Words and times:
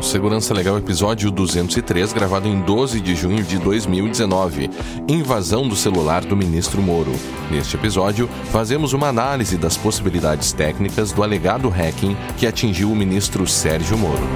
o 0.00 0.02
Segurança 0.02 0.54
Legal 0.54 0.78
episódio 0.78 1.30
203, 1.30 2.14
gravado 2.14 2.48
em 2.48 2.58
12 2.58 3.02
de 3.02 3.14
junho 3.14 3.44
de 3.44 3.58
2019. 3.58 4.70
Invasão 5.06 5.68
do 5.68 5.76
celular 5.76 6.24
do 6.24 6.34
ministro 6.34 6.80
Moro. 6.80 7.12
Neste 7.50 7.76
episódio, 7.76 8.26
fazemos 8.50 8.94
uma 8.94 9.08
análise 9.08 9.58
das 9.58 9.76
possibilidades 9.76 10.52
técnicas 10.52 11.12
do 11.12 11.22
alegado 11.22 11.68
hacking 11.68 12.16
que 12.38 12.46
atingiu 12.46 12.90
o 12.90 12.96
ministro 12.96 13.46
Sérgio 13.46 13.98
Moro. 13.98 14.26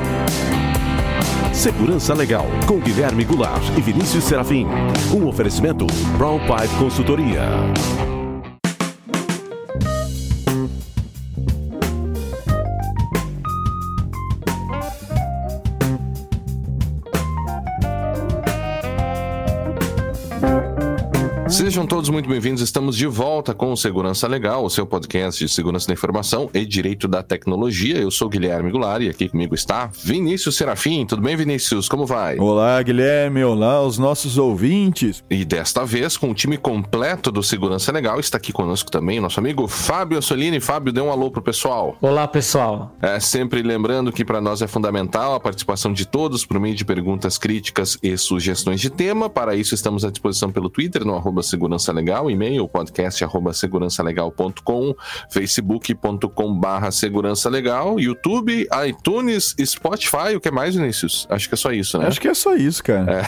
Segurança 1.51 2.13
Legal, 2.13 2.47
com 2.67 2.79
Guilherme 2.79 3.25
Goulart 3.25 3.65
e 3.79 3.81
Vinícius 3.81 4.25
Serafim. 4.25 4.67
Um 5.15 5.27
oferecimento 5.27 5.87
Brown 6.19 6.41
Pipe 6.41 6.77
Consultoria. 6.79 7.49
Sejam 21.75 21.89
todos 21.89 22.09
muito 22.09 22.29
bem-vindos. 22.29 22.63
Estamos 22.63 22.97
de 22.97 23.05
volta 23.05 23.53
com 23.53 23.73
o 23.73 23.77
Segurança 23.77 24.29
Legal, 24.29 24.65
o 24.65 24.71
seu 24.71 24.87
podcast 24.87 25.45
de 25.45 25.51
segurança 25.51 25.89
da 25.89 25.93
informação 25.93 26.49
e 26.55 26.65
direito 26.65 27.09
da 27.09 27.21
tecnologia. 27.21 27.99
Eu 27.99 28.13
sou 28.13 28.29
Guilherme 28.29 28.71
Goulart 28.71 29.03
e 29.03 29.09
aqui 29.09 29.29
comigo 29.29 29.57
está 29.57 29.91
Vinícius 29.93 30.55
Serafim. 30.55 31.05
Tudo 31.05 31.21
bem, 31.21 31.35
Vinícius? 31.35 31.89
Como 31.89 32.07
vai? 32.07 32.39
Olá, 32.39 32.81
Guilherme. 32.81 33.43
Olá, 33.43 33.83
os 33.83 33.99
nossos 33.99 34.39
ouvintes. 34.39 35.25
E 35.29 35.45
desta 35.45 35.85
vez, 35.85 36.17
com 36.17 36.31
o 36.31 36.35
time 36.35 36.57
completo 36.57 37.33
do 37.33 37.43
Segurança 37.43 37.91
Legal, 37.91 38.21
está 38.21 38.37
aqui 38.37 38.53
conosco 38.53 38.89
também 38.89 39.19
nosso 39.19 39.41
amigo 39.41 39.67
Fábio 39.67 40.19
Assolini. 40.19 40.61
Fábio, 40.61 40.93
dê 40.93 41.01
um 41.01 41.11
alô 41.11 41.29
pro 41.29 41.43
pessoal. 41.43 41.97
Olá, 42.01 42.29
pessoal. 42.29 42.95
É 43.03 43.19
sempre 43.19 43.63
lembrando 43.63 44.13
que 44.13 44.25
para 44.25 44.41
nós 44.41 44.63
é 44.63 44.69
fundamental 44.69 45.35
a 45.35 45.41
participação 45.41 45.93
de 45.93 46.07
todos 46.07 46.47
por 46.47 46.61
meio 46.61 46.77
de 46.77 46.85
perguntas, 46.85 47.37
críticas 47.37 47.99
e 48.01 48.17
sugestões 48.17 48.81
de 48.81 48.91
tema. 48.91 49.29
Para 49.29 49.57
isso, 49.57 49.75
estamos 49.75 50.05
à 50.05 50.11
disposição 50.13 50.53
pelo 50.53 50.71
Twitter, 50.71 51.05
no 51.05 51.17
arroba 51.17 51.43
Segurança 51.43 51.64
Legal, 51.93 52.31
e-mail 52.31 52.69
podcast 52.69 53.23
arroba 53.25 53.53
segurançalegal.com, 53.53 54.95
facebook.com 55.31 56.59
barra 56.59 56.91
segurança 56.91 57.49
legal, 57.49 57.99
YouTube, 57.99 58.69
iTunes, 58.87 59.55
Spotify, 59.65 60.37
o 60.37 60.41
que 60.41 60.51
mais, 60.51 60.75
Vinícius? 60.75 61.27
Acho 61.31 61.49
que 61.49 61.55
é 61.55 61.57
só 61.57 61.73
isso, 61.73 61.99
né? 61.99 62.07
Acho 62.07 62.21
que 62.21 62.29
é 62.29 62.35
só 62.35 62.55
isso, 62.55 62.83
cara. 62.83 63.21
É. 63.21 63.25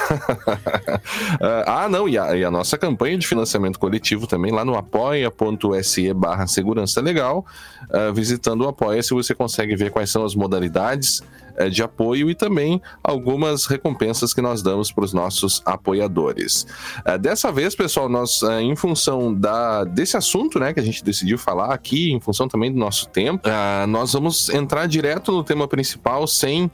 ah, 1.66 1.88
não, 1.88 2.08
e 2.08 2.18
a, 2.18 2.36
e 2.36 2.44
a, 2.44 2.50
nossa 2.50 2.76
campanha 2.76 3.18
de 3.18 3.26
financiamento 3.26 3.78
coletivo 3.78 4.26
também 4.26 4.52
lá 4.52 4.64
no 4.64 4.76
apoia.se 4.76 6.12
barra 6.12 6.46
segurança 6.46 7.00
legal, 7.00 7.44
uh, 7.84 8.12
visitando 8.12 8.64
o 8.64 8.68
Apoia-se 8.68 9.14
você 9.14 9.34
consegue 9.34 9.74
ver 9.76 9.90
quais 9.90 10.10
são 10.10 10.24
as 10.24 10.34
modalidades 10.34 11.22
uh, 11.60 11.70
de 11.70 11.82
apoio 11.82 12.30
e 12.30 12.34
também 12.34 12.80
algumas 13.02 13.66
recompensas 13.66 14.32
que 14.32 14.40
nós 14.40 14.62
damos 14.62 14.90
para 14.90 15.04
os 15.04 15.12
nossos 15.12 15.62
apoiadores. 15.64 16.66
Uh, 17.06 17.18
dessa 17.18 17.50
vez, 17.52 17.74
pessoal, 17.74 18.08
nós, 18.08 18.42
em 18.60 18.74
função 18.76 19.34
da, 19.34 19.84
desse 19.84 20.16
assunto 20.16 20.58
né, 20.58 20.72
que 20.72 20.80
a 20.80 20.82
gente 20.82 21.04
decidiu 21.04 21.38
falar 21.38 21.72
aqui, 21.72 22.12
em 22.12 22.20
função 22.20 22.48
também 22.48 22.72
do 22.72 22.78
nosso 22.78 23.08
tempo, 23.08 23.48
nós 23.88 24.12
vamos 24.12 24.48
entrar 24.48 24.86
direto 24.86 25.32
no 25.32 25.44
tema 25.44 25.68
principal 25.68 26.26
sem 26.26 26.70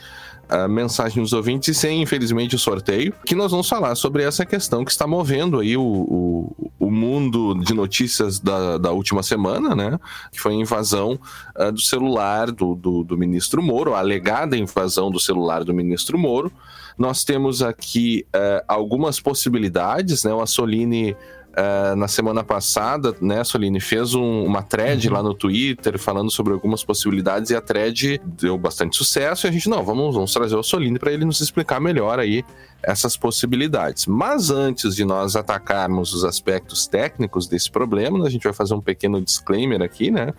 a 0.48 0.68
mensagem 0.68 1.22
dos 1.22 1.32
ouvintes 1.32 1.68
e 1.68 1.74
sem, 1.74 2.02
infelizmente, 2.02 2.54
o 2.54 2.58
sorteio, 2.58 3.14
que 3.24 3.34
nós 3.34 3.50
vamos 3.50 3.68
falar 3.68 3.94
sobre 3.94 4.22
essa 4.22 4.44
questão 4.44 4.84
que 4.84 4.90
está 4.90 5.06
movendo 5.06 5.60
aí 5.60 5.76
o, 5.76 5.82
o, 5.82 6.70
o 6.78 6.90
mundo 6.90 7.54
de 7.54 7.72
notícias 7.72 8.38
da, 8.38 8.76
da 8.78 8.92
última 8.92 9.22
semana, 9.22 9.74
né? 9.74 9.98
Que 10.30 10.40
foi 10.40 10.52
a 10.52 10.56
invasão 10.56 11.18
uh, 11.58 11.72
do 11.72 11.80
celular 11.80 12.50
do, 12.50 12.74
do, 12.74 13.02
do 13.02 13.16
ministro 13.16 13.62
Moro, 13.62 13.94
a 13.94 13.98
alegada 13.98 14.56
invasão 14.56 15.10
do 15.10 15.18
celular 15.18 15.64
do 15.64 15.72
ministro 15.72 16.18
Moro. 16.18 16.52
Nós 16.98 17.24
temos 17.24 17.62
aqui 17.62 18.26
uh, 18.34 18.62
algumas 18.68 19.18
possibilidades, 19.18 20.24
né? 20.24 20.32
O 20.34 20.40
Assolini 20.40 21.16
Uh, 21.52 21.94
na 21.96 22.08
semana 22.08 22.42
passada, 22.42 23.14
né, 23.20 23.44
Solini, 23.44 23.78
fez 23.78 24.14
um, 24.14 24.44
uma 24.44 24.62
thread 24.62 25.06
uhum. 25.06 25.14
lá 25.14 25.22
no 25.22 25.34
Twitter 25.34 25.98
falando 25.98 26.30
sobre 26.30 26.54
algumas 26.54 26.82
possibilidades 26.82 27.50
e 27.50 27.54
a 27.54 27.60
thread 27.60 28.18
deu 28.24 28.56
bastante 28.56 28.96
sucesso 28.96 29.46
e 29.46 29.48
a 29.48 29.52
gente, 29.52 29.68
não, 29.68 29.84
vamos, 29.84 30.14
vamos 30.14 30.32
trazer 30.32 30.56
o 30.56 30.62
Solini 30.62 30.98
para 30.98 31.12
ele 31.12 31.26
nos 31.26 31.42
explicar 31.42 31.78
melhor 31.78 32.18
aí 32.18 32.42
essas 32.82 33.18
possibilidades. 33.18 34.06
Mas 34.06 34.50
antes 34.50 34.96
de 34.96 35.04
nós 35.04 35.36
atacarmos 35.36 36.14
os 36.14 36.24
aspectos 36.24 36.86
técnicos 36.86 37.46
desse 37.46 37.70
problema, 37.70 38.26
a 38.26 38.30
gente 38.30 38.44
vai 38.44 38.54
fazer 38.54 38.72
um 38.72 38.80
pequeno 38.80 39.20
disclaimer 39.20 39.82
aqui, 39.82 40.10
né? 40.10 40.32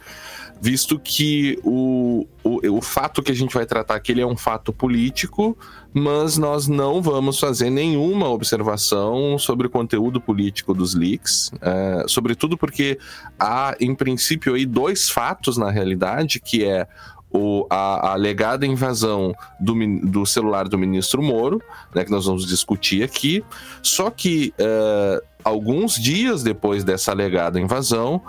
Visto 0.63 0.97
que 0.97 1.59
o, 1.62 2.25
o, 2.41 2.78
o 2.78 2.81
fato 2.81 3.22
que 3.22 3.34
a 3.34 3.35
gente 3.35 3.53
vai 3.53 3.66
tratar 3.66 3.96
aqui 3.96 4.18
é 4.18 4.25
um 4.25 4.38
fato 4.38 4.72
político, 4.72 5.57
mas 5.94 6.38
nós 6.38 6.69
não 6.69 7.01
vamos 7.01 7.38
fazer 7.38 7.69
nenhuma 7.69 8.29
observação 8.29 9.38
sobre 9.38 9.68
o 9.68 9.69
conteúdo 9.69 10.22
político 10.22 10.74
dos 10.74 10.96
leaks, 10.96 11.51
é, 11.62 12.06
sobretudo 12.07 12.57
porque 12.57 12.97
há, 13.38 13.75
em 13.78 13.94
princípio, 13.94 14.53
aí 14.53 14.66
dois 14.66 15.09
fatos 15.09 15.57
na 15.57 15.69
realidade, 15.69 16.40
que 16.40 16.63
é 16.63 16.88
o, 17.30 17.68
a, 17.69 18.12
a, 18.12 18.13
alegada 18.13 18.66
invasão 18.66 19.35
do, 19.59 19.75
do, 20.07 20.25
celular 20.25 20.69
do 20.69 20.78
ministro 20.78 21.22
Moro, 21.22 21.62
né, 21.94 22.06
que 22.06 22.12
nós 22.12 22.25
vamos 22.25 22.47
discutir 22.47 23.03
aqui. 23.03 23.44
Só 23.81 24.09
que 24.09 24.53
uh, 24.57 25.22
alguns 25.44 25.95
dias 25.95 26.41
depois 26.41 26.85
dessa 26.85 27.12
alegada 27.12 27.59
invasão, 27.59 28.22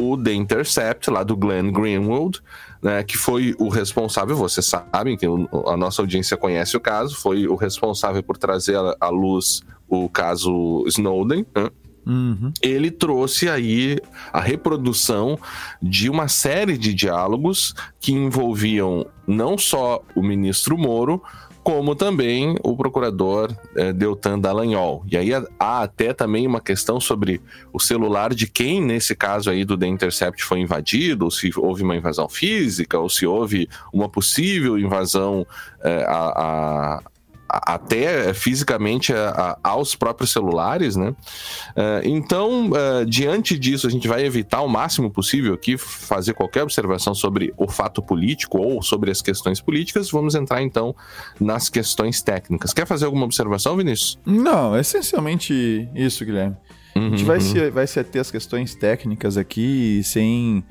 o 0.00 0.16
The 0.16 0.32
Intercept, 0.32 1.10
lá 1.10 1.22
do 1.22 1.36
Glenn 1.36 1.70
Greenwald, 1.70 2.40
né, 2.82 3.02
que 3.02 3.16
foi 3.16 3.54
o 3.58 3.68
responsável, 3.68 4.34
vocês 4.34 4.66
sabem 4.66 5.16
que 5.16 5.26
a 5.26 5.76
nossa 5.76 6.00
audiência 6.00 6.36
conhece 6.36 6.76
o 6.76 6.80
caso, 6.80 7.14
foi 7.16 7.46
o 7.46 7.54
responsável 7.54 8.22
por 8.22 8.38
trazer 8.38 8.76
à 8.98 9.08
luz 9.08 9.62
o 9.88 10.08
caso 10.08 10.84
Snowden, 10.86 11.44
né? 11.54 11.70
Uhum. 12.06 12.50
Ele 12.62 12.90
trouxe 12.90 13.48
aí 13.48 13.98
a 14.32 14.40
reprodução 14.40 15.38
de 15.82 16.08
uma 16.08 16.28
série 16.28 16.78
de 16.78 16.94
diálogos 16.94 17.74
que 18.00 18.12
envolviam 18.12 19.06
não 19.26 19.58
só 19.58 20.02
o 20.14 20.22
ministro 20.22 20.78
Moro, 20.78 21.22
como 21.70 21.94
também 21.94 22.56
o 22.64 22.76
procurador 22.76 23.54
é, 23.76 23.92
Deltan 23.92 24.40
Dallagnol. 24.40 25.04
E 25.08 25.16
aí 25.16 25.30
há 25.32 25.82
até 25.82 26.12
também 26.12 26.44
uma 26.44 26.60
questão 26.60 27.00
sobre 27.00 27.40
o 27.72 27.78
celular 27.78 28.34
de 28.34 28.48
quem, 28.48 28.82
nesse 28.82 29.14
caso 29.14 29.48
aí 29.48 29.64
do 29.64 29.78
The 29.78 29.86
Intercept, 29.86 30.42
foi 30.42 30.58
invadido, 30.58 31.26
ou 31.26 31.30
se 31.30 31.48
houve 31.56 31.84
uma 31.84 31.94
invasão 31.94 32.28
física, 32.28 32.98
ou 32.98 33.08
se 33.08 33.24
houve 33.24 33.68
uma 33.92 34.08
possível 34.08 34.76
invasão 34.76 35.46
é, 35.82 36.04
a, 36.08 36.98
a 36.98 37.02
até 37.50 38.32
fisicamente 38.32 39.12
a, 39.12 39.58
a, 39.62 39.70
aos 39.70 39.94
próprios 39.94 40.30
celulares, 40.30 40.96
né? 40.96 41.10
Uh, 41.10 42.00
então, 42.04 42.70
uh, 42.70 43.04
diante 43.04 43.58
disso, 43.58 43.86
a 43.86 43.90
gente 43.90 44.06
vai 44.06 44.24
evitar 44.24 44.62
o 44.62 44.68
máximo 44.68 45.10
possível 45.10 45.54
aqui 45.54 45.76
fazer 45.76 46.34
qualquer 46.34 46.62
observação 46.62 47.14
sobre 47.14 47.52
o 47.56 47.68
fato 47.68 48.00
político 48.00 48.58
ou 48.58 48.82
sobre 48.82 49.10
as 49.10 49.20
questões 49.20 49.60
políticas. 49.60 50.10
Vamos 50.10 50.34
entrar 50.34 50.62
então 50.62 50.94
nas 51.40 51.68
questões 51.68 52.22
técnicas. 52.22 52.72
Quer 52.72 52.86
fazer 52.86 53.06
alguma 53.06 53.24
observação, 53.24 53.76
Vinícius? 53.76 54.18
Não, 54.24 54.78
essencialmente 54.78 55.88
isso, 55.94 56.24
Guilherme. 56.24 56.56
Uhum, 56.94 57.06
a 57.06 57.10
gente 57.10 57.24
vai, 57.24 57.38
uhum. 57.38 57.42
se, 57.42 57.70
vai 57.70 57.86
se 57.86 58.00
ater 58.00 58.20
às 58.20 58.30
questões 58.30 58.74
técnicas 58.74 59.36
aqui 59.36 60.02
sem 60.04 60.64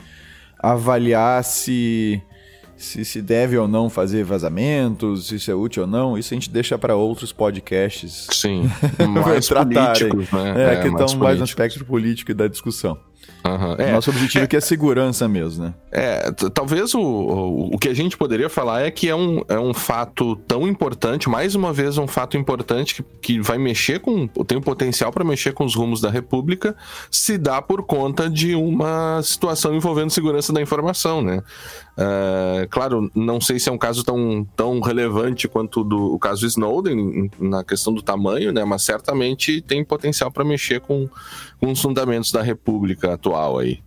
avaliar 0.61 1.43
se 1.43 2.21
se 2.79 3.03
se 3.03 3.21
deve 3.21 3.57
ou 3.57 3.67
não 3.67 3.89
fazer 3.89 4.23
vazamentos, 4.23 5.27
se 5.27 5.35
isso 5.35 5.51
é 5.51 5.53
útil 5.53 5.83
ou 5.83 5.89
não, 5.89 6.17
isso 6.17 6.33
a 6.33 6.35
gente 6.35 6.49
deixa 6.49 6.77
para 6.77 6.95
outros 6.95 7.31
podcasts. 7.31 8.27
Sim, 8.31 8.69
mais 9.23 9.47
políticos, 9.49 10.31
né? 10.31 10.53
É, 10.55 10.73
é 10.73 10.81
que 10.81 10.87
estão 10.87 11.19
mais 11.19 11.37
no 11.37 11.43
aspecto 11.43 11.83
político 11.85 12.31
e 12.31 12.33
da 12.33 12.47
discussão. 12.47 12.97
Uhum. 13.45 13.75
É, 13.77 13.93
Nosso 13.93 14.09
objetivo 14.09 14.43
é, 14.43 14.45
aqui 14.45 14.55
é 14.55 14.59
segurança 14.59 15.27
mesmo, 15.27 15.65
né? 15.65 15.73
É, 15.91 16.31
talvez 16.53 16.93
o, 16.93 16.99
o, 16.99 17.75
o 17.75 17.77
que 17.77 17.87
a 17.87 17.93
gente 17.93 18.17
poderia 18.17 18.49
falar 18.49 18.81
é 18.81 18.91
que 18.91 19.07
é 19.07 19.15
um, 19.15 19.41
é 19.47 19.57
um 19.57 19.73
fato 19.73 20.35
tão 20.35 20.67
importante, 20.67 21.29
mais 21.29 21.55
uma 21.55 21.71
vez, 21.71 21.97
um 21.97 22.07
fato 22.07 22.35
importante 22.35 22.95
que, 22.95 23.03
que 23.21 23.41
vai 23.41 23.57
mexer 23.57 23.99
com. 23.99 24.27
tem 24.27 24.57
o 24.57 24.61
potencial 24.61 25.11
para 25.11 25.23
mexer 25.23 25.53
com 25.53 25.63
os 25.63 25.73
rumos 25.73 26.01
da 26.01 26.09
República, 26.09 26.75
se 27.09 27.37
dá 27.37 27.61
por 27.61 27.83
conta 27.83 28.29
de 28.29 28.55
uma 28.55 29.21
situação 29.23 29.73
envolvendo 29.73 30.09
segurança 30.09 30.51
da 30.51 30.61
informação, 30.61 31.21
né? 31.21 31.41
Uh, 31.99 32.65
claro, 32.69 33.11
não 33.13 33.41
sei 33.41 33.59
se 33.59 33.67
é 33.67 33.71
um 33.73 33.77
caso 33.77 34.05
tão, 34.05 34.47
tão 34.55 34.79
relevante 34.79 35.49
quanto 35.49 35.83
do, 35.83 36.13
o 36.13 36.17
caso 36.17 36.45
Snowden, 36.45 37.29
na 37.37 37.61
questão 37.61 37.93
do 37.93 38.01
tamanho, 38.01 38.53
né? 38.53 38.63
Mas 38.63 38.83
certamente 38.83 39.59
tem 39.59 39.83
potencial 39.83 40.31
para 40.31 40.45
mexer 40.45 40.79
com, 40.79 41.09
com 41.59 41.69
os 41.69 41.81
fundamentos 41.81 42.31
da 42.31 42.41
República 42.41 43.15
atual 43.15 43.59
aí. 43.59 43.79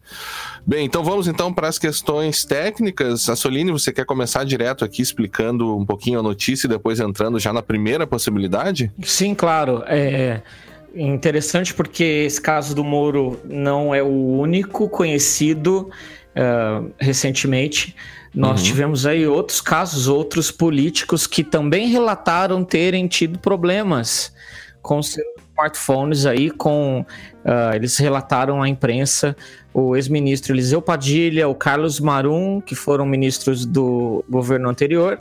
Bem, 0.67 0.85
então 0.85 1.03
vamos 1.03 1.27
então 1.27 1.55
para 1.55 1.69
as 1.69 1.79
questões 1.79 2.45
técnicas. 2.45 3.31
Assolini, 3.31 3.73
você 3.73 3.91
quer 3.91 4.05
começar 4.05 4.45
direto 4.45 4.85
aqui 4.85 5.01
explicando 5.01 5.75
um 5.75 5.87
pouquinho 5.87 6.21
a 6.21 6.23
notícia 6.23 6.67
e 6.67 6.71
depois 6.71 7.01
entrando 7.01 7.41
já 7.41 7.51
na 7.51 7.63
primeira 7.63 8.07
possibilidade? 8.07 8.93
Sim, 9.03 9.35
claro. 9.35 9.83
É 9.87 10.43
interessante 10.95 11.73
porque 11.73 12.05
esse 12.05 12.39
caso 12.39 12.75
do 12.75 12.85
Moro 12.85 13.41
não 13.45 13.95
é 13.95 14.03
o 14.03 14.39
único 14.39 14.87
conhecido 14.87 15.91
uh, 16.37 16.93
recentemente. 16.99 17.95
Nós 18.35 18.61
uhum. 18.61 18.67
tivemos 18.67 19.07
aí 19.07 19.27
outros 19.27 19.61
casos, 19.61 20.09
outros 20.09 20.51
políticos 20.51 21.27
que 21.27 21.45
também 21.45 21.89
relataram 21.89 22.65
terem 22.65 23.07
tido 23.07 23.39
problemas 23.39 24.33
com 24.81 25.03
seus 25.03 25.27
smartphones 25.51 26.27
aí, 26.27 26.51
com 26.51 27.01
uh, 27.01 27.75
eles 27.75 27.97
relataram 27.99 28.63
à 28.63 28.69
imprensa 28.69 29.37
o 29.73 29.97
ex-ministro 29.97 30.53
Eliseu 30.53 30.83
Padilha, 30.83 31.49
o 31.49 31.55
Carlos 31.55 31.99
Marum, 32.01 32.61
que 32.61 32.75
foram 32.75 33.07
ministros 33.07 33.65
do 33.65 34.25
governo 34.29 34.69
anterior, 34.69 35.19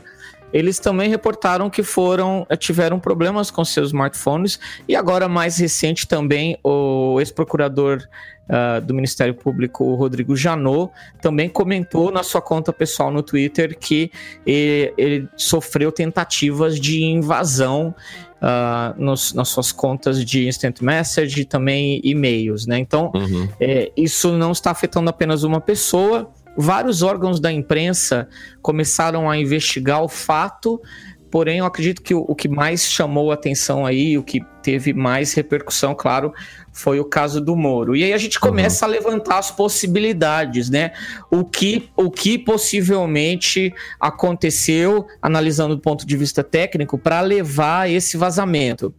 eles 0.53 0.79
também 0.79 1.09
reportaram 1.09 1.69
que 1.69 1.83
foram 1.83 2.45
eh, 2.49 2.55
tiveram 2.55 2.99
problemas 2.99 3.49
com 3.49 3.63
seus 3.63 3.87
smartphones 3.87 4.59
e 4.87 4.95
agora 4.95 5.27
mais 5.27 5.57
recente 5.57 6.07
também 6.07 6.57
o 6.63 7.19
ex-procurador 7.19 8.01
uh, 8.49 8.81
do 8.81 8.93
Ministério 8.93 9.33
Público, 9.33 9.95
Rodrigo 9.95 10.35
Janot, 10.35 10.91
também 11.21 11.49
comentou 11.49 12.11
na 12.11 12.23
sua 12.23 12.41
conta 12.41 12.73
pessoal 12.73 13.11
no 13.11 13.23
Twitter 13.23 13.77
que 13.77 14.11
ele, 14.45 14.93
ele 14.97 15.29
sofreu 15.35 15.91
tentativas 15.91 16.79
de 16.79 17.03
invasão 17.03 17.95
Uh, 18.41 18.99
nos, 18.99 19.33
nas 19.33 19.49
suas 19.49 19.71
contas 19.71 20.25
de 20.25 20.47
instant 20.47 20.81
message 20.81 21.41
e 21.41 21.45
também 21.45 22.01
e-mails, 22.03 22.65
né? 22.65 22.79
Então, 22.79 23.11
uhum. 23.13 23.47
é, 23.59 23.91
isso 23.95 24.35
não 24.35 24.51
está 24.51 24.71
afetando 24.71 25.11
apenas 25.11 25.43
uma 25.43 25.61
pessoa, 25.61 26.27
Vários 26.57 27.01
órgãos 27.01 27.39
da 27.39 27.51
imprensa 27.51 28.27
começaram 28.61 29.29
a 29.29 29.37
investigar 29.37 30.03
o 30.03 30.07
fato, 30.07 30.81
porém 31.29 31.59
eu 31.59 31.65
acredito 31.65 32.01
que 32.01 32.13
o, 32.13 32.25
o 32.27 32.35
que 32.35 32.49
mais 32.49 32.85
chamou 32.85 33.31
atenção 33.31 33.85
aí, 33.85 34.17
o 34.17 34.23
que 34.23 34.41
teve 34.61 34.93
mais 34.93 35.33
repercussão, 35.33 35.95
claro, 35.95 36.33
foi 36.71 36.99
o 36.99 37.05
caso 37.05 37.41
do 37.41 37.55
Moro. 37.55 37.95
E 37.95 38.03
aí 38.03 38.13
a 38.13 38.17
gente 38.17 38.37
uhum. 38.37 38.49
começa 38.49 38.85
uhum. 38.85 38.91
a 38.91 38.95
levantar 38.95 39.37
as 39.37 39.49
possibilidades, 39.49 40.69
né? 40.69 40.91
O 41.29 41.43
que, 41.43 41.89
o 41.95 42.11
que 42.11 42.37
possivelmente 42.37 43.73
aconteceu, 43.99 45.07
analisando 45.21 45.75
do 45.75 45.81
ponto 45.81 46.05
de 46.05 46.17
vista 46.17 46.43
técnico, 46.43 46.97
para 46.97 47.21
levar 47.21 47.89
esse 47.89 48.17
vazamento. 48.17 48.93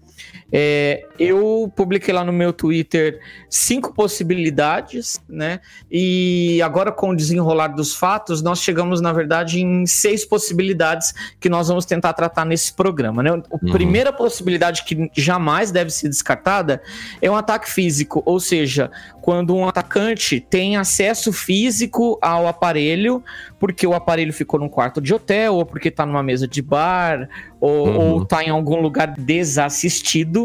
É, 0.52 1.06
eu 1.19 1.72
publiquei 1.75 2.12
lá 2.12 2.22
no 2.22 2.32
meu 2.32 2.52
Twitter 2.52 3.19
cinco 3.49 3.94
possibilidades, 3.94 5.19
né? 5.26 5.60
E 5.90 6.60
agora, 6.62 6.93
com 6.93 7.10
o 7.10 7.16
desenrolar 7.16 7.69
dos 7.69 7.94
fatos, 7.94 8.43
nós 8.43 8.60
chegamos, 8.60 9.00
na 9.00 9.12
verdade, 9.12 9.60
em 9.60 9.87
seis 9.87 10.26
possibilidades 10.26 11.14
que 11.40 11.49
nós 11.49 11.69
vamos 11.69 11.87
tentar 11.87 12.12
tratar 12.12 12.44
nesse 12.44 12.72
programa, 12.72 13.22
né? 13.22 13.31
A 13.31 13.34
uhum. 13.34 13.72
primeira 13.72 14.12
possibilidade 14.12 14.84
que 14.84 15.10
jamais 15.16 15.70
deve 15.70 15.90
ser 15.90 16.08
descartada 16.08 16.82
é 17.22 17.31
um 17.31 17.37
ataque 17.37 17.70
físico, 17.70 18.22
ou 18.26 18.38
seja, 18.38 18.90
quando 19.22 19.55
um 19.55 19.66
atacante 19.66 20.40
tem 20.40 20.76
acesso 20.76 21.32
físico 21.32 22.19
ao 22.20 22.46
aparelho, 22.46 23.22
porque 23.58 23.87
o 23.87 23.94
aparelho 23.94 24.32
ficou 24.32 24.58
num 24.58 24.69
quarto 24.69 25.00
de 25.00 25.14
hotel, 25.14 25.55
ou 25.55 25.64
porque 25.64 25.88
está 25.88 26.05
numa 26.05 26.22
mesa 26.22 26.48
de 26.48 26.60
bar, 26.60 27.28
ou, 27.60 27.87
uhum. 27.87 27.96
ou 28.14 28.25
tá 28.25 28.43
em 28.43 28.50
algum 28.50 28.81
lugar 28.81 29.14
desassistido. 29.16 30.42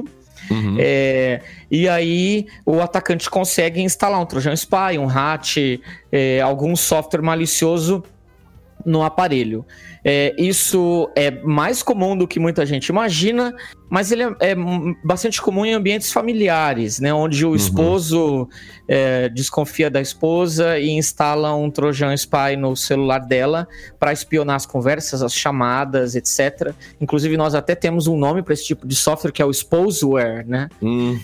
Uhum. 0.50 0.78
É, 0.80 1.42
e 1.70 1.88
aí 1.88 2.48
o 2.66 2.82
atacante 2.82 3.30
consegue 3.30 3.82
instalar 3.82 4.20
um 4.20 4.26
Trojan 4.26 4.54
Spy, 4.54 4.98
um 5.00 5.10
hat, 5.10 5.82
é, 6.12 6.42
algum 6.42 6.76
software 6.76 7.22
malicioso 7.22 8.04
no 8.88 9.04
aparelho. 9.04 9.66
É, 10.04 10.34
isso 10.38 11.12
é 11.16 11.30
mais 11.30 11.84
comum 11.84 12.18
do 12.18 12.26
que 12.26 12.40
muita 12.40 12.66
gente 12.66 12.88
imagina, 12.88 13.54
mas 13.90 14.12
ele 14.12 14.24
é, 14.24 14.30
é 14.40 14.56
bastante 15.04 15.42
comum 15.42 15.66
em 15.66 15.74
ambientes 15.74 16.12
familiares, 16.12 17.00
né? 17.00 17.14
Onde 17.14 17.46
o 17.46 17.50
uhum. 17.50 17.56
esposo 17.56 18.48
é, 18.88 19.28
desconfia 19.28 19.90
da 19.90 20.00
esposa 20.00 20.80
e 20.80 20.90
instala 20.90 21.54
um 21.54 21.70
Trojan 21.70 22.14
Spy 22.14 22.56
no 22.58 22.76
celular 22.76 23.20
dela 23.20 23.68
para 24.00 24.14
espionar 24.14 24.56
as 24.56 24.66
conversas, 24.66 25.22
as 25.22 25.34
chamadas, 25.34 26.16
etc. 26.16 26.74
Inclusive, 27.02 27.36
nós 27.36 27.54
até 27.54 27.76
temos 27.76 28.08
um 28.08 28.18
nome 28.18 28.42
para 28.42 28.54
esse 28.54 28.66
tipo 28.66 28.88
de 28.88 28.96
software 28.96 29.32
que 29.32 29.42
é 29.42 29.46
o 29.46 29.52
Spouseware, 29.52 30.48
né? 30.48 30.70
Hum 30.82 31.20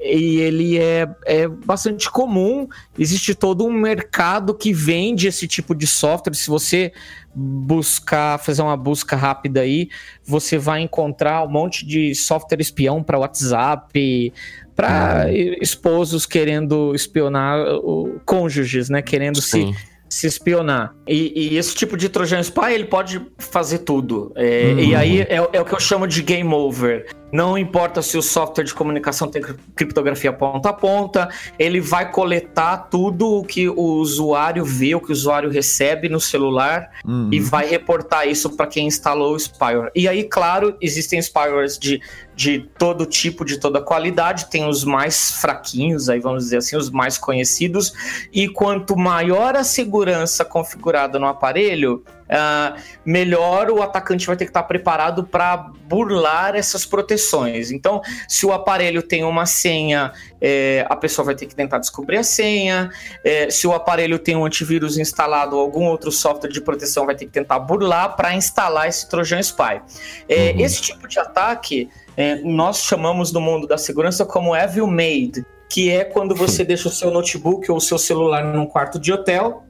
e 0.00 0.40
ele 0.40 0.78
é, 0.78 1.08
é 1.26 1.46
bastante 1.46 2.10
comum. 2.10 2.66
Existe 2.98 3.34
todo 3.34 3.66
um 3.66 3.72
mercado 3.72 4.54
que 4.54 4.72
vende 4.72 5.28
esse 5.28 5.46
tipo 5.46 5.74
de 5.74 5.86
software. 5.86 6.34
Se 6.34 6.48
você 6.48 6.92
buscar, 7.34 8.38
fazer 8.38 8.62
uma 8.62 8.76
busca 8.76 9.14
rápida 9.14 9.60
aí, 9.60 9.88
você 10.24 10.56
vai 10.56 10.80
encontrar 10.80 11.44
um 11.44 11.50
monte 11.50 11.86
de 11.86 12.14
software 12.14 12.60
espião 12.60 13.02
para 13.02 13.18
WhatsApp, 13.18 14.32
para 14.74 15.24
ah. 15.24 15.32
esposos 15.32 16.24
querendo 16.24 16.94
espionar 16.94 17.58
o, 17.58 18.20
cônjuges, 18.24 18.88
né? 18.88 19.02
Querendo 19.02 19.40
Sim. 19.40 19.74
se 19.74 19.90
se 20.10 20.26
espionar. 20.26 20.92
E, 21.06 21.52
e, 21.52 21.56
esse 21.56 21.72
tipo 21.72 21.96
de 21.96 22.08
Trojan 22.08 22.40
Spy, 22.40 22.72
ele 22.72 22.86
pode 22.86 23.24
fazer 23.38 23.78
tudo. 23.78 24.32
É, 24.34 24.72
uhum. 24.72 24.80
E 24.80 24.94
aí 24.96 25.20
é, 25.20 25.36
é, 25.52 25.60
o 25.60 25.64
que 25.64 25.72
eu 25.72 25.78
chamo 25.78 26.04
de 26.04 26.20
game 26.20 26.52
over. 26.52 27.06
Não 27.32 27.56
importa 27.56 28.02
se 28.02 28.16
o 28.18 28.22
software 28.22 28.64
de 28.64 28.74
comunicação 28.74 29.28
tem 29.28 29.42
criptografia 29.74 30.32
ponta 30.32 30.70
a 30.70 30.72
ponta, 30.72 31.28
ele 31.58 31.80
vai 31.80 32.10
coletar 32.10 32.88
tudo 32.90 33.28
o 33.28 33.44
que 33.44 33.68
o 33.68 33.80
usuário 33.80 34.64
vê, 34.64 34.94
o 34.94 35.00
que 35.00 35.10
o 35.10 35.12
usuário 35.12 35.50
recebe 35.50 36.08
no 36.08 36.20
celular 36.20 36.90
uhum. 37.04 37.28
e 37.32 37.38
vai 37.38 37.66
reportar 37.66 38.28
isso 38.28 38.50
para 38.50 38.66
quem 38.66 38.86
instalou 38.86 39.34
o 39.34 39.38
spyware. 39.38 39.90
E 39.94 40.08
aí, 40.08 40.24
claro, 40.24 40.76
existem 40.80 41.20
spywares 41.20 41.78
de, 41.78 42.00
de 42.34 42.68
todo 42.78 43.06
tipo, 43.06 43.44
de 43.44 43.58
toda 43.58 43.80
qualidade, 43.80 44.46
tem 44.46 44.66
os 44.68 44.84
mais 44.84 45.32
fraquinhos, 45.40 46.08
aí 46.08 46.20
vamos 46.20 46.44
dizer 46.44 46.58
assim, 46.58 46.76
os 46.76 46.90
mais 46.90 47.18
conhecidos, 47.18 47.92
e 48.32 48.48
quanto 48.48 48.96
maior 48.96 49.56
a 49.56 49.64
segurança 49.64 50.44
configurada 50.44 51.18
no 51.18 51.26
aparelho, 51.26 52.02
uh, 52.30 52.80
melhor 53.04 53.70
o 53.70 53.82
atacante 53.82 54.26
vai 54.26 54.36
ter 54.36 54.44
que 54.44 54.50
estar 54.50 54.62
preparado 54.62 55.24
para 55.24 55.56
burlar 55.84 56.54
essas 56.54 56.86
proteções. 56.86 57.70
Então, 57.70 58.00
se 58.28 58.46
o 58.46 58.52
aparelho 58.52 59.02
tem 59.02 59.24
uma 59.24 59.44
senha, 59.46 60.12
é, 60.40 60.86
a 60.88 60.96
pessoa 60.96 61.26
vai 61.26 61.34
ter 61.34 61.46
que 61.46 61.54
tentar 61.54 61.78
descobrir 61.78 62.18
a 62.18 62.22
senha. 62.22 62.90
É, 63.24 63.50
se 63.50 63.66
o 63.66 63.72
aparelho 63.72 64.18
tem 64.18 64.36
um 64.36 64.44
antivírus 64.44 64.96
instalado 64.96 65.56
ou 65.56 65.62
algum 65.62 65.86
outro 65.86 66.12
software 66.12 66.50
de 66.50 66.60
proteção, 66.60 67.06
vai 67.06 67.16
ter 67.16 67.26
que 67.26 67.32
tentar 67.32 67.58
burlar 67.58 68.16
para 68.16 68.34
instalar 68.34 68.88
esse 68.88 69.08
Trojan 69.08 69.40
Spy. 69.40 69.82
É, 70.28 70.52
uhum. 70.52 70.60
Esse 70.60 70.80
tipo 70.80 71.08
de 71.08 71.18
ataque 71.18 71.88
é, 72.16 72.36
nós 72.36 72.82
chamamos 72.82 73.32
no 73.32 73.40
mundo 73.40 73.66
da 73.66 73.78
segurança 73.78 74.24
como 74.24 74.54
Evil 74.54 74.86
Made, 74.86 75.44
que 75.68 75.90
é 75.90 76.04
quando 76.04 76.34
você 76.34 76.64
deixa 76.64 76.88
o 76.88 76.90
seu 76.90 77.10
notebook 77.10 77.70
ou 77.70 77.76
o 77.76 77.80
seu 77.80 77.98
celular 77.98 78.44
num 78.44 78.66
quarto 78.66 78.98
de 78.98 79.12
hotel 79.12 79.64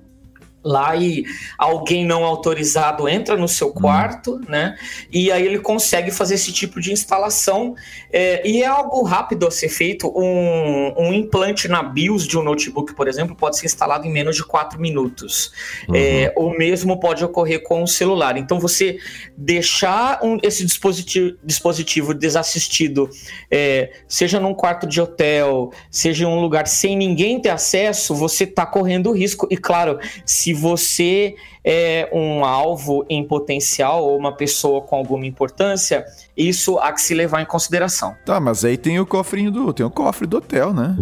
lá 0.62 0.94
e 0.94 1.24
alguém 1.56 2.04
não 2.04 2.24
autorizado 2.24 3.08
entra 3.08 3.36
no 3.36 3.48
seu 3.48 3.72
quarto, 3.72 4.32
uhum. 4.32 4.42
né? 4.48 4.76
E 5.10 5.32
aí 5.32 5.44
ele 5.44 5.58
consegue 5.58 6.10
fazer 6.10 6.34
esse 6.34 6.52
tipo 6.52 6.80
de 6.80 6.92
instalação 6.92 7.74
é, 8.12 8.46
e 8.46 8.62
é 8.62 8.66
algo 8.66 9.02
rápido 9.02 9.46
a 9.46 9.50
ser 9.50 9.68
feito. 9.68 10.12
Um, 10.14 10.92
um, 10.98 11.12
implante 11.12 11.66
na 11.66 11.82
BIOS 11.82 12.26
de 12.26 12.38
um 12.38 12.42
notebook, 12.42 12.94
por 12.94 13.08
exemplo, 13.08 13.34
pode 13.34 13.56
ser 13.56 13.66
instalado 13.66 14.06
em 14.06 14.12
menos 14.12 14.36
de 14.36 14.44
4 14.44 14.78
minutos. 14.78 15.52
Uhum. 15.88 15.96
É, 15.96 16.32
o 16.36 16.50
mesmo 16.50 17.00
pode 17.00 17.24
ocorrer 17.24 17.62
com 17.62 17.82
o 17.82 17.88
celular. 17.88 18.36
Então 18.36 18.60
você 18.60 18.98
deixar 19.36 20.20
um, 20.22 20.38
esse 20.42 20.64
dispositivo, 20.64 21.36
dispositivo 21.42 22.12
desassistido, 22.12 23.08
é, 23.50 23.92
seja 24.06 24.38
num 24.38 24.54
quarto 24.54 24.86
de 24.86 25.00
hotel, 25.00 25.72
seja 25.90 26.24
em 26.24 26.26
um 26.26 26.40
lugar 26.40 26.66
sem 26.66 26.96
ninguém 26.96 27.40
ter 27.40 27.50
acesso, 27.50 28.14
você 28.14 28.44
está 28.44 28.66
correndo 28.66 29.12
risco. 29.12 29.46
E 29.50 29.56
claro, 29.56 29.98
se 30.24 30.49
se 30.50 30.54
você 30.54 31.36
é 31.62 32.08
um 32.12 32.44
alvo 32.44 33.04
em 33.08 33.22
potencial 33.22 34.02
ou 34.02 34.16
uma 34.16 34.32
pessoa 34.32 34.80
com 34.80 34.96
alguma 34.96 35.26
importância, 35.26 36.04
isso 36.36 36.78
há 36.78 36.90
que 36.92 37.02
se 37.02 37.12
levar 37.14 37.42
em 37.42 37.44
consideração. 37.44 38.16
Tá, 38.24 38.40
mas 38.40 38.64
aí 38.64 38.76
tem 38.78 38.98
o 38.98 39.06
cofrinho 39.06 39.50
do. 39.50 39.72
Tem 39.72 39.84
o 39.84 39.90
cofre 39.90 40.26
do 40.26 40.38
hotel, 40.38 40.72
né? 40.72 40.96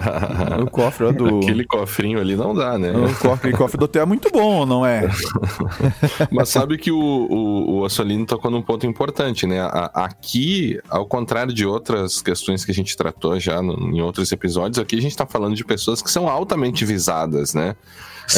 o 0.60 0.68
cofre 0.68 1.12
do. 1.12 1.38
Aquele 1.38 1.64
cofrinho 1.64 2.20
ali 2.20 2.36
não 2.36 2.54
dá, 2.54 2.76
né? 2.76 2.90
O 2.90 3.14
cofre, 3.14 3.52
cofre 3.52 3.78
do 3.78 3.84
hotel 3.84 4.02
é 4.02 4.06
muito 4.06 4.28
bom, 4.30 4.66
não 4.66 4.84
é? 4.84 5.08
mas 6.30 6.48
sabe 6.48 6.76
que 6.76 6.90
o, 6.90 6.98
o, 6.98 7.78
o 7.78 7.84
Assolino 7.84 8.26
tocou 8.26 8.50
num 8.50 8.62
ponto 8.62 8.86
importante, 8.86 9.46
né? 9.46 9.60
Aqui, 9.94 10.80
ao 10.90 11.06
contrário 11.06 11.54
de 11.54 11.64
outras 11.64 12.20
questões 12.20 12.64
que 12.64 12.72
a 12.72 12.74
gente 12.74 12.96
tratou 12.96 13.38
já 13.38 13.62
no, 13.62 13.74
em 13.96 14.02
outros 14.02 14.32
episódios, 14.32 14.78
aqui 14.78 14.96
a 14.96 15.02
gente 15.02 15.16
tá 15.16 15.24
falando 15.24 15.54
de 15.54 15.64
pessoas 15.64 16.02
que 16.02 16.10
são 16.10 16.28
altamente 16.28 16.84
visadas, 16.84 17.54
né? 17.54 17.76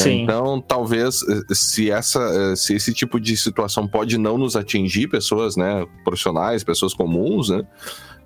Sim. 0.03 0.23
Então, 0.23 0.61
talvez 0.61 1.21
eh, 1.23 1.53
se 1.53 1.89
essa 1.89 2.19
eh, 2.19 2.55
se 2.55 2.75
esse 2.75 2.93
tipo 2.93 3.19
de 3.19 3.35
situação 3.37 3.87
pode 3.87 4.17
não 4.17 4.37
nos 4.37 4.55
atingir 4.55 5.07
pessoas, 5.07 5.55
né, 5.55 5.85
profissionais, 6.03 6.63
pessoas 6.63 6.93
comuns, 6.93 7.49
né? 7.49 7.65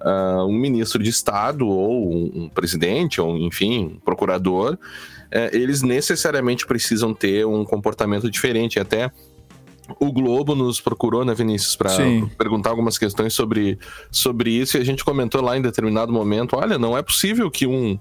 Uh, 0.02 0.46
um 0.46 0.54
ministro 0.54 1.04
de 1.04 1.10
Estado 1.10 1.68
ou 1.68 2.10
um, 2.10 2.44
um 2.44 2.50
presidente 2.50 3.20
ou 3.20 3.38
enfim, 3.38 3.80
um 3.80 4.00
procurador, 4.00 4.76
uh, 4.76 5.50
eles 5.52 5.82
necessariamente 5.82 6.66
precisam 6.66 7.14
ter 7.14 7.46
um 7.46 7.66
comportamento 7.66 8.32
diferente. 8.32 8.80
Até 8.80 9.12
o 10.00 10.10
Globo 10.10 10.56
nos 10.56 10.80
procurou, 10.80 11.26
né, 11.26 11.34
Vinícius, 11.34 11.76
para 11.76 11.92
perguntar 12.38 12.70
algumas 12.70 12.98
questões 12.98 13.34
sobre, 13.34 13.78
sobre 14.10 14.52
isso 14.52 14.78
e 14.78 14.82
a 14.82 14.86
gente 14.86 15.04
comentou 15.04 15.42
lá 15.42 15.58
em 15.58 15.62
determinado 15.62 16.14
momento: 16.14 16.56
olha, 16.56 16.78
não 16.78 16.98
é 16.98 17.02
possível 17.02 17.52
que 17.52 17.68
um 17.68 18.00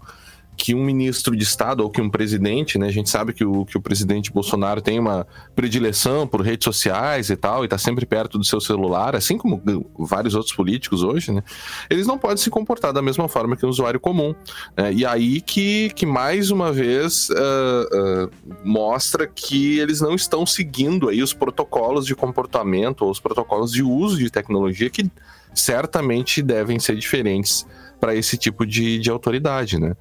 que 0.58 0.74
um 0.74 0.84
ministro 0.84 1.36
de 1.36 1.44
Estado 1.44 1.84
ou 1.84 1.88
que 1.88 2.00
um 2.00 2.10
presidente, 2.10 2.78
né? 2.78 2.88
A 2.88 2.92
gente 2.92 3.08
sabe 3.08 3.32
que 3.32 3.44
o, 3.44 3.64
que 3.64 3.78
o 3.78 3.80
presidente 3.80 4.32
Bolsonaro 4.32 4.82
tem 4.82 4.98
uma 4.98 5.24
predileção 5.54 6.26
por 6.26 6.40
redes 6.40 6.64
sociais 6.64 7.30
e 7.30 7.36
tal, 7.36 7.62
e 7.62 7.66
está 7.66 7.78
sempre 7.78 8.04
perto 8.04 8.36
do 8.36 8.44
seu 8.44 8.60
celular, 8.60 9.14
assim 9.14 9.38
como 9.38 9.62
vários 9.96 10.34
outros 10.34 10.52
políticos 10.54 11.04
hoje, 11.04 11.30
né? 11.30 11.44
Eles 11.88 12.08
não 12.08 12.18
podem 12.18 12.38
se 12.38 12.50
comportar 12.50 12.92
da 12.92 13.00
mesma 13.00 13.28
forma 13.28 13.56
que 13.56 13.64
um 13.64 13.68
usuário 13.68 14.00
comum. 14.00 14.34
Né? 14.76 14.92
E 14.92 15.06
aí 15.06 15.40
que, 15.40 15.90
que 15.90 16.04
mais 16.04 16.50
uma 16.50 16.72
vez 16.72 17.28
uh, 17.30 18.24
uh, 18.24 18.30
mostra 18.64 19.28
que 19.28 19.78
eles 19.78 20.00
não 20.00 20.14
estão 20.14 20.44
seguindo 20.44 21.08
aí 21.08 21.22
os 21.22 21.32
protocolos 21.32 22.04
de 22.04 22.16
comportamento 22.16 23.02
ou 23.02 23.10
os 23.12 23.20
protocolos 23.20 23.70
de 23.70 23.84
uso 23.84 24.18
de 24.18 24.28
tecnologia 24.28 24.90
que 24.90 25.08
certamente 25.54 26.42
devem 26.42 26.80
ser 26.80 26.96
diferentes 26.96 27.64
para 28.00 28.14
esse 28.14 28.36
tipo 28.36 28.64
de, 28.64 28.98
de 28.98 29.10
autoridade, 29.10 29.78
né? 29.78 29.94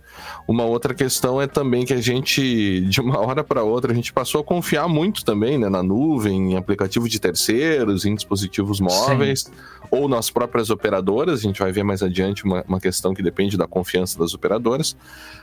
Uma 0.47 0.63
outra 0.63 0.93
questão 0.93 1.41
é 1.41 1.47
também 1.47 1.85
que 1.85 1.93
a 1.93 2.01
gente, 2.01 2.81
de 2.81 3.01
uma 3.01 3.19
hora 3.25 3.43
para 3.43 3.63
outra, 3.63 3.91
a 3.91 3.95
gente 3.95 4.13
passou 4.13 4.41
a 4.41 4.43
confiar 4.43 4.87
muito 4.87 5.25
também 5.25 5.57
né, 5.57 5.69
na 5.69 5.81
nuvem, 5.81 6.53
em 6.53 6.57
aplicativo 6.57 7.09
de 7.09 7.19
terceiros, 7.19 8.05
em 8.05 8.15
dispositivos 8.15 8.79
móveis, 8.79 9.41
Sim. 9.41 9.51
ou 9.89 10.07
nas 10.07 10.29
próprias 10.29 10.69
operadoras. 10.69 11.39
A 11.39 11.43
gente 11.43 11.59
vai 11.59 11.71
ver 11.71 11.83
mais 11.83 12.03
adiante 12.03 12.43
uma, 12.43 12.63
uma 12.67 12.79
questão 12.79 13.13
que 13.13 13.23
depende 13.23 13.57
da 13.57 13.67
confiança 13.67 14.17
das 14.19 14.33
operadoras. 14.33 14.95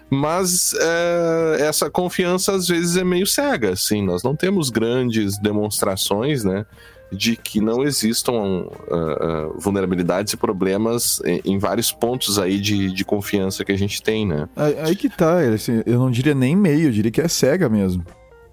Mas 0.08 0.74
é, 0.74 1.56
essa 1.60 1.90
confiança 1.90 2.52
às 2.52 2.68
vezes 2.68 2.96
é 2.96 3.04
meio 3.04 3.26
cega, 3.26 3.72
assim. 3.72 4.02
Nós 4.02 4.22
não 4.22 4.36
temos 4.36 4.70
grandes 4.70 5.38
demonstrações, 5.38 6.44
né? 6.44 6.66
De 7.14 7.36
que 7.36 7.60
não 7.60 7.82
existam 7.82 8.32
uh, 8.32 8.66
uh, 8.66 9.58
vulnerabilidades 9.58 10.32
e 10.32 10.36
problemas 10.36 11.20
em, 11.24 11.58
vários 11.58 11.92
pontos 11.92 12.38
aí 12.38 12.60
de, 12.60 12.92
de 12.92 13.04
confiança 13.04 13.64
que 13.64 13.72
a 13.72 13.78
gente 13.78 14.02
tem, 14.02 14.26
né? 14.26 14.48
Aí, 14.56 14.78
aí 14.78 14.96
que 14.96 15.08
tá, 15.08 15.40
assim, 15.40 15.82
eu 15.86 15.98
não 15.98 16.10
diria 16.10 16.34
nem 16.34 16.56
meio, 16.56 16.88
eu 16.88 16.90
diria 16.90 17.10
que 17.10 17.20
é 17.20 17.28
cega 17.28 17.68
mesmo. 17.68 18.04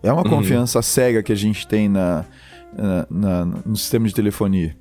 É 0.03 0.11
uma 0.11 0.23
uhum. 0.23 0.29
confiança 0.29 0.81
cega 0.81 1.21
que 1.21 1.31
a 1.31 1.35
gente 1.35 1.67
tem 1.67 1.89
na, 1.89 2.25
na, 2.75 3.07
na, 3.09 3.45
no 3.45 3.75
sistema 3.75 4.07
de 4.07 4.13
telefonia. 4.13 4.75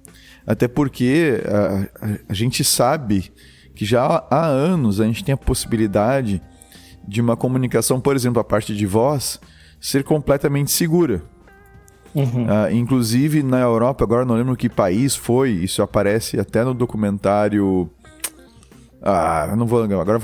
Até 0.47 0.67
porque 0.67 1.43
a, 1.47 2.07
a, 2.07 2.19
a 2.29 2.35
gente 2.35 2.65
sabe 2.65 3.31
que 3.75 3.85
já 3.85 4.27
há 4.31 4.47
anos 4.47 5.01
a 5.01 5.05
gente 5.05 5.25
tem 5.25 5.33
a 5.33 5.37
possibilidade 5.37 6.43
de 7.07 7.21
uma 7.21 7.37
comunicação, 7.37 8.01
por 8.01 8.15
exemplo, 8.15 8.41
a 8.41 8.45
parte 8.45 8.75
de 8.75 8.87
voz, 8.87 9.41
ser 9.81 10.05
completamente 10.05 10.71
segura. 10.71 11.23
Uhum. 12.15 12.45
Uh, 12.45 12.73
inclusive 12.73 13.43
na 13.43 13.61
Europa, 13.61 14.05
agora 14.05 14.25
não 14.25 14.35
lembro 14.35 14.57
que 14.57 14.69
país 14.69 15.15
foi, 15.15 15.51
isso 15.51 15.83
aparece 15.83 16.39
até 16.41 16.65
no 16.65 16.75
documentário. 16.75 17.91
Ah, 19.03 19.49
eu 19.51 19.57
não 19.57 19.67
vou. 19.67 19.83
Agora 19.83 20.21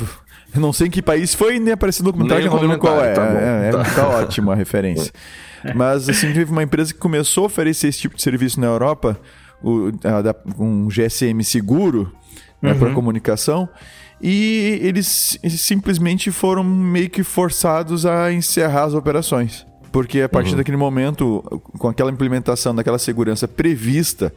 eu 0.55 0.61
não 0.61 0.73
sei 0.73 0.89
em 0.89 0.91
que 0.91 1.03
país 1.03 1.35
foi, 1.35 1.59
nem 1.59 1.73
apareceu 1.73 2.05
no 2.05 2.11
documentário, 2.11 2.45
nem 2.45 2.53
não 2.53 2.61
lembro 2.61 2.79
qual 2.79 3.03
é. 3.03 3.13
Tá, 3.13 3.25
é, 3.27 3.69
é, 3.69 3.71
tá. 3.71 3.85
tá 3.85 4.09
ótima 4.09 4.53
a 4.53 4.57
referência. 4.57 5.13
Mas 5.75 6.09
assim, 6.09 6.33
teve 6.33 6.51
uma 6.51 6.63
empresa 6.63 6.93
que 6.93 6.99
começou 6.99 7.45
a 7.45 7.47
oferecer 7.47 7.89
esse 7.89 7.99
tipo 7.99 8.17
de 8.17 8.23
serviço 8.23 8.61
na 8.61 8.67
Europa, 8.67 9.19
o, 9.63 9.89
a, 10.05 10.63
um 10.63 10.89
GSM 10.89 11.43
seguro 11.43 12.13
né, 12.61 12.73
uhum. 12.73 12.79
para 12.79 12.93
comunicação. 12.93 13.69
E 14.21 14.79
eles 14.83 15.39
simplesmente 15.59 16.31
foram 16.31 16.65
meio 16.65 17.11
que 17.11 17.23
forçados 17.23 18.07
a 18.07 18.33
encerrar 18.33 18.85
as 18.85 18.95
operações. 18.95 19.66
Porque 19.93 20.21
a 20.21 20.29
partir 20.29 20.51
uhum. 20.53 20.59
daquele 20.59 20.77
momento, 20.77 21.43
com 21.79 21.89
aquela 21.89 22.11
implementação 22.11 22.75
daquela 22.75 22.99
segurança 22.99 23.49
prevista, 23.49 24.33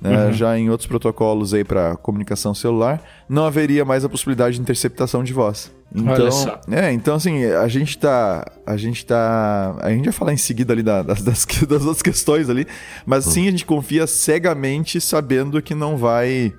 né, 0.00 0.26
uhum. 0.26 0.32
já 0.32 0.58
em 0.58 0.70
outros 0.70 0.86
protocolos 0.86 1.52
aí 1.52 1.62
para 1.62 1.96
comunicação 1.96 2.54
celular, 2.54 3.02
não 3.28 3.44
haveria 3.44 3.84
mais 3.84 4.04
a 4.04 4.08
possibilidade 4.08 4.56
de 4.56 4.62
interceptação 4.62 5.22
de 5.22 5.32
voz. 5.32 5.70
Então, 5.92 6.28
é, 6.70 6.92
então 6.92 7.16
assim, 7.16 7.44
a 7.44 7.66
gente 7.66 7.98
tá, 7.98 8.46
a 8.64 8.76
gente 8.76 9.04
tá, 9.04 9.76
a 9.80 9.90
gente 9.90 10.04
vai 10.04 10.12
falar 10.12 10.32
em 10.32 10.36
seguida 10.36 10.72
ali 10.72 10.82
das, 10.82 11.22
das, 11.22 11.44
das 11.68 11.82
outras 11.82 12.00
questões 12.00 12.48
ali, 12.48 12.66
mas 13.04 13.26
uhum. 13.26 13.32
sim 13.32 13.48
a 13.48 13.50
gente 13.50 13.66
confia 13.66 14.06
cegamente 14.06 15.00
sabendo 15.00 15.60
que 15.60 15.74
não 15.74 15.96
vai, 15.96 16.54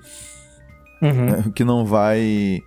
uhum. 1.02 1.26
né, 1.26 1.46
que 1.56 1.64
não 1.64 1.86
vai 1.86 2.62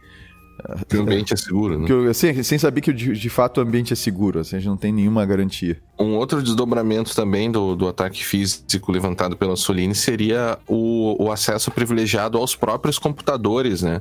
que 0.89 0.97
o 0.97 1.03
ambiente 1.03 1.35
é 1.35 1.37
seguro, 1.37 1.79
né? 1.79 1.87
Que, 1.87 2.09
assim, 2.09 2.43
sem 2.43 2.59
saber 2.59 2.81
que 2.81 2.93
de, 2.93 3.13
de, 3.13 3.31
fato 3.31 3.59
o 3.59 3.61
ambiente 3.61 3.93
é 3.93 3.97
seguro, 3.97 4.41
assim, 4.41 4.57
a 4.57 4.59
gente 4.59 4.69
não 4.69 4.77
tem 4.77 4.93
nenhuma 4.93 5.25
garantia. 5.27 5.79
Um 5.99 6.15
outro 6.15 6.43
desdobramento 6.43 7.15
também 7.15 7.51
do, 7.51 7.77
do 7.77 7.89
ataque 7.89 8.25
físico 8.25 8.91
levantado 8.91 9.37
pela 9.37 9.57
Soline 9.57 9.95
seria 9.95 10.59
o, 10.67 11.25
o 11.25 11.31
acesso 11.31 11.71
privilegiado 11.71 12.39
aos 12.39 12.57
próprios 12.57 12.99
computadores, 12.99 13.83
né? 13.83 14.01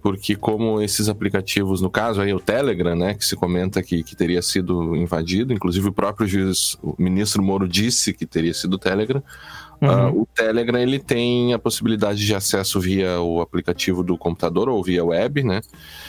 porque 0.00 0.36
como 0.36 0.80
esses 0.80 1.08
aplicativos, 1.08 1.80
no 1.80 1.90
caso 1.90 2.20
aí 2.20 2.32
o 2.32 2.40
Telegram, 2.40 2.94
né, 2.94 3.14
que 3.14 3.24
se 3.24 3.34
comenta 3.34 3.82
que, 3.82 4.02
que 4.02 4.14
teria 4.14 4.40
sido 4.40 4.94
invadido, 4.94 5.52
inclusive 5.52 5.88
o 5.88 5.92
próprio 5.92 6.26
juiz, 6.26 6.76
o 6.82 6.94
ministro 6.98 7.42
Moro 7.42 7.68
disse 7.68 8.12
que 8.12 8.24
teria 8.24 8.54
sido 8.54 8.74
o 8.74 8.78
Telegram, 8.78 9.22
Uhum. 9.80 10.08
Uh, 10.08 10.22
o 10.22 10.26
Telegram 10.34 10.78
ele 10.78 10.98
tem 10.98 11.54
a 11.54 11.58
possibilidade 11.58 12.24
de 12.24 12.34
acesso 12.34 12.80
via 12.80 13.20
o 13.20 13.40
aplicativo 13.40 14.02
do 14.02 14.18
computador 14.18 14.68
ou 14.68 14.82
via 14.82 15.04
web, 15.04 15.42
né? 15.44 15.60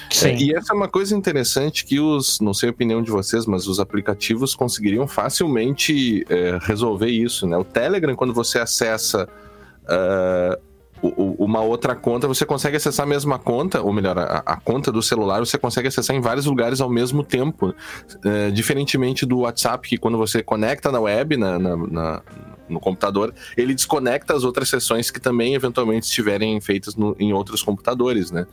Sim. 0.10 0.30
É, 0.30 0.38
e 0.38 0.56
essa 0.56 0.74
é 0.74 0.76
uma 0.76 0.88
coisa 0.88 1.16
interessante 1.16 1.86
que 1.86 2.00
os, 2.00 2.40
não 2.40 2.54
sei 2.54 2.70
a 2.70 2.72
opinião 2.72 3.02
de 3.02 3.12
vocês, 3.12 3.46
mas 3.46 3.68
os 3.68 3.80
aplicativos 3.80 4.56
conseguiriam 4.56 5.08
facilmente 5.08 6.26
é, 6.30 6.58
resolver 6.62 7.10
isso, 7.10 7.46
né? 7.46 7.58
O 7.58 7.64
Telegram, 7.64 8.16
quando 8.16 8.34
você 8.34 8.58
acessa 8.58 9.30
uh, 9.84 10.70
uma 11.02 11.62
outra 11.62 11.96
conta, 11.96 12.28
você 12.28 12.46
consegue 12.46 12.78
acessar 12.78 13.06
a 13.06 13.10
mesma 13.10 13.40
conta, 13.40 13.82
ou 13.82 13.94
melhor, 13.94 14.18
a, 14.18 14.44
a 14.46 14.58
conta 14.58 14.92
do 14.92 15.02
celular, 15.02 15.40
você 15.40 15.58
consegue 15.58 15.88
acessar 15.88 16.16
em 16.16 16.20
vários 16.20 16.46
lugares 16.46 16.82
ao 16.82 16.90
mesmo 16.90 17.24
tempo. 17.24 17.74
É, 18.26 18.52
diferentemente 18.52 19.26
do 19.26 19.40
WhatsApp, 19.40 19.88
que 19.88 19.98
quando 19.98 20.18
você 20.18 20.44
conecta 20.44 20.92
na 20.92 21.00
web, 21.00 21.38
na, 21.38 21.58
na, 21.58 21.78
na 21.78 22.22
no 22.70 22.80
computador, 22.80 23.34
ele 23.58 23.74
desconecta 23.74 24.36
as 24.36 24.44
outras 24.44 24.70
sessões 24.70 25.10
que 25.12 25.20
também 25.20 25.56
eventualmente 25.56 26.06
estiverem 26.06 26.60
feitas 26.62 26.96
no, 26.96 27.16
em 27.20 27.34
outros 27.34 27.62
computadores, 27.62 28.32
né? 28.32 28.46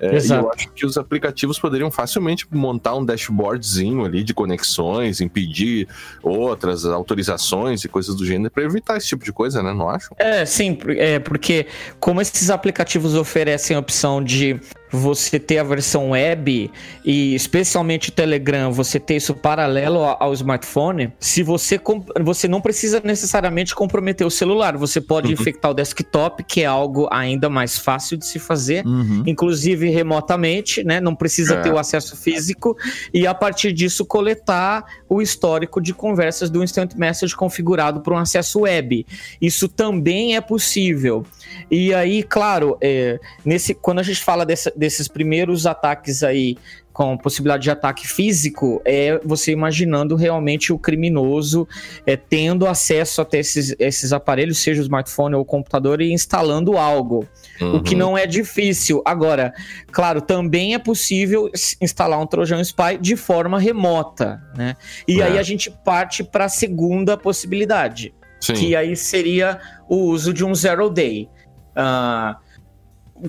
É, 0.00 0.18
e 0.18 0.30
eu 0.30 0.52
acho 0.52 0.70
que 0.70 0.84
os 0.84 0.98
aplicativos 0.98 1.58
poderiam 1.58 1.90
facilmente 1.90 2.46
montar 2.50 2.94
um 2.94 3.04
dashboardzinho 3.04 4.04
ali 4.04 4.24
de 4.24 4.34
conexões, 4.34 5.20
impedir 5.20 5.88
outras 6.22 6.84
autorizações 6.84 7.84
e 7.84 7.88
coisas 7.88 8.14
do 8.14 8.26
gênero 8.26 8.50
para 8.50 8.64
evitar 8.64 8.96
esse 8.96 9.06
tipo 9.06 9.24
de 9.24 9.32
coisa, 9.32 9.62
né? 9.62 9.72
Não 9.72 9.88
acho? 9.88 10.10
É, 10.18 10.44
sim, 10.44 10.76
é, 10.88 11.18
porque 11.18 11.66
como 12.00 12.20
esses 12.20 12.50
aplicativos 12.50 13.14
oferecem 13.14 13.76
a 13.76 13.80
opção 13.80 14.22
de 14.22 14.60
você 14.94 15.38
ter 15.38 15.58
a 15.58 15.64
versão 15.64 16.10
web 16.10 16.70
e 17.04 17.34
especialmente 17.34 18.08
o 18.08 18.12
Telegram, 18.12 18.72
você 18.72 18.98
ter 19.00 19.16
isso 19.16 19.34
paralelo 19.34 20.04
ao 20.04 20.32
smartphone, 20.32 21.12
se 21.18 21.42
você 21.42 21.80
você 22.22 22.48
não 22.48 22.60
precisa 22.60 23.00
necessariamente 23.04 23.74
comprometer 23.74 24.26
o 24.26 24.30
celular, 24.30 24.76
você 24.76 25.00
pode 25.00 25.28
uhum. 25.28 25.32
infectar 25.34 25.70
o 25.70 25.74
desktop, 25.74 26.44
que 26.44 26.62
é 26.62 26.66
algo 26.66 27.08
ainda 27.10 27.50
mais 27.50 27.78
fácil 27.78 28.16
de 28.16 28.26
se 28.26 28.38
fazer, 28.38 28.86
uhum. 28.86 29.22
inclusive 29.26 29.88
remotamente, 29.90 30.84
né? 30.84 31.00
Não 31.00 31.14
precisa 31.14 31.54
é. 31.54 31.60
ter 31.60 31.72
o 31.72 31.78
acesso 31.78 32.16
físico 32.16 32.76
e 33.12 33.26
a 33.26 33.34
partir 33.34 33.72
disso 33.72 34.04
coletar 34.04 34.84
o 35.08 35.20
histórico 35.20 35.80
de 35.80 35.92
conversas 35.92 36.50
do 36.50 36.62
Instant 36.62 36.94
Message 36.94 37.34
configurado 37.36 38.00
para 38.00 38.14
um 38.14 38.18
acesso 38.18 38.60
web. 38.60 39.06
Isso 39.40 39.68
também 39.68 40.36
é 40.36 40.40
possível. 40.40 41.24
E 41.70 41.92
aí, 41.94 42.22
claro, 42.22 42.76
é, 42.80 43.18
nesse 43.44 43.74
quando 43.74 43.98
a 43.98 44.02
gente 44.02 44.22
fala 44.22 44.44
dessa 44.44 44.72
desses 44.84 45.08
primeiros 45.08 45.66
ataques 45.66 46.22
aí 46.22 46.58
com 46.92 47.16
possibilidade 47.16 47.64
de 47.64 47.70
ataque 47.70 48.06
físico 48.06 48.80
é 48.84 49.18
você 49.24 49.50
imaginando 49.50 50.14
realmente 50.14 50.72
o 50.72 50.78
criminoso 50.78 51.66
é, 52.06 52.16
tendo 52.16 52.68
acesso 52.68 53.20
até 53.20 53.38
esses, 53.38 53.74
esses 53.80 54.12
aparelhos, 54.12 54.58
seja 54.58 54.80
o 54.80 54.84
smartphone 54.84 55.34
ou 55.34 55.40
o 55.40 55.44
computador, 55.44 56.00
e 56.00 56.12
instalando 56.12 56.76
algo. 56.76 57.26
Uhum. 57.60 57.76
O 57.76 57.82
que 57.82 57.94
uhum. 57.94 58.00
não 58.00 58.18
é 58.18 58.26
difícil. 58.26 59.02
Agora, 59.04 59.52
claro, 59.90 60.20
também 60.20 60.74
é 60.74 60.78
possível 60.78 61.50
instalar 61.80 62.20
um 62.20 62.26
Trojan 62.26 62.60
Spy 62.60 62.98
de 63.00 63.16
forma 63.16 63.58
remota. 63.58 64.40
Né? 64.56 64.76
E 65.08 65.20
é. 65.20 65.24
aí 65.24 65.38
a 65.38 65.42
gente 65.42 65.70
parte 65.84 66.22
para 66.22 66.44
a 66.44 66.48
segunda 66.48 67.16
possibilidade, 67.16 68.14
Sim. 68.38 68.52
que 68.52 68.76
aí 68.76 68.94
seria 68.94 69.58
o 69.88 69.96
uso 69.96 70.32
de 70.32 70.44
um 70.44 70.54
Zero 70.54 70.88
Day. 70.90 71.28
Uh, 71.76 72.43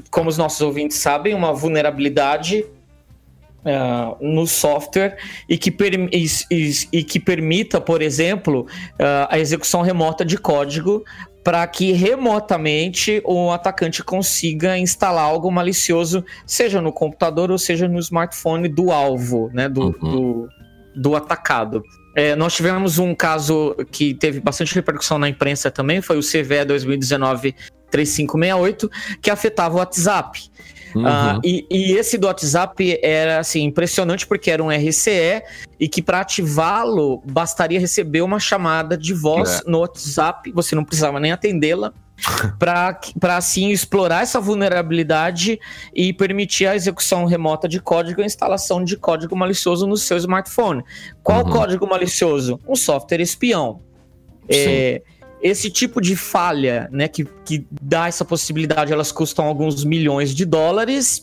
como 0.09 0.29
os 0.29 0.37
nossos 0.37 0.61
ouvintes 0.61 0.97
sabem, 0.97 1.33
uma 1.33 1.53
vulnerabilidade 1.53 2.65
uh, 3.65 4.17
no 4.19 4.45
software 4.45 5.17
e 5.49 5.57
que, 5.57 5.75
e, 6.11 6.25
e, 6.51 6.71
e 6.91 7.03
que 7.03 7.19
permita, 7.19 7.81
por 7.81 8.01
exemplo, 8.01 8.67
uh, 8.93 9.27
a 9.29 9.39
execução 9.39 9.81
remota 9.81 10.23
de 10.23 10.37
código 10.37 11.03
para 11.43 11.65
que 11.67 11.91
remotamente 11.91 13.21
o 13.23 13.51
atacante 13.51 14.03
consiga 14.03 14.77
instalar 14.79 15.25
algo 15.25 15.51
malicioso, 15.51 16.25
seja 16.45 16.81
no 16.81 16.91
computador 16.91 17.51
ou 17.51 17.57
seja 17.59 17.87
no 17.87 17.99
smartphone 17.99 18.67
do 18.67 18.91
alvo, 18.91 19.51
né, 19.53 19.69
do, 19.69 19.95
uhum. 20.01 20.11
do, 20.11 20.49
do 20.95 21.15
atacado. 21.15 21.83
É, 22.15 22.35
nós 22.35 22.55
tivemos 22.55 22.97
um 22.97 23.13
caso 23.13 23.75
que 23.91 24.15
teve 24.15 24.39
bastante 24.39 24.73
repercussão 24.73 25.19
na 25.19 25.29
imprensa 25.29 25.69
também, 25.69 26.01
foi 26.01 26.17
o 26.17 26.21
CVE 26.21 26.65
2019 26.65 27.53
3568, 27.95 28.91
que 29.21 29.29
afetava 29.29 29.75
o 29.75 29.77
WhatsApp. 29.77 30.51
Uhum. 30.95 31.03
Uh, 31.03 31.41
e, 31.43 31.65
e, 31.69 31.91
esse 31.93 32.17
do 32.17 32.25
WhatsApp 32.25 32.99
era 33.03 33.39
assim 33.39 33.63
impressionante 33.63 34.25
porque 34.25 34.49
era 34.49 34.63
um 34.63 34.69
RCE 34.69 35.43
e 35.77 35.89
que 35.89 36.01
para 36.01 36.21
ativá-lo 36.21 37.21
bastaria 37.25 37.79
receber 37.79 38.21
uma 38.21 38.39
chamada 38.39 38.97
de 38.97 39.13
voz 39.13 39.59
é. 39.59 39.69
no 39.69 39.79
WhatsApp, 39.79 40.49
você 40.53 40.73
não 40.73 40.85
precisava 40.85 41.19
nem 41.19 41.33
atendê-la 41.33 41.91
para 42.57 43.35
assim 43.35 43.71
explorar 43.71 44.23
essa 44.23 44.39
vulnerabilidade 44.39 45.59
e 45.93 46.13
permitir 46.13 46.67
a 46.67 46.75
execução 46.75 47.25
remota 47.25 47.67
de 47.67 47.81
código 47.81 48.21
e 48.21 48.23
a 48.23 48.25
instalação 48.25 48.81
de 48.81 48.95
código 48.95 49.35
malicioso 49.35 49.85
no 49.85 49.97
seu 49.97 50.15
smartphone. 50.15 50.81
Qual 51.21 51.43
uhum. 51.43 51.51
código 51.51 51.85
malicioso? 51.85 52.57
Um 52.65 52.75
software 52.75 53.19
espião. 53.19 53.81
É, 54.47 55.01
esse 55.45 55.69
tipo 55.69 56.01
de 56.01 56.15
falha, 56.15 56.89
né, 56.91 57.07
que, 57.07 57.23
que 57.45 57.67
dá 57.79 58.07
essa 58.07 58.25
possibilidade, 58.25 58.91
elas 58.91 59.11
custam 59.11 59.45
alguns 59.45 59.85
milhões 59.85 60.33
de 60.33 60.43
dólares 60.43 61.21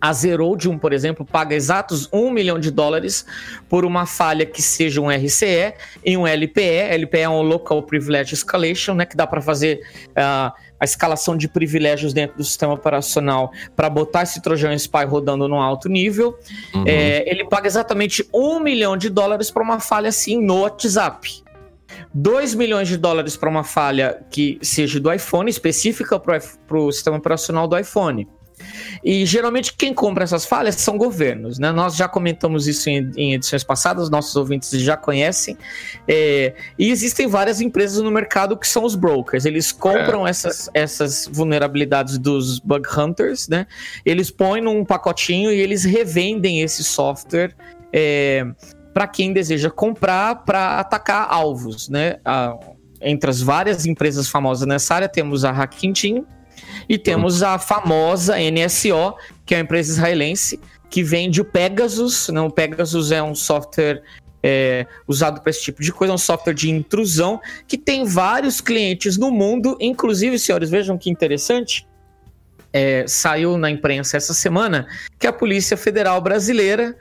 a 0.00 0.12
Zerodium, 0.12 0.76
por 0.76 0.92
exemplo, 0.92 1.24
paga 1.24 1.54
exatos 1.54 2.08
1 2.12 2.28
milhão 2.30 2.58
de 2.58 2.72
dólares 2.72 3.24
por 3.68 3.84
uma 3.84 4.04
falha 4.04 4.44
que 4.44 4.60
seja 4.60 5.00
um 5.00 5.08
RCE 5.08 5.74
em 6.04 6.16
um 6.16 6.26
LPE. 6.26 6.92
LPE 6.98 7.20
é 7.20 7.28
um 7.28 7.40
Local 7.40 7.82
Privilege 7.84 8.34
Escalation, 8.34 8.94
né, 8.94 9.06
que 9.06 9.16
dá 9.16 9.28
para 9.28 9.40
fazer 9.40 9.80
uh, 10.10 10.52
a 10.78 10.84
escalação 10.84 11.36
de 11.36 11.46
privilégios 11.46 12.12
dentro 12.12 12.36
do 12.36 12.44
sistema 12.44 12.74
operacional 12.74 13.52
para 13.76 13.88
botar 13.88 14.24
esse 14.24 14.42
Trojan 14.42 14.74
Spy 14.74 15.04
rodando 15.06 15.46
no 15.46 15.60
alto 15.60 15.88
nível. 15.88 16.36
Uhum. 16.74 16.84
É, 16.84 17.28
ele 17.30 17.44
paga 17.44 17.68
exatamente 17.68 18.28
1 18.34 18.58
milhão 18.58 18.96
de 18.96 19.08
dólares 19.08 19.52
para 19.52 19.62
uma 19.62 19.78
falha 19.78 20.08
assim 20.08 20.44
no 20.44 20.62
WhatsApp. 20.62 21.45
2 22.14 22.54
milhões 22.54 22.88
de 22.88 22.96
dólares 22.96 23.36
para 23.36 23.48
uma 23.48 23.64
falha 23.64 24.22
que 24.30 24.58
seja 24.62 25.00
do 25.00 25.12
iPhone, 25.12 25.50
específica 25.50 26.18
para 26.18 26.40
o 26.78 26.90
sistema 26.92 27.16
operacional 27.16 27.66
do 27.66 27.78
iPhone. 27.78 28.28
E 29.04 29.24
geralmente 29.26 29.74
quem 29.74 29.92
compra 29.92 30.24
essas 30.24 30.44
falhas 30.46 30.76
são 30.76 30.96
governos, 30.96 31.58
né? 31.58 31.70
Nós 31.70 31.94
já 31.94 32.08
comentamos 32.08 32.66
isso 32.66 32.88
em, 32.88 33.10
em 33.16 33.34
edições 33.34 33.62
passadas, 33.62 34.08
nossos 34.08 34.34
ouvintes 34.34 34.70
já 34.80 34.96
conhecem. 34.96 35.56
É, 36.08 36.54
e 36.78 36.90
existem 36.90 37.26
várias 37.26 37.60
empresas 37.60 38.02
no 38.02 38.10
mercado 38.10 38.56
que 38.56 38.66
são 38.66 38.84
os 38.84 38.94
brokers. 38.94 39.44
Eles 39.44 39.72
compram 39.72 40.26
é. 40.26 40.30
essas, 40.30 40.70
essas 40.72 41.28
vulnerabilidades 41.30 42.18
dos 42.18 42.58
bug 42.58 42.88
hunters, 42.96 43.48
né? 43.48 43.66
Eles 44.04 44.30
põem 44.30 44.60
num 44.62 44.84
pacotinho 44.84 45.52
e 45.52 45.60
eles 45.60 45.84
revendem 45.84 46.62
esse 46.62 46.82
software. 46.82 47.54
É, 47.92 48.44
para 48.96 49.06
quem 49.06 49.30
deseja 49.30 49.68
comprar 49.68 50.36
para 50.46 50.80
atacar 50.80 51.26
alvos, 51.28 51.86
né? 51.90 52.16
A, 52.24 52.58
entre 52.98 53.28
as 53.28 53.42
várias 53.42 53.84
empresas 53.84 54.26
famosas 54.26 54.66
nessa 54.66 54.94
área, 54.94 55.06
temos 55.06 55.44
a 55.44 55.50
Hacking 55.50 55.92
Team, 55.92 56.26
e 56.88 56.96
temos 56.96 57.42
a 57.42 57.58
famosa 57.58 58.36
NSO, 58.38 59.14
que 59.44 59.54
é 59.54 59.58
uma 59.58 59.64
empresa 59.64 59.92
israelense, 59.92 60.58
que 60.88 61.02
vende 61.02 61.42
o 61.42 61.44
Pegasus. 61.44 62.30
Né? 62.30 62.40
O 62.40 62.50
Pegasus 62.50 63.12
é 63.12 63.22
um 63.22 63.34
software 63.34 64.02
é, 64.42 64.86
usado 65.06 65.42
para 65.42 65.50
esse 65.50 65.60
tipo 65.60 65.82
de 65.82 65.92
coisa, 65.92 66.14
um 66.14 66.18
software 66.18 66.54
de 66.54 66.70
intrusão 66.70 67.38
que 67.68 67.76
tem 67.76 68.02
vários 68.02 68.62
clientes 68.62 69.18
no 69.18 69.30
mundo, 69.30 69.76
inclusive, 69.78 70.38
senhores, 70.38 70.70
vejam 70.70 70.96
que 70.96 71.10
interessante. 71.10 71.86
É, 72.72 73.04
saiu 73.06 73.58
na 73.58 73.70
imprensa 73.70 74.16
essa 74.16 74.32
semana 74.32 74.86
que 75.18 75.26
a 75.26 75.32
Polícia 75.34 75.76
Federal 75.76 76.18
Brasileira 76.22 76.96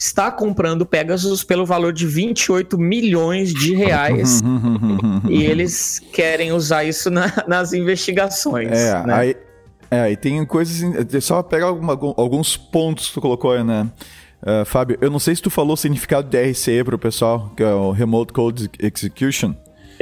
está 0.00 0.30
comprando 0.30 0.86
Pegasus 0.86 1.44
pelo 1.44 1.66
valor 1.66 1.92
de 1.92 2.06
28 2.06 2.78
milhões 2.78 3.52
de 3.52 3.74
reais 3.74 4.40
e 5.28 5.44
eles 5.44 6.00
querem 6.10 6.52
usar 6.52 6.84
isso 6.84 7.10
na, 7.10 7.30
nas 7.46 7.74
investigações. 7.74 8.72
É, 8.72 9.06
né? 9.06 9.14
aí, 9.14 9.36
é, 9.90 10.00
aí 10.00 10.16
tem 10.16 10.42
coisas. 10.46 10.82
Só 11.22 11.42
pegar 11.42 11.66
alguma, 11.66 11.92
alguns 12.16 12.56
pontos 12.56 13.08
que 13.08 13.14
tu 13.14 13.20
colocou 13.20 13.52
aí, 13.52 13.62
né? 13.62 13.90
Uh, 14.42 14.64
Fábio, 14.64 14.96
eu 15.02 15.10
não 15.10 15.18
sei 15.18 15.36
se 15.36 15.42
tu 15.42 15.50
falou 15.50 15.74
o 15.74 15.76
significado 15.76 16.26
de 16.26 16.50
RCE 16.50 16.82
para 16.82 16.94
o 16.94 16.98
pessoal, 16.98 17.52
que 17.54 17.62
é 17.62 17.70
o 17.70 17.90
Remote 17.90 18.32
Code 18.32 18.70
Execution. 18.78 19.54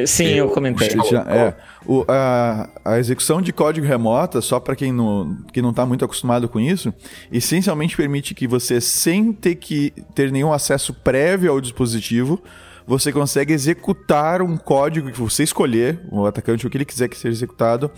Sim, 0.06 0.28
eu, 0.28 0.46
eu 0.46 0.50
comentei. 0.50 0.88
Já, 1.10 1.22
é, 1.22 1.54
o, 1.84 2.04
a, 2.06 2.68
a, 2.84 2.98
execução 2.98 3.42
de 3.42 3.52
código 3.52 3.86
remota, 3.86 4.40
só 4.40 4.60
para 4.60 4.76
quem 4.76 4.92
não 4.92 5.36
que 5.52 5.60
não 5.60 5.70
está 5.70 5.84
muito 5.84 6.04
acostumado 6.04 6.48
com 6.48 6.60
isso, 6.60 6.92
essencialmente 7.32 7.96
permite 7.96 8.34
que 8.34 8.46
você, 8.46 8.80
sem 8.80 9.32
ter 9.32 9.56
que 9.56 9.92
ter 10.14 10.30
nenhum 10.30 10.52
acesso 10.52 10.94
prévio 10.94 11.50
ao 11.50 11.60
dispositivo, 11.60 12.40
você 12.86 13.12
consegue 13.12 13.52
executar 13.52 14.40
um 14.40 14.56
código 14.56 15.10
que 15.10 15.20
você 15.20 15.42
escolher, 15.42 16.00
o 16.10 16.26
atacante, 16.26 16.66
o 16.66 16.70
que 16.70 16.76
ele 16.76 16.84
quiser 16.84 17.08
que 17.08 17.16
seja 17.16 17.36
executado, 17.36 17.90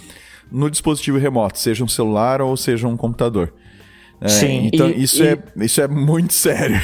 no 0.51 0.71
dispositivo 0.71 1.19
remoto, 1.19 1.59
seja 1.59 1.85
um 1.85 1.89
celular 1.89 2.41
ou 2.41 2.57
seja 2.57 2.89
um 2.89 2.97
computador. 2.97 3.53
É, 4.21 4.29
Sim, 4.29 4.69
então 4.71 4.89
e, 4.91 5.03
isso, 5.03 5.23
e, 5.23 5.29
é, 5.29 5.39
isso 5.57 5.81
é 5.81 5.89
muito 5.89 6.35
sério. 6.35 6.79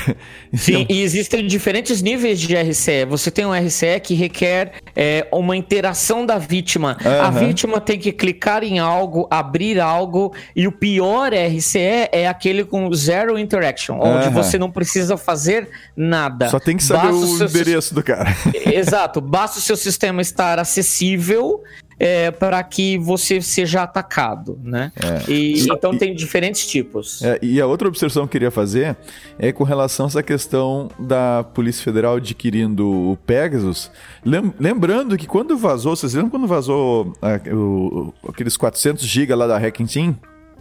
Sim, 0.54 0.80
então... 0.80 0.96
e 0.96 1.02
existem 1.02 1.46
diferentes 1.46 2.00
níveis 2.00 2.40
de 2.40 2.54
RCE. 2.56 3.04
Você 3.06 3.30
tem 3.30 3.44
um 3.44 3.52
RCE 3.52 4.00
que 4.02 4.14
requer 4.14 4.72
é, 4.94 5.26
uma 5.30 5.54
interação 5.54 6.24
da 6.24 6.38
vítima. 6.38 6.96
Uhum. 7.04 7.20
A 7.20 7.30
vítima 7.30 7.80
tem 7.80 7.98
que 7.98 8.10
clicar 8.10 8.64
em 8.64 8.78
algo, 8.78 9.28
abrir 9.30 9.78
algo, 9.78 10.32
e 10.54 10.66
o 10.66 10.72
pior 10.72 11.32
RCE 11.32 12.08
é 12.10 12.26
aquele 12.26 12.64
com 12.64 12.90
zero 12.94 13.38
interaction, 13.38 13.98
onde 14.00 14.28
uhum. 14.28 14.32
você 14.32 14.58
não 14.58 14.70
precisa 14.70 15.16
fazer 15.18 15.68
nada. 15.94 16.48
Só 16.48 16.58
tem 16.58 16.76
que 16.76 16.84
saber 16.84 17.12
basta 17.12 17.26
o, 17.26 17.36
seu... 17.36 17.46
endereço 17.46 17.94
do 17.94 18.02
cara. 18.02 18.34
Exato, 18.72 19.20
basta 19.20 19.58
o 19.58 19.62
seu 19.62 19.76
sistema 19.76 20.22
estar 20.22 20.58
acessível 20.58 21.62
é, 21.98 22.30
para 22.30 22.62
que 22.62 22.98
você 22.98 23.40
seja 23.40 23.82
atacado, 23.82 24.58
né? 24.62 24.92
É. 24.96 25.30
E, 25.30 25.64
então 25.68 25.96
tem 25.96 26.14
diferentes 26.14 26.66
tipos. 26.66 27.22
É, 27.22 27.38
e 27.40 27.60
a 27.60 27.66
outra 27.66 27.88
observação 27.88 28.24
que 28.24 28.28
eu 28.28 28.32
queria 28.32 28.50
fazer 28.50 28.96
é 29.38 29.50
com 29.50 29.64
relação 29.64 30.06
a 30.06 30.08
essa 30.08 30.22
questão 30.22 30.90
da 30.98 31.42
Polícia 31.42 31.82
Federal 31.82 32.16
adquirindo 32.16 32.86
o 32.86 33.16
Pegasus. 33.16 33.90
Lembrando 34.24 35.16
que 35.16 35.26
quando 35.26 35.56
vazou, 35.56 35.96
vocês 35.96 36.12
lembram 36.12 36.30
quando 36.30 36.46
vazou 36.46 37.14
a, 37.22 37.40
o, 37.50 38.12
aqueles 38.28 38.56
400 38.56 39.04
GB 39.04 39.34
lá 39.34 39.46
da 39.46 39.56
Hacking 39.56 39.86
Team? 39.86 40.18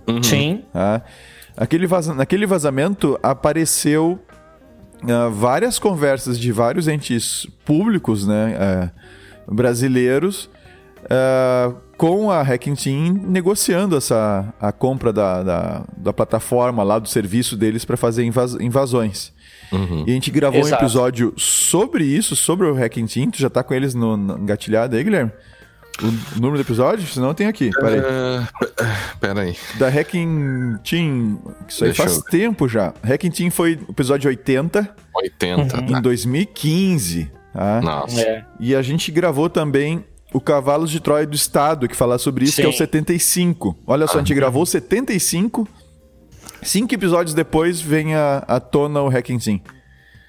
Uhum. 0.07 0.23
Sim. 0.23 0.63
Ah, 0.73 1.01
aquele 1.57 1.85
vaza, 1.85 2.13
naquele 2.13 2.45
vazamento 2.45 3.19
apareceu 3.21 4.19
uh, 5.03 5.31
várias 5.31 5.79
conversas 5.79 6.39
de 6.39 6.51
vários 6.51 6.87
entes 6.87 7.45
públicos, 7.65 8.25
né? 8.25 8.91
Uh, 9.47 9.53
brasileiros 9.53 10.49
uh, 11.05 11.75
com 11.97 12.29
a 12.29 12.41
Hacking 12.41 12.75
Team 12.75 13.13
negociando 13.25 13.95
essa, 13.95 14.53
a 14.59 14.71
compra 14.71 15.13
da, 15.13 15.43
da, 15.43 15.83
da 15.97 16.13
plataforma 16.13 16.83
lá, 16.83 16.99
do 16.99 17.07
serviço 17.07 17.55
deles 17.55 17.85
para 17.85 17.97
fazer 17.97 18.23
invas, 18.23 18.55
invasões. 18.55 19.33
Uhum. 19.71 20.03
E 20.05 20.11
a 20.11 20.13
gente 20.13 20.29
gravou 20.31 20.59
Exato. 20.59 20.75
um 20.75 20.85
episódio 20.85 21.33
sobre 21.37 22.03
isso, 22.03 22.35
sobre 22.35 22.67
o 22.67 22.73
Hacking 22.73 23.07
Team. 23.07 23.31
Tu 23.31 23.39
já 23.39 23.49
tá 23.49 23.63
com 23.63 23.73
eles 23.73 23.93
no, 23.93 24.15
no 24.15 24.37
engatilhado 24.37 24.95
aí, 24.95 25.03
Guilherme? 25.03 25.31
O 26.01 26.39
número 26.39 26.57
do 26.57 26.61
episódio? 26.61 27.07
Senão 27.07 27.33
tem 27.33 27.47
aqui. 27.47 27.71
Peraí. 27.71 27.99
Uh, 27.99 28.47
peraí. 29.19 29.57
Da 29.79 29.87
Hacking 29.87 30.77
Team. 30.83 31.39
Isso 31.67 31.85
aí 31.85 31.91
Deixa 31.91 32.03
faz 32.03 32.17
eu... 32.17 32.23
tempo 32.23 32.67
já. 32.67 32.93
Hacking 33.01 33.31
Team 33.31 33.49
foi 33.49 33.79
o 33.87 33.91
episódio 33.91 34.27
80. 34.27 34.93
80. 35.15 35.77
Em 35.77 36.01
2015. 36.01 37.31
Tá? 37.53 37.81
Nossa. 37.81 38.21
É. 38.21 38.45
E 38.59 38.75
a 38.75 38.81
gente 38.81 39.09
gravou 39.09 39.49
também 39.49 40.03
o 40.35 40.41
Cavalos 40.41 40.91
de 40.91 40.99
Troia 40.99 41.25
do 41.25 41.33
Estado, 41.33 41.87
que 41.87 41.95
fala 41.95 42.17
sobre 42.17 42.43
isso, 42.43 42.57
Sim. 42.57 42.63
que 42.63 42.67
é 42.67 42.69
o 42.69 42.73
75. 42.73 43.77
Olha 43.87 44.05
só, 44.05 44.13
ah, 44.13 44.15
a 44.17 44.19
gente 44.19 44.33
ah, 44.33 44.35
gravou 44.35 44.65
75. 44.65 45.65
Cinco 46.61 46.93
episódios 46.93 47.33
depois 47.33 47.79
vem 47.79 48.15
a, 48.15 48.43
a 48.45 48.59
tona 48.59 49.01
o 49.01 49.07
Hacking 49.07 49.39
Team. 49.39 49.61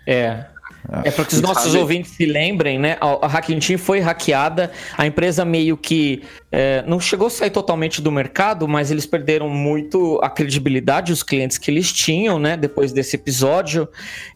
É. 0.06 0.44
Ah. 0.88 1.02
É 1.04 1.10
para 1.10 1.24
que 1.24 1.34
os 1.34 1.40
nossos 1.40 1.64
sabe... 1.64 1.78
ouvintes 1.78 2.12
se 2.12 2.24
lembrem, 2.24 2.78
né? 2.78 2.96
A, 3.00 3.26
a 3.26 3.28
Hacking 3.28 3.58
Team 3.58 3.76
foi 3.76 3.98
hackeada, 3.98 4.70
a 4.96 5.04
empresa 5.04 5.44
meio 5.44 5.76
que 5.76 6.22
é, 6.52 6.84
não 6.86 7.00
chegou 7.00 7.26
a 7.26 7.30
sair 7.30 7.50
totalmente 7.50 8.00
do 8.00 8.12
mercado, 8.12 8.68
mas 8.68 8.92
eles 8.92 9.06
perderam 9.06 9.48
muito 9.48 10.20
a 10.22 10.30
credibilidade, 10.30 11.12
os 11.12 11.24
clientes 11.24 11.58
que 11.58 11.68
eles 11.68 11.92
tinham, 11.92 12.38
né? 12.38 12.56
Depois 12.56 12.92
desse 12.92 13.16
episódio. 13.16 13.88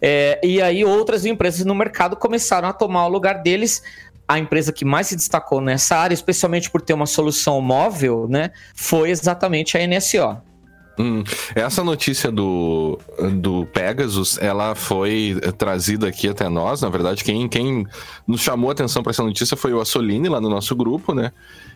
É, 0.02 0.40
e 0.42 0.60
aí 0.60 0.84
outras 0.84 1.24
empresas 1.24 1.64
no 1.64 1.76
mercado 1.76 2.16
começaram 2.16 2.68
a 2.68 2.72
tomar 2.72 3.06
o 3.06 3.08
lugar 3.08 3.42
deles 3.42 3.84
a 4.30 4.38
empresa 4.38 4.72
que 4.72 4.84
mais 4.84 5.08
se 5.08 5.16
destacou 5.16 5.60
nessa 5.60 5.96
área, 5.96 6.14
especialmente 6.14 6.70
por 6.70 6.80
ter 6.80 6.92
uma 6.92 7.06
solução 7.06 7.60
móvel, 7.60 8.28
né, 8.28 8.52
foi 8.76 9.10
exatamente 9.10 9.76
a 9.76 9.84
NSO. 9.84 10.40
Hum, 11.00 11.24
essa 11.54 11.82
notícia 11.82 12.30
do, 12.30 12.98
do 13.32 13.64
Pegasus, 13.72 14.36
ela 14.36 14.74
foi 14.74 15.34
trazida 15.56 16.06
aqui 16.06 16.28
até 16.28 16.46
nós. 16.46 16.82
Na 16.82 16.90
verdade, 16.90 17.24
quem, 17.24 17.48
quem 17.48 17.86
nos 18.28 18.42
chamou 18.42 18.68
a 18.68 18.72
atenção 18.74 19.02
para 19.02 19.08
essa 19.08 19.22
notícia 19.22 19.56
foi 19.56 19.72
o 19.72 19.80
Assolini, 19.80 20.28
lá 20.28 20.42
no 20.42 20.50
nosso 20.50 20.76
grupo, 20.76 21.14
né? 21.14 21.32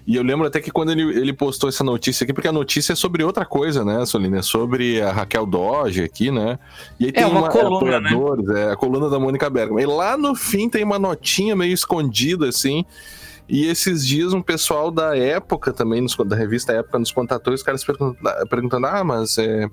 E 0.06 0.16
eu 0.16 0.22
lembro 0.22 0.46
até 0.46 0.60
que 0.60 0.70
quando 0.70 0.92
ele, 0.92 1.02
ele 1.18 1.32
postou 1.32 1.70
essa 1.70 1.82
notícia 1.82 2.24
aqui, 2.24 2.34
porque 2.34 2.48
a 2.48 2.52
notícia 2.52 2.92
é 2.92 2.96
sobre 2.96 3.24
outra 3.24 3.46
coisa, 3.46 3.82
né, 3.82 4.02
Assolini? 4.02 4.36
É 4.36 4.42
sobre 4.42 5.00
a 5.00 5.10
Raquel 5.10 5.46
Doge 5.46 6.02
aqui, 6.02 6.30
né? 6.30 6.58
E 7.00 7.06
aí 7.06 7.12
tem 7.12 7.22
é 7.22 7.26
uma, 7.26 7.40
uma 7.40 7.48
coluna, 7.48 8.00
né? 8.00 8.10
é 8.58 8.72
a 8.72 8.76
coluna 8.76 9.08
da 9.08 9.18
Mônica 9.18 9.48
Bergman. 9.48 9.82
E 9.82 9.86
lá 9.86 10.18
no 10.18 10.34
fim 10.34 10.68
tem 10.68 10.84
uma 10.84 10.98
notinha 10.98 11.56
meio 11.56 11.72
escondida, 11.72 12.46
assim, 12.46 12.84
E 13.48 13.66
esses 13.66 14.06
dias 14.06 14.32
um 14.32 14.40
pessoal 14.40 14.90
da 14.90 15.16
época 15.16 15.72
também, 15.72 16.00
nos, 16.00 16.16
da 16.16 16.34
revista 16.34 16.72
Época, 16.72 16.98
nos 16.98 17.12
contatou, 17.12 17.52
os 17.52 17.62
caras 17.62 17.84
perguntando 18.48 18.86
ah, 18.86 19.04
mas 19.04 19.36
é, 19.36 19.68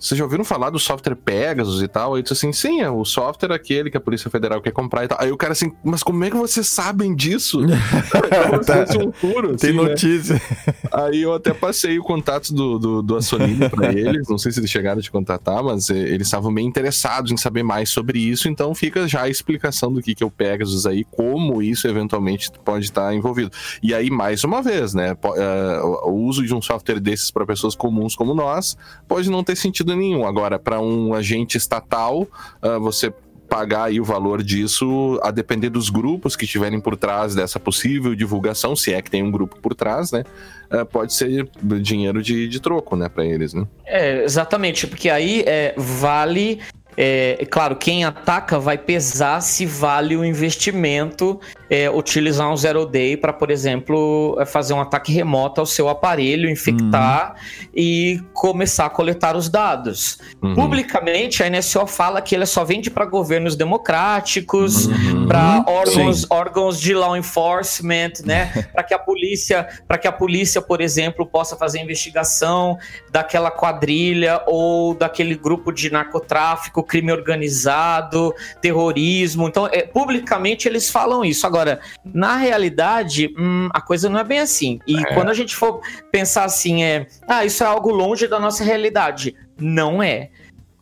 vocês 0.00 0.16
já 0.16 0.24
ouviram 0.24 0.42
falar 0.42 0.70
do 0.70 0.78
software 0.78 1.14
Pegasus 1.14 1.82
e 1.82 1.86
tal? 1.86 2.14
Aí 2.14 2.22
disse 2.22 2.32
assim, 2.32 2.54
sim, 2.54 2.80
é 2.80 2.88
o 2.88 3.04
software 3.04 3.52
aquele 3.52 3.90
que 3.90 3.98
a 3.98 4.00
Polícia 4.00 4.30
Federal 4.30 4.62
quer 4.62 4.70
comprar 4.70 5.04
e 5.04 5.08
tal. 5.08 5.18
Aí 5.20 5.30
o 5.30 5.36
cara 5.36 5.52
assim, 5.52 5.72
mas 5.84 6.02
como 6.02 6.24
é 6.24 6.30
que 6.30 6.36
vocês 6.36 6.66
sabem 6.66 7.14
disso? 7.14 7.60
tá. 8.64 8.98
um 8.98 9.12
furo, 9.12 9.56
Tem 9.58 9.70
assim, 9.70 9.78
notícia. 9.78 10.34
Né? 10.36 10.74
Aí 10.90 11.20
eu 11.20 11.34
até 11.34 11.52
passei 11.52 11.98
o 11.98 12.02
contato 12.02 12.54
do, 12.54 12.78
do, 12.78 13.02
do 13.02 13.16
Assonini 13.16 13.68
pra 13.68 13.92
eles, 13.92 14.26
não 14.26 14.38
sei 14.38 14.50
se 14.50 14.60
eles 14.60 14.70
chegaram 14.70 15.00
a 15.00 15.02
te 15.02 15.10
contatar, 15.10 15.62
mas 15.62 15.90
é, 15.90 15.98
eles 15.98 16.28
estavam 16.28 16.52
bem 16.52 16.66
interessados 16.66 17.30
em 17.30 17.36
saber 17.36 17.62
mais 17.62 17.90
sobre 17.90 18.18
isso, 18.18 18.48
então 18.48 18.74
fica 18.74 19.06
já 19.06 19.22
a 19.22 19.28
explicação 19.28 19.92
do 19.92 20.00
que, 20.00 20.14
que 20.14 20.22
é 20.22 20.26
o 20.26 20.30
Pegasus 20.30 20.86
aí, 20.86 21.04
como 21.04 21.60
isso 21.60 21.86
eventualmente 21.86 22.50
pode 22.64 22.86
estar 22.86 23.14
envolvido. 23.14 23.50
E 23.82 23.94
aí, 23.94 24.08
mais 24.08 24.44
uma 24.44 24.62
vez, 24.62 24.94
né, 24.94 25.10
é, 25.10 25.80
o 26.04 26.12
uso 26.12 26.42
de 26.42 26.54
um 26.54 26.62
software 26.62 27.00
desses 27.00 27.30
para 27.30 27.44
pessoas 27.44 27.74
comuns 27.74 28.16
como 28.16 28.34
nós 28.34 28.78
pode 29.06 29.30
não 29.30 29.44
ter 29.44 29.56
sentido 29.56 29.89
sentido 29.90 29.96
nenhum. 29.96 30.26
Agora, 30.26 30.58
para 30.58 30.80
um 30.80 31.14
agente 31.14 31.56
estatal, 31.56 32.26
uh, 32.62 32.80
você 32.80 33.12
pagar 33.48 33.84
aí 33.84 34.00
o 34.00 34.04
valor 34.04 34.44
disso 34.44 35.18
a 35.24 35.32
depender 35.32 35.70
dos 35.70 35.90
grupos 35.90 36.36
que 36.36 36.44
estiverem 36.44 36.78
por 36.78 36.96
trás 36.96 37.34
dessa 37.34 37.58
possível 37.58 38.14
divulgação, 38.14 38.76
se 38.76 38.94
é 38.94 39.02
que 39.02 39.10
tem 39.10 39.24
um 39.24 39.30
grupo 39.30 39.58
por 39.60 39.74
trás, 39.74 40.12
né? 40.12 40.22
Uh, 40.70 40.86
pode 40.86 41.12
ser 41.12 41.48
dinheiro 41.82 42.22
de, 42.22 42.46
de 42.46 42.60
troco, 42.60 42.94
né, 42.94 43.08
para 43.08 43.24
eles, 43.24 43.52
né? 43.52 43.66
É, 43.84 44.22
exatamente, 44.22 44.86
porque 44.86 45.10
aí 45.10 45.42
é, 45.44 45.74
vale 45.76 46.60
é, 47.02 47.46
claro, 47.50 47.76
quem 47.76 48.04
ataca 48.04 48.58
vai 48.58 48.76
pesar 48.76 49.40
se 49.40 49.64
vale 49.64 50.18
o 50.18 50.22
investimento 50.22 51.40
é, 51.70 51.88
utilizar 51.88 52.50
um 52.52 52.56
zero 52.56 52.84
day 52.84 53.16
para, 53.16 53.32
por 53.32 53.50
exemplo, 53.50 54.36
é, 54.38 54.44
fazer 54.44 54.74
um 54.74 54.80
ataque 54.80 55.10
remoto 55.10 55.62
ao 55.62 55.66
seu 55.66 55.88
aparelho, 55.88 56.50
infectar 56.50 57.30
uhum. 57.30 57.68
e 57.74 58.20
começar 58.34 58.84
a 58.84 58.90
coletar 58.90 59.34
os 59.34 59.48
dados. 59.48 60.18
Uhum. 60.42 60.54
Publicamente, 60.54 61.42
a 61.42 61.48
NSO 61.48 61.86
fala 61.86 62.20
que 62.20 62.34
ele 62.34 62.44
só 62.44 62.64
vende 62.64 62.90
para 62.90 63.06
governos 63.06 63.56
democráticos, 63.56 64.84
uhum. 64.84 65.26
para 65.26 65.64
órgãos, 65.66 66.26
órgãos 66.28 66.78
de 66.78 66.92
law 66.92 67.16
enforcement, 67.16 68.12
né? 68.26 68.52
para 68.74 68.82
que 68.82 68.92
a 68.92 68.98
polícia, 68.98 69.66
para 69.88 69.96
que 69.96 70.06
a 70.06 70.12
polícia, 70.12 70.60
por 70.60 70.82
exemplo, 70.82 71.24
possa 71.24 71.56
fazer 71.56 71.80
investigação 71.80 72.76
daquela 73.10 73.50
quadrilha 73.50 74.42
ou 74.46 74.92
daquele 74.92 75.34
grupo 75.34 75.72
de 75.72 75.90
narcotráfico, 75.90 76.82
crime 76.90 77.12
organizado, 77.12 78.34
terrorismo. 78.60 79.46
Então, 79.46 79.68
é, 79.70 79.82
publicamente 79.82 80.66
eles 80.66 80.90
falam 80.90 81.24
isso. 81.24 81.46
Agora 81.46 81.78
na 82.04 82.36
realidade, 82.36 83.32
hum, 83.38 83.68
a 83.72 83.80
coisa 83.80 84.08
não 84.08 84.18
é 84.18 84.24
bem 84.24 84.40
assim. 84.40 84.80
E 84.86 84.98
é. 84.98 85.14
quando 85.14 85.30
a 85.30 85.34
gente 85.34 85.54
for 85.54 85.80
pensar 86.10 86.44
assim, 86.44 86.82
é, 86.82 87.06
ah, 87.28 87.44
isso 87.44 87.62
é 87.62 87.66
algo 87.66 87.90
longe 87.90 88.26
da 88.26 88.40
nossa 88.40 88.64
realidade. 88.64 89.36
Não 89.56 90.02
é. 90.02 90.30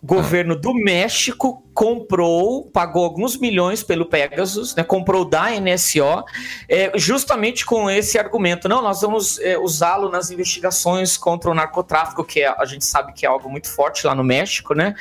Governo 0.09 0.57
do 0.57 0.73
México 0.73 1.63
comprou, 1.75 2.65
pagou 2.71 3.05
alguns 3.05 3.39
milhões 3.39 3.83
pelo 3.83 4.07
Pegasus, 4.07 4.75
né, 4.75 4.83
comprou 4.83 5.23
da 5.23 5.51
NSO, 5.61 6.25
é, 6.67 6.91
justamente 6.97 7.67
com 7.67 7.91
esse 7.91 8.19
argumento. 8.19 8.71
Não, 8.71 8.81
nós 8.81 9.03
vamos 9.03 9.39
é, 9.39 9.59
usá-lo 9.59 10.09
nas 10.09 10.31
investigações 10.31 11.19
contra 11.19 11.51
o 11.51 11.55
narcotráfico, 11.55 12.25
que 12.25 12.41
é, 12.41 12.49
a 12.49 12.65
gente 12.65 12.87
sabe 12.87 13.13
que 13.13 13.27
é 13.27 13.29
algo 13.29 13.51
muito 13.51 13.69
forte 13.69 14.07
lá 14.07 14.15
no 14.15 14.25
México, 14.25 14.73
né? 14.73 14.95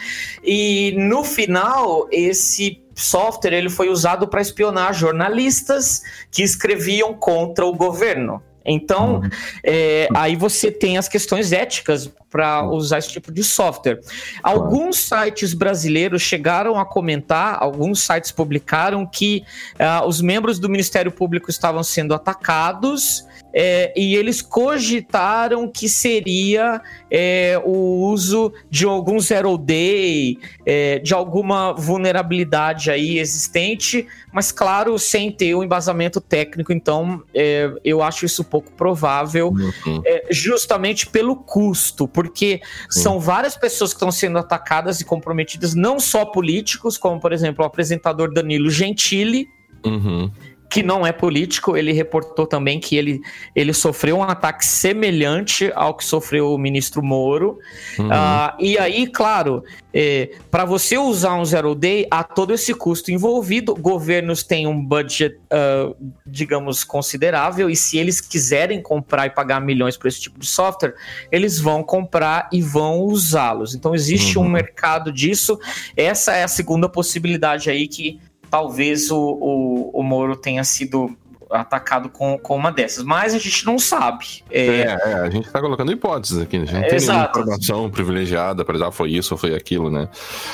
E 0.44 0.94
no 0.98 1.24
final, 1.24 2.10
esse 2.12 2.84
software 2.94 3.54
ele 3.54 3.70
foi 3.70 3.88
usado 3.88 4.28
para 4.28 4.42
espionar 4.42 4.94
jornalistas 4.94 6.02
que 6.30 6.44
escreviam 6.44 7.14
contra 7.14 7.66
o 7.66 7.74
governo. 7.74 8.44
Então, 8.68 9.22
uhum. 9.22 9.30
é, 9.64 10.08
aí 10.14 10.36
você 10.36 10.70
tem 10.70 10.98
as 10.98 11.08
questões 11.08 11.52
éticas 11.52 12.12
para 12.30 12.68
usar 12.68 12.98
esse 13.00 13.10
tipo 13.10 13.32
de 13.32 13.44
software. 13.44 14.02
Alguns 14.44 14.98
sites 14.98 15.54
brasileiros 15.54 16.22
chegaram 16.22 16.78
a 16.78 16.86
comentar, 16.86 17.58
alguns 17.60 18.02
sites 18.02 18.32
publicaram 18.32 19.06
que 19.06 19.44
uh, 19.76 20.06
os 20.06 20.22
membros 20.22 20.60
do 20.60 20.70
Ministério 20.70 21.12
Público 21.12 21.50
estavam 21.50 21.82
sendo 21.84 22.14
atacados 22.14 23.26
é, 23.54 23.94
e 23.96 24.16
eles 24.16 24.42
cogitaram 24.42 25.68
que 25.68 25.90
seria 25.90 26.82
é, 27.10 27.60
o 27.64 28.10
uso 28.12 28.54
de 28.70 28.86
algum 28.86 29.20
zero 29.20 29.58
day, 29.58 30.38
é, 30.66 31.00
de 31.00 31.14
alguma 31.14 31.74
vulnerabilidade 31.74 32.92
aí 32.92 33.20
existente, 33.20 34.08
mas 34.32 34.52
claro, 34.52 34.98
sem 35.00 35.32
ter 35.32 35.56
o 35.56 35.60
um 35.60 35.64
embasamento 35.64 36.22
técnico, 36.22 36.72
então 36.72 37.24
é, 37.34 37.72
eu 37.84 38.04
acho 38.04 38.26
isso 38.26 38.44
pouco 38.44 38.72
provável, 38.74 39.50
uhum. 39.50 40.02
É, 40.06 40.28
justamente 40.30 41.08
pelo 41.08 41.36
custo, 41.36 42.08
porque 42.08 42.62
Sim. 42.90 43.02
são 43.02 43.20
várias 43.20 43.56
pessoas 43.56 43.92
que 43.92 43.98
estão 43.98 44.12
sendo 44.12 44.38
atacadas 44.38 45.02
e 45.02 45.06
comprometidas, 45.06 45.74
não 45.74 46.00
só 46.00 46.26
políticos, 46.26 46.98
como 46.98 47.20
por 47.20 47.34
exemplo 47.34 47.64
o 47.64 47.68
apresentador 47.68 48.34
Danilo 48.34 48.70
Gentili. 48.70 49.48
Uhum 49.86 50.32
que 50.70 50.84
não 50.84 51.06
é 51.06 51.12
político, 51.12 51.78
ele 51.78 51.94
reportou 51.94 52.46
também 52.46 52.80
que 52.80 52.96
ele, 52.96 53.22
ele 53.56 53.74
sofreu 53.74 54.18
um 54.18 54.24
ataque 54.24 54.66
semelhante 54.66 55.72
ao 55.74 55.96
que 55.96 56.04
sofreu 56.04 56.54
o 56.54 56.58
ministro 56.58 57.02
Moro. 57.02 57.58
Uhum. 57.98 58.08
Uh, 58.08 58.54
e 58.60 58.78
aí, 58.78 59.08
claro, 59.08 59.64
é, 59.94 60.32
para 60.52 60.66
você 60.66 60.98
usar 60.98 61.36
um 61.36 61.46
zero 61.46 61.74
day, 61.74 62.06
há 62.12 62.24
todo 62.24 62.54
esse 62.54 62.74
custo 62.74 63.12
envolvido. 63.12 63.74
Governos 63.76 64.44
têm 64.44 64.68
um 64.68 64.84
budget, 64.84 65.38
uh, 65.46 65.96
digamos, 66.26 66.84
considerável, 66.84 67.70
e 67.70 67.76
se 67.76 67.98
eles 67.98 68.20
quiserem 68.20 68.82
comprar 68.82 69.28
e 69.28 69.30
pagar 69.30 69.62
milhões 69.62 69.96
por 69.96 70.08
esse 70.08 70.20
tipo 70.20 70.40
de 70.40 70.48
software, 70.48 70.96
eles 71.32 71.60
vão 71.60 71.82
comprar 71.82 72.50
e 72.52 72.62
vão 72.62 73.00
usá-los. 73.00 73.74
Então, 73.74 73.96
existe 73.96 74.38
uhum. 74.38 74.46
um 74.46 74.50
mercado 74.50 75.12
disso. 75.14 75.58
Essa 75.96 76.34
é 76.34 76.44
a 76.44 76.48
segunda 76.48 76.90
possibilidade 76.90 77.70
aí 77.70 77.88
que 77.88 78.20
talvez 78.50 79.12
o, 79.12 79.18
o, 79.18 80.00
o 80.00 80.04
Moro 80.04 80.36
tenha 80.36 80.64
sido 80.64 81.16
atacado 81.50 82.10
com, 82.10 82.38
com 82.38 82.56
uma 82.56 82.72
dessas. 82.72 83.04
Mas 83.04 83.34
a 83.34 83.38
gente 83.38 83.66
não 83.66 83.80
sabe. 83.80 84.44
É, 84.50 84.66
é, 84.66 84.84
é 84.84 85.14
a 85.16 85.30
gente 85.30 85.48
está 85.48 85.60
colocando 85.60 85.92
hipóteses 85.92 86.40
aqui. 86.40 86.58
Né? 86.60 86.66
A 86.66 86.68
gente 86.68 86.82
não 86.82 86.90
tem 86.90 87.00
nenhuma 87.00 87.30
informação 87.30 87.90
privilegiada 87.90 88.66
para 88.66 88.74
dizer, 88.74 88.86
ah, 88.86 88.92
foi 88.92 89.12
isso 89.12 89.34
ou 89.34 89.38
foi 89.38 89.56
aquilo, 89.56 89.90
né? 89.90 90.08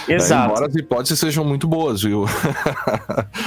Exato. 0.07 0.51
embora 0.51 0.67
as 0.67 0.75
hipóteses 0.75 1.19
sejam 1.19 1.43
muito 1.43 1.67
boas, 1.67 2.01
viu? 2.01 2.25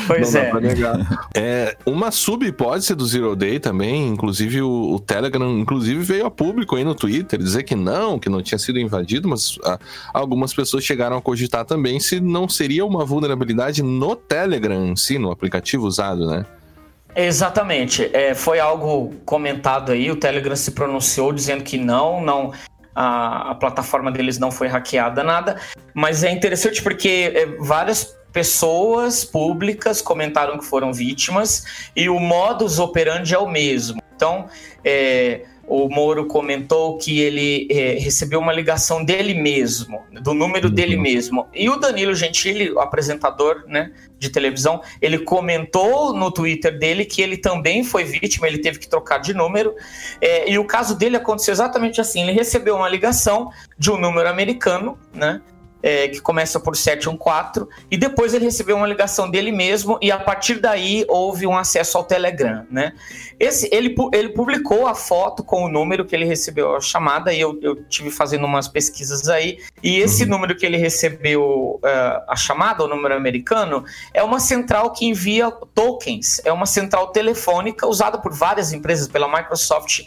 Pois 0.07 0.35
não 0.35 0.41
é. 0.41 0.45
Dá 0.45 0.51
pra 0.51 0.61
negar. 0.61 1.29
é. 1.35 1.77
Uma 1.85 2.11
sub-hipótese 2.11 2.95
do 2.95 3.07
Zero 3.07 3.35
Day 3.35 3.59
também, 3.59 4.09
inclusive 4.09 4.63
o, 4.63 4.95
o, 4.95 5.01
Telegram, 5.01 5.59
inclusive 5.59 6.01
veio 6.01 6.27
a 6.27 6.31
público 6.31 6.77
aí 6.77 6.85
no 6.85 6.95
Twitter 6.95 7.39
dizer 7.39 7.63
que 7.63 7.75
não, 7.75 8.19
que 8.19 8.29
não 8.29 8.43
tinha 8.43 8.59
sido 8.59 8.79
invadido, 8.79 9.29
mas 9.29 9.59
ah, 9.65 9.79
algumas 10.13 10.55
pessoas 10.55 10.85
chegaram 10.85 11.17
a 11.17 11.23
cogitar 11.23 11.65
também 11.65 11.99
se 11.99 12.21
não 12.21 12.49
seria 12.49 12.85
uma 12.85 13.05
vulnerabilidade 13.05 13.83
no 13.83 14.15
Telegram 14.15 14.87
em 14.87 14.97
si, 14.97 15.19
no 15.19 15.31
aplicativo 15.31 15.87
usado, 15.87 16.27
né? 16.27 16.45
Exatamente. 17.17 18.11
É, 18.13 18.35
foi 18.35 18.61
algo 18.61 19.15
comentado 19.25 19.91
aí, 19.91 20.11
o 20.11 20.17
Telegram 20.17 20.55
se 20.55 20.73
pronunciou 20.73 21.33
dizendo 21.33 21.65
que 21.65 21.79
não, 21.79 22.21
não. 22.21 22.53
A, 22.95 23.53
a 23.53 23.55
plataforma 23.55 24.11
deles 24.13 24.39
não 24.39 24.51
foi 24.51 24.69
hackeada, 24.69 25.25
nada. 25.25 25.59
Mas 25.95 26.23
é 26.23 26.31
interessante 26.31 26.83
porque 26.83 27.33
é, 27.35 27.47
várias 27.59 28.15
pessoas 28.33 29.25
públicas 29.25 30.03
comentaram 30.03 30.59
que 30.59 30.65
foram 30.65 30.93
vítimas 30.93 31.89
e 31.97 32.09
o 32.09 32.19
modus 32.19 32.79
operandi 32.79 33.35
é 33.35 33.39
o 33.39 33.49
mesmo. 33.49 34.03
Então, 34.15 34.47
é, 34.85 35.45
o 35.67 35.89
Moro 35.89 36.27
comentou 36.27 36.97
que 36.99 37.21
ele 37.21 37.67
é, 37.71 37.99
recebeu 37.99 38.39
uma 38.39 38.53
ligação 38.53 39.05
dele 39.05 39.35
mesmo, 39.35 40.03
do 40.23 40.33
número 40.33 40.71
dele 40.71 40.97
uhum. 40.97 41.03
mesmo. 41.03 41.47
E 41.55 41.69
o 41.69 41.77
Danilo 41.77 42.15
Gentili, 42.15 42.71
o 42.71 42.79
apresentador 42.79 43.65
né, 43.67 43.93
de 44.19 44.31
televisão, 44.31 44.81
ele 45.01 45.19
comentou 45.19 46.13
no 46.13 46.31
Twitter 46.31 46.79
dele 46.79 47.05
que 47.05 47.21
ele 47.21 47.37
também 47.37 47.83
foi 47.83 48.05
vítima, 48.05 48.47
ele 48.47 48.59
teve 48.59 48.79
que 48.79 48.89
trocar 48.89 49.19
de 49.19 49.35
número. 49.35 49.75
É, 50.21 50.51
e 50.51 50.59
o 50.59 50.65
caso 50.65 50.97
dele 50.97 51.17
aconteceu 51.17 51.53
exatamente 51.53 52.01
assim: 52.01 52.23
ele 52.23 52.33
recebeu 52.33 52.77
uma 52.77 52.89
ligação 52.89 53.51
de 53.79 53.91
um 53.91 53.99
número 53.99 54.29
americano, 54.29 54.99
né? 55.13 55.41
É, 55.87 56.09
que 56.09 56.21
começa 56.21 56.59
por 56.59 56.75
714, 56.75 57.69
e 57.89 57.97
depois 57.97 58.35
ele 58.35 58.45
recebeu 58.45 58.77
uma 58.77 58.89
ligação 58.89 59.31
dele 59.31 59.53
mesmo, 59.53 59.97
e 60.03 60.11
a 60.11 60.19
partir 60.19 60.57
daí 60.57 61.05
houve 61.07 61.47
um 61.47 61.57
acesso 61.57 61.97
ao 61.97 62.03
Telegram, 62.03 62.67
né? 62.69 62.93
Esse, 63.39 63.73
ele, 63.73 63.95
ele 64.13 64.31
publicou 64.31 64.89
a 64.89 64.97
foto 64.97 65.45
com 65.45 65.63
o 65.63 65.69
número 65.69 66.05
que 66.05 66.17
ele 66.17 66.25
recebeu 66.25 66.75
a 66.75 66.81
chamada, 66.81 67.33
e 67.33 67.41
eu, 67.41 67.57
eu 67.63 67.85
tive 67.85 68.11
fazendo 68.11 68.45
umas 68.47 68.67
pesquisas 68.67 69.29
aí, 69.29 69.61
e 69.81 70.01
esse 70.01 70.25
uhum. 70.25 70.31
número 70.31 70.57
que 70.57 70.67
ele 70.67 70.77
recebeu 70.77 71.79
uh, 71.81 72.23
a 72.27 72.35
chamada, 72.35 72.83
o 72.83 72.89
número 72.89 73.15
americano, 73.15 73.85
é 74.13 74.25
uma 74.25 74.41
central 74.41 74.93
que 74.93 75.07
envia 75.07 75.53
tokens, 75.73 76.41
é 76.45 76.51
uma 76.51 76.67
central 76.67 77.13
telefônica 77.13 77.87
usada 77.87 78.19
por 78.19 78.33
várias 78.33 78.73
empresas, 78.73 79.07
pela 79.07 79.29
Microsoft, 79.29 80.01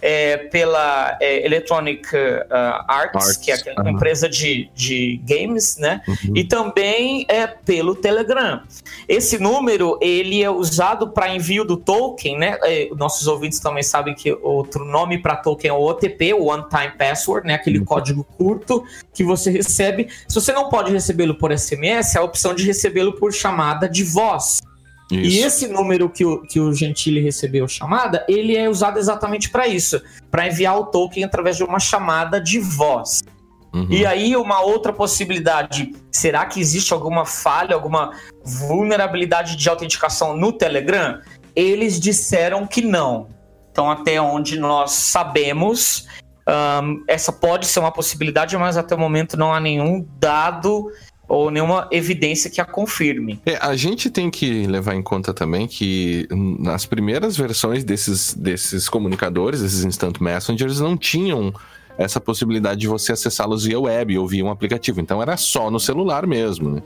é, 0.00 0.38
pela 0.38 1.18
é, 1.20 1.44
Electronic 1.44 2.08
uh, 2.16 2.46
Arts, 2.88 3.26
Arts, 3.26 3.36
que 3.36 3.50
é 3.50 3.54
aquela 3.54 3.82
uhum. 3.82 3.90
empresa 3.90 4.30
de, 4.30 4.70
de 4.74 5.25
Games, 5.26 5.76
né? 5.76 6.00
Uhum. 6.06 6.36
E 6.36 6.44
também 6.44 7.26
é 7.28 7.46
pelo 7.46 7.94
Telegram. 7.94 8.62
Esse 9.08 9.38
número 9.38 9.98
ele 10.00 10.42
é 10.42 10.50
usado 10.50 11.10
para 11.10 11.34
envio 11.34 11.64
do 11.64 11.76
token, 11.76 12.38
né? 12.38 12.58
É, 12.62 12.88
nossos 12.96 13.26
ouvintes 13.26 13.60
também 13.60 13.82
sabem 13.82 14.14
que 14.14 14.32
outro 14.42 14.84
nome 14.84 15.18
para 15.18 15.36
token 15.36 15.70
é 15.70 15.72
o 15.72 15.82
OTP, 15.82 16.34
o 16.34 16.44
One 16.46 16.64
Time 16.68 16.92
Password, 16.96 17.46
né? 17.46 17.54
Aquele 17.54 17.78
uhum. 17.78 17.84
código 17.84 18.24
curto 18.36 18.84
que 19.12 19.24
você 19.24 19.50
recebe. 19.50 20.08
Se 20.28 20.34
você 20.34 20.52
não 20.52 20.68
pode 20.68 20.92
recebê-lo 20.92 21.34
por 21.34 21.56
SMS, 21.56 22.16
a 22.16 22.22
opção 22.22 22.54
de 22.54 22.64
recebê-lo 22.64 23.14
por 23.14 23.32
chamada 23.32 23.88
de 23.88 24.04
voz. 24.04 24.60
Isso. 25.10 25.36
E 25.36 25.38
esse 25.38 25.68
número 25.68 26.08
que 26.08 26.24
o, 26.24 26.42
que 26.42 26.58
o 26.58 26.72
Gentili 26.72 27.20
recebeu 27.20 27.68
chamada, 27.68 28.24
ele 28.28 28.56
é 28.56 28.68
usado 28.68 28.98
exatamente 28.98 29.50
para 29.50 29.68
isso, 29.68 30.02
para 30.30 30.48
enviar 30.48 30.78
o 30.78 30.86
token 30.86 31.24
através 31.24 31.56
de 31.56 31.62
uma 31.62 31.78
chamada 31.78 32.40
de 32.40 32.58
voz. 32.58 33.22
Uhum. 33.76 33.86
E 33.90 34.06
aí, 34.06 34.34
uma 34.34 34.62
outra 34.62 34.90
possibilidade: 34.90 35.94
será 36.10 36.46
que 36.46 36.58
existe 36.58 36.94
alguma 36.94 37.26
falha, 37.26 37.74
alguma 37.74 38.12
vulnerabilidade 38.42 39.54
de 39.54 39.68
autenticação 39.68 40.34
no 40.34 40.50
Telegram? 40.50 41.20
Eles 41.54 42.00
disseram 42.00 42.66
que 42.66 42.80
não. 42.80 43.28
Então, 43.70 43.90
até 43.90 44.18
onde 44.18 44.58
nós 44.58 44.92
sabemos, 44.92 46.06
um, 46.48 47.04
essa 47.06 47.30
pode 47.30 47.66
ser 47.66 47.80
uma 47.80 47.92
possibilidade, 47.92 48.56
mas 48.56 48.78
até 48.78 48.94
o 48.94 48.98
momento 48.98 49.36
não 49.36 49.52
há 49.52 49.60
nenhum 49.60 50.06
dado 50.18 50.90
ou 51.28 51.50
nenhuma 51.50 51.86
evidência 51.90 52.48
que 52.48 52.60
a 52.60 52.64
confirme. 52.64 53.40
É, 53.44 53.56
a 53.56 53.76
gente 53.76 54.08
tem 54.08 54.30
que 54.30 54.66
levar 54.66 54.94
em 54.94 55.02
conta 55.02 55.34
também 55.34 55.66
que 55.66 56.26
nas 56.30 56.86
primeiras 56.86 57.36
versões 57.36 57.84
desses, 57.84 58.32
desses 58.32 58.88
comunicadores, 58.88 59.60
esses 59.60 59.84
instant 59.84 60.20
messengers, 60.20 60.80
não 60.80 60.96
tinham 60.96 61.52
essa 61.98 62.20
possibilidade 62.20 62.80
de 62.80 62.88
você 62.88 63.12
acessá-los 63.12 63.64
via 63.64 63.78
web 63.78 64.18
ou 64.18 64.26
via 64.26 64.44
um 64.44 64.50
aplicativo. 64.50 65.00
Então 65.00 65.22
era 65.22 65.36
só 65.36 65.70
no 65.70 65.80
celular 65.80 66.26
mesmo, 66.26 66.70
né? 66.70 66.82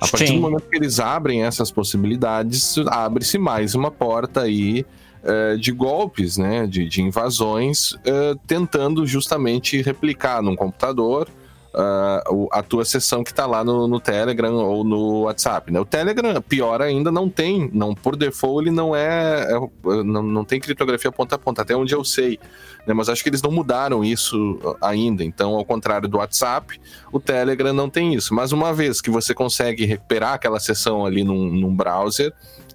A 0.00 0.08
partir 0.08 0.28
Sim. 0.28 0.34
do 0.34 0.40
momento 0.40 0.68
que 0.68 0.76
eles 0.76 0.98
abrem 0.98 1.44
essas 1.44 1.70
possibilidades, 1.70 2.76
abre-se 2.88 3.38
mais 3.38 3.74
uma 3.74 3.90
porta 3.90 4.42
aí 4.42 4.84
uh, 5.22 5.56
de 5.56 5.70
golpes, 5.70 6.36
né? 6.36 6.66
De, 6.66 6.88
de 6.88 7.02
invasões, 7.02 7.92
uh, 7.92 8.38
tentando 8.46 9.06
justamente 9.06 9.80
replicar 9.80 10.42
num 10.42 10.56
computador 10.56 11.28
uh, 11.74 12.48
a 12.50 12.62
tua 12.62 12.84
sessão 12.84 13.24
que 13.24 13.30
está 13.30 13.46
lá 13.46 13.64
no, 13.64 13.86
no, 13.86 14.00
Telegram 14.00 14.54
ou 14.54 14.84
no 14.84 15.22
WhatsApp. 15.22 15.72
Né? 15.72 15.80
O 15.80 15.84
Telegram, 15.84 16.40
pior 16.42 16.82
ainda, 16.82 17.10
não 17.10 17.28
tem, 17.28 17.70
não 17.72 17.94
por 17.94 18.16
default 18.16 18.62
ele 18.62 18.70
não 18.70 18.94
é, 18.94 19.48
é 19.50 20.04
não, 20.04 20.22
não 20.22 20.44
tem 20.44 20.60
criptografia 20.60 21.10
ponta 21.10 21.36
a 21.36 21.38
ponta, 21.38 21.62
até 21.62 21.74
onde 21.74 21.94
eu 21.94 22.04
sei. 22.04 22.38
Né? 22.86 22.94
Mas 22.94 23.08
acho 23.08 23.22
que 23.22 23.28
eles 23.28 23.42
não 23.42 23.50
mudaram 23.50 24.04
isso 24.04 24.58
ainda. 24.80 25.24
Então, 25.24 25.54
ao 25.54 25.64
contrário 25.64 26.08
do 26.08 26.18
WhatsApp, 26.18 26.80
o 27.10 27.18
Telegram 27.18 27.72
não 27.72 27.88
tem 27.88 28.14
isso. 28.14 28.34
Mas 28.34 28.52
uma 28.52 28.72
vez 28.72 29.00
que 29.00 29.10
você 29.10 29.34
consegue 29.34 29.84
recuperar 29.84 30.34
aquela 30.34 30.60
sessão 30.60 31.06
ali 31.06 31.24
num, 31.24 31.50
num 31.50 31.74
browser, 31.74 32.32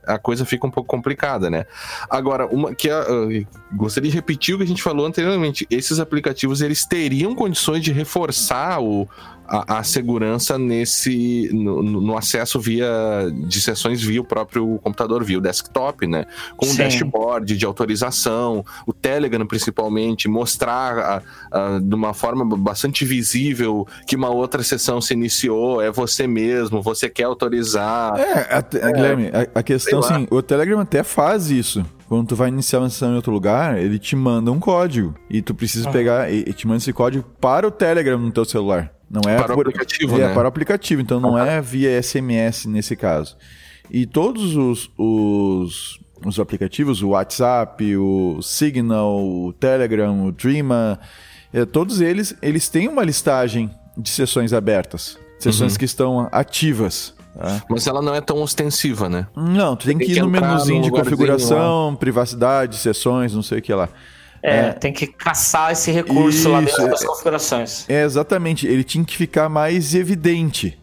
a 0.07 0.17
coisa 0.17 0.45
fica 0.45 0.65
um 0.65 0.71
pouco 0.71 0.89
complicada, 0.89 1.49
né? 1.49 1.65
Agora, 2.09 2.47
uma 2.47 2.73
que 2.73 2.89
uh, 2.89 3.47
gostaria 3.73 4.09
de 4.09 4.15
repetir 4.15 4.55
o 4.55 4.57
que 4.57 4.63
a 4.63 4.67
gente 4.67 4.81
falou 4.81 5.05
anteriormente. 5.05 5.67
Esses 5.69 5.99
aplicativos 5.99 6.61
eles 6.61 6.85
teriam 6.85 7.35
condições 7.35 7.83
de 7.83 7.91
reforçar 7.91 8.81
o, 8.81 9.07
a, 9.47 9.79
a 9.79 9.83
segurança 9.83 10.57
nesse 10.57 11.49
no, 11.53 11.81
no, 11.81 12.17
acesso 12.17 12.59
via 12.59 12.87
de 13.47 13.61
sessões 13.61 14.01
via 14.01 14.21
o 14.21 14.23
próprio 14.23 14.79
computador, 14.83 15.23
via 15.23 15.37
o 15.37 15.41
desktop, 15.41 16.05
né? 16.05 16.25
Com 16.55 16.65
um 16.65 16.75
dashboard 16.75 17.55
de 17.55 17.65
autorização, 17.65 18.63
o 18.85 18.93
Telegram 18.93 19.45
principalmente, 19.45 20.27
mostrar 20.27 20.99
a, 20.99 21.21
a, 21.51 21.79
de 21.79 21.95
uma 21.95 22.13
forma 22.13 22.45
bastante 22.57 23.05
visível 23.05 23.87
que 24.05 24.15
uma 24.15 24.29
outra 24.29 24.61
sessão 24.63 24.99
se 24.99 25.13
iniciou, 25.13 25.81
é 25.81 25.91
você 25.91 26.27
mesmo, 26.27 26.81
você 26.81 27.09
quer 27.09 27.23
autorizar. 27.23 28.19
É, 28.19 28.55
a, 28.55 28.57
é, 28.57 28.91
Guilherme, 28.91 29.27
a, 29.27 29.59
a 29.59 29.63
questão 29.63 29.99
assim, 29.99 30.27
o 30.29 30.41
Telegram 30.41 30.79
até 30.79 31.03
faz 31.03 31.49
isso. 31.49 31.85
Quando 32.07 32.27
tu 32.27 32.35
vai 32.37 32.47
iniciar 32.47 32.79
uma 32.79 32.89
sessão 32.89 33.11
em 33.11 33.15
outro 33.15 33.33
lugar, 33.33 33.77
ele 33.77 33.99
te 33.99 34.15
manda 34.15 34.49
um 34.49 34.59
código. 34.59 35.13
E 35.29 35.41
tu 35.41 35.53
precisa 35.53 35.89
pegar 35.91 36.31
e, 36.31 36.39
e 36.39 36.53
te 36.53 36.65
manda 36.65 36.77
esse 36.77 36.93
código 36.93 37.25
para 37.41 37.67
o 37.67 37.71
Telegram 37.71 38.17
no 38.17 38.31
teu 38.31 38.45
celular. 38.45 38.96
Não 39.09 39.21
é 39.29 39.37
para 39.37 39.55
o 39.55 39.61
aplicativo, 39.61 40.15
é, 40.17 40.27
né? 40.27 40.33
para 40.33 40.43
o 40.43 40.47
aplicativo, 40.47 41.01
então 41.01 41.19
não 41.19 41.37
é 41.37 41.61
via 41.61 42.01
SMS 42.01 42.65
nesse 42.65 42.95
caso. 42.95 43.37
E 43.89 44.05
todos 44.05 44.55
os, 44.55 44.91
os, 44.97 45.99
os 46.25 46.39
aplicativos, 46.39 47.01
o 47.01 47.09
WhatsApp, 47.09 47.95
o 47.95 48.41
Signal, 48.41 49.23
o 49.23 49.53
Telegram, 49.53 50.25
o 50.25 50.31
Dreama, 50.31 50.99
é, 51.53 51.65
todos 51.65 52.01
eles, 52.01 52.35
eles 52.41 52.67
têm 52.67 52.89
uma 52.89 53.03
listagem 53.03 53.71
de 53.97 54.09
sessões 54.09 54.51
abertas, 54.51 55.17
sessões 55.39 55.73
uhum. 55.73 55.79
que 55.79 55.85
estão 55.85 56.29
ativas. 56.31 57.15
Tá? 57.33 57.61
Mas 57.69 57.87
ela 57.87 58.01
não 58.01 58.13
é 58.13 58.19
tão 58.19 58.41
ostensiva, 58.41 59.07
né? 59.07 59.27
Não, 59.35 59.75
tu 59.75 59.85
tem, 59.85 59.97
tem 59.97 60.07
que 60.07 60.13
ir 60.13 60.21
no 60.21 60.29
menuzinho 60.29 60.81
de 60.81 60.89
configuração, 60.89 61.91
lá. 61.91 61.95
privacidade, 61.95 62.77
sessões, 62.77 63.33
não 63.33 63.43
sei 63.43 63.59
o 63.59 63.61
que 63.61 63.73
lá. 63.73 63.87
É, 64.41 64.57
é, 64.59 64.71
tem 64.73 64.93
que 64.93 65.07
caçar 65.07 65.71
esse 65.71 65.91
recurso 65.91 66.37
Isso, 66.37 66.49
lá 66.49 66.61
dentro 66.61 66.89
das 66.89 67.03
configurações. 67.03 67.89
É, 67.89 68.03
exatamente. 68.03 68.67
Ele 68.67 68.83
tinha 68.83 69.03
que 69.03 69.17
ficar 69.17 69.49
mais 69.49 69.95
evidente. 69.95 70.77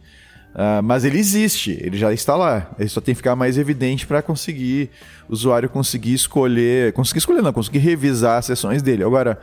Uh, 0.55 0.81
mas 0.85 1.05
ele 1.05 1.19
existe, 1.19 1.77
ele 1.81 1.99
já 1.99 2.13
está 2.13 2.37
lá. 2.37 2.71
Ele 2.79 2.89
só 2.89 3.01
tem 3.01 3.13
que 3.13 3.17
ficar 3.17 3.35
mais 3.35 3.59
evidente 3.59 4.07
para 4.07 4.23
conseguir 4.23 4.91
o 5.29 5.33
usuário 5.33 5.69
conseguir 5.69 6.15
escolher, 6.15 6.93
conseguir 6.93 7.19
escolher 7.19 7.43
não, 7.43 7.53
conseguir 7.53 7.79
revisar 7.79 8.39
as 8.39 8.47
sessões 8.47 8.81
dele. 8.81 9.03
Agora, 9.03 9.41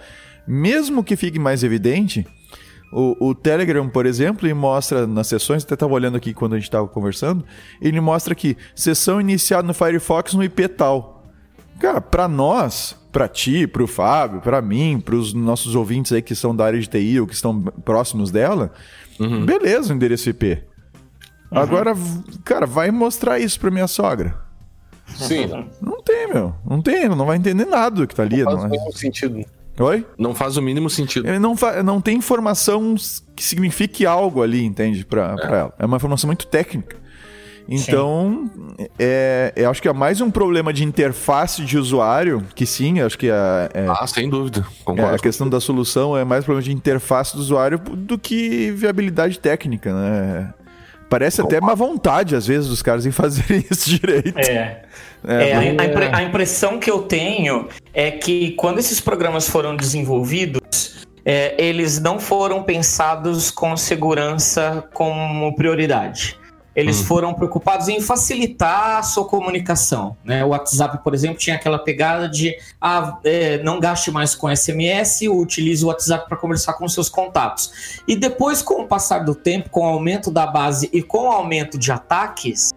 mesmo 0.48 1.04
que 1.04 1.18
fique 1.18 1.38
mais 1.38 1.64
evidente, 1.64 2.26
o, 2.94 3.30
o 3.30 3.36
Telegram, 3.36 3.88
por 3.90 4.06
exemplo, 4.06 4.48
ele 4.48 4.54
mostra 4.54 5.06
nas 5.06 5.28
sessões, 5.28 5.64
até 5.64 5.74
estava 5.74 5.94
olhando 5.94 6.18
aqui 6.18 6.34
quando 6.34 6.54
a 6.54 6.58
gente 6.58 6.68
estava 6.68 6.88
conversando, 6.88 7.44
ele 7.82 8.00
mostra 8.00 8.34
que 8.34 8.56
sessão 8.76 9.20
iniciada 9.20 9.68
no 9.68 9.74
Firefox 9.74 10.34
no 10.34 10.44
IP 10.44 10.68
tal. 10.70 11.26
Cara, 11.80 12.00
para 12.00 12.28
nós, 12.28 12.96
para 13.12 13.28
ti, 13.28 13.68
para 13.68 13.84
o 13.84 13.88
Fábio, 13.88 14.42
para 14.42 14.62
mim, 14.62 15.00
para 15.00 15.16
os 15.16 15.34
nossos 15.34 15.76
ouvintes 15.76 16.12
aí 16.12 16.22
que 16.22 16.34
são 16.34 16.56
da 16.56 16.66
área 16.66 16.80
de 16.80 16.88
TI 16.88 17.20
ou 17.20 17.28
que 17.28 17.34
estão 17.34 17.62
próximos 17.62 18.32
dela, 18.32 18.72
uhum. 19.20 19.46
beleza 19.46 19.92
o 19.92 19.96
endereço 19.96 20.30
IP. 20.30 20.64
Uhum. 21.52 21.60
Agora, 21.60 21.94
cara, 22.46 22.66
vai 22.66 22.90
mostrar 22.92 23.40
isso 23.40 23.60
para 23.60 23.70
minha 23.70 23.88
sogra. 23.88 24.36
Sim. 25.08 25.48
Não 25.82 26.02
tem, 26.02 26.34
meu. 26.34 26.56
Não 26.66 26.82
tem, 26.82 27.10
não 27.10 27.26
vai 27.26 27.38
entender 27.38 27.66
nada 27.66 27.98
do 27.98 28.08
que 28.08 28.16
tá 28.16 28.24
ali. 28.24 28.44
Não 28.44 28.46
faz 28.46 28.58
não 28.58 28.64
o 28.64 28.68
é. 28.68 28.70
mínimo 28.70 28.94
sentido. 28.98 29.46
Oi? 29.80 30.06
Não 30.18 30.36
faz 30.36 30.58
o 30.58 30.62
mínimo 30.62 30.90
sentido. 30.90 31.28
Ele 31.28 31.40
não, 31.40 31.56
não 31.84 32.00
tem 32.00 32.18
informação 32.18 32.96
que 33.36 33.44
signifique 33.44 34.06
algo 34.06 34.42
ali, 34.42 34.64
entende? 34.64 35.06
Para 35.06 35.36
é. 35.38 35.46
ela. 35.46 35.74
É 35.80 35.86
uma 35.86 35.98
informação 35.98 36.28
muito 36.28 36.48
técnica. 36.48 37.01
Então, 37.68 38.50
é, 39.00 39.54
eu 39.56 39.70
acho 39.70 39.82
que 39.82 39.88
é 39.88 39.94
mais 39.94 40.20
um 40.22 40.30
problema 40.30 40.74
de 40.74 40.84
interface 40.84 41.64
de 41.64 41.78
usuário, 41.78 42.46
que 42.56 42.66
sim, 42.66 43.02
acho 43.02 43.18
que 43.18 43.28
é, 43.30 43.70
é 43.74 43.88
Ah, 43.88 44.06
sem 44.08 44.30
dúvida. 44.30 44.66
É, 44.98 45.04
a 45.04 45.18
questão 45.18 45.50
da 45.50 45.60
solução 45.60 46.18
é 46.18 46.24
mais 46.24 46.44
problema 46.44 46.64
de 46.64 46.74
interface 46.74 47.36
do 47.36 47.40
usuário 47.40 47.80
do 47.80 48.18
que 48.18 48.72
viabilidade 48.72 49.40
técnica, 49.40 49.94
né? 49.94 50.54
Parece 51.10 51.42
até 51.42 51.60
má 51.60 51.76
vontade, 51.76 52.38
às 52.38 52.48
vezes, 52.48 52.70
dos 52.70 52.82
caras 52.82 53.06
em 53.06 53.12
fazerem 53.12 53.66
isso 53.70 53.90
direito. 53.90 54.38
É. 54.40 54.84
É, 55.28 55.50
é, 55.50 55.58
a, 55.58 55.86
impre 55.86 56.06
a, 56.06 56.24
impressão 56.24 56.80
que 56.80 56.90
eu 56.90 57.04
tenho 57.04 57.68
é 57.94 58.10
que 58.10 58.52
quando 58.52 58.80
esses 58.80 59.00
programas 59.00 59.48
foram 59.48 59.76
desenvolvidos, 59.76 60.62
é, 61.24 61.54
eles 61.64 62.00
não 62.00 62.20
foram 62.20 62.64
pensados 62.64 63.52
com 63.52 63.78
segurança 63.78 64.84
como 64.94 65.56
prioridade. 65.56 66.40
Eles 66.76 67.02
hum. 67.02 67.04
foram 67.06 67.34
preocupados 67.34 67.90
em 67.90 68.00
facilitar 68.00 69.00
a 69.00 69.04
sua 69.04 69.26
comunicação. 69.26 70.16
Né? 70.24 70.44
O 70.44 70.50
WhatsApp, 70.50 71.04
por 71.04 71.14
exemplo, 71.14 71.38
tinha 71.38 71.56
aquela 71.56 71.78
pegada 71.78 72.30
de 72.30 72.56
ah, 72.80 73.20
é, 73.24 73.62
não 73.62 73.80
gaste 73.80 74.10
mais 74.10 74.34
com 74.34 74.54
SMS, 74.54 75.22
utilize 75.28 75.84
o 75.84 75.90
WhatsApp 75.90 76.28
para 76.28 76.38
conversar 76.38 76.74
com 76.74 76.88
seus 76.88 77.10
contatos. 77.10 78.02
E 78.08 78.16
depois, 78.16 78.62
com 78.62 78.84
o 78.84 78.88
passar 78.88 79.20
do 79.20 79.36
tempo, 79.36 79.70
com 79.70 79.82
o 79.82 79.86
aumento 79.86 80.32
da 80.32 80.48
base 80.48 80.90
e 80.94 81.02
com 81.04 81.28
o 81.28 81.32
aumento 81.32 81.78
de 81.78 81.92
ataques, 81.92 82.72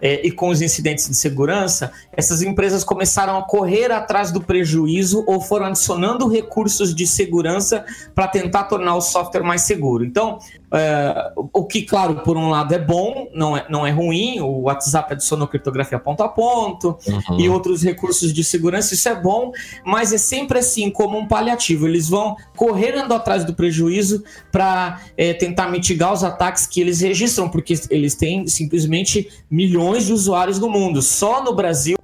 é, 0.00 0.26
e 0.26 0.30
com 0.30 0.48
os 0.48 0.60
incidentes 0.60 1.08
de 1.08 1.14
segurança, 1.14 1.92
essas 2.12 2.42
empresas 2.42 2.84
começaram 2.84 3.36
a 3.36 3.42
correr 3.42 3.90
atrás 3.90 4.30
do 4.30 4.40
prejuízo 4.40 5.24
ou 5.26 5.40
foram 5.40 5.66
adicionando 5.66 6.28
recursos 6.28 6.94
de 6.94 7.06
segurança 7.06 7.84
para 8.14 8.28
tentar 8.28 8.64
tornar 8.64 8.94
o 8.94 9.00
software 9.00 9.42
mais 9.42 9.62
seguro. 9.62 10.04
Então, 10.04 10.38
é, 10.72 11.32
o 11.36 11.64
que, 11.64 11.82
claro, 11.82 12.16
por 12.16 12.36
um 12.36 12.50
lado 12.50 12.74
é 12.74 12.78
bom, 12.78 13.28
não 13.34 13.56
é, 13.56 13.66
não 13.70 13.86
é 13.86 13.90
ruim, 13.90 14.40
o 14.40 14.62
WhatsApp 14.62 15.14
adicionou 15.14 15.48
criptografia 15.48 15.98
ponto 15.98 16.22
a 16.22 16.28
ponto 16.28 16.98
uhum. 17.06 17.40
e 17.40 17.48
outros 17.48 17.82
recursos 17.82 18.32
de 18.32 18.44
segurança, 18.44 18.92
isso 18.92 19.08
é 19.08 19.14
bom, 19.14 19.50
mas 19.84 20.12
é 20.12 20.18
sempre 20.18 20.58
assim, 20.58 20.90
como 20.90 21.16
um 21.16 21.26
paliativo. 21.26 21.86
Eles 21.86 22.08
vão 22.08 22.36
correndo 22.54 23.14
atrás 23.14 23.44
do 23.44 23.54
prejuízo 23.54 24.22
para 24.52 25.00
é, 25.16 25.32
tentar 25.32 25.70
mitigar 25.70 26.12
os 26.12 26.22
ataques 26.22 26.66
que 26.66 26.80
eles 26.80 27.00
registram, 27.00 27.48
porque 27.48 27.74
eles 27.90 28.14
têm 28.14 28.46
simplesmente 28.46 29.28
milhões 29.50 30.06
de 30.06 30.12
usuários 30.12 30.58
no 30.58 30.68
mundo. 30.68 31.00
Só 31.00 31.42
no 31.42 31.54
Brasil, 31.54 31.96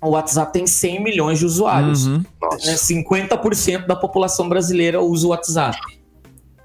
o 0.00 0.10
WhatsApp 0.10 0.52
tem 0.52 0.66
100 0.66 1.02
milhões 1.02 1.38
de 1.38 1.46
usuários. 1.46 2.06
Uhum. 2.06 2.18
Né? 2.18 2.74
50% 2.74 3.86
da 3.86 3.96
população 3.96 4.48
brasileira 4.48 5.00
usa 5.00 5.26
o 5.26 5.30
WhatsApp. 5.30 5.78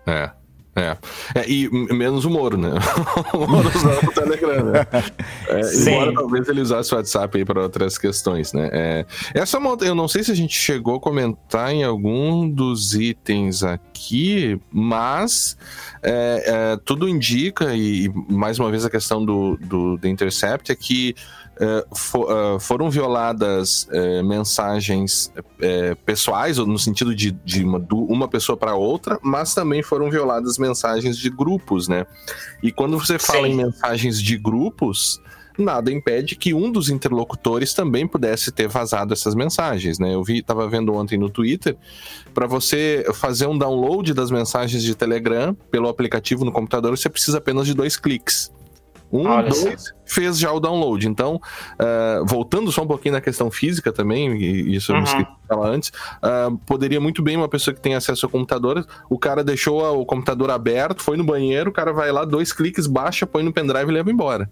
É. 0.05 0.31
É. 0.75 0.97
é. 1.36 1.49
e 1.49 1.69
menos 1.69 2.25
o 2.25 2.29
Moro, 2.29 2.57
né? 2.57 2.71
o 3.33 3.47
Moro 3.47 3.69
usava 3.69 4.05
o 4.05 4.12
Telegram, 4.12 4.65
né? 4.65 4.88
É, 5.47 5.62
embora 5.77 6.13
talvez 6.13 6.49
ele 6.49 6.62
usasse 6.62 6.93
o 6.93 6.97
WhatsApp 6.97 7.38
aí 7.38 7.45
para 7.45 7.62
outras 7.62 7.97
questões, 7.97 8.53
né? 8.53 8.69
É, 8.71 9.05
essa 9.36 9.59
eu 9.81 9.95
não 9.95 10.07
sei 10.07 10.23
se 10.23 10.31
a 10.31 10.36
gente 10.36 10.55
chegou 10.55 10.95
a 10.95 10.99
comentar 10.99 11.71
em 11.71 11.83
algum 11.83 12.49
dos 12.49 12.95
itens 12.95 13.63
aqui, 13.63 14.59
mas 14.71 15.57
é, 16.01 16.43
é, 16.45 16.79
tudo 16.83 17.07
indica, 17.07 17.75
e 17.75 18.12
mais 18.27 18.59
uma 18.59 18.69
vez 18.71 18.83
a 18.83 18.89
questão 18.89 19.23
do, 19.23 19.57
do, 19.62 19.97
do 19.97 20.07
Intercept, 20.07 20.71
é 20.71 20.75
que 20.75 21.15
for, 21.93 22.31
uh, 22.31 22.59
foram 22.59 22.89
violadas 22.89 23.87
uh, 23.91 24.23
mensagens 24.23 25.31
pessoais, 26.05 26.57
no 26.57 26.77
sentido 26.77 27.15
de, 27.15 27.31
de 27.31 27.63
uma, 27.63 27.85
uma 27.91 28.27
pessoa 28.27 28.57
para 28.57 28.75
outra, 28.75 29.17
mas 29.21 29.53
também 29.53 29.81
foram 29.81 30.09
violadas 30.09 30.57
mensagens 30.57 31.17
de 31.17 31.29
grupos, 31.29 31.87
né? 31.87 32.05
E 32.61 32.71
quando 32.71 32.99
você 32.99 33.17
fala 33.17 33.47
Sim. 33.47 33.53
em 33.53 33.55
mensagens 33.55 34.21
de 34.21 34.37
grupos, 34.37 35.21
nada 35.57 35.91
impede 35.91 36.35
que 36.35 36.53
um 36.53 36.71
dos 36.71 36.89
interlocutores 36.89 37.73
também 37.73 38.07
pudesse 38.07 38.51
ter 38.51 38.67
vazado 38.67 39.13
essas 39.13 39.35
mensagens, 39.35 39.99
né? 39.99 40.13
Eu 40.13 40.23
vi, 40.23 40.39
estava 40.39 40.67
vendo 40.67 40.93
ontem 40.93 41.17
no 41.17 41.29
Twitter, 41.29 41.77
para 42.33 42.47
você 42.47 43.05
fazer 43.13 43.47
um 43.47 43.57
download 43.57 44.13
das 44.13 44.31
mensagens 44.31 44.83
de 44.83 44.95
Telegram 44.95 45.53
pelo 45.71 45.87
aplicativo 45.87 46.43
no 46.43 46.51
computador, 46.51 46.97
você 46.97 47.09
precisa 47.09 47.37
apenas 47.37 47.67
de 47.67 47.73
dois 47.73 47.97
cliques. 47.97 48.51
Um, 49.13 49.28
Olha 49.28 49.47
dois, 49.47 49.93
fez 50.04 50.39
já 50.39 50.52
o 50.52 50.60
download. 50.60 51.08
Então, 51.08 51.36
uh, 51.36 52.26
voltando 52.26 52.71
só 52.71 52.82
um 52.82 52.88
pouquinho 52.88 53.13
na 53.13 53.21
questão 53.21 53.52
física 53.52 53.93
também, 53.93 54.36
e 54.36 54.76
isso 54.76 54.91
eu 54.91 54.95
uhum. 54.95 55.04
esqueci 55.04 55.23
de 55.23 55.47
falar 55.47 55.69
antes, 55.69 55.89
uh, 55.89 56.58
poderia 56.65 56.99
muito 56.99 57.21
bem 57.21 57.38
uma 57.38 57.47
pessoa 57.47 57.76
que 57.76 57.80
tem 57.80 57.93
acesso 57.93 58.26
ao 58.26 58.30
computador, 58.32 58.84
o 59.08 59.19
cara 59.19 59.43
deixou 59.43 59.84
o 60.02 60.04
computador 60.04 60.49
aberto, 60.49 61.04
foi 61.04 61.15
no 61.15 61.23
banheiro, 61.23 61.69
o 61.69 61.73
cara 61.73 61.93
vai 61.93 62.12
lá, 62.12 62.26
dois 62.26 62.52
cliques, 62.52 62.88
baixa, 62.88 63.28
põe 63.28 63.43
no 63.43 63.54
pendrive 63.54 63.91
e 63.91 63.93
leva 63.93 64.12
embora. 64.12 64.49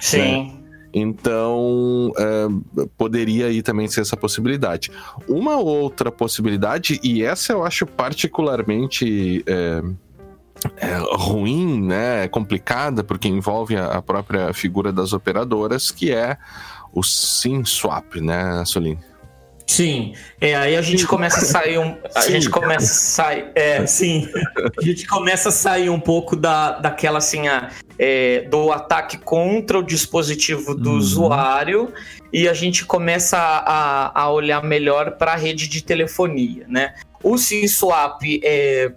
Sim. 0.00 0.58
É. 0.58 0.62
Então, 0.94 2.10
uh, 2.10 2.88
poderia 2.98 3.46
aí 3.46 3.62
também 3.62 3.88
ser 3.88 4.02
essa 4.02 4.16
possibilidade. 4.16 4.90
Uma 5.26 5.56
outra 5.56 6.10
possibilidade, 6.10 7.00
e 7.02 7.22
essa 7.22 7.52
eu 7.52 7.64
acho 7.64 7.86
particularmente 7.86 9.42
é, 10.76 10.98
ruim, 11.16 11.82
né, 11.82 12.28
complicada, 12.28 13.02
porque 13.02 13.28
envolve 13.28 13.76
a, 13.76 13.86
a, 13.86 14.02
própria 14.02 14.52
figura 14.52 14.92
das 14.92 15.12
operadoras, 15.12 15.90
que 15.90 16.12
é 16.12 16.36
o 16.92 17.02
SIM 17.02 17.64
swap, 17.64 18.16
né, 18.16 18.64
Soline? 18.64 18.98
Sim, 19.66 20.14
é, 20.40 20.54
aí 20.54 20.76
a 20.76 20.82
gente 20.82 21.06
começa 21.06 21.38
a 21.38 21.44
sair 21.44 21.78
um. 21.78 21.96
A 22.14 22.20
sim. 22.20 22.32
gente 22.32 22.50
começa 22.50 22.84
a 22.84 22.94
sair. 22.94 23.46
É, 23.54 23.86
sim. 23.86 24.28
A 24.78 24.84
gente 24.84 25.06
começa 25.06 25.48
a 25.48 25.52
sair 25.52 25.88
um 25.88 26.00
pouco 26.00 26.36
da, 26.36 26.72
daquela 26.72 27.18
assim, 27.18 27.48
a, 27.48 27.70
é, 27.98 28.42
do 28.50 28.70
ataque 28.70 29.16
contra 29.16 29.78
o 29.78 29.82
dispositivo 29.82 30.74
do 30.74 30.90
uhum. 30.90 30.96
usuário 30.96 31.92
e 32.32 32.48
a 32.48 32.54
gente 32.54 32.84
começa 32.84 33.38
a, 33.38 34.20
a 34.22 34.30
olhar 34.30 34.62
melhor 34.62 35.12
para 35.12 35.32
a 35.32 35.36
rede 35.36 35.68
de 35.68 35.82
telefonia, 35.82 36.66
né? 36.68 36.94
O 37.22 37.38
SIM 37.38 37.66
swap 37.68 38.20
é, 38.42 38.92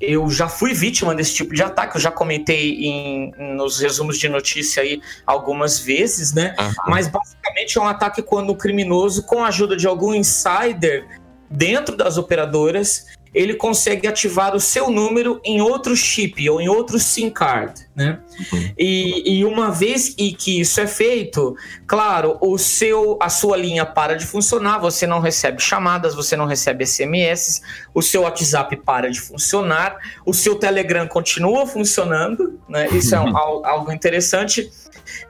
eu 0.00 0.28
já 0.30 0.48
fui 0.48 0.74
vítima 0.74 1.14
desse 1.14 1.34
tipo 1.34 1.54
de 1.54 1.62
ataque, 1.62 1.96
eu 1.96 2.00
já 2.00 2.10
comentei 2.10 2.84
em, 2.84 3.32
nos 3.54 3.80
resumos 3.80 4.18
de 4.18 4.28
notícia 4.28 4.82
aí 4.82 5.00
algumas 5.26 5.78
vezes, 5.78 6.34
né? 6.34 6.54
Uhum. 6.58 6.72
Mas 6.88 7.08
basicamente 7.08 7.78
é 7.78 7.80
um 7.80 7.88
ataque 7.88 8.22
quando 8.22 8.50
o 8.50 8.56
criminoso, 8.56 9.22
com 9.22 9.42
a 9.42 9.48
ajuda 9.48 9.76
de 9.76 9.86
algum 9.86 10.14
insider 10.14 11.06
dentro 11.50 11.96
das 11.96 12.18
operadoras, 12.18 13.06
ele 13.34 13.54
consegue 13.54 14.06
ativar 14.06 14.54
o 14.54 14.60
seu 14.60 14.90
número 14.90 15.40
em 15.44 15.60
outro 15.60 15.94
chip 15.94 16.48
ou 16.48 16.60
em 16.60 16.68
outro 16.68 16.98
SIM 16.98 17.28
card, 17.28 17.86
né? 17.94 18.18
Uhum. 18.52 18.72
E, 18.78 19.38
e, 19.38 19.44
uma 19.44 19.70
vez 19.70 20.14
e 20.16 20.32
que 20.32 20.60
isso 20.60 20.80
é 20.80 20.86
feito, 20.86 21.54
claro, 21.86 22.38
o 22.40 22.56
seu, 22.56 23.18
a 23.20 23.28
sua 23.28 23.56
linha 23.56 23.84
para 23.84 24.14
de 24.14 24.24
funcionar, 24.24 24.78
você 24.78 25.06
não 25.06 25.20
recebe 25.20 25.60
chamadas, 25.60 26.14
você 26.14 26.36
não 26.36 26.46
recebe 26.46 26.86
SMS, 26.86 27.60
o 27.94 28.00
seu 28.00 28.22
WhatsApp 28.22 28.76
para 28.76 29.10
de 29.10 29.20
funcionar, 29.20 29.96
o 30.24 30.32
seu 30.32 30.56
Telegram 30.56 31.06
continua 31.06 31.66
funcionando, 31.66 32.58
né? 32.68 32.88
Isso 32.88 33.14
é 33.14 33.20
um, 33.20 33.36
algo 33.36 33.92
interessante. 33.92 34.70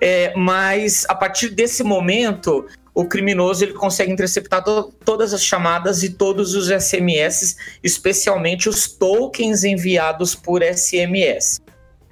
É, 0.00 0.32
mas 0.36 1.04
a 1.08 1.14
partir 1.14 1.50
desse 1.50 1.82
momento 1.82 2.66
o 2.96 3.04
criminoso 3.04 3.62
ele 3.62 3.74
consegue 3.74 4.10
interceptar 4.10 4.64
to 4.64 4.90
todas 5.04 5.34
as 5.34 5.44
chamadas 5.44 6.02
e 6.02 6.08
todos 6.08 6.54
os 6.54 6.68
SMS, 6.68 7.58
especialmente 7.84 8.70
os 8.70 8.88
tokens 8.88 9.64
enviados 9.64 10.34
por 10.34 10.62
SMS. 10.62 11.60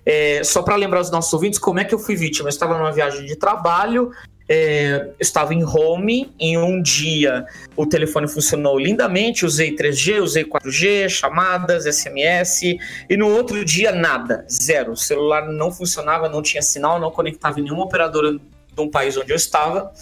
É, 0.04 0.44
só 0.44 0.62
para 0.62 0.76
lembrar 0.76 1.00
os 1.00 1.10
nossos 1.10 1.32
ouvintes 1.32 1.58
como 1.58 1.80
é 1.80 1.84
que 1.84 1.94
eu 1.94 1.98
fui 1.98 2.14
vítima. 2.14 2.48
Eu 2.48 2.50
estava 2.50 2.76
numa 2.76 2.92
viagem 2.92 3.24
de 3.24 3.34
trabalho, 3.34 4.10
é, 4.46 5.08
estava 5.18 5.54
em 5.54 5.64
home, 5.64 6.30
em 6.38 6.58
um 6.58 6.82
dia 6.82 7.46
o 7.74 7.86
telefone 7.86 8.28
funcionou 8.28 8.78
lindamente, 8.78 9.46
usei 9.46 9.74
3G, 9.74 10.20
usei 10.20 10.44
4G, 10.44 11.08
chamadas, 11.08 11.86
SMS, 11.86 12.76
e 13.08 13.16
no 13.16 13.30
outro 13.30 13.64
dia 13.64 13.90
nada, 13.90 14.44
zero. 14.52 14.92
O 14.92 14.96
celular 14.98 15.48
não 15.48 15.72
funcionava, 15.72 16.28
não 16.28 16.42
tinha 16.42 16.60
sinal, 16.60 17.00
não 17.00 17.10
conectava 17.10 17.58
em 17.58 17.62
nenhuma 17.62 17.84
operadora 17.84 18.38
de 18.74 18.82
um 18.82 18.90
país 18.90 19.16
onde 19.16 19.32
eu 19.32 19.36
estava. 19.36 19.92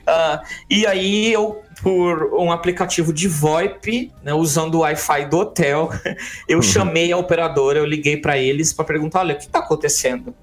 Uh, 0.00 0.46
e 0.68 0.86
aí 0.86 1.32
eu, 1.32 1.62
por 1.82 2.34
um 2.34 2.50
aplicativo 2.50 3.12
de 3.12 3.28
VoIP, 3.28 4.12
né, 4.22 4.32
usando 4.32 4.76
o 4.76 4.78
Wi-Fi 4.80 5.26
do 5.26 5.38
hotel, 5.38 5.90
eu 6.48 6.58
uhum. 6.58 6.62
chamei 6.62 7.12
a 7.12 7.16
operadora, 7.16 7.78
eu 7.78 7.84
liguei 7.84 8.16
para 8.16 8.38
eles 8.38 8.72
para 8.72 8.84
perguntar, 8.84 9.20
olha, 9.20 9.34
o 9.34 9.38
que 9.38 9.44
está 9.44 9.58
acontecendo? 9.58 10.34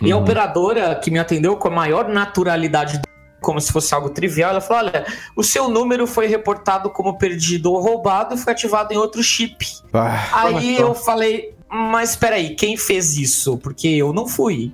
Uhum. 0.00 0.06
E 0.08 0.12
a 0.12 0.16
uhum. 0.16 0.22
operadora 0.22 0.94
que 0.94 1.10
me 1.10 1.18
atendeu 1.18 1.56
com 1.56 1.68
a 1.68 1.70
maior 1.70 2.08
naturalidade 2.08 3.00
como 3.42 3.60
se 3.60 3.72
fosse 3.72 3.92
algo 3.92 4.08
trivial, 4.08 4.50
ela 4.50 4.60
falou: 4.60 4.84
olha, 4.84 5.04
o 5.36 5.42
seu 5.42 5.68
número 5.68 6.06
foi 6.06 6.28
reportado 6.28 6.88
como 6.88 7.18
perdido 7.18 7.72
ou 7.72 7.82
roubado 7.82 8.36
e 8.36 8.38
foi 8.38 8.52
ativado 8.52 8.94
em 8.94 8.96
outro 8.96 9.22
chip. 9.22 9.66
Ah, 9.92 10.46
aí 10.46 10.76
eu 10.78 10.94
falei, 10.94 11.52
mas 11.68 12.10
espera 12.10 12.36
aí, 12.36 12.54
quem 12.54 12.76
fez 12.76 13.16
isso? 13.16 13.58
Porque 13.58 13.88
eu 13.88 14.12
não 14.12 14.26
fui. 14.26 14.72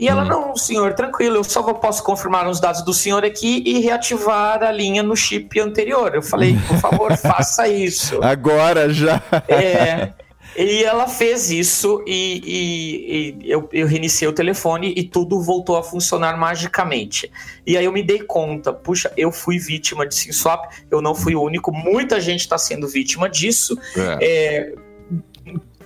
E 0.00 0.08
ela, 0.08 0.24
hum. 0.24 0.28
não, 0.28 0.56
senhor, 0.56 0.94
tranquilo, 0.94 1.36
eu 1.36 1.44
só 1.44 1.62
posso 1.74 2.02
confirmar 2.02 2.48
os 2.48 2.58
dados 2.58 2.82
do 2.82 2.94
senhor 2.94 3.22
aqui 3.22 3.62
e 3.66 3.80
reativar 3.80 4.62
a 4.62 4.72
linha 4.72 5.02
no 5.02 5.14
chip 5.14 5.60
anterior. 5.60 6.14
Eu 6.14 6.22
falei, 6.22 6.56
por 6.66 6.78
favor, 6.78 7.14
faça 7.20 7.68
isso. 7.68 8.18
Agora 8.24 8.90
já. 8.90 9.22
É. 9.46 10.10
E 10.56 10.82
ela 10.82 11.06
fez 11.06 11.50
isso 11.50 12.02
e, 12.06 12.42
e, 12.44 13.44
e 13.44 13.50
eu, 13.50 13.68
eu, 13.72 13.86
reiniciei 13.86 14.28
o 14.28 14.32
telefone 14.32 14.92
e 14.96 15.04
tudo 15.04 15.40
voltou 15.40 15.76
a 15.76 15.82
funcionar 15.82 16.36
magicamente. 16.36 17.30
E 17.66 17.76
aí 17.76 17.84
eu 17.84 17.92
me 17.92 18.02
dei 18.02 18.20
conta, 18.20 18.72
puxa, 18.72 19.12
eu 19.16 19.30
fui 19.30 19.58
vítima 19.58 20.06
de 20.06 20.14
SimSwap, 20.14 20.66
eu 20.90 21.00
não 21.00 21.14
fui 21.14 21.36
o 21.36 21.42
único, 21.42 21.70
muita 21.70 22.18
gente 22.20 22.40
está 22.40 22.58
sendo 22.58 22.88
vítima 22.88 23.28
disso. 23.28 23.78
É. 23.96 24.18
É, 24.22 24.74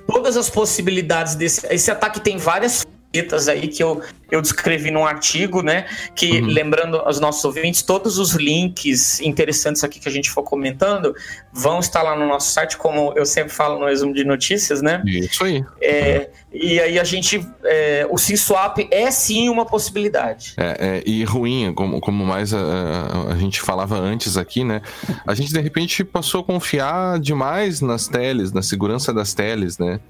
todas 0.07 0.37
as 0.37 0.49
possibilidades 0.49 1.35
desse. 1.35 1.67
Esse 1.67 1.91
ataque 1.91 2.21
tem 2.21 2.39
várias 2.39 2.85
aí 3.49 3.69
que 3.69 3.83
eu, 3.83 4.03
eu 4.31 4.41
descrevi 4.41 4.91
num 4.91 5.07
artigo, 5.07 5.63
né? 5.63 5.87
Que, 6.15 6.41
uhum. 6.41 6.47
lembrando 6.47 6.99
aos 6.99 7.21
nossos 7.21 7.45
ouvintes, 7.45 7.83
todos 7.83 8.19
os 8.19 8.33
links 8.33 9.21
interessantes 9.21 9.85
aqui 9.85 10.01
que 10.01 10.09
a 10.09 10.13
gente 10.13 10.31
for 10.31 10.43
comentando 10.43 11.15
vão 11.53 11.79
estar 11.79 12.03
lá 12.03 12.17
no 12.17 12.27
nosso 12.27 12.53
site, 12.53 12.77
como 12.77 13.13
eu 13.17 13.25
sempre 13.25 13.53
falo 13.53 13.79
no 13.79 13.87
resumo 13.87 14.13
de 14.13 14.25
notícias, 14.25 14.83
né? 14.83 15.03
Isso 15.07 15.45
aí. 15.45 15.65
É, 15.81 16.31
e 16.53 16.81
aí 16.81 16.99
a 16.99 17.05
gente. 17.05 17.47
É, 17.65 18.07
o 18.11 18.17
SimSwap 18.17 18.87
é 18.91 19.11
sim 19.11 19.49
uma 19.49 19.67
possibilidade. 19.67 20.55
É, 20.57 20.99
é 20.99 21.03
e 21.05 21.25
ruim, 21.25 21.73
como, 21.75 22.01
como 22.01 22.25
mais 22.25 22.55
a, 22.55 22.59
a, 22.59 23.33
a, 23.33 23.37
gente 23.37 23.61
falava 23.61 23.99
antes 23.99 24.37
aqui, 24.37 24.63
né? 24.65 24.81
A 25.27 25.35
gente 25.35 25.53
de 25.53 25.61
repente 25.61 26.05
passou 26.05 26.41
a 26.41 26.45
confiar 26.45 27.19
demais 27.19 27.81
nas 27.81 28.07
teles, 28.07 28.53
na 28.53 28.63
segurança 28.63 29.13
das 29.13 29.35
teles, 29.35 29.79
né? 29.79 30.01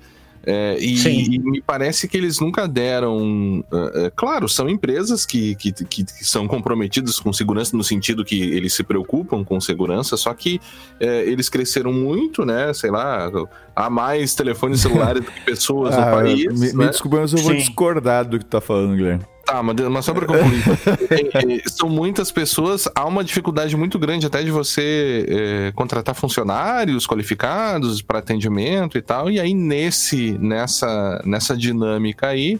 É, 0.47 0.77
e, 0.79 1.37
e, 1.37 1.39
me 1.39 1.63
parece 1.63 2.07
que 2.07 2.17
eles 2.17 2.39
nunca 2.39 2.69
deram. 2.69 3.65
É, 3.73 4.07
é, 4.07 4.13
claro, 4.15 4.49
são 4.49 4.69
empresas 4.69 5.25
que, 5.25 5.55
que, 5.55 5.73
que, 5.73 6.05
que, 6.05 6.25
são 6.25 6.47
comprometidas 6.47 7.19
com 7.19 7.33
segurança, 7.33 7.77
no 7.77 7.85
sentido 7.85 8.25
que 8.25 8.41
eles 8.41 8.75
se 8.75 8.83
preocupam 8.83 9.43
com 9.43 9.61
segurança, 9.61 10.17
só 10.17 10.35
que 10.35 10.61
é, 11.01 11.23
eles 11.23 11.49
cresceram 11.49 11.93
muito, 11.93 12.45
né? 12.45 12.73
Sei 12.75 12.91
lá, 12.91 13.31
há 13.75 13.89
mais 13.89 14.35
telefones 14.35 14.81
celulares 14.81 15.25
do 15.25 15.31
que 15.31 15.41
pessoas 15.41 15.95
ah, 15.97 16.07
no 16.07 16.17
país. 16.17 16.61
Me, 16.61 16.73
né? 16.73 16.85
me 16.85 16.91
desculpa, 16.91 17.21
mas 17.21 17.33
eu 17.33 17.39
vou 17.39 17.53
Sim. 17.53 17.59
discordar 17.59 18.25
do 18.29 18.39
que 18.39 18.45
tu 18.45 18.51
tá 18.51 18.61
falando, 18.61 18.97
Guilherme. 18.97 19.34
Tá, 19.45 19.63
mas, 19.63 20.05
só 20.05 20.15
para 20.15 20.27
concluir. 20.27 20.63
é, 21.11 21.57
é, 21.57 21.63
são 21.67 21.89
muitas 21.89 22.33
pessoas, 22.33 22.89
há 22.95 23.05
uma 23.05 23.23
dificuldade 23.23 23.77
muito 23.77 23.99
grande 23.99 24.27
até 24.27 24.43
de 24.43 24.51
você 24.51 25.27
é, 25.29 25.73
contratar 25.73 26.15
funcionários 26.15 27.07
qualificados 27.07 28.01
para 28.01 28.21
atendimento 28.21 28.97
e 28.97 29.03
tal. 29.03 29.31
E 29.31 29.39
aí, 29.39 29.53
nesse, 29.53 30.33
nessa, 30.39 31.23
nessa 31.27 31.57
dinâmica 31.57 32.29
aí, 32.29 32.59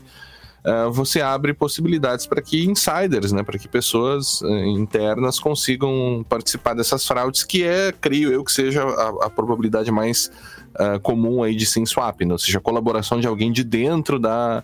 uh, 0.65 0.93
você 0.93 1.21
abre 1.21 1.55
possibilidades 1.55 2.27
para 2.27 2.43
que 2.43 2.65
insiders, 2.65 3.33
né, 3.33 3.43
para 3.43 3.59
que 3.59 3.69
pessoas 3.69 4.41
uh, 4.43 4.49
internas 4.49 5.39
consigam 5.39 6.25
participar 6.29 6.75
dessas 6.75 7.07
fraudes, 7.07 7.45
que 7.45 7.65
é, 7.65 7.93
creio 7.93 8.33
eu, 8.33 8.45
que 8.45 8.53
seja 8.53 8.83
a, 8.83 9.27
a 9.27 9.31
probabilidade 9.31 9.91
mais 9.91 10.31
uh, 10.75 11.01
comum 11.01 11.43
aí 11.43 11.55
de 11.55 11.65
sim 11.65 11.87
swap, 11.87 12.21
né? 12.23 12.33
ou 12.33 12.39
seja, 12.39 12.59
a 12.59 12.63
colaboração 12.63 13.21
de 13.21 13.27
alguém 13.27 13.53
de 13.53 13.65
dentro 13.65 14.19
da, 14.19 14.63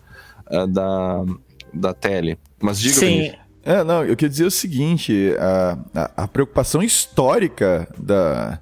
da, 0.68 1.24
da 1.72 1.94
tele. 1.94 2.38
Mas 2.60 2.80
diga 2.80 2.94
Sim. 2.94 3.32
É, 3.62 3.84
não, 3.84 4.04
eu 4.04 4.16
queria 4.16 4.30
dizer 4.30 4.44
o 4.44 4.50
seguinte: 4.50 5.34
a, 5.38 5.78
a, 5.94 6.24
a 6.24 6.28
preocupação 6.28 6.82
histórica 6.82 7.86
da, 7.98 8.58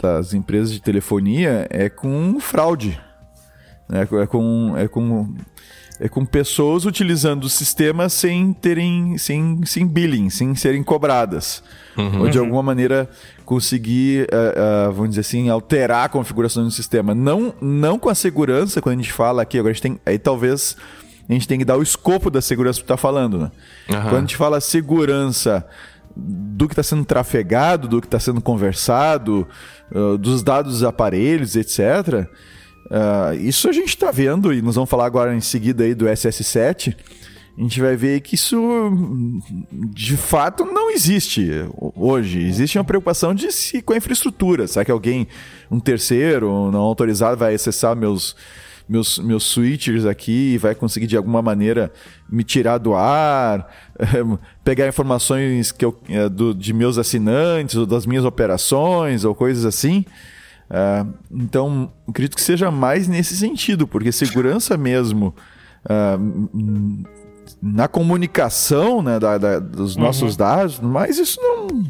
das 0.00 0.34
empresas 0.34 0.72
de 0.72 0.80
telefonia 0.80 1.66
é 1.70 1.88
com 1.88 2.38
fraude. 2.38 3.00
Né? 3.88 4.02
É, 4.02 4.26
com, 4.26 4.76
é, 4.76 4.88
com, 4.88 5.34
é 5.98 6.08
com 6.08 6.26
pessoas 6.26 6.84
utilizando 6.84 7.44
o 7.44 7.48
sistema 7.48 8.08
sem 8.08 8.52
terem. 8.52 9.16
sem, 9.16 9.60
sem 9.64 9.86
billing, 9.86 10.28
sem 10.28 10.54
serem 10.54 10.82
cobradas. 10.82 11.62
Uhum. 11.96 12.22
Ou 12.22 12.28
de 12.28 12.38
alguma 12.38 12.62
maneira 12.62 13.08
conseguir, 13.46 14.24
uh, 14.24 14.90
uh, 14.90 14.92
vamos 14.92 15.10
dizer 15.10 15.22
assim, 15.22 15.48
alterar 15.48 16.04
a 16.04 16.08
configuração 16.10 16.62
do 16.64 16.70
sistema. 16.70 17.14
Não, 17.14 17.54
não 17.58 17.98
com 17.98 18.10
a 18.10 18.14
segurança, 18.14 18.82
quando 18.82 18.98
a 18.98 19.02
gente 19.02 19.12
fala 19.12 19.40
aqui, 19.40 19.58
agora 19.58 19.70
a 19.70 19.74
gente 19.74 19.82
tem. 19.82 20.00
Aí 20.04 20.18
talvez 20.18 20.76
a 21.28 21.32
gente 21.32 21.48
tem 21.48 21.58
que 21.58 21.64
dar 21.64 21.76
o 21.76 21.82
escopo 21.82 22.30
da 22.30 22.40
segurança 22.40 22.78
que 22.78 22.84
tu 22.84 22.88
tá 22.88 22.96
falando, 22.96 23.38
né? 23.38 23.50
Uhum. 23.88 24.02
Quando 24.02 24.16
a 24.16 24.20
gente 24.20 24.36
fala 24.36 24.60
segurança 24.60 25.66
do 26.16 26.66
que 26.66 26.72
está 26.72 26.82
sendo 26.82 27.04
trafegado, 27.04 27.88
do 27.88 28.00
que 28.00 28.06
está 28.06 28.18
sendo 28.18 28.40
conversado, 28.40 29.46
uh, 29.92 30.16
dos 30.16 30.42
dados 30.42 30.74
dos 30.74 30.82
aparelhos, 30.84 31.56
etc. 31.56 32.26
Uh, 32.86 33.34
isso 33.40 33.68
a 33.68 33.72
gente 33.72 33.88
está 33.88 34.10
vendo 34.10 34.54
e 34.54 34.62
nós 34.62 34.76
vamos 34.76 34.88
falar 34.88 35.06
agora 35.06 35.34
em 35.34 35.40
seguida 35.40 35.84
aí 35.84 35.94
do 35.94 36.06
SS7. 36.06 36.96
A 37.58 37.62
gente 37.62 37.80
vai 37.80 37.96
ver 37.96 38.20
que 38.20 38.34
isso 38.34 38.92
de 39.94 40.16
fato 40.16 40.64
não 40.64 40.90
existe 40.90 41.50
hoje. 41.94 42.42
Existe 42.42 42.78
uma 42.78 42.84
preocupação 42.84 43.34
de 43.34 43.50
se 43.50 43.80
com 43.80 43.94
a 43.94 43.96
infraestrutura. 43.96 44.66
Será 44.66 44.84
que 44.84 44.90
alguém, 44.90 45.26
um 45.70 45.80
terceiro, 45.80 46.70
não 46.70 46.80
autorizado, 46.80 47.38
vai 47.38 47.54
acessar 47.54 47.96
meus 47.96 48.36
meus, 48.88 49.18
meus 49.18 49.44
switchers 49.44 50.04
aqui 50.04 50.54
e 50.54 50.58
vai 50.58 50.74
conseguir 50.74 51.06
de 51.06 51.16
alguma 51.16 51.42
maneira 51.42 51.92
me 52.28 52.44
tirar 52.44 52.78
do 52.78 52.94
ar, 52.94 53.68
pegar 54.62 54.86
informações 54.86 55.72
que 55.72 55.84
eu, 55.84 55.98
é, 56.08 56.28
do, 56.28 56.54
de 56.54 56.72
meus 56.72 56.98
assinantes 56.98 57.74
ou 57.76 57.86
das 57.86 58.06
minhas 58.06 58.24
operações 58.24 59.24
ou 59.24 59.34
coisas 59.34 59.64
assim. 59.64 60.04
Uh, 60.68 61.14
então, 61.30 61.92
acredito 62.08 62.34
que 62.34 62.42
seja 62.42 62.70
mais 62.70 63.06
nesse 63.06 63.36
sentido, 63.36 63.86
porque 63.86 64.10
segurança 64.10 64.76
mesmo 64.76 65.34
uh, 65.84 67.04
na 67.62 67.86
comunicação 67.86 69.00
né, 69.00 69.18
da, 69.18 69.38
da, 69.38 69.58
dos 69.60 69.94
uhum. 69.94 70.02
nossos 70.02 70.36
dados, 70.36 70.80
mas 70.80 71.18
isso 71.18 71.40
não. 71.40 71.84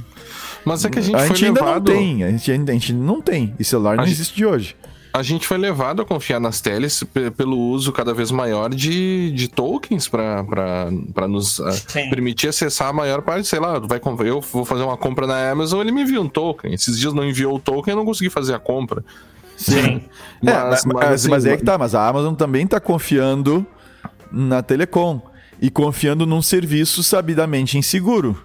Mas 0.65 0.85
é 0.85 0.91
que 0.91 0.99
a 0.99 1.03
gente, 1.03 1.17
a 1.17 1.27
gente 1.27 1.45
ainda 1.47 1.61
levado... 1.61 1.91
não 1.91 1.97
tem, 1.99 2.25
a 2.25 2.31
gente, 2.31 2.51
a 2.51 2.73
gente 2.73 2.93
não 2.93 3.23
tem. 3.23 3.55
E 3.59 3.65
celular 3.65 3.95
a 3.95 3.97
não 3.97 4.05
gente... 4.05 4.15
existe 4.15 4.37
de 4.37 4.45
hoje 4.45 4.77
a 5.17 5.23
gente 5.23 5.47
foi 5.47 5.57
levado 5.57 6.03
a 6.03 6.05
confiar 6.05 6.39
nas 6.39 6.61
teles 6.61 7.03
pelo 7.37 7.59
uso 7.59 7.91
cada 7.91 8.13
vez 8.13 8.31
maior 8.31 8.69
de, 8.69 9.31
de 9.33 9.49
tokens 9.49 10.07
para 10.09 11.27
nos 11.27 11.59
uh, 11.59 11.65
permitir 12.11 12.49
acessar 12.49 12.89
a 12.89 12.93
maior 12.93 13.23
parte. 13.23 13.49
Sei 13.49 13.59
lá, 13.59 13.79
vai, 13.79 13.99
eu 14.27 14.43
vou 14.43 14.65
fazer 14.67 14.83
uma 14.83 14.97
compra 14.97 15.27
na 15.27 15.51
Amazon, 15.51 15.81
ele 15.81 15.91
me 15.91 16.03
envia 16.03 16.21
um 16.21 16.29
token. 16.29 16.75
Esses 16.75 16.99
dias 16.99 17.15
não 17.15 17.25
enviou 17.25 17.57
o 17.57 17.59
token, 17.59 17.93
eu 17.93 17.97
não 17.97 18.05
consegui 18.05 18.29
fazer 18.29 18.53
a 18.53 18.59
compra. 18.59 19.03
Sim. 19.57 20.03
mas, 20.43 20.55
é, 20.55 20.65
mas, 20.69 20.85
mas, 20.85 21.11
assim, 21.13 21.31
mas 21.31 21.47
é 21.47 21.57
que 21.57 21.65
tá, 21.65 21.79
mas 21.79 21.95
a 21.95 22.07
Amazon 22.07 22.35
também 22.35 22.65
está 22.65 22.79
confiando 22.79 23.67
na 24.31 24.63
Telecom 24.63 25.19
e 25.59 25.71
confiando 25.71 26.27
num 26.27 26.43
serviço 26.43 27.03
sabidamente 27.03 27.79
inseguro. 27.79 28.39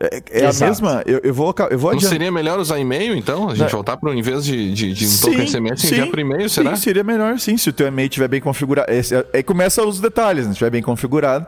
É, 0.00 0.22
é 0.30 0.46
a 0.46 0.52
mesma. 0.52 1.02
Eu, 1.04 1.20
eu 1.22 1.34
vou, 1.34 1.54
eu 1.70 1.78
vou 1.78 1.92
Não 1.92 2.00
seria 2.00 2.32
melhor 2.32 2.58
usar 2.58 2.78
e-mail, 2.78 3.14
então? 3.14 3.50
A 3.50 3.54
gente 3.54 3.68
é. 3.68 3.70
voltar 3.70 3.98
para 3.98 4.14
em 4.14 4.22
vez 4.22 4.44
de, 4.44 4.72
de, 4.72 4.94
de 4.94 5.04
um 5.04 5.08
sim, 5.08 5.30
token 5.30 5.46
SMS, 5.46 5.80
sim, 5.82 5.88
enviar 5.88 6.08
por 6.08 6.18
e-mail, 6.18 6.48
será? 6.48 6.74
Sim, 6.74 6.82
seria 6.82 7.04
melhor, 7.04 7.38
sim, 7.38 7.56
se 7.58 7.68
o 7.68 7.72
teu 7.72 7.86
e-mail 7.86 8.06
estiver 8.06 8.28
bem 8.28 8.40
configurado. 8.40 8.90
Aí 9.34 9.42
começa 9.42 9.84
os 9.84 10.00
detalhes, 10.00 10.46
né? 10.46 10.52
estiver 10.52 10.70
bem 10.70 10.82
configurado. 10.82 11.46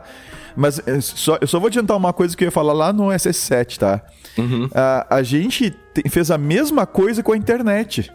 Mas 0.55 0.79
é, 0.87 1.01
só, 1.01 1.39
eu 1.41 1.47
só 1.47 1.59
vou 1.59 1.65
adiantar 1.67 1.97
uma 1.97 2.13
coisa 2.13 2.37
que 2.37 2.43
eu 2.43 2.47
ia 2.47 2.51
falar 2.51 2.73
lá 2.73 2.93
no 2.93 3.05
SS7, 3.05 3.77
tá? 3.79 4.03
Uhum. 4.37 4.69
A, 4.73 5.15
a 5.17 5.23
gente 5.23 5.73
fez 6.09 6.29
a 6.29 6.37
mesma 6.37 6.85
coisa 6.85 7.23
com 7.23 7.31
a 7.31 7.37
internet. 7.37 8.11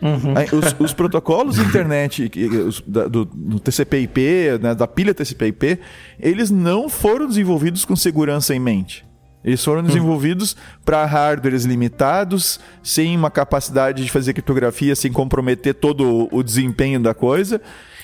Uhum. 0.00 0.34
Os, 0.58 0.76
os, 0.78 0.92
protocolos 0.92 1.56
de 1.56 1.62
internet 1.62 2.30
os, 2.66 2.82
da, 2.86 3.08
do, 3.08 3.24
do 3.24 3.58
TCP/IP, 3.58 4.58
né, 4.60 4.74
da 4.74 4.86
pilha 4.86 5.14
TCP/IP, 5.14 5.78
eles 6.20 6.50
não 6.50 6.88
foram 6.88 7.26
desenvolvidos 7.26 7.84
com 7.84 7.96
segurança 7.96 8.54
em 8.54 8.58
mente. 8.58 9.05
Eles 9.46 9.64
foram 9.64 9.80
hum. 9.80 9.84
desenvolvidos 9.84 10.56
para 10.84 11.06
hardwares 11.06 11.64
limitados, 11.64 12.58
sem 12.82 13.16
uma 13.16 13.30
capacidade 13.30 14.04
de 14.04 14.10
fazer 14.10 14.32
criptografia, 14.32 14.96
sem 14.96 15.12
comprometer 15.12 15.74
todo 15.74 16.28
o 16.32 16.42
desempenho 16.42 16.98
da 16.98 17.14
coisa. 17.14 17.60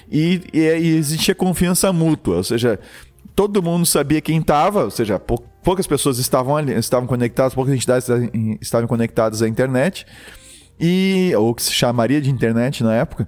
E, 0.08 0.40
e, 0.52 0.60
e 0.60 0.96
existia 0.96 1.34
confiança 1.34 1.92
mútua, 1.92 2.36
ou 2.36 2.44
seja, 2.44 2.78
todo 3.34 3.62
mundo 3.62 3.84
sabia 3.84 4.20
quem 4.20 4.38
estava, 4.38 4.84
ou 4.84 4.90
seja, 4.90 5.18
pou, 5.18 5.42
poucas 5.64 5.86
pessoas 5.86 6.18
estavam 6.18 6.56
ali, 6.56 6.72
estavam 6.74 7.08
conectadas, 7.08 7.54
poucas 7.54 7.74
entidades 7.74 8.08
estavam 8.60 8.86
conectadas 8.86 9.42
à 9.42 9.48
internet, 9.48 10.06
e 10.78 11.32
ou 11.36 11.54
que 11.54 11.62
se 11.62 11.72
chamaria 11.72 12.20
de 12.20 12.30
internet 12.30 12.84
na 12.84 12.94
época. 12.94 13.26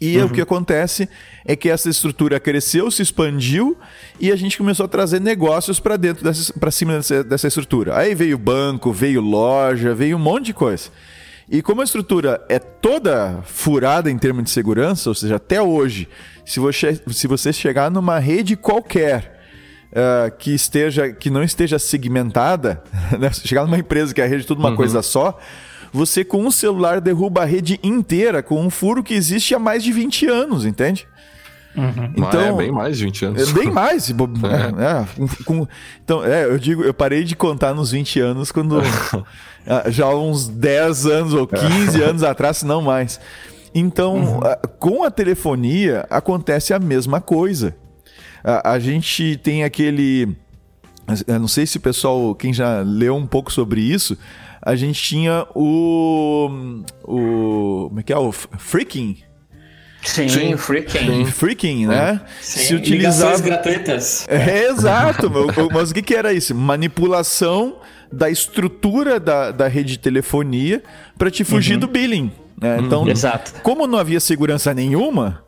E 0.00 0.16
uhum. 0.16 0.26
o 0.26 0.30
que 0.30 0.40
acontece 0.40 1.08
é 1.44 1.54
que 1.54 1.68
essa 1.68 1.90
estrutura 1.90 2.40
cresceu, 2.40 2.90
se 2.90 3.02
expandiu 3.02 3.76
e 4.18 4.32
a 4.32 4.36
gente 4.36 4.56
começou 4.56 4.86
a 4.86 4.88
trazer 4.88 5.20
negócios 5.20 5.78
para 5.78 5.96
dentro 5.98 6.24
para 6.58 6.70
cima 6.70 6.94
dessa, 6.94 7.22
dessa, 7.22 7.48
estrutura. 7.48 7.98
Aí 7.98 8.14
veio 8.14 8.38
banco, 8.38 8.92
veio 8.92 9.20
loja, 9.20 9.94
veio 9.94 10.16
um 10.16 10.20
monte 10.20 10.46
de 10.46 10.54
coisa. 10.54 10.88
E 11.50 11.60
como 11.60 11.82
a 11.82 11.84
estrutura 11.84 12.42
é 12.48 12.58
toda 12.58 13.42
furada 13.44 14.10
em 14.10 14.16
termos 14.16 14.44
de 14.44 14.50
segurança, 14.50 15.10
ou 15.10 15.14
seja, 15.14 15.36
até 15.36 15.60
hoje, 15.60 16.08
se 16.46 16.60
você, 16.60 16.98
se 17.08 17.26
você 17.26 17.52
chegar 17.52 17.90
numa 17.90 18.18
rede 18.18 18.56
qualquer 18.56 19.38
uh, 19.90 20.34
que 20.38 20.54
esteja 20.54 21.12
que 21.12 21.28
não 21.28 21.42
esteja 21.42 21.78
segmentada, 21.78 22.82
né? 23.18 23.30
se 23.32 23.46
chegar 23.46 23.64
numa 23.64 23.78
empresa 23.78 24.14
que 24.14 24.20
é 24.20 24.24
a 24.24 24.26
rede 24.26 24.44
é 24.44 24.46
tudo 24.46 24.60
uma 24.60 24.70
uhum. 24.70 24.76
coisa 24.76 25.02
só, 25.02 25.38
você 25.92 26.24
com 26.24 26.44
um 26.44 26.50
celular 26.50 27.00
derruba 27.00 27.42
a 27.42 27.44
rede 27.44 27.78
inteira 27.82 28.42
com 28.42 28.60
um 28.60 28.70
furo 28.70 29.02
que 29.02 29.14
existe 29.14 29.54
há 29.54 29.58
mais 29.58 29.82
de 29.82 29.92
20 29.92 30.26
anos, 30.26 30.64
entende? 30.64 31.06
Uhum. 31.76 32.12
Então, 32.16 32.40
é 32.40 32.52
bem 32.52 32.72
mais 32.72 32.98
de 32.98 33.04
20 33.04 33.24
anos. 33.26 33.48
É 33.48 33.52
bem 33.52 33.70
mais. 33.70 34.10
é. 34.10 34.12
É, 34.12 34.16
é, 34.16 35.44
com, 35.44 35.66
então, 36.02 36.24
é, 36.24 36.44
eu 36.44 36.58
digo, 36.58 36.82
eu 36.82 36.92
parei 36.92 37.22
de 37.24 37.36
contar 37.36 37.74
nos 37.74 37.90
20 37.90 38.20
anos 38.20 38.52
quando. 38.52 38.80
Ah, 39.66 39.90
já 39.90 40.08
uns 40.08 40.48
10 40.48 41.04
anos 41.04 41.34
ou 41.34 41.46
15 41.46 42.02
anos 42.02 42.22
atrás, 42.22 42.56
se 42.56 42.66
não 42.66 42.80
mais. 42.80 43.20
Então, 43.74 44.16
uhum. 44.16 44.40
com 44.78 45.04
a 45.04 45.10
telefonia, 45.10 46.06
acontece 46.08 46.72
a 46.72 46.78
mesma 46.78 47.20
coisa. 47.20 47.76
A, 48.42 48.72
a 48.72 48.78
gente 48.78 49.36
tem 49.36 49.62
aquele. 49.62 50.34
Eu 51.26 51.38
não 51.38 51.46
sei 51.46 51.66
se 51.66 51.76
o 51.76 51.80
pessoal, 51.80 52.34
quem 52.34 52.54
já 52.54 52.80
leu 52.80 53.14
um 53.14 53.26
pouco 53.26 53.52
sobre 53.52 53.82
isso, 53.82 54.16
a 54.62 54.76
gente 54.76 55.02
tinha 55.02 55.46
o. 55.54 56.82
o 57.04 57.86
como 57.88 58.00
é 58.00 58.02
que 58.02 58.12
é? 58.12 58.18
O 58.18 58.32
Freaking. 58.32 59.18
Sim, 60.02 60.28
Sim. 60.28 60.56
Freaking. 60.56 61.26
Freaking, 61.26 61.86
né? 61.86 62.20
Sim. 62.40 62.60
Se 62.60 62.74
utilizava... 62.74 63.38
gratuitas. 63.38 64.26
É, 64.28 64.68
exato. 64.68 65.30
Mas 65.72 65.90
o 65.90 65.94
que, 65.94 66.02
que 66.02 66.14
era 66.14 66.32
isso? 66.32 66.54
Manipulação 66.54 67.76
da 68.10 68.30
estrutura 68.30 69.20
da, 69.20 69.50
da 69.50 69.68
rede 69.68 69.92
de 69.92 69.98
telefonia 69.98 70.82
para 71.18 71.30
te 71.30 71.44
fugir 71.44 71.74
uhum. 71.74 71.80
do 71.80 71.86
billing. 71.86 72.32
Né? 72.60 72.78
Então, 72.80 73.08
Exato. 73.08 73.54
como 73.62 73.86
não 73.86 73.98
havia 73.98 74.20
segurança 74.20 74.74
nenhuma, 74.74 75.42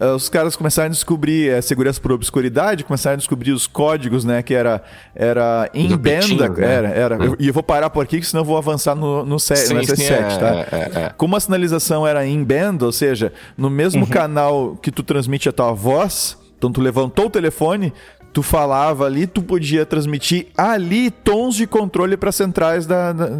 os 0.00 0.28
caras 0.28 0.56
começaram 0.56 0.86
a 0.86 0.90
descobrir 0.90 1.50
é, 1.50 1.62
segurança 1.62 2.00
por 2.00 2.10
obscuridade, 2.10 2.82
começaram 2.84 3.14
a 3.14 3.16
descobrir 3.16 3.52
os 3.52 3.66
códigos, 3.66 4.24
né? 4.24 4.42
Que 4.42 4.52
era, 4.52 4.82
era 5.14 5.70
in 5.72 5.96
band, 5.96 6.48
né? 6.56 6.74
era, 6.74 6.88
era. 6.88 7.22
Hum. 7.22 7.36
E 7.38 7.46
eu 7.46 7.54
vou 7.54 7.62
parar 7.62 7.88
por 7.90 8.02
aqui, 8.02 8.20
senão 8.22 8.42
eu 8.42 8.44
vou 8.46 8.56
avançar 8.56 8.96
no, 8.96 9.24
no, 9.24 9.38
set, 9.38 9.58
sim, 9.58 9.74
no 9.74 9.80
SS7, 9.80 10.10
é, 10.10 10.38
tá? 10.38 10.48
É, 10.48 10.66
é, 10.72 11.04
é, 11.04 11.14
Como 11.16 11.36
a 11.36 11.40
sinalização 11.40 12.04
era 12.04 12.26
in 12.26 12.42
band, 12.42 12.78
ou 12.82 12.90
seja, 12.90 13.32
no 13.56 13.70
mesmo 13.70 14.02
uhum. 14.02 14.10
canal 14.10 14.76
que 14.82 14.90
tu 14.90 15.04
transmite 15.04 15.48
a 15.48 15.52
tua 15.52 15.72
voz, 15.72 16.36
então 16.58 16.72
tu 16.72 16.80
levantou 16.80 17.26
o 17.26 17.30
telefone, 17.30 17.92
tu 18.32 18.42
falava 18.42 19.06
ali, 19.06 19.28
tu 19.28 19.42
podia 19.42 19.86
transmitir 19.86 20.48
ali 20.56 21.08
tons 21.08 21.54
de 21.54 21.68
controle 21.68 22.16
para 22.16 22.32
centrais 22.32 22.84
da, 22.84 23.12
da, 23.12 23.38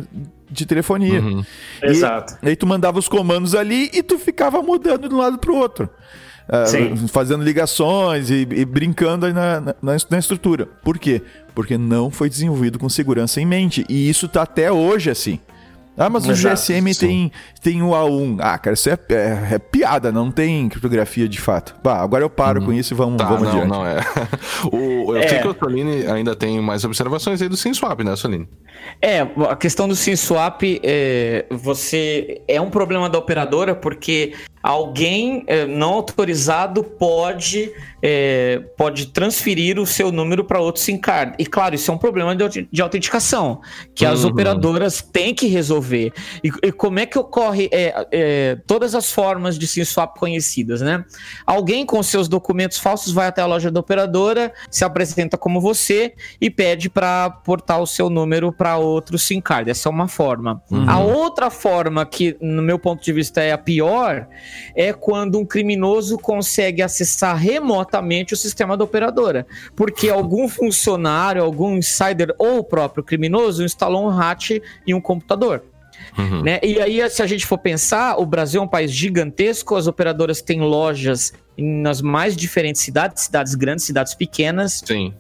de 0.49 0.65
telefonia. 0.67 1.21
Uhum. 1.21 1.45
E, 1.83 1.87
Exato. 1.87 2.39
E 2.45 2.51
aí 2.51 2.55
tu 2.55 2.65
mandava 2.65 2.97
os 2.97 3.09
comandos 3.09 3.57
ali 3.57 3.91
e 3.93 4.05
tu 4.05 4.21
ficava 4.21 4.63
mudando 4.63 5.09
de 5.09 5.15
um 5.17 5.19
lado 5.19 5.37
para 5.37 5.51
o 5.51 5.57
outro 5.57 5.91
uh, 6.49 7.09
fazendo 7.09 7.43
ligações 7.43 8.31
e, 8.31 8.47
e 8.51 8.65
brincando 8.65 9.33
na, 9.33 9.61
na, 9.61 9.75
na, 9.83 10.19
estrutura. 10.19 10.67
Por 10.83 10.99
quê? 10.99 11.23
Porque 11.55 11.79
não 11.79 12.11
foi 12.11 12.29
desenvolvido 12.29 12.79
com 12.79 12.89
segurança 12.89 13.41
em 13.41 13.47
mente. 13.47 13.85
E 13.89 14.09
isso 14.09 14.27
está 14.27 14.43
até 14.43 14.71
hoje 14.71 15.11
assim. 15.11 15.39
Ah, 15.97 16.11
mas 16.11 16.27
Exato, 16.27 16.55
o 16.55 16.57
GSM 16.57 16.99
tem, 16.99 17.33
tem 17.63 17.83
o 17.83 17.91
A1. 17.91 18.39
Ah, 18.41 18.59
cara, 18.59 18.75
isso 18.75 18.91
é, 18.91 18.99
é, 19.11 19.49
é, 19.53 19.59
piada, 19.59 20.11
não 20.11 20.29
tem 20.29 20.69
criptografia 20.69 21.29
de 21.29 21.41
fato. 21.41 21.77
Bah, 21.85 22.01
agora 22.01 22.25
eu 22.25 22.31
paro 22.31 22.61
uhum. 22.61 22.67
com 22.67 22.73
isso 22.73 22.93
e 22.93 22.97
vamos, 22.97 23.17
tá, 23.17 23.27
vamos 23.27 23.43
não, 23.43 23.51
adiante. 23.51 23.69
Não, 23.69 23.87
é. 23.87 24.01
o, 24.73 25.15
eu 25.15 25.19
é. 25.19 25.29
sei 25.29 25.39
que 25.39 25.47
o 25.47 25.57
Soline 25.57 26.05
ainda 26.09 26.35
tem 26.35 26.61
mais 26.61 26.85
observações 26.85 27.41
aí 27.41 27.49
do 27.49 27.57
SimSwap, 27.57 28.03
né, 28.03 28.17
Soline? 28.17 28.49
É, 29.01 29.21
a 29.21 29.57
questão 29.57 29.87
do 29.87 29.95
SimSwap, 29.95 30.81
é, 30.83 31.47
você 31.51 32.43
é 32.49 32.61
um 32.61 32.71
problema 32.71 33.09
da 33.09 33.19
operadora 33.19 33.75
porque 33.75 34.33
alguém 34.65 35.45
é, 35.47 35.67
não 35.67 35.93
autorizado 35.93 36.83
pode, 36.83 37.71
é, 38.01 38.63
pode 38.79 39.09
transferir 39.09 39.79
o 39.79 39.85
seu 39.85 40.11
número 40.11 40.43
para 40.43 40.59
outro 40.59 40.81
SIM 40.81 40.97
card. 40.97 41.35
E 41.39 41.45
claro, 41.45 41.75
isso 41.75 41.91
é 41.91 41.95
um 41.95 41.99
problema 41.99 42.35
de, 42.35 42.67
de 42.73 42.81
autenticação 42.81 43.61
que 43.95 44.07
uhum. 44.07 44.13
as 44.13 44.25
operadoras 44.25 45.03
têm 45.03 45.35
que 45.35 45.49
resolver. 45.49 46.15
E, 46.43 46.51
e 46.63 46.73
como 46.73 46.99
é 46.99 47.05
que 47.05 47.19
ocorre 47.19 47.69
é, 47.71 48.07
é 48.11 48.59
todas 48.67 48.95
as 48.95 49.13
formas 49.13 49.59
de 49.59 49.67
SIM 49.67 49.85
swap 49.85 50.17
conhecidas, 50.17 50.81
né? 50.81 51.05
Alguém 51.45 51.85
com 51.85 52.03
seus 52.03 52.27
documentos 52.27 52.79
falsos 52.79 53.13
vai 53.13 53.27
até 53.27 53.43
a 53.43 53.47
loja 53.47 53.71
da 53.71 53.81
operadora, 53.81 54.51
se 54.71 54.83
apresenta 54.83 55.37
como 55.37 55.61
você 55.61 56.15
e 56.41 56.49
pede 56.49 56.89
para 56.89 57.29
portar 57.29 57.83
o 57.83 57.87
seu 57.87 58.09
número 58.09 58.51
para 58.65 58.79
outro 58.79 59.19
SIM 59.19 59.43
card. 59.43 59.71
Essa 59.71 59.91
é 59.91 59.93
uma 59.93 60.09
forma. 60.09 60.63
Uhum. 60.71 60.89
A 60.89 60.99
outra 60.99 61.51
forma 61.51 62.07
que, 62.07 62.35
no 62.41 62.63
meu 62.63 62.79
ponto 62.79 63.05
de 63.05 63.13
vista, 63.13 63.43
é 63.43 63.53
a 63.53 63.59
pior 63.59 64.27
é 64.75 64.91
quando 64.91 65.39
um 65.39 65.45
criminoso 65.45 66.17
consegue 66.17 66.81
acessar 66.81 67.37
remotamente 67.37 68.33
o 68.33 68.37
sistema 68.39 68.75
da 68.75 68.83
operadora, 68.83 69.47
porque 69.77 70.09
algum 70.09 70.49
funcionário, 70.49 71.43
algum 71.43 71.77
insider 71.77 72.35
ou 72.39 72.61
o 72.61 72.65
próprio 72.65 73.05
criminoso 73.05 73.63
instalou 73.63 74.07
um 74.07 74.19
hat 74.19 74.63
em 74.87 74.95
um 74.95 75.01
computador. 75.01 75.63
Uhum. 76.17 76.43
Né? 76.43 76.59
E 76.63 76.81
aí, 76.81 77.11
se 77.11 77.23
a 77.23 77.27
gente 77.27 77.45
for 77.45 77.59
pensar, 77.59 78.19
o 78.19 78.25
Brasil 78.25 78.63
é 78.63 78.65
um 78.65 78.69
país 78.69 78.91
gigantesco, 78.91 79.77
as 79.77 79.87
operadoras 79.87 80.41
têm 80.41 80.63
lojas 80.63 81.35
nas 81.59 82.01
mais 82.01 82.35
diferentes 82.35 82.81
cidades, 82.81 83.25
cidades 83.25 83.55
grandes, 83.55 83.85
cidades 83.85 84.15
pequenas. 84.15 84.83
Sim. 84.87 85.13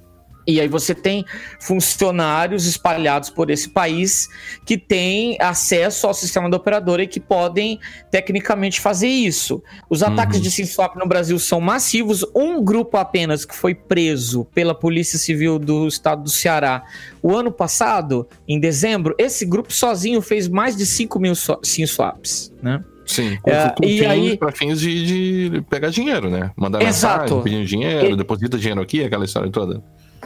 E 0.47 0.61
aí 0.61 0.69
você 0.69 0.95
tem 0.95 1.25
funcionários 1.61 2.67
espalhados 2.67 3.31
por 3.31 3.51
esse 3.51 3.69
país 3.69 4.29
que 4.67 4.77
têm 4.77 5.37
acesso 5.41 6.07
ao 6.07 6.15
sistema 6.15 6.51
da 6.51 6.57
operadora 6.57 7.03
e 7.03 7.07
que 7.07 7.21
podem 7.21 7.79
tecnicamente 8.11 8.81
fazer 8.81 9.09
isso. 9.09 9.63
Os 9.89 10.03
uhum. 10.03 10.09
ataques 10.09 10.41
de 10.41 10.51
SimSwap 10.51 10.97
no 10.97 11.07
Brasil 11.07 11.39
são 11.39 11.61
massivos. 11.61 12.25
Um 12.35 12.63
grupo 12.63 12.97
apenas 12.97 13.45
que 13.45 13.55
foi 13.55 13.75
preso 13.75 14.45
pela 14.55 14.75
Polícia 14.75 15.19
Civil 15.19 15.59
do 15.59 15.89
Estado 15.89 16.23
do 16.23 16.31
Ceará 16.31 16.85
o 17.25 17.35
ano 17.35 17.51
passado, 17.51 18.29
em 18.47 18.61
dezembro, 18.61 19.15
esse 19.17 19.47
grupo 19.47 19.73
sozinho 19.73 20.21
fez 20.21 20.47
mais 20.47 20.77
de 20.77 20.85
5 20.85 21.19
mil 21.19 21.33
SimSwaps, 21.63 22.53
né? 22.63 22.85
Sim, 23.07 23.39
com, 23.43 23.51
é, 23.51 23.71
com 23.71 23.83
e 23.83 24.05
aí 24.05 24.37
para 24.37 24.53
fins 24.53 24.79
de, 24.79 25.51
de, 25.51 25.63
pegar 25.63 25.89
dinheiro, 25.89 26.29
né? 26.29 26.51
Mandar 26.55 26.83
Exato. 26.83 27.23
mensagem, 27.23 27.43
pedindo 27.43 27.65
dinheiro, 27.65 28.11
e... 28.11 28.17
deposita 28.17 28.59
dinheiro 28.59 28.83
aqui, 28.83 29.03
aquela 29.03 29.25
história 29.25 29.51
toda. 29.51 29.83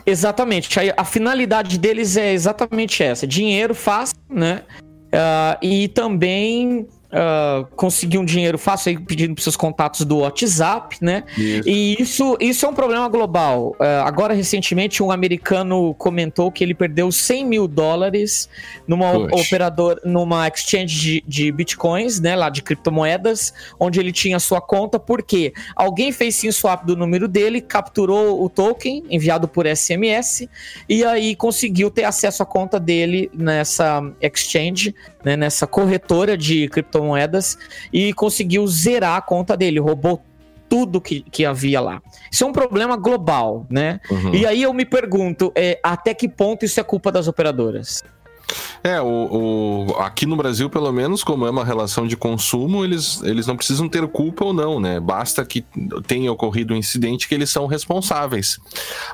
Exatamente. 0.08 0.78
A, 0.80 0.94
a 0.96 1.04
finalidade 1.04 1.78
deles 1.78 2.16
é 2.16 2.32
exatamente 2.32 3.02
essa: 3.02 3.26
dinheiro 3.26 3.74
fácil, 3.74 4.16
né? 4.28 4.62
Uh, 5.08 5.58
e 5.62 5.88
também 5.88 6.86
uh, 7.12 7.66
conseguir 7.76 8.18
um 8.18 8.24
dinheiro 8.24 8.58
fácil 8.58 8.90
aí 8.90 8.98
pedindo 8.98 9.34
para 9.34 9.42
seus 9.42 9.56
contatos 9.56 10.04
do 10.04 10.18
WhatsApp, 10.18 10.96
né? 11.00 11.24
Isso. 11.36 11.68
E 11.68 11.96
isso, 12.00 12.36
isso 12.40 12.66
é 12.66 12.68
um 12.68 12.74
problema 12.74 13.08
global. 13.08 13.76
Uh, 13.78 14.04
agora, 14.04 14.34
recentemente, 14.34 15.02
um 15.02 15.10
americano 15.10 15.94
comentou 15.94 16.50
que 16.50 16.62
ele 16.62 16.74
perdeu 16.74 17.10
100 17.10 17.44
mil 17.44 17.68
dólares 17.68 18.48
numa 18.86 19.12
operadora, 19.12 20.00
numa 20.04 20.46
exchange 20.48 20.94
de, 21.00 21.24
de, 21.26 21.52
bitcoins, 21.52 22.20
né? 22.20 22.36
Lá 22.36 22.50
de 22.50 22.62
criptomoedas, 22.62 23.52
onde 23.78 24.00
ele 24.00 24.12
tinha 24.12 24.38
sua 24.38 24.60
conta, 24.60 24.98
porque 24.98 25.52
alguém 25.74 26.12
fez 26.12 26.34
sim 26.36 26.50
swap 26.52 26.84
do 26.84 26.96
número 26.96 27.28
dele, 27.28 27.60
capturou 27.60 28.42
o 28.42 28.48
token 28.48 29.04
enviado 29.10 29.48
por 29.48 29.66
SMS 29.66 30.48
e 30.88 31.04
aí 31.04 31.34
conseguiu 31.34 31.90
ter 31.90 32.04
acesso 32.04 32.42
à 32.42 32.46
conta 32.46 32.78
dele 32.78 33.30
nessa 33.34 34.02
exchange, 34.20 34.94
né? 35.24 35.36
nessa 35.36 35.66
corretora 35.66 36.36
de 36.36 36.68
criptomoedas 36.68 36.97
criptomoedas 36.98 37.58
e 37.92 38.12
conseguiu 38.12 38.66
zerar 38.66 39.16
a 39.16 39.20
conta 39.20 39.56
dele, 39.56 39.80
roubou 39.80 40.22
tudo 40.68 41.00
que, 41.00 41.22
que 41.22 41.46
havia 41.46 41.80
lá. 41.80 42.02
Isso 42.30 42.44
é 42.44 42.46
um 42.46 42.52
problema 42.52 42.96
global, 42.96 43.66
né? 43.70 44.00
Uhum. 44.10 44.34
E 44.34 44.44
aí 44.44 44.62
eu 44.62 44.74
me 44.74 44.84
pergunto, 44.84 45.50
é, 45.54 45.80
até 45.82 46.12
que 46.12 46.28
ponto 46.28 46.64
isso 46.64 46.78
é 46.78 46.82
culpa 46.82 47.10
das 47.10 47.26
operadoras? 47.26 48.02
É, 48.82 49.00
o, 49.00 49.86
o, 49.88 49.96
aqui 49.98 50.24
no 50.24 50.36
Brasil, 50.36 50.70
pelo 50.70 50.90
menos, 50.90 51.22
como 51.22 51.46
é 51.46 51.50
uma 51.50 51.64
relação 51.64 52.06
de 52.06 52.16
consumo, 52.16 52.84
eles, 52.84 53.20
eles 53.22 53.46
não 53.46 53.56
precisam 53.56 53.88
ter 53.88 54.06
culpa 54.08 54.44
ou 54.44 54.52
não, 54.54 54.80
né? 54.80 55.00
Basta 55.00 55.44
que 55.44 55.64
tenha 56.06 56.32
ocorrido 56.32 56.72
um 56.72 56.76
incidente 56.76 57.28
que 57.28 57.34
eles 57.34 57.50
são 57.50 57.66
responsáveis. 57.66 58.58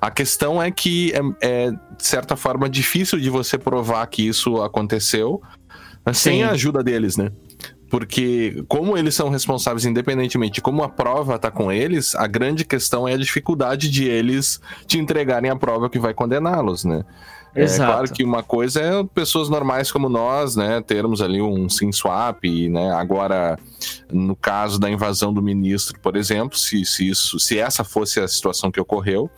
A 0.00 0.10
questão 0.10 0.62
é 0.62 0.70
que 0.70 1.12
é, 1.12 1.20
é 1.40 1.70
de 1.70 2.06
certa 2.06 2.36
forma, 2.36 2.68
difícil 2.68 3.18
de 3.18 3.30
você 3.30 3.56
provar 3.58 4.06
que 4.06 4.26
isso 4.26 4.62
aconteceu 4.62 5.40
sem 6.12 6.42
a 6.42 6.50
ajuda 6.50 6.82
deles, 6.82 7.16
né? 7.16 7.30
Porque, 7.90 8.64
como 8.66 8.96
eles 8.96 9.14
são 9.14 9.28
responsáveis 9.28 9.84
independentemente 9.84 10.54
de 10.54 10.60
como 10.60 10.82
a 10.82 10.88
prova 10.88 11.36
está 11.36 11.50
com 11.50 11.70
eles, 11.70 12.14
a 12.14 12.26
grande 12.26 12.64
questão 12.64 13.06
é 13.06 13.14
a 13.14 13.18
dificuldade 13.18 13.90
de 13.90 14.08
eles 14.08 14.60
te 14.86 14.98
entregarem 14.98 15.50
a 15.50 15.56
prova 15.56 15.88
que 15.90 15.98
vai 15.98 16.14
condená-los, 16.14 16.84
né? 16.84 17.04
É 17.54 17.62
Exato. 17.62 17.82
É 17.82 17.94
claro 17.94 18.12
que 18.12 18.24
uma 18.24 18.42
coisa 18.42 18.80
é 18.80 19.04
pessoas 19.14 19.48
normais 19.48 19.90
como 19.92 20.08
nós, 20.08 20.56
né, 20.56 20.80
termos 20.82 21.22
ali 21.22 21.40
um 21.40 21.68
sim 21.68 21.92
swap, 21.92 22.42
né? 22.68 22.92
Agora, 22.92 23.58
no 24.12 24.34
caso 24.34 24.78
da 24.78 24.90
invasão 24.90 25.32
do 25.32 25.40
ministro, 25.40 25.98
por 26.00 26.16
exemplo, 26.16 26.58
se, 26.58 26.84
se 26.84 27.08
isso, 27.08 27.38
se 27.38 27.58
essa 27.58 27.84
fosse 27.84 28.20
a 28.20 28.26
situação 28.26 28.70
que 28.70 28.80
ocorreu, 28.80 29.30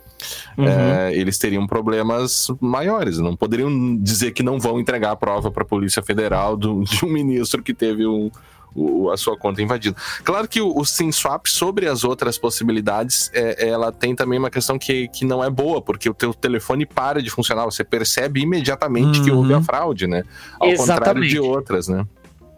uhum. 0.57 0.65
é, 0.65 1.15
eles 1.15 1.37
teriam 1.37 1.67
problemas 1.67 2.47
maiores. 2.59 3.19
Não 3.19 3.35
poderiam 3.35 3.97
dizer 3.97 4.31
que 4.31 4.41
não 4.41 4.59
vão 4.59 4.79
entregar 4.79 5.11
a 5.11 5.15
prova 5.15 5.51
para 5.51 5.63
a 5.63 5.67
Polícia 5.67 6.01
Federal 6.01 6.57
do, 6.57 6.83
de 6.83 7.05
um 7.05 7.09
ministro 7.09 7.61
que 7.61 7.73
teve 7.73 8.05
um, 8.05 8.31
o, 8.77 9.09
a 9.09 9.17
sua 9.17 9.35
conta 9.35 9.61
invadida. 9.61 9.97
Claro 10.23 10.47
que 10.47 10.61
o, 10.61 10.77
o 10.77 10.85
SimSwap, 10.85 11.47
sobre 11.47 11.87
as 11.87 12.03
outras 12.03 12.37
possibilidades, 12.37 13.31
é, 13.33 13.67
ela 13.67 13.91
tem 13.91 14.15
também 14.15 14.37
uma 14.37 14.51
questão 14.51 14.77
que, 14.77 15.07
que 15.07 15.25
não 15.25 15.43
é 15.43 15.49
boa, 15.49 15.81
porque 15.81 16.07
o 16.07 16.13
teu 16.13 16.33
telefone 16.33 16.85
para 16.85 17.21
de 17.21 17.29
funcionar, 17.29 17.65
você 17.65 17.83
percebe 17.83 18.41
imediatamente 18.41 19.19
uhum. 19.19 19.25
que 19.25 19.31
houve 19.31 19.53
a 19.53 19.57
uhum. 19.57 19.63
fraude, 19.63 20.05
né? 20.05 20.23
Ao 20.59 20.69
Exatamente. 20.69 20.97
contrário 20.97 21.27
de 21.27 21.39
outras, 21.39 21.87
né? 21.87 22.05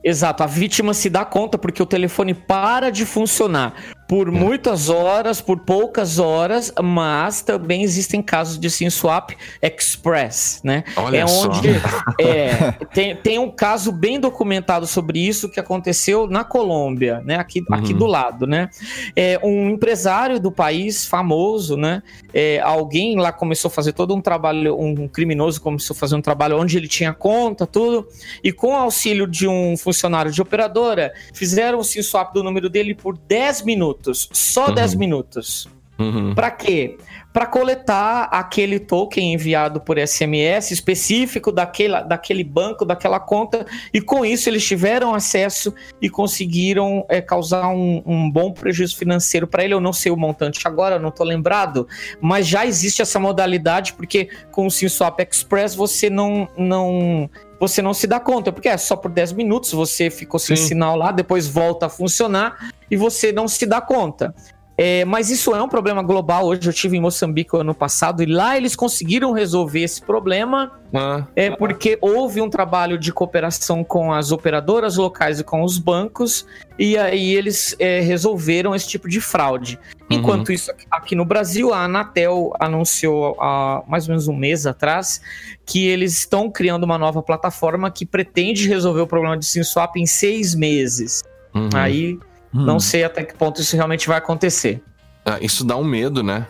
Exato, 0.04 0.44
a 0.44 0.46
vítima 0.46 0.94
se 0.94 1.10
dá 1.10 1.26
conta 1.26 1.58
porque 1.58 1.82
o 1.82 1.86
telefone 1.86 2.34
para 2.34 2.90
de 2.90 3.06
funcionar 3.06 3.74
por 4.10 4.28
é. 4.28 4.32
muitas 4.32 4.90
horas, 4.90 5.40
por 5.40 5.60
poucas 5.60 6.18
horas, 6.18 6.74
mas 6.82 7.44
também 7.44 7.84
existem 7.84 8.24
casos 8.24 8.60
de 8.60 8.68
SIM 8.68 8.90
swap 8.90 9.34
express, 9.62 10.62
né? 10.64 10.84
Olha 10.96 11.18
é 11.18 11.28
só. 11.28 11.48
onde 11.48 11.70
é, 12.20 12.72
tem, 12.92 13.16
tem 13.16 13.38
um 13.38 13.52
caso 13.52 13.92
bem 13.92 14.20
documentado 14.20 14.88
sobre 14.88 15.20
isso 15.20 15.48
que 15.48 15.60
aconteceu 15.60 16.26
na 16.26 16.44
Colômbia, 16.44 17.22
né? 17.24 17.36
Aqui, 17.36 17.60
uhum. 17.60 17.76
aqui 17.76 17.94
do 17.94 18.08
lado, 18.08 18.48
né? 18.48 18.72
É, 19.16 19.40
um 19.44 19.70
empresário 19.70 20.40
do 20.40 20.52
país 20.52 21.06
famoso, 21.06 21.78
né? 21.78 22.02
É, 22.34 22.60
alguém 22.62 23.16
lá 23.16 23.32
começou 23.32 23.70
a 23.70 23.72
fazer 23.72 23.94
todo 23.94 24.16
um 24.16 24.22
trabalho, 24.22 24.76
um 24.76 25.08
criminoso 25.08 25.62
começou 25.62 25.94
a 25.94 25.98
fazer 25.98 26.16
um 26.16 26.22
trabalho 26.22 26.58
onde 26.58 26.76
ele 26.76 26.88
tinha 26.88 27.14
conta, 27.14 27.68
tudo, 27.68 28.08
e 28.44 28.52
com 28.52 28.70
o 28.70 28.76
auxílio 28.76 29.28
de 29.28 29.48
um 29.48 29.78
funcionário 29.78 30.32
de 30.32 30.42
operadora, 30.42 31.14
fizeram 31.32 31.78
o 31.78 31.84
SIM 31.84 32.02
swap 32.02 32.34
do 32.34 32.44
número 32.44 32.72
dele 32.72 32.96
por 32.96 33.16
10 33.16 33.62
minutos 33.62 33.99
minutos, 34.00 34.30
só 34.32 34.68
uhum. 34.68 34.74
10 34.74 34.96
minutos. 34.96 35.68
Uhum. 35.98 36.34
Para 36.34 36.50
quê? 36.52 36.98
Para 37.32 37.46
coletar 37.46 38.24
aquele 38.32 38.80
token 38.80 39.34
enviado 39.34 39.80
por 39.80 40.00
SMS 40.00 40.72
específico 40.72 41.52
daquele, 41.52 42.02
daquele 42.04 42.44
banco, 42.44 42.84
daquela 42.84 43.20
conta, 43.20 43.68
e 43.94 44.02
com 44.02 44.26
isso 44.26 44.50
eles 44.50 44.66
tiveram 44.66 45.14
acesso 45.14 45.74
e 46.02 46.10
conseguiram 46.10 47.06
é, 47.08 47.22
causar 47.22 47.68
um, 47.70 48.02
um, 48.06 48.32
bom 48.32 48.52
prejuízo 48.52 48.98
financeiro 48.98 49.48
para 49.48 49.64
ele. 49.64 49.76
Eu 49.76 49.80
não 49.80 49.94
sei 49.94 50.12
o 50.12 50.18
montante 50.18 50.68
agora, 50.68 50.98
não 50.98 51.10
estou 51.10 51.26
lembrado, 51.26 51.88
mas 52.20 52.48
já 52.48 52.66
existe 52.66 53.02
essa 53.02 53.20
modalidade, 53.20 53.94
porque 53.94 54.30
com 54.52 54.66
o 54.66 54.72
SimSwap 54.72 55.20
Express 55.20 55.76
você 55.76 56.10
não, 56.10 56.48
não 56.58 57.30
você 57.60 57.82
não 57.82 57.94
se 57.94 58.08
dá 58.08 58.20
conta, 58.20 58.52
porque 58.52 58.70
é 58.70 58.78
só 58.78 58.96
por 58.96 59.12
10 59.12 59.34
minutos, 59.34 59.72
você 59.72 60.10
ficou 60.10 60.40
sem 60.40 60.56
Sim. 60.56 60.70
sinal 60.70 60.96
lá, 60.96 61.12
depois 61.12 61.48
volta 61.48 61.88
a 61.88 61.90
funcionar 61.90 62.72
e 62.90 62.96
você 62.96 63.32
não 63.32 63.48
se 63.48 63.66
dá 63.66 63.82
conta. 63.82 64.34
É, 64.82 65.04
mas 65.04 65.30
isso 65.30 65.54
é 65.54 65.62
um 65.62 65.68
problema 65.68 66.02
global. 66.02 66.46
Hoje 66.46 66.70
eu 66.70 66.72
tive 66.72 66.96
em 66.96 67.02
Moçambique 67.02 67.50
ano 67.54 67.76
passado 67.76 68.24
e 68.24 68.26
lá 68.26 68.56
eles 68.56 68.78
conseguiram 68.78 69.34
resolver 69.34 69.82
esse 69.82 70.02
problema. 70.02 70.72
Ah. 70.94 71.28
É 71.36 71.52
porque 71.52 71.98
houve 72.00 72.40
um 72.40 72.50
trabalho 72.50 72.98
de 72.98 73.12
cooperação 73.12 73.84
com 73.84 74.14
as 74.14 74.32
operadoras 74.32 74.96
locais 74.96 75.42
e 75.42 75.44
com 75.44 75.64
os 75.64 75.78
bancos, 75.78 76.46
e 76.80 76.98
aí 76.98 77.36
eles 77.36 77.76
é, 77.78 78.00
resolveram 78.00 78.74
esse 78.74 78.88
tipo 78.88 79.10
de 79.10 79.20
fraude. 79.20 79.78
Uhum. 80.10 80.18
Enquanto 80.18 80.54
isso, 80.54 80.72
aqui 80.90 81.14
no 81.14 81.26
Brasil, 81.26 81.74
a 81.74 81.84
Anatel 81.84 82.54
anunciou 82.58 83.36
há 83.38 83.84
mais 83.86 84.06
ou 84.06 84.14
menos 84.14 84.30
um 84.30 84.36
mês 84.36 84.66
atrás 84.66 85.22
que 85.66 85.88
eles 85.88 86.18
estão 86.18 86.50
criando 86.50 86.86
uma 86.86 86.98
nova 86.98 87.22
plataforma 87.22 87.92
que 87.92 88.06
pretende 88.06 88.66
resolver 88.70 89.02
o 89.02 89.08
problema 89.08 89.38
de 89.38 89.46
SimSwap 89.46 89.98
em 89.98 90.06
seis 90.06 90.56
meses. 90.56 91.22
Uhum. 91.54 91.70
Aí 91.74 92.18
Hum. 92.54 92.66
Não 92.66 92.80
sei 92.80 93.04
até 93.04 93.24
que 93.24 93.36
ponto 93.36 93.62
isso 93.62 93.76
realmente 93.76 94.08
vai 94.08 94.18
acontecer. 94.18 94.82
Ah, 95.26 95.38
isso 95.42 95.64
dá 95.64 95.78
um 95.78 95.84
medo, 95.84 96.24
né? 96.24 96.48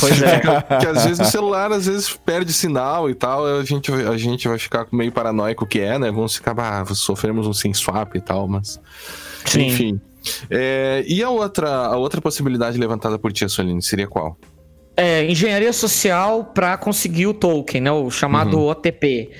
Pois 0.00 0.22
é. 0.22 0.38
Porque 0.62 0.86
às 0.86 1.04
vezes 1.04 1.20
o 1.20 1.30
celular 1.30 1.70
às 1.72 1.86
vezes 1.86 2.10
perde 2.24 2.52
sinal 2.52 3.10
e 3.10 3.14
tal, 3.14 3.44
a 3.44 3.64
gente, 3.64 3.92
a 3.92 4.16
gente 4.16 4.48
vai 4.48 4.58
ficar 4.58 4.86
meio 4.90 5.12
paranoico 5.12 5.66
que 5.66 5.80
é, 5.80 5.98
né? 5.98 6.10
Vamos 6.10 6.36
ficar, 6.36 6.58
ah, 6.58 6.84
sofremos 6.94 7.46
um 7.46 7.52
sem 7.52 7.74
swap 7.74 8.14
e 8.14 8.20
tal, 8.20 8.48
mas. 8.48 8.80
Sim. 9.44 9.66
Enfim. 9.66 10.00
É, 10.50 11.04
e 11.06 11.22
a 11.22 11.30
outra, 11.30 11.68
a 11.68 11.96
outra 11.96 12.20
possibilidade 12.20 12.78
levantada 12.78 13.18
por 13.18 13.32
Tia 13.32 13.48
Soline 13.48 13.82
seria 13.82 14.06
qual? 14.06 14.36
É, 14.96 15.24
engenharia 15.24 15.72
social 15.72 16.44
para 16.44 16.76
conseguir 16.76 17.26
o 17.26 17.34
token, 17.34 17.80
né? 17.80 17.92
O 17.92 18.10
chamado 18.10 18.58
uhum. 18.58 18.68
OTP. 18.68 19.30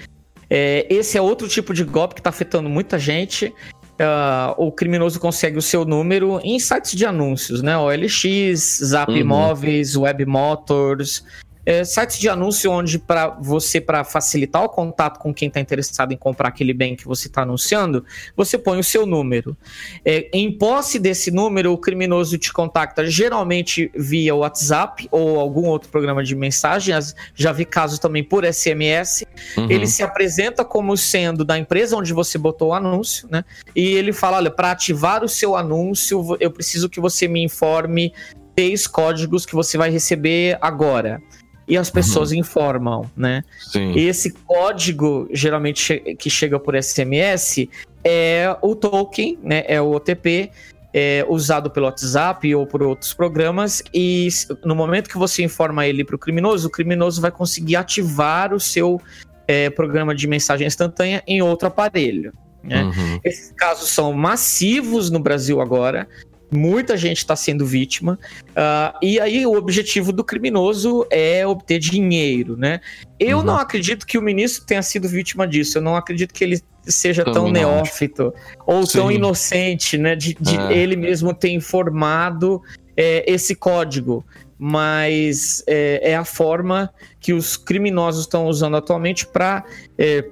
É, 0.48 0.86
esse 0.90 1.16
é 1.16 1.22
outro 1.22 1.48
tipo 1.48 1.72
de 1.72 1.84
golpe 1.84 2.14
que 2.14 2.20
está 2.20 2.30
afetando 2.30 2.68
muita 2.68 2.98
gente 2.98 3.52
uh, 4.00 4.54
o 4.56 4.72
criminoso 4.72 5.20
consegue 5.20 5.58
o 5.58 5.62
seu 5.62 5.84
número 5.84 6.40
em 6.42 6.58
sites 6.58 6.92
de 6.92 7.04
anúncios, 7.04 7.62
né? 7.62 7.76
OLX, 7.76 8.80
Zap 8.82 9.12
uhum. 9.12 9.18
Imóveis, 9.18 9.96
Web 9.96 10.24
Motors, 10.26 11.24
é, 11.70 11.84
sites 11.84 12.18
de 12.18 12.28
anúncio 12.28 12.68
onde 12.72 12.98
para 12.98 13.28
você, 13.28 13.80
para 13.80 14.02
facilitar 14.02 14.64
o 14.64 14.68
contato 14.68 15.20
com 15.20 15.32
quem 15.32 15.46
está 15.46 15.60
interessado 15.60 16.12
em 16.12 16.16
comprar 16.16 16.48
aquele 16.48 16.74
bem 16.74 16.96
que 16.96 17.06
você 17.06 17.28
está 17.28 17.42
anunciando, 17.42 18.04
você 18.36 18.58
põe 18.58 18.80
o 18.80 18.82
seu 18.82 19.06
número. 19.06 19.56
É, 20.04 20.28
em 20.32 20.50
posse 20.50 20.98
desse 20.98 21.30
número, 21.30 21.72
o 21.72 21.78
criminoso 21.78 22.36
te 22.38 22.52
contacta 22.52 23.06
geralmente 23.08 23.88
via 23.94 24.34
WhatsApp 24.34 25.06
ou 25.12 25.38
algum 25.38 25.68
outro 25.68 25.88
programa 25.90 26.24
de 26.24 26.34
mensagens. 26.34 27.14
Já 27.36 27.52
vi 27.52 27.64
casos 27.64 28.00
também 28.00 28.24
por 28.24 28.44
SMS. 28.44 29.24
Uhum. 29.56 29.70
Ele 29.70 29.86
se 29.86 30.02
apresenta 30.02 30.64
como 30.64 30.96
sendo 30.96 31.44
da 31.44 31.56
empresa 31.56 31.96
onde 31.96 32.12
você 32.12 32.36
botou 32.36 32.70
o 32.70 32.74
anúncio, 32.74 33.28
né? 33.30 33.44
E 33.76 33.94
ele 33.94 34.12
fala: 34.12 34.38
olha, 34.38 34.50
para 34.50 34.72
ativar 34.72 35.22
o 35.22 35.28
seu 35.28 35.54
anúncio, 35.54 36.36
eu 36.40 36.50
preciso 36.50 36.88
que 36.88 36.98
você 36.98 37.28
me 37.28 37.44
informe 37.44 38.12
três 38.56 38.88
códigos 38.88 39.46
que 39.46 39.54
você 39.54 39.78
vai 39.78 39.88
receber 39.88 40.58
agora 40.60 41.22
e 41.66 41.76
as 41.76 41.90
pessoas 41.90 42.30
uhum. 42.30 42.38
informam, 42.38 43.10
né? 43.16 43.42
Sim. 43.58 43.92
E 43.92 44.08
esse 44.08 44.32
código, 44.32 45.28
geralmente 45.32 45.82
che 45.82 46.14
que 46.16 46.30
chega 46.30 46.58
por 46.58 46.74
SMS, 46.74 47.68
é 48.04 48.56
o 48.60 48.74
token, 48.74 49.38
né? 49.42 49.64
É 49.66 49.80
o 49.80 49.90
OTP. 49.92 50.50
É, 50.92 51.24
usado 51.28 51.70
pelo 51.70 51.86
WhatsApp 51.86 52.52
ou 52.52 52.66
por 52.66 52.82
outros 52.82 53.14
programas, 53.14 53.80
e 53.94 54.28
no 54.64 54.74
momento 54.74 55.08
que 55.08 55.16
você 55.16 55.40
informa 55.40 55.86
ele 55.86 56.04
para 56.04 56.16
o 56.16 56.18
criminoso, 56.18 56.66
o 56.66 56.70
criminoso 56.70 57.20
vai 57.22 57.30
conseguir 57.30 57.76
ativar 57.76 58.52
o 58.52 58.58
seu 58.58 59.00
é, 59.46 59.70
programa 59.70 60.16
de 60.16 60.26
mensagem 60.26 60.66
instantânea 60.66 61.22
em 61.28 61.40
outro 61.42 61.68
aparelho. 61.68 62.32
Né? 62.62 62.82
Uhum. 62.82 63.20
Esses 63.24 63.52
casos 63.52 63.90
são 63.90 64.12
massivos 64.12 65.10
no 65.10 65.20
Brasil 65.20 65.60
agora 65.60 66.08
muita 66.50 66.96
gente 66.96 67.18
está 67.18 67.36
sendo 67.36 67.64
vítima. 67.64 68.18
Uh, 68.50 68.98
e 69.02 69.20
aí 69.20 69.46
o 69.46 69.54
objetivo 69.54 70.12
do 70.12 70.24
criminoso 70.24 71.06
é 71.10 71.46
obter 71.46 71.78
dinheiro, 71.78 72.56
né? 72.56 72.80
Eu 73.18 73.38
uhum. 73.38 73.44
não 73.44 73.56
acredito 73.56 74.06
que 74.06 74.18
o 74.18 74.22
ministro 74.22 74.64
tenha 74.66 74.82
sido 74.82 75.08
vítima 75.08 75.46
disso. 75.46 75.78
Eu 75.78 75.82
não 75.82 75.96
acredito 75.96 76.34
que 76.34 76.42
ele 76.42 76.60
seja 76.82 77.24
tão 77.24 77.50
neófito 77.50 78.32
ou 78.66 78.86
Sim. 78.86 78.98
tão 78.98 79.12
inocente, 79.12 79.96
né? 79.96 80.16
De, 80.16 80.36
de 80.40 80.56
é. 80.56 80.76
ele 80.76 80.96
mesmo 80.96 81.32
ter 81.32 81.50
informado 81.50 82.62
é, 82.96 83.30
esse 83.30 83.54
código. 83.54 84.24
Mas 84.58 85.64
é, 85.66 86.10
é, 86.10 86.16
a 86.16 86.24
forma 86.24 86.92
que 87.18 87.32
os 87.32 87.56
criminosos 87.56 88.24
estão 88.24 88.46
usando 88.46 88.76
atualmente 88.76 89.26
para 89.26 89.64
é, 89.96 90.22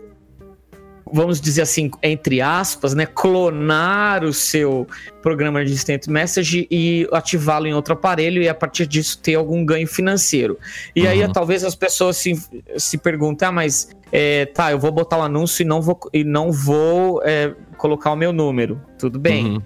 vamos 1.12 1.40
dizer 1.40 1.62
assim, 1.62 1.90
entre 2.02 2.40
aspas, 2.40 2.94
né, 2.94 3.06
clonar 3.06 4.24
o 4.24 4.32
seu 4.32 4.86
programa 5.22 5.64
de 5.64 5.72
instant 5.72 6.06
message 6.08 6.66
e 6.70 7.08
ativá-lo 7.12 7.66
em 7.66 7.74
outro 7.74 7.94
aparelho 7.94 8.42
e 8.42 8.48
a 8.48 8.54
partir 8.54 8.86
disso 8.86 9.18
ter 9.18 9.34
algum 9.34 9.64
ganho 9.64 9.86
financeiro. 9.86 10.58
E 10.94 11.02
uhum. 11.02 11.08
aí 11.08 11.32
talvez 11.32 11.64
as 11.64 11.74
pessoas 11.74 12.16
se, 12.16 12.32
se 12.76 12.98
perguntem, 12.98 13.48
ah, 13.48 13.52
mas 13.52 13.90
é, 14.10 14.46
tá, 14.46 14.70
eu 14.70 14.78
vou 14.78 14.90
botar 14.90 15.16
o 15.18 15.20
um 15.20 15.24
anúncio 15.24 15.62
e 15.62 15.66
não 15.66 15.82
vou, 15.82 15.98
e 16.12 16.24
não 16.24 16.50
vou 16.50 17.22
é, 17.24 17.54
colocar 17.76 18.12
o 18.12 18.16
meu 18.16 18.32
número. 18.32 18.80
Tudo 18.98 19.18
bem. 19.18 19.46
Uhum. 19.46 19.62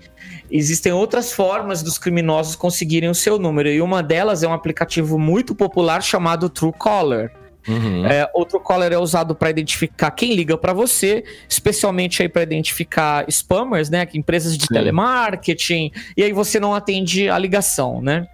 Existem 0.50 0.92
outras 0.92 1.32
formas 1.32 1.82
dos 1.82 1.98
criminosos 1.98 2.56
conseguirem 2.56 3.08
o 3.08 3.14
seu 3.14 3.38
número, 3.38 3.68
e 3.68 3.80
uma 3.80 4.02
delas 4.02 4.42
é 4.42 4.48
um 4.48 4.52
aplicativo 4.52 5.18
muito 5.18 5.54
popular 5.54 6.02
chamado 6.02 6.48
Truecaller. 6.48 7.32
Uhum. 7.66 8.06
É, 8.06 8.28
outro 8.34 8.60
caller 8.60 8.92
é 8.92 8.98
usado 8.98 9.34
para 9.34 9.50
identificar 9.50 10.10
quem 10.10 10.34
liga 10.34 10.56
para 10.56 10.72
você, 10.72 11.24
especialmente 11.48 12.22
aí 12.22 12.28
para 12.28 12.42
identificar 12.42 13.24
spammers, 13.28 13.90
né? 13.90 14.06
Empresas 14.14 14.56
de 14.56 14.66
Sim. 14.66 14.74
telemarketing, 14.74 15.92
e 16.16 16.22
aí 16.22 16.32
você 16.32 16.58
não 16.58 16.74
atende 16.74 17.28
a 17.28 17.38
ligação, 17.38 18.00
né? 18.00 18.26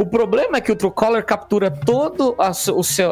O 0.00 0.06
problema 0.06 0.56
é 0.56 0.60
que 0.62 0.72
o 0.72 0.76
Truecaller 0.76 1.22
captura 1.22 1.70
toda 1.70 2.34
a, 2.38 2.48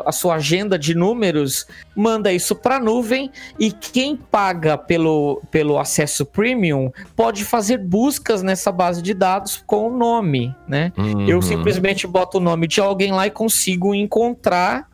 a, 0.06 0.12
sua 0.12 0.36
agenda 0.36 0.78
de 0.78 0.94
números, 0.94 1.66
manda 1.94 2.32
isso 2.32 2.56
para 2.56 2.76
a 2.76 2.80
nuvem 2.80 3.30
e 3.58 3.70
quem 3.70 4.16
paga 4.16 4.78
pelo, 4.78 5.42
pelo 5.50 5.78
acesso 5.78 6.24
premium 6.24 6.90
pode 7.14 7.44
fazer 7.44 7.76
buscas 7.76 8.42
nessa 8.42 8.72
base 8.72 9.02
de 9.02 9.12
dados 9.12 9.62
com 9.66 9.88
o 9.88 9.94
nome, 9.94 10.54
né? 10.66 10.90
Uhum. 10.96 11.28
Eu 11.28 11.42
simplesmente 11.42 12.06
boto 12.06 12.38
o 12.38 12.40
nome 12.40 12.66
de 12.66 12.80
alguém 12.80 13.12
lá 13.12 13.26
e 13.26 13.30
consigo 13.30 13.94
encontrar 13.94 14.88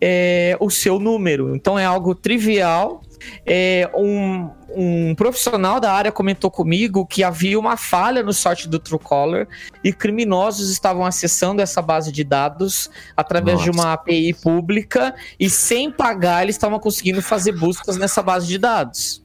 é, 0.00 0.56
o 0.60 0.70
seu 0.70 0.98
número. 0.98 1.54
Então 1.54 1.78
é 1.78 1.84
algo 1.84 2.14
trivial. 2.14 3.02
É, 3.44 3.90
um, 3.94 4.48
um 4.74 5.14
profissional 5.14 5.78
da 5.78 5.92
área 5.92 6.10
comentou 6.10 6.50
comigo 6.50 7.04
que 7.04 7.22
havia 7.22 7.58
uma 7.58 7.76
falha 7.76 8.22
no 8.22 8.32
sorte 8.32 8.66
do 8.66 8.78
Truecaller 8.78 9.46
e 9.84 9.92
criminosos 9.92 10.70
estavam 10.70 11.04
acessando 11.04 11.60
essa 11.60 11.82
base 11.82 12.10
de 12.10 12.24
dados 12.24 12.90
através 13.14 13.58
Nossa. 13.58 13.70
de 13.70 13.76
uma 13.78 13.92
API 13.92 14.32
pública 14.32 15.14
e 15.38 15.50
sem 15.50 15.90
pagar 15.90 16.44
eles 16.44 16.54
estavam 16.54 16.78
conseguindo 16.78 17.20
fazer 17.20 17.52
buscas 17.52 17.98
nessa 17.98 18.22
base 18.22 18.46
de 18.46 18.56
dados. 18.56 19.22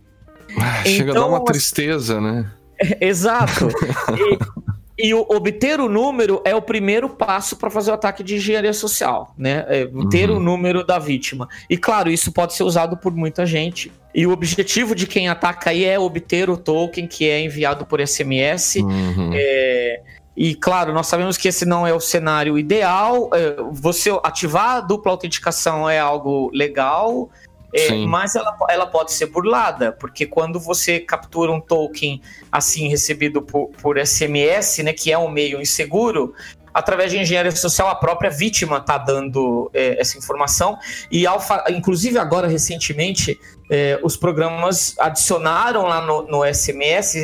Ah, 0.60 0.84
chega 0.84 1.12
então, 1.12 1.12
a 1.12 1.14
dar 1.14 1.28
uma 1.28 1.38
então, 1.38 1.46
tristeza, 1.46 2.20
né? 2.20 2.52
exato. 3.00 3.70
E, 4.98 5.14
o, 5.14 5.26
obter 5.30 5.80
o 5.80 5.90
número 5.90 6.42
é 6.46 6.56
o 6.56 6.62
primeiro 6.62 7.10
passo 7.10 7.58
para 7.58 7.70
fazer 7.70 7.92
o 7.92 7.94
ataque 7.94 8.24
de 8.24 8.36
engenharia 8.36 8.72
social, 8.72 9.34
né? 9.38 9.66
É 9.68 9.90
ter 10.10 10.30
uhum. 10.30 10.38
o 10.38 10.40
número 10.40 10.86
da 10.86 10.98
vítima. 10.98 11.50
E 11.70 11.78
claro, 11.78 12.10
isso 12.10 12.32
pode 12.32 12.54
ser 12.54 12.64
usado 12.64 12.96
por 12.96 13.14
muita 13.14 13.46
gente. 13.46 13.92
E 14.14 14.26
o 14.26 14.32
objetivo 14.32 14.96
de 14.96 15.06
quem 15.06 15.28
ataca 15.28 15.72
aí 15.72 15.84
é 15.84 16.00
obter 16.00 16.50
o 16.50 16.56
token 16.56 17.08
que 17.08 17.28
é 17.28 17.42
enviado 17.42 17.86
por 17.86 18.00
SMS. 18.06 18.76
Uhum. 18.78 19.32
É... 19.34 20.02
E 20.38 20.54
claro, 20.56 20.94
nós 20.94 21.08
sabemos 21.08 21.38
que 21.38 21.48
esse 21.48 21.66
não 21.66 21.86
é 21.86 21.94
o 21.94 22.00
cenário 22.00 22.58
ideal. 22.58 23.30
É, 23.34 23.56
você 23.72 24.10
ativar 24.24 24.78
a 24.78 24.82
dupla 24.82 25.12
autenticação 25.12 25.90
é 25.90 25.98
algo 25.98 26.50
legal. 26.54 27.30
É, 27.76 28.06
mas 28.06 28.36
ela, 28.36 28.56
ela 28.70 28.88
pode 28.88 29.12
ser 29.12 29.26
burlada, 29.26 29.92
porque 29.92 30.26
quando 30.26 30.60
você 30.62 31.00
captura 31.00 31.52
um 31.52 31.60
token 31.60 32.22
assim 32.50 32.88
recebido 32.88 33.42
por, 33.42 33.68
por 33.82 33.98
SMS, 33.98 34.78
né, 34.82 34.94
que 34.94 35.12
é 35.12 35.18
um 35.18 35.30
meio 35.30 35.62
inseguro, 35.62 36.34
através 36.74 37.12
de 37.12 37.20
engenharia 37.20 37.52
social, 37.52 37.90
a 37.90 37.96
própria 37.96 38.30
vítima 38.30 38.78
está 38.78 38.98
dando 38.98 39.70
é, 39.74 40.00
essa 40.00 40.18
informação. 40.18 40.78
E, 41.10 41.28
alfa, 41.28 41.64
inclusive, 41.70 42.18
agora, 42.18 42.48
recentemente, 42.48 43.40
é, 43.70 44.00
os 44.04 44.16
programas 44.16 44.94
adicionaram 45.00 45.84
lá 45.84 46.02
no, 46.02 46.24
no 46.24 46.54
SMS 46.54 47.16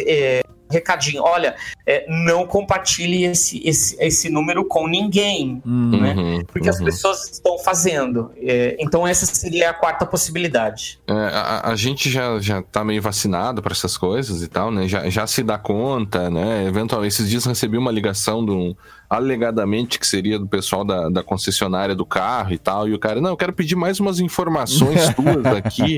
recadinho, 0.72 1.24
olha, 1.24 1.56
é, 1.86 2.06
não 2.08 2.46
compartilhe 2.46 3.26
esse, 3.26 3.62
esse, 3.68 3.96
esse 4.00 4.30
número 4.30 4.66
com 4.66 4.88
ninguém, 4.88 5.62
uhum, 5.66 6.02
né? 6.02 6.44
Porque 6.48 6.68
uhum. 6.68 6.76
as 6.76 6.82
pessoas 6.82 7.30
estão 7.32 7.58
fazendo. 7.60 8.32
É, 8.38 8.76
então 8.80 9.08
essa 9.08 9.26
seria 9.26 9.70
a 9.70 9.74
quarta 9.74 10.06
possibilidade. 10.06 11.00
É, 11.08 11.14
a, 11.14 11.70
a, 11.72 11.76
gente 11.76 12.10
já, 12.10 12.40
já 12.40 12.62
tá 12.62 12.84
meio 12.84 13.02
vacinado 13.02 13.62
para 13.62 13.74
essas 13.74 13.98
coisas 13.98 14.42
e 14.42 14.48
tal, 14.48 14.72
né? 14.72 14.88
Já, 14.88 15.10
já 15.10 15.28
se 15.28 15.44
dá 15.44 15.58
conta, 15.58 16.30
né? 16.30 16.66
Eventualmente, 16.66 17.14
esses 17.14 17.30
dias 17.30 17.46
recebi 17.46 17.78
uma 17.78 17.92
ligação 17.92 18.46
de 18.46 18.52
um 18.52 18.76
alegadamente 19.12 20.00
que 20.00 20.08
seria 20.08 20.40
do 20.40 20.48
pessoal 20.48 20.86
da, 20.86 21.10
da 21.10 21.22
concessionária 21.22 21.94
do 21.94 22.06
carro 22.06 22.54
e 22.54 22.58
tal, 22.58 22.88
e 22.88 22.94
o 22.94 23.00
cara, 23.00 23.20
não, 23.20 23.32
eu 23.32 23.36
quero 23.36 23.52
pedir 23.52 23.76
mais 23.76 24.00
umas 24.00 24.22
informações 24.22 25.10
tuas 25.14 25.46
aqui. 25.48 25.98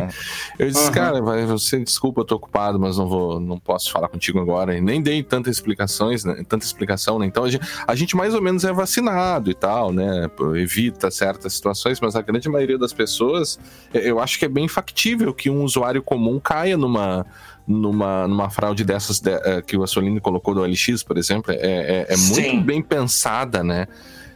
Eu 0.57 0.67
disse, 0.67 0.87
uhum. 0.87 0.91
cara, 0.91 1.21
vai, 1.21 1.45
você 1.45 1.77
desculpa, 1.77 2.21
eu 2.21 2.25
tô 2.25 2.37
ocupado, 2.37 2.79
mas 2.79 2.97
não 2.97 3.07
vou, 3.07 3.39
não 3.39 3.59
posso 3.59 3.91
falar 3.91 4.07
contigo 4.07 4.39
agora. 4.39 4.75
E 4.75 4.81
nem 4.81 4.99
dei 4.99 5.21
tantas 5.21 5.55
explicações, 5.55 6.25
né, 6.25 6.43
tanta 6.49 6.65
explicação, 6.65 7.19
né? 7.19 7.27
Então 7.27 7.43
a 7.43 7.51
gente, 7.51 7.63
a 7.85 7.93
gente 7.93 8.15
mais 8.15 8.33
ou 8.33 8.41
menos 8.41 8.63
é 8.63 8.73
vacinado 8.73 9.51
e 9.51 9.53
tal, 9.53 9.93
né? 9.93 10.27
Evita 10.55 11.11
certas 11.11 11.53
situações, 11.53 11.99
mas 12.01 12.15
a 12.15 12.21
grande 12.23 12.49
maioria 12.49 12.79
das 12.79 12.93
pessoas, 12.93 13.59
eu 13.93 14.19
acho 14.19 14.39
que 14.39 14.45
é 14.45 14.49
bem 14.49 14.67
factível 14.67 15.31
que 15.35 15.51
um 15.51 15.63
usuário 15.63 16.01
comum 16.01 16.39
caia 16.39 16.75
numa 16.75 17.27
numa, 17.67 18.27
numa 18.27 18.49
fraude 18.49 18.83
dessas 18.83 19.19
de, 19.19 19.35
uh, 19.35 19.63
que 19.65 19.77
o 19.77 19.83
Assolini 19.83 20.19
colocou 20.19 20.53
do 20.53 20.61
OLX, 20.61 21.03
por 21.03 21.17
exemplo, 21.17 21.51
é, 21.51 21.57
é, 21.57 22.07
é 22.09 22.17
muito 22.17 22.61
bem 22.61 22.81
pensada, 22.81 23.63
né? 23.63 23.87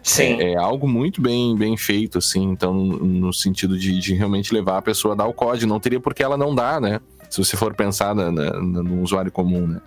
Sim. 0.01 0.39
É, 0.39 0.53
é, 0.53 0.57
algo 0.57 0.87
muito 0.87 1.21
bem, 1.21 1.55
bem 1.55 1.75
feito, 1.75 2.17
assim, 2.17 2.43
então, 2.43 2.73
no 2.73 3.33
sentido 3.33 3.77
de, 3.77 3.99
de 3.99 4.13
realmente 4.13 4.53
levar 4.53 4.77
a 4.77 4.81
pessoa 4.81 5.13
a 5.13 5.17
dar 5.17 5.25
o 5.25 5.33
código. 5.33 5.67
Não 5.67 5.79
teria 5.79 5.99
por 5.99 6.13
que 6.13 6.23
ela 6.23 6.37
não 6.37 6.55
dar, 6.55 6.79
né? 6.79 7.01
Se 7.29 7.43
você 7.43 7.57
for 7.57 7.73
pensar 7.75 8.15
na, 8.15 8.31
na, 8.31 8.51
no 8.61 9.01
usuário 9.01 9.31
comum, 9.31 9.67
né? 9.67 9.81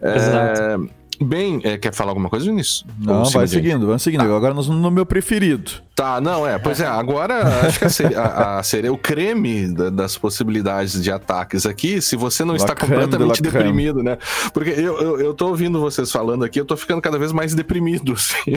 Exato. 0.00 0.60
É, 0.60 1.01
Bem, 1.24 1.60
é, 1.64 1.76
quer 1.76 1.92
falar 1.92 2.10
alguma 2.10 2.28
coisa 2.28 2.50
nisso? 2.50 2.84
Não, 2.98 3.24
vai 3.24 3.46
seguindo, 3.46 3.86
vamos 3.86 4.02
seguindo. 4.02 4.20
Tá. 4.20 4.36
Agora 4.36 4.54
nós 4.54 4.68
no 4.68 4.90
meu 4.90 5.06
preferido. 5.06 5.72
Tá, 5.94 6.20
não, 6.20 6.46
é. 6.46 6.58
Pois 6.58 6.80
é, 6.80 6.86
agora 6.86 7.66
acho 7.66 7.78
que 7.78 8.14
a, 8.14 8.58
a, 8.58 8.62
seria 8.62 8.92
o 8.92 8.96
creme 8.96 9.72
da, 9.72 9.90
das 9.90 10.16
possibilidades 10.16 11.02
de 11.02 11.12
ataques 11.12 11.66
aqui, 11.66 12.00
se 12.00 12.16
você 12.16 12.44
não 12.44 12.54
la 12.54 12.56
está 12.56 12.74
completamente 12.74 13.42
deprimido, 13.42 14.02
né? 14.02 14.16
Porque 14.54 14.70
eu, 14.70 14.98
eu, 14.98 15.20
eu 15.20 15.34
tô 15.34 15.48
ouvindo 15.48 15.78
vocês 15.80 16.10
falando 16.10 16.44
aqui, 16.44 16.58
eu 16.58 16.64
tô 16.64 16.76
ficando 16.76 17.02
cada 17.02 17.18
vez 17.18 17.30
mais 17.30 17.54
deprimido, 17.54 18.14
assim. 18.16 18.56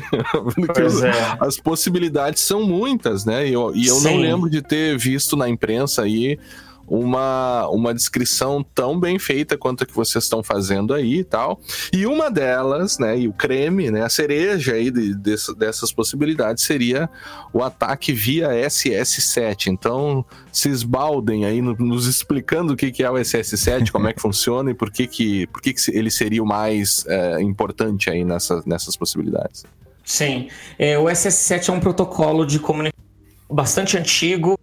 Pois 0.73 1.03
é. 1.03 1.11
As 1.39 1.57
possibilidades 1.57 2.41
são 2.41 2.63
muitas, 2.63 3.25
né? 3.25 3.47
E 3.47 3.53
eu, 3.53 3.71
e 3.75 3.87
eu 3.87 3.99
não 4.01 4.17
lembro 4.17 4.49
de 4.49 4.61
ter 4.61 4.97
visto 4.97 5.35
na 5.35 5.49
imprensa 5.49 6.03
aí 6.03 6.39
uma, 6.87 7.67
uma 7.69 7.93
descrição 7.93 8.63
tão 8.63 8.99
bem 8.99 9.17
feita 9.17 9.57
quanto 9.57 9.83
a 9.83 9.87
que 9.87 9.93
vocês 9.93 10.23
estão 10.23 10.43
fazendo 10.43 10.93
aí 10.93 11.19
e 11.19 11.23
tal. 11.23 11.59
E 11.91 12.05
uma 12.05 12.29
delas, 12.29 12.99
né, 12.99 13.17
e 13.19 13.27
o 13.27 13.33
creme, 13.33 13.89
né, 13.89 14.03
a 14.03 14.09
cereja 14.09 14.73
aí 14.73 14.91
de, 14.91 15.15
de, 15.15 15.35
dessas 15.57 15.91
possibilidades 15.91 16.63
seria 16.63 17.09
o 17.51 17.63
ataque 17.63 18.13
via 18.13 18.49
SS7. 18.49 19.67
Então, 19.67 20.23
se 20.51 20.69
esbaldem 20.69 21.45
aí 21.45 21.61
no, 21.61 21.75
nos 21.75 22.07
explicando 22.07 22.73
o 22.73 22.75
que, 22.75 22.91
que 22.91 23.03
é 23.03 23.09
o 23.09 23.15
SS7, 23.15 23.91
como 23.91 24.07
é 24.07 24.13
que 24.13 24.21
funciona 24.21 24.71
e 24.71 24.73
por 24.73 24.91
que, 24.91 25.07
que, 25.07 25.47
por 25.47 25.61
que, 25.61 25.73
que 25.73 25.91
ele 25.91 26.11
seria 26.11 26.43
o 26.43 26.45
mais 26.45 27.05
é, 27.07 27.41
importante 27.41 28.09
aí 28.09 28.23
nessa, 28.23 28.61
nessas 28.65 28.95
possibilidades. 28.95 29.65
Sim, 30.03 30.49
é, 30.77 30.99
o 30.99 31.05
SS7 31.05 31.69
é 31.69 31.71
um 31.71 31.79
protocolo 31.79 32.45
de 32.45 32.59
comunicação 32.59 33.05
bastante 33.49 33.97
antigo, 33.97 34.54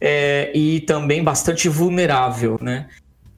é, 0.00 0.50
e 0.54 0.80
também 0.80 1.22
bastante 1.22 1.68
vulnerável, 1.68 2.58
né? 2.60 2.86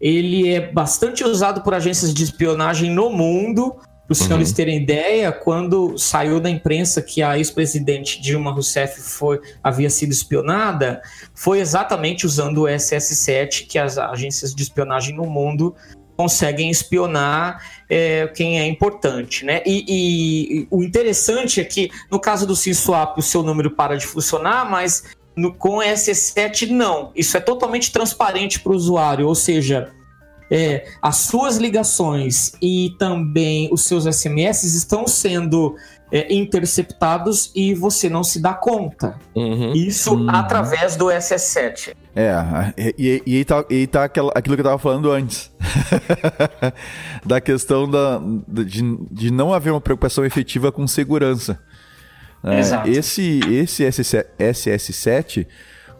Ele 0.00 0.48
é 0.48 0.61
bastante 0.72 1.22
usado 1.22 1.62
por 1.62 1.74
agências 1.74 2.14
de 2.14 2.24
espionagem 2.24 2.90
no 2.90 3.11
mundo. 3.11 3.76
Para 4.06 4.12
os 4.12 4.20
uhum. 4.20 4.26
senhores 4.26 4.52
terem 4.52 4.82
ideia, 4.82 5.30
quando 5.30 5.96
saiu 5.98 6.40
da 6.40 6.50
imprensa 6.50 7.02
que 7.02 7.22
a 7.22 7.36
ex-presidente 7.36 8.20
Dilma 8.20 8.50
Rousseff 8.50 9.00
foi, 9.00 9.40
havia 9.62 9.90
sido 9.90 10.11
espionada, 10.11 11.00
foi 11.34 11.61
exatamente 11.61 12.26
usando 12.26 12.62
o 12.62 12.64
SS-7 12.64 13.66
que 13.68 13.78
as 13.78 13.98
agências 13.98 14.54
de 14.54 14.62
espionagem 14.62 15.14
no 15.14 15.26
mundo 15.26 15.76
conseguem 16.20 16.68
espionar 16.70 17.64
é, 17.88 18.26
quem 18.28 18.61
é 18.61 18.66
importante, 18.66 19.42
né? 19.44 19.62
E, 19.64 19.84
e, 19.88 20.66
o 20.70 20.82
interessante 20.82 21.61
é 21.61 21.64
que 21.64 21.90
no 22.11 22.20
caso 22.20 22.46
do 22.46 22.54
SysSwap 22.54 23.16
o 23.18 23.22
seu 23.22 23.42
número 23.42 23.70
para 23.70 23.96
de 23.96 24.06
funcionar, 24.06 24.70
mas 24.70 25.04
no, 25.37 25.53
com 25.53 25.78
SS7, 25.78 26.68
não. 26.68 27.12
Isso 27.14 27.37
é 27.37 27.41
totalmente 27.41 27.93
transparente 27.93 28.61
para 28.61 28.72
o 28.72 28.76
usuário, 28.76 29.26
ou 29.26 29.35
seja, 29.35 29.91
é, 30.51 30.85
as 31.01 31.16
suas 31.16 31.57
ligações 31.57 32.53
e 32.61 32.95
também 32.99 33.68
os 33.72 33.85
seus 33.85 34.05
SMS 34.05 34.64
estão 34.64 35.07
sendo 35.07 35.76
é, 36.11 36.33
interceptados 36.35 37.53
e 37.55 37.72
você 37.72 38.09
não 38.09 38.24
se 38.24 38.41
dá 38.41 38.53
conta. 38.53 39.16
Uhum. 39.35 39.72
Isso 39.72 40.14
uhum. 40.14 40.28
através 40.28 40.97
do 40.97 41.07
SS7. 41.07 41.95
É, 42.16 42.35
e, 42.76 43.22
e, 43.24 43.39
e, 43.39 43.45
tá, 43.45 43.64
e 43.70 43.87
tá 43.87 44.05
aquilo 44.05 44.33
que 44.35 44.51
eu 44.51 44.55
estava 44.57 44.78
falando 44.78 45.12
antes. 45.12 45.53
da 47.24 47.41
questão 47.41 47.89
da, 47.89 48.20
de, 48.49 48.83
de 49.11 49.31
não 49.31 49.55
haver 49.55 49.70
uma 49.70 49.81
preocupação 49.81 50.24
efetiva 50.24 50.72
com 50.72 50.87
segurança. 50.87 51.61
É, 52.43 52.88
esse, 52.88 53.41
esse 53.51 53.84
SS7, 53.84 55.47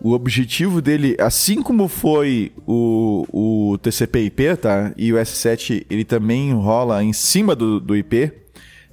o 0.01 0.13
objetivo 0.13 0.81
dele, 0.81 1.15
assim 1.21 1.63
como 1.63 1.87
foi 1.87 2.53
o, 2.67 3.27
o 3.31 3.79
TCP/IP, 3.79 4.57
tá? 4.57 4.93
E 4.97 5.13
o 5.13 5.17
S7 5.17 5.85
ele 5.91 6.05
também 6.05 6.53
rola 6.55 7.05
em 7.05 7.13
cima 7.13 7.55
do, 7.55 7.79
do 7.79 7.95
IP. 7.95 8.33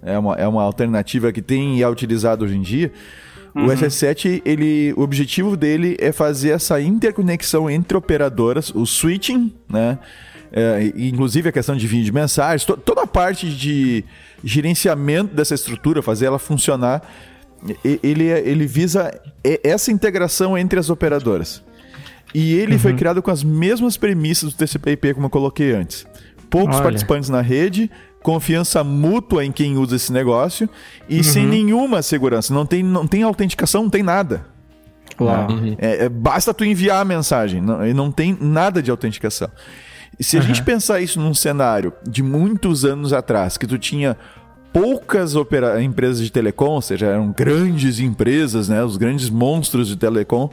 É 0.04 0.18
uma, 0.18 0.36
é 0.36 0.48
uma 0.48 0.64
alternativa 0.64 1.32
que 1.32 1.42
tem 1.42 1.78
e 1.78 1.84
é 1.84 1.90
utilizado 1.90 2.44
hoje 2.44 2.56
em 2.56 2.62
dia. 2.62 2.92
Uhum. 3.56 3.66
O 3.66 3.70
SS7, 3.70 4.42
ele, 4.46 4.94
o 4.98 5.02
objetivo 5.02 5.56
dele 5.56 5.96
é 6.00 6.12
fazer 6.12 6.50
essa 6.50 6.80
interconexão 6.82 7.70
entre 7.70 7.98
operadoras, 7.98 8.70
o 8.76 8.86
switching, 8.86 9.54
né? 9.70 9.98
É, 10.52 10.94
inclusive 10.96 11.50
a 11.50 11.52
questão 11.52 11.76
de 11.76 11.86
vídeo 11.88 12.06
de 12.06 12.12
mensagens, 12.14 12.64
to, 12.64 12.78
toda 12.78 13.02
a 13.02 13.08
parte 13.08 13.50
de 13.50 14.06
gerenciamento 14.42 15.36
dessa 15.36 15.54
estrutura, 15.54 16.02
fazer 16.02 16.26
ela 16.28 16.40
funcionar 16.40 17.02
ele, 17.84 18.26
ele 18.26 18.66
visa 18.66 19.12
essa 19.64 19.92
integração 19.92 20.58
entre 20.58 20.80
as 20.80 20.90
operadoras. 20.90 21.64
E 22.34 22.54
ele 22.56 22.74
uhum. 22.74 22.80
foi 22.80 22.94
criado 22.94 23.22
com 23.22 23.32
as 23.32 23.44
mesmas 23.44 23.98
premissas 23.98 24.54
do 24.54 24.58
TCP/IP 24.58 25.14
como 25.14 25.28
eu 25.28 25.30
coloquei 25.30 25.74
antes. 25.74 26.06
Poucos 26.50 26.76
Olha. 26.76 26.84
participantes 26.84 27.30
na 27.30 27.42
rede, 27.42 27.90
confiança 28.22 28.84
mútua 28.84 29.46
em 29.46 29.52
quem 29.52 29.78
usa 29.78 29.96
esse 29.96 30.12
negócio 30.12 30.70
e 31.08 31.18
uhum. 31.18 31.24
sem 31.24 31.46
nenhuma 31.46 32.02
segurança. 32.02 32.54
Não 32.54 32.66
tem, 32.66 32.84
não 32.84 33.08
tem 33.08 33.24
autenticação, 33.24 33.84
não 33.84 33.90
tem 33.90 34.04
nada. 34.04 34.46
Claro. 35.16 35.54
Uhum. 35.54 35.76
É, 35.80 36.06
é, 36.06 36.10
basta 36.10 36.54
tu 36.54 36.64
enviar 36.64 37.02
a 37.02 37.06
mensagem, 37.06 37.62
não, 37.62 37.86
e 37.86 37.94
não 37.94 38.12
tem 38.12 38.38
nada 38.40 38.82
de 38.82 38.92
autenticação. 38.92 39.50
E 40.20 40.24
se 40.24 40.38
a 40.38 40.42
gente 40.42 40.64
pensar 40.64 41.00
isso 41.00 41.20
num 41.20 41.34
cenário 41.34 41.94
de 42.08 42.24
muitos 42.24 42.84
anos 42.84 43.14
atrás, 43.14 43.58
que 43.58 43.68
tu 43.68 43.78
tinha 43.78 44.18
poucas 44.80 45.34
empresas 45.84 46.24
de 46.24 46.32
telecom, 46.32 46.72
ou 46.72 46.82
seja, 46.82 47.08
eram 47.08 47.32
grandes 47.32 48.00
empresas, 48.00 48.70
né, 48.70 48.84
os 48.84 48.96
grandes 48.96 49.30
monstros 49.30 49.88
de 49.88 49.96
telecom, 49.96 50.52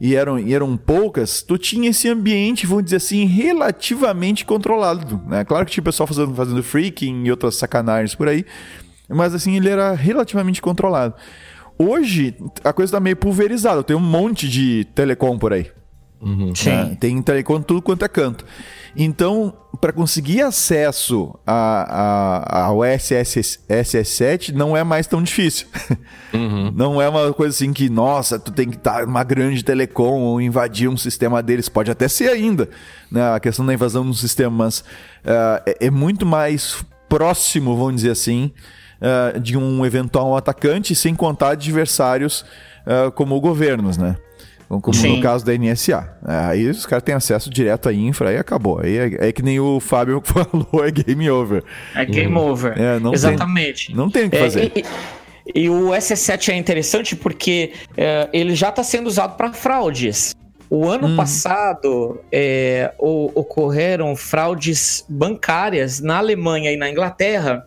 e 0.00 0.14
eram, 0.14 0.38
e 0.38 0.54
eram 0.54 0.76
poucas, 0.76 1.42
tu 1.42 1.58
tinha 1.58 1.90
esse 1.90 2.08
ambiente, 2.08 2.66
vamos 2.66 2.84
dizer 2.84 2.96
assim, 2.96 3.24
relativamente 3.24 4.44
controlado. 4.44 5.20
Né? 5.26 5.44
Claro 5.44 5.64
que 5.66 5.72
tinha 5.72 5.82
pessoal 5.82 6.06
fazendo, 6.06 6.34
fazendo 6.34 6.62
freaking 6.62 7.24
e 7.24 7.30
outras 7.30 7.56
sacanagens 7.56 8.14
por 8.14 8.28
aí, 8.28 8.44
mas 9.08 9.34
assim, 9.34 9.56
ele 9.56 9.68
era 9.68 9.92
relativamente 9.94 10.62
controlado. 10.62 11.14
Hoje, 11.78 12.36
a 12.62 12.72
coisa 12.72 12.90
está 12.90 13.00
meio 13.00 13.16
pulverizada, 13.16 13.82
tem 13.82 13.96
um 13.96 14.00
monte 14.00 14.48
de 14.48 14.84
telecom 14.94 15.36
por 15.38 15.52
aí. 15.52 15.66
Uhum. 16.20 16.52
Né? 16.64 16.96
Tem 16.98 17.20
telecom 17.20 17.60
tudo 17.60 17.82
quanto 17.82 18.04
é 18.04 18.08
canto. 18.08 18.44
Então, 18.96 19.52
para 19.78 19.92
conseguir 19.92 20.40
acesso 20.40 21.38
a, 21.46 22.40
a, 22.48 22.64
ao 22.64 22.82
SS, 22.82 23.60
SS7 23.68 24.52
não 24.52 24.74
é 24.74 24.82
mais 24.82 25.06
tão 25.06 25.22
difícil. 25.22 25.66
Uhum. 26.34 26.70
Não 26.74 27.00
é 27.00 27.08
uma 27.08 27.32
coisa 27.32 27.54
assim 27.54 27.72
que, 27.72 27.88
nossa, 27.88 28.38
tu 28.38 28.50
tem 28.50 28.68
que 28.68 28.76
estar 28.76 28.98
tá 28.98 29.06
numa 29.06 29.24
grande 29.24 29.64
telecom 29.64 30.20
ou 30.20 30.40
invadir 30.40 30.86
um 30.86 30.96
sistema 30.96 31.42
deles. 31.42 31.66
Pode 31.66 31.90
até 31.90 32.08
ser 32.08 32.28
ainda, 32.28 32.68
né? 33.10 33.32
A 33.32 33.40
questão 33.40 33.64
da 33.64 33.72
invasão 33.72 34.04
no 34.04 34.12
sistema, 34.12 34.64
mas 34.64 34.80
uh, 34.80 35.62
é, 35.64 35.86
é, 35.86 35.90
muito 35.90 36.26
mais 36.26 36.84
próximo, 37.08 37.74
vamos 37.74 37.96
dizer 37.96 38.10
assim, 38.10 38.52
uh, 39.00 39.40
de 39.40 39.56
um 39.56 39.86
eventual 39.86 40.36
atacante, 40.36 40.94
sem 40.94 41.14
contar 41.14 41.50
adversários 41.50 42.44
uh, 42.86 43.10
como 43.12 43.40
governos, 43.40 43.96
né? 43.96 44.16
Como 44.68 44.94
Sim. 44.94 45.16
no 45.16 45.22
caso 45.22 45.44
da 45.44 45.56
NSA. 45.56 46.18
Aí 46.24 46.68
os 46.68 46.84
caras 46.84 47.04
têm 47.04 47.14
acesso 47.14 47.48
direto 47.48 47.88
à 47.88 47.92
infra 47.92 48.32
e 48.32 48.36
acabou. 48.36 48.80
Aí 48.80 48.98
é, 48.98 49.28
é, 49.28 49.32
que 49.32 49.42
nem 49.42 49.60
o 49.60 49.78
Fábio 49.78 50.20
falou, 50.24 50.84
é 50.84 50.90
game 50.90 51.30
over. 51.30 51.62
É 51.94 52.04
game 52.04 52.34
uhum. 52.34 52.50
over. 52.50 52.78
É, 52.78 52.98
não 52.98 53.12
Exatamente. 53.12 53.88
Tem, 53.88 53.96
não 53.96 54.10
tem 54.10 54.26
o 54.26 54.30
que 54.30 54.36
é, 54.36 54.40
fazer. 54.40 54.72
E, 54.74 54.84
e, 55.54 55.60
e, 55.62 55.70
o 55.70 55.90
SS7 55.90 56.48
é 56.48 56.56
interessante 56.56 57.14
porque 57.14 57.72
é, 57.96 58.28
ele 58.32 58.56
já 58.56 58.70
está 58.70 58.82
sendo 58.82 59.06
usado 59.06 59.36
para 59.36 59.52
fraudes. 59.52 60.34
O 60.68 60.88
ano 60.88 61.06
hum. 61.06 61.16
passado 61.16 62.20
é, 62.32 62.92
o, 62.98 63.30
ocorreram 63.38 64.16
fraudes 64.16 65.04
bancárias 65.08 66.00
na 66.00 66.18
Alemanha 66.18 66.72
e 66.72 66.76
na 66.76 66.90
Inglaterra 66.90 67.64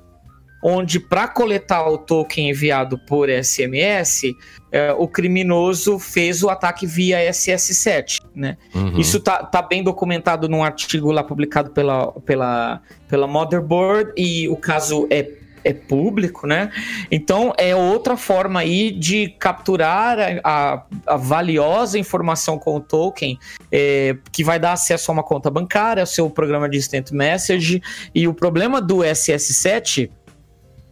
onde 0.62 1.00
para 1.00 1.28
coletar 1.28 1.88
o 1.88 1.98
token 1.98 2.50
enviado 2.50 2.98
por 2.98 3.30
SMS, 3.30 4.34
é, 4.72 4.94
o 4.94 5.08
criminoso 5.08 5.98
fez 5.98 6.44
o 6.44 6.50
ataque 6.50 6.86
via 6.86 7.20
SS7, 7.30 8.20
né? 8.36 8.58
Uhum. 8.76 9.00
Isso 9.00 9.20
tá, 9.20 9.44
tá 9.44 9.62
bem 9.62 9.84
documentado 9.84 10.48
num 10.48 10.64
artigo 10.64 11.12
lá 11.12 11.24
publicado 11.24 11.72
pela, 11.72 12.12
pela, 12.26 12.82
pela 13.08 13.28
Motherboard 13.28 14.12
e 14.18 14.48
o 14.50 14.56
caso 14.56 15.08
é 15.10 15.40
é 15.64 15.74
público, 15.74 16.48
né? 16.48 16.72
Então 17.12 17.54
é 17.58 17.76
outra 17.76 18.16
forma 18.16 18.60
aí 18.60 18.92
de 18.92 19.30
capturar 19.40 20.18
a, 20.44 20.84
a 21.06 21.18
valiosa 21.18 21.98
informação 21.98 22.58
com 22.58 22.76
o 22.76 22.80
token, 22.80 23.38
é, 23.72 24.16
que 24.32 24.44
vai 24.44 24.60
dar 24.60 24.74
acesso 24.74 25.12
a 25.12 25.14
uma 25.14 25.24
conta 25.24 25.50
bancária, 25.50 26.02
ao 26.02 26.08
seu 26.08 26.30
programa 26.30 26.70
de 26.70 26.78
instant 26.78 27.12
message. 27.12 27.82
E 28.14 28.28
o 28.28 28.34
problema 28.34 28.82
do 28.82 28.98
SS7 28.98 30.10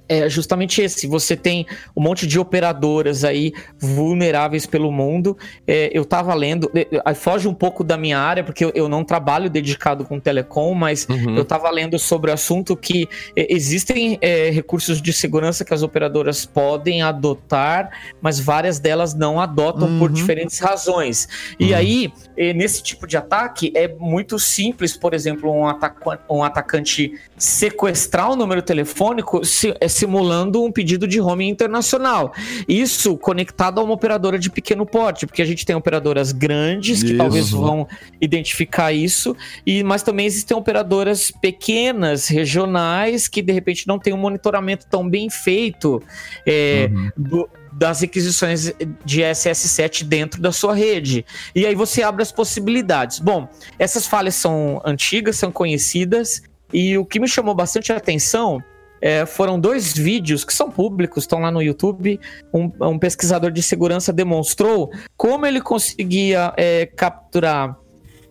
é 0.10 0.30
justamente 0.30 0.82
esse. 0.82 1.08
Você 1.08 1.36
tem 1.36 1.66
um 1.96 2.02
monte 2.02 2.26
de 2.26 2.40
operadoras 2.40 3.24
aí 3.24 3.54
vulneráveis 3.80 4.66
pelo 4.66 4.92
mundo. 4.92 5.38
É, 5.66 5.90
eu 5.94 6.04
estava 6.04 6.34
lendo, 6.34 6.72
é, 6.74 7.14
foge 7.14 7.48
um 7.48 7.54
pouco 7.54 7.84
da 7.84 7.98
minha 7.98 8.20
área, 8.20 8.44
porque 8.44 8.64
eu, 8.64 8.72
eu 8.74 8.90
não 8.90 9.04
trabalho 9.04 9.50
dedicado 9.50 10.06
com 10.06 10.20
telecom, 10.20 10.74
mas 10.74 11.08
uhum. 11.10 11.36
eu 11.36 11.44
estava 11.44 11.70
lendo 11.70 11.98
sobre 12.00 12.32
o 12.32 12.34
assunto 12.34 12.76
que 12.76 13.08
é, 13.36 13.54
existem 13.54 14.18
é, 14.22 14.50
recursos 14.50 15.02
de 15.02 15.12
segurança 15.14 15.66
que 15.66 15.74
as 15.74 15.84
operadoras 15.84 16.46
podem 16.46 17.02
adotar, 17.02 17.90
mas 18.22 18.40
várias 18.40 18.80
delas 18.80 19.14
não 19.14 19.40
adotam 19.40 19.88
uhum. 19.88 20.00
por 20.00 20.12
diferentes 20.12 20.60
razões. 20.60 21.28
E 21.60 21.72
uhum. 21.72 21.78
aí, 21.78 22.14
é, 22.36 22.54
nesse 22.54 22.82
tipo 22.84 23.08
de 23.08 23.18
ataque, 23.18 23.72
é 23.76 23.88
muito 23.88 24.40
simples, 24.40 24.96
por 24.96 25.14
exemplo, 25.14 25.52
um, 25.52 25.68
ataca 25.68 26.20
um 26.30 26.44
atacante 26.44 27.14
sequestrar 27.38 28.32
o 28.32 28.36
número 28.36 28.62
telefônico. 28.62 29.44
Se, 29.46 29.76
simulando 29.98 30.64
um 30.64 30.72
pedido 30.72 31.08
de 31.08 31.20
roaming 31.20 31.50
internacional. 31.50 32.34
Isso 32.68 33.18
conectado 33.18 33.80
a 33.80 33.84
uma 33.84 33.94
operadora 33.94 34.38
de 34.38 34.50
pequeno 34.50 34.86
porte, 34.86 35.26
porque 35.26 35.42
a 35.42 35.46
gente 35.46 35.66
tem 35.66 35.76
operadoras 35.76 36.32
grandes 36.32 37.02
que 37.02 37.10
isso. 37.10 37.18
talvez 37.18 37.50
vão 37.50 37.88
identificar 38.22 38.92
isso, 38.92 39.36
e 39.66 39.84
mas 39.84 40.04
também 40.04 40.26
existem 40.26 40.56
operadoras 40.56 41.32
pequenas, 41.32 42.28
regionais, 42.28 43.28
que 43.28 43.42
de 43.42 43.52
repente 43.52 43.88
não 43.88 43.98
tem 43.98 44.14
um 44.14 44.18
monitoramento 44.18 44.86
tão 44.88 45.08
bem 45.08 45.30
feito 45.30 46.02
é, 46.46 46.90
uhum. 46.92 47.12
do, 47.18 47.50
das 47.72 48.02
requisições 48.02 48.74
de 49.06 49.22
SS7 49.22 50.04
dentro 50.04 50.42
da 50.42 50.52
sua 50.52 50.76
rede. 50.76 51.26
E 51.56 51.66
aí 51.66 51.76
você 51.76 52.04
abre 52.04 52.22
as 52.22 52.32
possibilidades. 52.32 53.20
Bom, 53.20 53.48
essas 53.78 54.08
falhas 54.08 54.36
são 54.36 54.82
antigas, 54.86 55.38
são 55.38 55.52
conhecidas, 55.52 56.42
e 56.74 56.98
o 56.98 57.06
que 57.06 57.20
me 57.20 57.28
chamou 57.28 57.56
bastante 57.56 57.92
a 57.94 57.98
atenção 57.98 58.62
é, 59.02 59.26
foram 59.26 59.60
dois 59.60 59.94
vídeos 59.94 60.44
que 60.44 60.54
são 60.54 60.70
públicos, 60.70 61.24
estão 61.24 61.40
lá 61.40 61.52
no 61.52 61.62
YouTube. 61.62 62.20
Um, 62.54 62.72
um, 62.82 63.00
pesquisador 63.00 63.52
de 63.52 63.62
segurança 63.62 64.12
demonstrou 64.12 64.92
como 65.16 65.46
ele 65.46 65.62
conseguia 65.62 66.54
é, 66.58 66.86
capturar. 66.86 67.78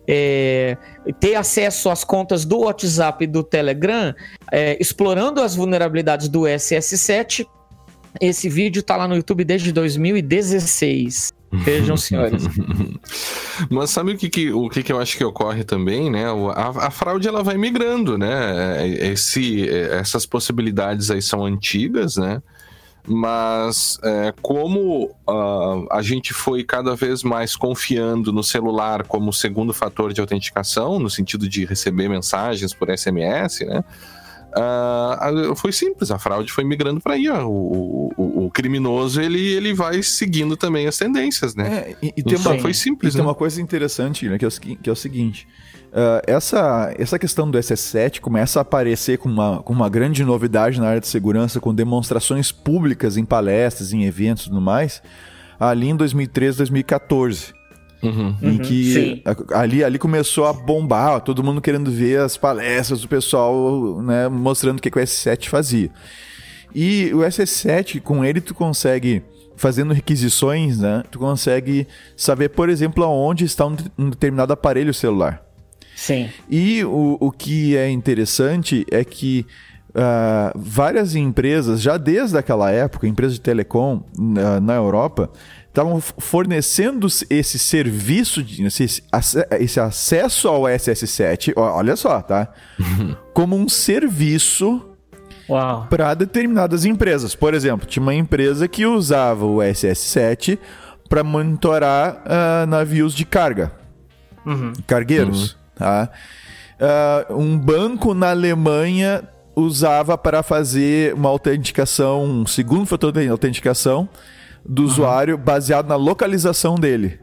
É, 0.09 0.77
ter 1.19 1.35
acesso 1.35 1.89
às 1.89 2.05
contas 2.05 2.45
do 2.45 2.59
WhatsApp 2.59 3.25
e 3.25 3.27
do 3.27 3.43
Telegram, 3.43 4.15
é, 4.49 4.77
explorando 4.79 5.41
as 5.41 5.53
vulnerabilidades 5.53 6.29
do 6.29 6.43
SS7. 6.43 7.45
Esse 8.21 8.47
vídeo 8.47 8.79
está 8.79 8.95
lá 8.95 9.05
no 9.05 9.17
YouTube 9.17 9.43
desde 9.43 9.73
2016. 9.73 11.33
Vejam, 11.51 11.95
senhores. 11.95 12.43
Mas 13.69 13.89
sabe 13.89 14.11
o 14.11 14.17
que, 14.17 14.29
que 14.29 14.51
o 14.51 14.69
que, 14.69 14.83
que, 14.83 14.91
eu 14.91 14.99
acho 14.99 15.17
que 15.17 15.23
ocorre 15.23 15.63
também, 15.63 16.11
né? 16.11 16.25
A, 16.53 16.87
a, 16.87 16.91
fraude 16.91 17.27
ela 17.27 17.41
vai 17.41 17.57
migrando, 17.57 18.17
né? 18.17 18.87
Esse, 18.87 19.69
essas 19.69 20.25
possibilidades 20.25 21.09
aí 21.09 21.21
são 21.21 21.45
antigas, 21.45 22.17
né? 22.17 22.41
Mas 23.07 23.97
é, 24.03 24.33
como 24.41 25.05
uh, 25.27 25.87
a 25.89 26.01
gente 26.01 26.33
foi 26.33 26.65
cada 26.65 26.93
vez 26.93 27.23
mais 27.23 27.55
confiando 27.55 28.33
no 28.33 28.43
celular 28.43 29.03
como 29.03 29.31
segundo 29.31 29.73
fator 29.73 30.11
de 30.11 30.19
autenticação, 30.19 30.99
no 30.99 31.09
sentido 31.09 31.47
de 31.47 31.63
receber 31.63 32.09
mensagens 32.09 32.73
por 32.73 32.89
SMS, 32.89 33.61
né? 33.61 33.83
Uh, 34.57 35.55
foi 35.55 35.71
simples, 35.71 36.09
a 36.09 36.17
fraude 36.17 36.51
foi 36.51 36.63
migrando 36.63 36.99
para 36.99 37.13
aí. 37.13 37.29
Ó. 37.29 37.45
O, 37.45 38.11
o, 38.17 38.45
o, 38.45 38.51
criminoso 38.51 39.21
ele, 39.21 39.53
ele 39.53 39.73
vai 39.73 40.01
seguindo 40.01 40.57
também 40.57 40.87
as 40.87 40.97
tendências, 40.97 41.53
né? 41.53 41.67
É, 41.67 41.95
e, 42.01 42.13
e 42.17 42.23
tem 42.23 42.37
uma, 42.37 42.57
foi 42.57 42.73
simples. 42.73 43.13
E 43.13 43.17
né? 43.17 43.21
tem 43.21 43.27
uma 43.27 43.35
coisa 43.35 43.61
interessante, 43.61 44.27
né, 44.27 44.37
que, 44.37 44.45
é 44.45 44.47
o, 44.47 44.51
que 44.51 44.89
é 44.89 44.91
o 44.91 44.95
seguinte: 44.95 45.47
uh, 45.87 46.21
essa, 46.25 46.93
essa 46.97 47.19
questão 47.19 47.49
do 47.49 47.57
SS7 47.57 48.19
começa 48.19 48.59
a 48.59 48.61
aparecer 48.61 49.17
com 49.17 49.29
uma, 49.29 49.61
com 49.61 49.73
uma 49.73 49.89
grande 49.89 50.23
novidade 50.23 50.79
na 50.79 50.87
área 50.87 51.01
de 51.01 51.07
segurança, 51.07 51.59
com 51.59 51.73
demonstrações 51.73 52.51
públicas 52.51 53.17
em 53.17 53.25
palestras, 53.25 53.93
em 53.93 54.05
eventos 54.05 54.45
e 54.45 54.49
tudo 54.49 54.61
mais, 54.61 55.01
ali 55.59 55.89
em 55.89 55.95
2013, 55.95 56.57
2014. 56.57 57.56
Uhum. 58.01 58.35
Em 58.41 58.47
uhum, 58.49 58.57
que 58.59 59.23
ali, 59.53 59.83
ali 59.83 59.97
começou 59.97 60.45
a 60.45 60.53
bombar, 60.53 61.19
todo 61.21 61.43
mundo 61.43 61.59
querendo 61.59 61.89
ver 61.89 62.19
as 62.19 62.37
palestras 62.37 63.01
do 63.01 63.07
pessoal, 63.07 64.01
né, 64.01 64.27
mostrando 64.27 64.77
o 64.77 64.81
que, 64.81 64.91
que 64.91 64.99
o 64.99 65.01
S7 65.01 65.49
fazia. 65.49 65.89
E 66.75 67.11
o 67.13 67.19
S7, 67.19 67.99
com 67.99 68.23
ele, 68.23 68.39
tu 68.39 68.53
consegue, 68.53 69.23
fazendo 69.55 69.93
requisições, 69.93 70.79
né, 70.79 71.03
tu 71.09 71.17
consegue 71.17 71.87
saber, 72.15 72.49
por 72.49 72.69
exemplo, 72.69 73.03
aonde 73.03 73.45
está 73.45 73.65
um, 73.65 73.75
um 73.97 74.09
determinado 74.11 74.53
aparelho 74.53 74.93
celular. 74.93 75.43
Sim. 75.95 76.29
E 76.47 76.83
o, 76.85 77.17
o 77.19 77.31
que 77.31 77.75
é 77.75 77.89
interessante 77.89 78.85
é 78.91 79.03
que 79.03 79.43
uh, 79.89 80.51
várias 80.55 81.15
empresas, 81.15 81.81
já 81.81 81.97
desde 81.97 82.37
aquela 82.37 82.69
época, 82.69 83.07
empresas 83.07 83.33
de 83.33 83.41
telecom 83.41 84.03
uh, 84.17 84.61
na 84.61 84.75
Europa, 84.75 85.31
estavam 85.77 86.01
fornecendo 86.01 87.07
esse 87.29 87.59
serviço, 87.59 88.41
de, 88.41 88.65
esse, 88.65 89.03
esse 89.59 89.79
acesso 89.79 90.47
ao 90.47 90.63
SS7, 90.63 91.53
olha 91.55 91.95
só, 91.95 92.19
tá? 92.19 92.51
Como 93.31 93.55
um 93.55 93.69
serviço 93.69 94.83
para 95.89 96.15
determinadas 96.15 96.83
empresas. 96.83 97.35
Por 97.35 97.53
exemplo, 97.53 97.85
tinha 97.85 98.01
uma 98.01 98.15
empresa 98.15 98.67
que 98.67 98.85
usava 98.87 99.45
o 99.45 99.57
SS7 99.57 100.57
para 101.07 101.23
monitorar 101.23 102.23
uh, 102.25 102.65
navios 102.65 103.13
de 103.13 103.23
carga, 103.23 103.71
uhum. 104.45 104.73
cargueiros, 104.87 105.51
uhum. 105.51 105.57
tá? 105.75 106.09
Uh, 107.29 107.37
um 107.37 107.57
banco 107.57 108.13
na 108.13 108.31
Alemanha 108.31 109.23
usava 109.55 110.17
para 110.17 110.43
fazer 110.43 111.13
uma 111.13 111.29
autenticação, 111.29 112.23
um 112.25 112.45
segundo 112.45 112.85
fator 112.85 113.11
de 113.11 113.27
autenticação 113.27 114.09
do 114.67 114.81
uhum. 114.81 114.87
usuário 114.87 115.37
baseado 115.37 115.87
na 115.87 115.95
localização 115.95 116.75
dele. 116.75 117.19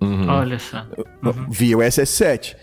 Uhum. 0.00 0.28
Olha 0.28 0.58
só. 0.58 0.84
Uhum. 1.22 1.46
Via 1.50 1.78
o 1.78 1.80
SS7. 1.80 2.56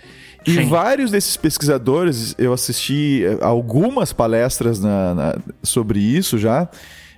E 0.45 0.53
Sim. 0.53 0.69
vários 0.69 1.11
desses 1.11 1.35
pesquisadores, 1.35 2.33
eu 2.37 2.53
assisti 2.53 3.23
eh, 3.25 3.37
algumas 3.41 4.13
palestras 4.13 4.79
na, 4.79 5.13
na, 5.13 5.35
sobre 5.61 5.99
isso 5.99 6.37
já. 6.37 6.69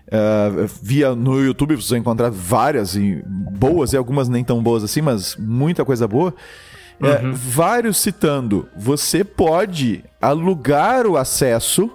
Uh, 0.08 0.68
via 0.82 1.14
no 1.14 1.40
YouTube, 1.40 1.76
você 1.76 1.92
vai 1.92 2.00
encontrar 2.00 2.32
várias 2.32 2.96
e 2.96 3.24
boas, 3.28 3.94
e 3.94 3.98
algumas 3.98 4.28
nem 4.28 4.44
tão 4.44 4.64
boas 4.64 4.84
assim, 4.84 5.02
mas 5.02 5.36
muita 5.36 5.86
coisa 5.86 6.08
boa. 6.08 6.34
Eh, 7.02 7.26
uhum. 7.26 7.34
vários 7.34 7.98
citando: 7.98 8.68
você 8.76 9.24
pode 9.24 10.04
alugar 10.20 11.06
o 11.06 11.16
acesso 11.16 11.92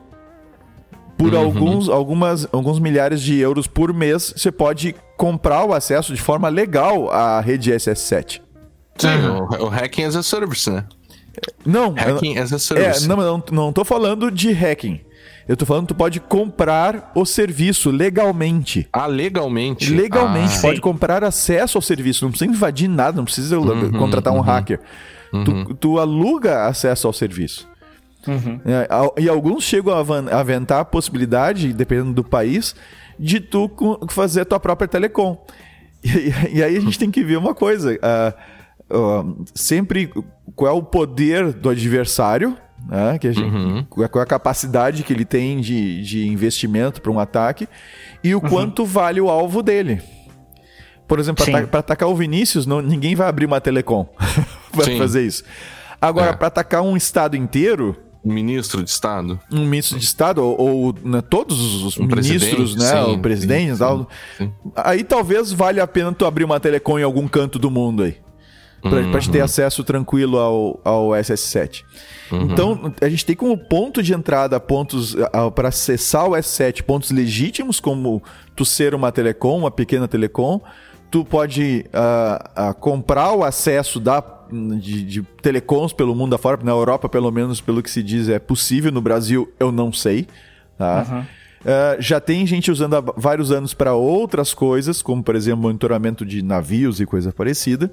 por 1.18 1.34
uhum. 1.34 1.40
alguns, 1.40 1.88
algumas, 1.88 2.48
alguns 2.52 2.78
milhares 2.78 3.20
de 3.20 3.36
euros 3.38 3.66
por 3.66 3.92
mês, 3.92 4.32
você 4.36 4.52
pode 4.52 4.94
comprar 5.16 5.64
o 5.64 5.72
acesso 5.72 6.14
de 6.14 6.20
forma 6.20 6.48
legal 6.48 7.10
à 7.10 7.40
rede 7.40 7.72
SS7. 7.72 8.40
Sim, 8.96 9.08
uhum. 9.08 9.48
o, 9.60 9.64
o 9.64 9.68
hacking 9.68 10.04
as 10.04 10.16
a 10.16 10.22
service, 10.22 10.70
né? 10.70 10.84
Não, 11.64 11.94
hacking 11.94 12.38
as 12.38 12.52
a 12.52 12.58
service. 12.58 13.04
É, 13.04 13.08
não, 13.08 13.16
não, 13.16 13.44
não 13.50 13.72
tô 13.72 13.84
falando 13.84 14.30
de 14.30 14.52
hacking. 14.52 15.00
Eu 15.46 15.56
tô 15.56 15.66
falando 15.66 15.82
que 15.82 15.94
tu 15.94 15.96
pode 15.96 16.20
comprar 16.20 17.12
o 17.14 17.26
serviço 17.26 17.90
legalmente. 17.90 18.88
Ah, 18.92 19.06
legalmente? 19.06 19.92
Legalmente. 19.92 20.56
Ah, 20.56 20.62
pode 20.62 20.76
sim. 20.76 20.82
comprar 20.82 21.22
acesso 21.22 21.76
ao 21.76 21.82
serviço. 21.82 22.24
Não 22.24 22.30
precisa 22.30 22.50
invadir 22.50 22.88
nada, 22.88 23.16
não 23.16 23.24
precisa 23.24 23.58
uhum, 23.58 23.92
contratar 23.92 24.32
um 24.32 24.36
uhum. 24.36 24.42
hacker. 24.42 24.80
Tu, 25.30 25.50
uhum. 25.50 25.64
tu 25.74 25.98
aluga 25.98 26.66
acesso 26.66 27.06
ao 27.06 27.12
serviço. 27.12 27.68
Uhum. 28.26 28.58
É, 28.64 28.88
e 29.20 29.28
alguns 29.28 29.64
chegam 29.64 29.92
a 29.92 30.38
aventar 30.38 30.80
a 30.80 30.84
possibilidade, 30.84 31.74
dependendo 31.74 32.14
do 32.14 32.24
país, 32.24 32.74
de 33.18 33.40
tu 33.40 33.70
fazer 34.08 34.42
a 34.42 34.44
tua 34.44 34.60
própria 34.60 34.88
telecom. 34.88 35.44
E, 36.02 36.58
e 36.58 36.62
aí 36.62 36.76
a 36.76 36.80
gente 36.80 36.98
tem 36.98 37.10
que 37.10 37.22
ver 37.22 37.36
uma 37.36 37.54
coisa. 37.54 37.94
Uh, 38.90 38.96
uh, 38.96 39.44
sempre 39.54 40.12
qual 40.54 40.70
é 40.70 40.74
o 40.74 40.82
poder 40.82 41.52
do 41.52 41.68
adversário, 41.68 42.56
né? 42.88 43.18
que 43.18 43.28
a 43.28 43.32
gente, 43.32 43.54
uhum. 43.54 43.84
qual 43.84 44.20
é 44.20 44.22
a 44.22 44.26
capacidade 44.26 45.02
que 45.02 45.12
ele 45.12 45.24
tem 45.24 45.60
de, 45.60 46.02
de 46.02 46.28
investimento 46.28 47.00
para 47.00 47.10
um 47.10 47.18
ataque 47.18 47.68
e 48.22 48.34
o 48.34 48.42
uhum. 48.42 48.48
quanto 48.48 48.84
vale 48.84 49.20
o 49.20 49.28
alvo 49.28 49.62
dele. 49.62 50.02
Por 51.06 51.18
exemplo, 51.18 51.44
para 51.70 51.80
atacar 51.80 52.08
o 52.08 52.14
Vinícius, 52.14 52.64
não, 52.66 52.80
ninguém 52.80 53.14
vai 53.14 53.28
abrir 53.28 53.44
uma 53.44 53.60
telecom 53.60 54.06
para 54.72 54.96
fazer 54.96 55.22
isso. 55.26 55.44
Agora, 56.00 56.30
é. 56.30 56.32
para 56.34 56.48
atacar 56.48 56.82
um 56.82 56.96
estado 56.96 57.36
inteiro, 57.36 57.96
ministro 58.24 58.82
de 58.82 58.90
Estado? 58.90 59.38
Um 59.52 59.66
ministro 59.66 59.98
de 59.98 60.04
Estado, 60.04 60.42
ou, 60.42 60.58
ou 60.58 60.94
né, 61.02 61.20
todos 61.20 61.84
os 61.84 61.98
um 61.98 62.06
ministros, 62.06 62.74
né? 62.74 63.04
Sim, 63.04 63.12
o 63.12 63.18
presidente 63.18 63.74
e 63.74 63.78
tal. 63.78 64.08
Sim. 64.38 64.52
Aí 64.76 65.04
talvez 65.04 65.52
valha 65.52 65.82
a 65.82 65.86
pena 65.86 66.12
tu 66.12 66.24
abrir 66.24 66.44
uma 66.44 66.58
telecom 66.58 66.98
em 66.98 67.02
algum 67.02 67.28
canto 67.28 67.58
do 67.58 67.70
mundo 67.70 68.02
aí. 68.02 68.16
para 68.80 69.00
uhum. 69.00 69.30
ter 69.30 69.40
acesso 69.40 69.84
tranquilo 69.84 70.38
ao, 70.38 70.80
ao 70.84 71.08
SS7. 71.10 71.84
Uhum. 72.32 72.42
Então, 72.42 72.94
a 73.00 73.08
gente 73.08 73.24
tem 73.24 73.36
como 73.36 73.56
ponto 73.56 74.02
de 74.02 74.12
entrada 74.12 74.58
pontos 74.58 75.16
para 75.54 75.68
acessar 75.68 76.26
o 76.26 76.32
S7, 76.32 76.82
pontos 76.82 77.10
legítimos, 77.10 77.80
como 77.80 78.22
tu 78.56 78.64
ser 78.64 78.94
uma 78.94 79.12
telecom, 79.12 79.58
uma 79.58 79.70
pequena 79.70 80.08
telecom. 80.08 80.60
Tu 81.10 81.24
pode 81.24 81.86
uh, 81.94 82.70
uh, 82.70 82.74
comprar 82.74 83.32
o 83.32 83.44
acesso 83.44 84.00
da, 84.00 84.20
de, 84.50 85.04
de 85.04 85.22
telecoms 85.42 85.92
pelo 85.92 86.14
mundo 86.14 86.34
afora. 86.34 86.60
Na 86.62 86.72
Europa, 86.72 87.08
pelo 87.08 87.30
menos, 87.30 87.60
pelo 87.60 87.82
que 87.82 87.90
se 87.90 88.02
diz, 88.02 88.28
é 88.28 88.38
possível. 88.38 88.90
No 88.92 89.00
Brasil, 89.00 89.52
eu 89.58 89.70
não 89.70 89.92
sei. 89.92 90.26
Tá? 90.76 91.06
Uhum. 91.08 91.24
Uh, 91.64 91.96
já 91.98 92.20
tem 92.20 92.46
gente 92.46 92.70
usando 92.70 92.94
há 92.94 93.00
vários 93.00 93.50
anos 93.50 93.72
para 93.72 93.94
outras 93.94 94.52
coisas, 94.52 95.00
como 95.00 95.22
por 95.22 95.34
exemplo 95.34 95.62
monitoramento 95.62 96.24
de 96.24 96.42
navios 96.42 97.00
e 97.00 97.06
coisa 97.06 97.32
parecida. 97.32 97.90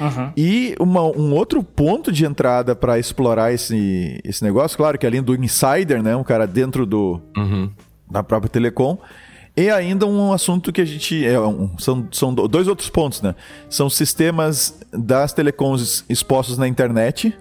Uhum. 0.00 0.32
E 0.36 0.74
uma, 0.80 1.02
um 1.02 1.32
outro 1.32 1.62
ponto 1.62 2.10
de 2.10 2.24
entrada 2.24 2.74
para 2.74 2.98
explorar 2.98 3.52
esse, 3.52 4.20
esse 4.24 4.42
negócio, 4.42 4.76
claro 4.76 4.98
que 4.98 5.06
além 5.06 5.22
do 5.22 5.32
insider, 5.36 6.02
né, 6.02 6.16
um 6.16 6.24
cara 6.24 6.44
dentro 6.44 6.84
do 6.84 7.20
uhum. 7.36 7.70
da 8.10 8.24
própria 8.24 8.50
telecom, 8.50 8.98
e 9.56 9.70
ainda 9.70 10.06
um 10.06 10.32
assunto 10.32 10.72
que 10.72 10.80
a 10.80 10.84
gente. 10.84 11.24
É, 11.24 11.38
um, 11.40 11.76
são, 11.78 12.08
são 12.10 12.34
dois 12.34 12.66
outros 12.68 12.88
pontos, 12.88 13.22
né? 13.22 13.34
São 13.70 13.88
sistemas 13.88 14.78
das 14.92 15.32
telecoms 15.32 16.04
expostos 16.08 16.58
na 16.58 16.66
internet 16.66 17.36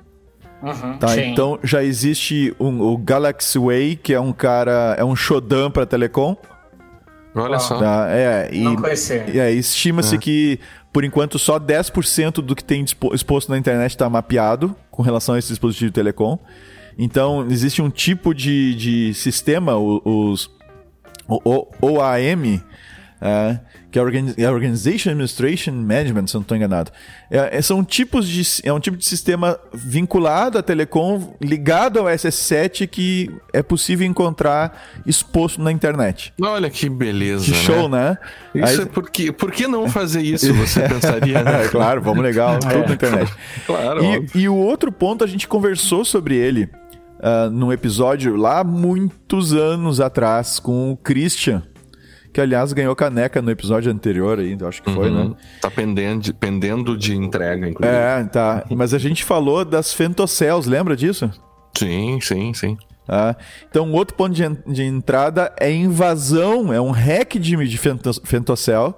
Uhum, 0.63 0.97
tá? 0.97 1.19
Então 1.19 1.59
já 1.61 1.83
existe 1.83 2.55
um, 2.57 2.81
o 2.81 2.97
Galaxy 2.97 3.59
Way, 3.59 3.97
que 3.97 4.13
é 4.13 4.19
um 4.19 4.31
cara, 4.31 4.95
é 4.97 5.03
um 5.03 5.13
Shodan 5.13 5.69
para 5.69 5.85
telecom. 5.85 6.37
Olha 7.35 7.59
só. 7.59 7.77
Tá? 7.79 8.07
É, 8.09 8.49
e, 8.51 8.63
Não 8.63 8.77
conhecer. 8.77 9.35
É, 9.35 9.51
estima-se 9.51 10.15
é. 10.15 10.17
que, 10.17 10.59
por 10.93 11.03
enquanto, 11.03 11.37
só 11.37 11.59
10% 11.59 12.35
do 12.35 12.55
que 12.55 12.63
tem 12.63 12.85
exposto 13.11 13.49
na 13.49 13.57
internet 13.57 13.91
está 13.91 14.09
mapeado 14.09 14.73
com 14.89 15.01
relação 15.01 15.35
a 15.35 15.39
esse 15.39 15.49
dispositivo 15.49 15.89
de 15.89 15.95
telecom. 15.95 16.39
Então, 16.97 17.45
existe 17.49 17.81
um 17.81 17.89
tipo 17.89 18.33
de, 18.33 18.75
de 18.75 19.13
sistema, 19.15 19.75
os, 19.75 20.49
o, 21.27 21.67
OAM, 21.81 22.61
é, 23.21 23.59
que 23.89 23.99
é, 23.99 24.03
é 24.37 24.51
Organization 24.51 25.11
Administration 25.11 25.71
Management, 25.71 26.27
se 26.27 26.35
eu 26.35 26.39
não 26.39 26.41
estou 26.41 26.57
enganado. 26.57 26.91
É, 27.31 27.57
é, 27.57 27.61
são 27.61 27.83
tipos 27.83 28.27
de, 28.27 28.43
é 28.63 28.73
um 28.73 28.79
tipo 28.79 28.97
de 28.97 29.05
sistema 29.05 29.57
vinculado 29.73 30.57
à 30.57 30.63
telecom, 30.63 31.35
ligado 31.39 31.99
ao 31.99 32.05
SS7, 32.05 32.87
que 32.87 33.31
é 33.53 33.63
possível 33.63 34.05
encontrar 34.05 34.83
exposto 35.05 35.61
na 35.61 35.71
internet. 35.71 36.33
Olha 36.41 36.69
que 36.69 36.89
beleza. 36.89 37.45
Que 37.45 37.53
show, 37.53 37.87
né? 37.87 38.17
né? 38.53 38.63
Isso 38.65 38.81
Aí... 38.81 38.87
é 38.87 38.89
porque, 38.89 39.31
por 39.31 39.51
que 39.51 39.67
não 39.67 39.87
fazer 39.87 40.21
isso, 40.21 40.53
você 40.53 40.81
pensaria? 40.89 41.41
Né? 41.43 41.67
claro, 41.69 42.01
vamos 42.01 42.23
legal, 42.23 42.57
tudo 42.59 42.87
na 42.87 42.93
internet. 42.93 43.33
claro. 43.65 44.03
E, 44.03 44.39
e, 44.41 44.49
o 44.49 44.55
outro 44.55 44.91
ponto, 44.91 45.23
a 45.23 45.27
gente 45.27 45.47
conversou 45.47 46.03
sobre 46.03 46.35
ele 46.35 46.69
uh, 47.23 47.49
num 47.49 47.71
episódio 47.71 48.35
lá 48.35 48.63
muitos 48.63 49.53
anos 49.53 50.01
atrás 50.01 50.59
com 50.59 50.91
o 50.91 50.97
Christian 50.97 51.63
que 52.33 52.41
aliás 52.41 52.73
ganhou 52.73 52.95
caneca 52.95 53.43
no 53.43 53.51
episódio 53.51 53.91
anterior 53.91 54.39
ainda, 54.39 54.67
acho 54.67 54.81
que 54.81 54.91
foi, 54.91 55.07
uhum. 55.11 55.29
né? 55.29 55.35
Tá 55.61 55.69
pendendo, 55.69 56.33
pendendo 56.33 56.97
de 56.97 57.15
entrega, 57.15 57.69
inclusive. 57.69 57.95
É, 57.95 58.23
tá. 58.23 58.65
Mas 58.71 58.91
a 58.91 58.97
gente 58.97 59.23
falou 59.23 59.63
das 59.63 59.93
fentocels, 59.93 60.65
lembra 60.65 60.95
disso? 60.95 61.29
Sim, 61.77 62.19
sim, 62.19 62.51
sim. 62.55 62.77
Ah, 63.07 63.35
então, 63.69 63.91
outro 63.91 64.15
ponto 64.15 64.33
de, 64.33 64.43
de, 64.65 64.81
entrada 64.81 65.53
é 65.59 65.71
invasão, 65.71 66.73
é 66.73 66.81
um 66.81 66.89
hack 66.89 67.33
de, 67.33 67.55
de 67.55 67.77
fentocel, 67.77 68.97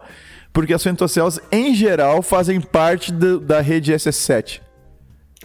porque 0.53 0.73
as 0.73 0.83
fentocels, 0.83 1.39
em 1.51 1.75
geral, 1.75 2.21
fazem 2.21 2.61
parte 2.61 3.11
do, 3.11 3.39
da 3.39 3.59
rede 3.59 3.91
SS7. 3.91 4.61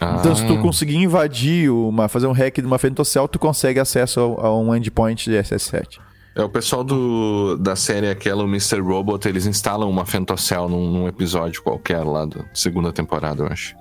Ah. 0.01 0.17
Então, 0.19 0.35
se 0.35 0.45
tu 0.47 0.57
conseguir 0.57 0.95
invadir 0.95 1.71
uma, 1.71 2.07
fazer 2.07 2.25
um 2.25 2.31
hack 2.31 2.55
de 2.55 2.65
uma 2.65 2.79
fentocel, 2.79 3.27
tu 3.27 3.37
consegue 3.37 3.79
acesso 3.79 4.19
a, 4.39 4.47
a 4.47 4.57
um 4.57 4.75
endpoint 4.75 5.29
de 5.29 5.37
SS7. 5.37 5.99
É 6.33 6.41
o 6.41 6.49
pessoal 6.49 6.83
do, 6.83 7.55
da 7.57 7.75
série 7.75 8.09
aquela, 8.09 8.43
o 8.43 8.47
Mr. 8.47 8.79
Robot, 8.79 9.27
eles 9.27 9.45
instalam 9.45 9.89
uma 9.89 10.05
Fentocell 10.05 10.67
num, 10.67 10.89
num 10.89 11.07
episódio 11.07 11.61
qualquer 11.61 12.03
lá 12.03 12.25
da 12.25 12.45
segunda 12.53 12.91
temporada, 12.91 13.43
eu 13.43 13.47
acho. 13.47 13.75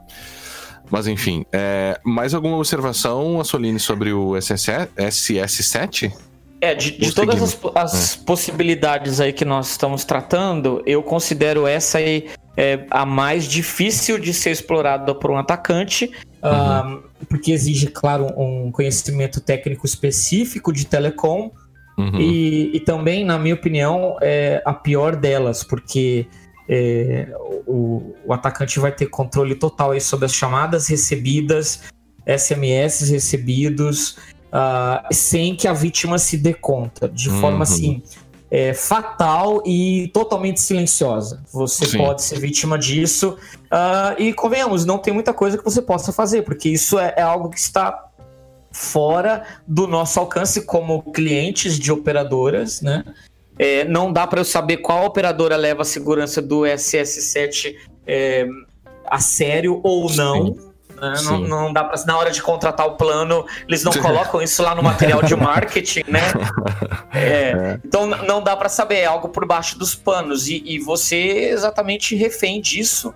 Mas 0.91 1.07
enfim, 1.07 1.47
é, 1.53 1.99
mais 2.05 2.35
alguma 2.35 2.57
observação, 2.57 3.41
Assolini, 3.41 3.79
sobre 3.79 4.13
o 4.13 4.33
SS7? 4.33 6.13
É, 6.61 6.75
de, 6.75 6.91
de 6.91 7.15
todas 7.15 7.41
as, 7.41 7.59
as 7.75 8.17
é. 8.17 8.25
possibilidades 8.27 9.21
aí 9.21 9.33
que 9.33 9.45
nós 9.45 9.71
estamos 9.71 10.05
tratando, 10.05 10.83
eu 10.85 11.03
considero 11.03 11.67
essa 11.67 11.99
aí 11.99 12.29
é, 12.61 12.85
a 12.91 13.07
mais 13.07 13.49
difícil 13.49 14.19
de 14.19 14.35
ser 14.35 14.51
explorada 14.51 15.15
por 15.15 15.31
um 15.31 15.39
atacante, 15.39 16.11
uhum. 16.43 16.97
uh, 16.97 17.03
porque 17.27 17.53
exige, 17.53 17.87
claro, 17.87 18.27
um 18.37 18.71
conhecimento 18.71 19.41
técnico 19.41 19.87
específico 19.87 20.71
de 20.73 20.87
telecom, 20.87 21.51
Uhum. 21.99 22.19
E, 22.19 22.75
e, 22.75 22.81
também, 22.81 23.27
na 23.27 23.39
minha 23.39 23.55
opinião, 23.55 24.17
é 24.23 24.63
a 24.65 24.73
pior 24.73 25.15
delas, 25.17 25.63
porque 25.63 26.27
é, 26.67 27.29
o, 27.67 28.15
o, 28.25 28.33
atacante 28.33 28.81
vai 28.81 28.91
ter 28.91 29.05
controle 29.07 29.55
total 29.55 29.91
aí 29.91 30.01
sobre 30.01 30.25
as 30.25 30.33
chamadas 30.33 30.89
recebidas, 30.89 31.83
SMS 32.27 33.11
recebidos, 33.11 34.17
uh, 34.47 35.07
sem 35.13 35.55
que 35.55 35.69
a 35.69 35.75
vítima 35.75 36.19
se 36.19 36.39
dê 36.39 36.55
conta, 36.55 37.07
de 37.07 37.29
uhum. 37.29 37.39
forma 37.39 37.65
assim. 37.65 38.03
É, 38.51 38.75
fatal 38.75 39.63
e 39.65 40.11
totalmente 40.13 40.61
silenciosa. 40.61 41.43
Você 41.53 41.87
Sim. 41.87 41.99
pode 41.99 42.23
ser 42.23 42.41
vítima 42.41 42.77
disso. 42.77 43.37
Uh, 43.67 44.21
e 44.21 44.33
convenhamos, 44.33 44.85
não 44.85 44.99
tem 44.99 45.15
muita 45.15 45.33
coisa 45.33 45.57
que 45.57 45.63
você 45.63 45.81
possa 45.81 46.13
fazer, 46.13 46.43
porque 46.43 46.69
isso 46.69 46.99
é, 46.99 47.15
é 47.17 47.23
algo 47.23 47.49
que 47.49 47.59
está 47.59 48.11
fora 48.73 49.45
do 49.67 49.87
nosso 49.87 50.19
alcance 50.19 50.63
como 50.63 51.03
clientes 51.13 51.79
de 51.79 51.93
operadoras, 51.93 52.81
né? 52.81 53.05
É, 53.59 53.85
não 53.85 54.13
dá 54.13 54.27
para 54.27 54.41
eu 54.41 54.45
saber 54.45 54.79
qual 54.79 55.05
operadora 55.05 55.55
leva 55.55 55.83
a 55.83 55.85
segurança 55.85 56.41
do 56.41 56.63
SS7 56.63 57.77
é, 58.07 58.49
a 59.05 59.21
sério 59.21 59.81
ou 59.83 60.11
não. 60.13 60.70
Né? 61.01 61.15
Não, 61.23 61.39
não, 61.39 61.73
dá 61.73 61.85
para 61.85 62.05
na 62.05 62.19
hora 62.19 62.31
de 62.31 62.43
contratar 62.43 62.87
o 62.87 62.93
plano, 62.93 63.47
eles 63.67 63.83
não 63.83 63.93
colocam 64.01 64.43
isso 64.43 64.63
lá 64.63 64.75
no 64.75 64.83
material 64.83 65.23
de 65.23 65.35
marketing, 65.35 66.05
né? 66.07 66.21
É, 67.13 67.51
é. 67.51 67.81
Então 67.85 68.07
não 68.07 68.41
dá 68.41 68.57
para 68.57 68.69
saber, 68.69 68.99
é 68.99 69.07
algo 69.07 69.29
por 69.29 69.45
baixo 69.45 69.77
dos 69.77 69.97
panos 69.97 70.47
e, 70.47 70.63
e 70.65 70.79
você 70.79 71.51
exatamente 71.51 72.15
refém 72.15 72.61
disso 72.61 73.13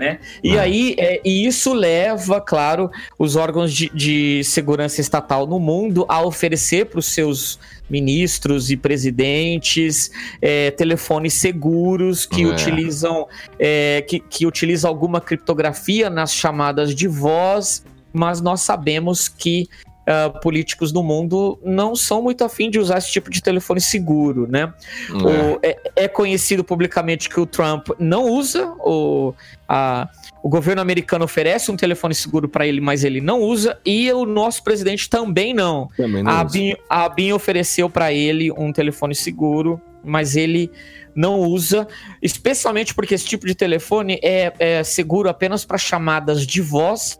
né? 0.00 0.18
E 0.42 0.56
ah. 0.56 0.62
aí, 0.62 0.94
é, 0.98 1.20
e 1.22 1.46
isso 1.46 1.74
leva, 1.74 2.40
claro, 2.40 2.90
os 3.18 3.36
órgãos 3.36 3.70
de, 3.70 3.90
de 3.94 4.42
segurança 4.42 4.98
estatal 4.98 5.46
no 5.46 5.60
mundo 5.60 6.06
a 6.08 6.22
oferecer 6.22 6.86
para 6.86 6.98
os 6.98 7.06
seus 7.06 7.60
ministros 7.88 8.70
e 8.70 8.78
presidentes 8.78 10.10
é, 10.40 10.70
telefones 10.70 11.34
seguros 11.34 12.24
que 12.24 12.42
é. 12.42 12.46
utilizam 12.46 13.28
é, 13.58 14.02
que, 14.08 14.20
que 14.20 14.46
utilizam 14.46 14.88
alguma 14.88 15.20
criptografia 15.20 16.08
nas 16.08 16.32
chamadas 16.34 16.94
de 16.94 17.06
voz, 17.06 17.84
mas 18.10 18.40
nós 18.40 18.62
sabemos 18.62 19.28
que 19.28 19.68
uh, 20.00 20.40
políticos 20.40 20.92
do 20.92 21.02
mundo 21.02 21.58
não 21.64 21.94
são 21.94 22.22
muito 22.22 22.44
afim 22.44 22.70
de 22.70 22.78
usar 22.78 22.98
esse 22.98 23.10
tipo 23.10 23.30
de 23.30 23.42
telefone 23.42 23.80
seguro, 23.80 24.46
né? 24.46 24.72
É. 25.08 25.12
O, 25.14 25.58
é, 25.62 25.78
é, 25.96 26.08
conhecido 26.08 26.64
publicamente 26.64 27.28
que 27.28 27.40
o 27.40 27.46
Trump 27.46 27.88
não 27.98 28.24
usa, 28.24 28.66
o, 28.80 29.34
a, 29.68 30.08
o 30.42 30.48
governo 30.48 30.82
americano 30.82 31.24
oferece 31.24 31.70
um 31.70 31.76
telefone 31.76 32.14
seguro 32.14 32.48
para 32.48 32.66
ele, 32.66 32.80
mas 32.80 33.04
ele 33.04 33.20
não 33.20 33.40
usa, 33.40 33.78
e 33.84 34.10
o 34.12 34.24
nosso 34.24 34.62
presidente 34.62 35.08
também 35.08 35.54
não. 35.54 35.88
Também 35.96 36.22
não 36.22 36.30
a, 36.30 36.44
BIM, 36.44 36.74
a 36.88 37.34
ofereceu 37.34 37.88
para 37.88 38.12
ele 38.12 38.50
um 38.52 38.72
telefone 38.72 39.14
seguro, 39.14 39.80
mas 40.02 40.36
ele 40.36 40.70
não 41.14 41.40
usa, 41.40 41.86
especialmente 42.22 42.94
porque 42.94 43.14
esse 43.14 43.26
tipo 43.26 43.46
de 43.46 43.54
telefone 43.54 44.18
é, 44.22 44.52
é 44.58 44.84
seguro 44.84 45.28
apenas 45.28 45.64
para 45.64 45.76
chamadas 45.76 46.46
de 46.46 46.60
voz 46.60 47.18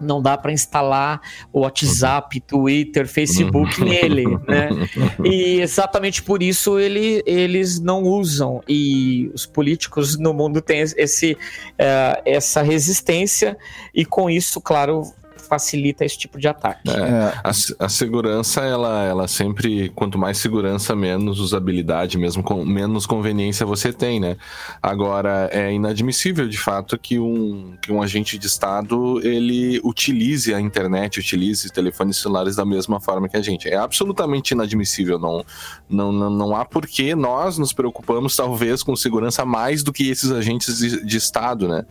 não 0.00 0.20
dá 0.20 0.36
para 0.36 0.52
instalar 0.52 1.20
o 1.52 1.60
WhatsApp, 1.60 2.40
Twitter, 2.40 3.06
Facebook 3.06 3.80
uhum. 3.80 3.88
nele, 3.88 4.24
né? 4.46 4.68
E 5.24 5.60
exatamente 5.60 6.22
por 6.22 6.42
isso 6.42 6.78
ele, 6.78 7.22
eles 7.26 7.80
não 7.80 8.02
usam. 8.02 8.62
E 8.68 9.30
os 9.34 9.46
políticos 9.46 10.18
no 10.18 10.32
mundo 10.32 10.60
têm 10.60 10.80
esse, 10.80 11.32
uh, 11.32 12.22
essa 12.24 12.62
resistência, 12.62 13.56
e 13.94 14.04
com 14.04 14.28
isso, 14.28 14.60
claro, 14.60 15.12
facilita 15.46 16.04
esse 16.04 16.18
tipo 16.18 16.38
de 16.38 16.48
ataque. 16.48 16.90
É, 16.90 16.92
é. 16.92 17.40
A, 17.42 17.50
a, 17.86 17.88
segurança, 17.88 18.60
ela, 18.62 19.04
ela 19.04 19.28
sempre, 19.28 19.88
quanto 19.90 20.18
mais 20.18 20.38
segurança, 20.38 20.94
menos 20.94 21.40
usabilidade, 21.40 22.18
mesmo 22.18 22.42
com 22.42 22.64
menos 22.64 23.06
conveniência 23.06 23.64
você 23.64 23.92
tem, 23.92 24.20
né? 24.20 24.36
Agora, 24.82 25.48
é 25.52 25.72
inadmissível, 25.72 26.48
de 26.48 26.58
fato, 26.58 26.98
que 26.98 27.18
um, 27.18 27.76
que 27.80 27.92
um 27.92 28.02
agente 28.02 28.38
de 28.38 28.46
Estado, 28.46 29.20
ele 29.22 29.80
utilize 29.84 30.52
a 30.54 30.60
internet, 30.60 31.18
utilize 31.20 31.70
telefones 31.70 32.18
celulares 32.18 32.56
da 32.56 32.64
mesma 32.64 33.00
forma 33.00 33.28
que 33.28 33.36
a 33.36 33.42
gente. 33.42 33.68
É 33.68 33.76
absolutamente 33.76 34.52
inadmissível, 34.52 35.18
não, 35.18 35.44
não, 35.88 36.12
não, 36.12 36.30
não 36.30 36.56
há 36.56 36.64
por 36.64 36.86
que 36.86 37.14
nós 37.14 37.58
nos 37.58 37.72
preocupamos, 37.72 38.34
talvez, 38.36 38.82
com 38.82 38.94
segurança 38.96 39.44
mais 39.44 39.82
do 39.82 39.92
que 39.92 40.10
esses 40.10 40.30
agentes 40.30 40.78
de, 40.78 41.04
de 41.04 41.16
Estado, 41.16 41.68
né? 41.68 41.84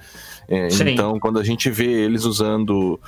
É, 0.48 0.68
então, 0.92 1.20
quando 1.20 1.40
a 1.40 1.44
gente 1.44 1.70
vê 1.70 1.86
eles 1.86 2.24
usando 2.24 3.00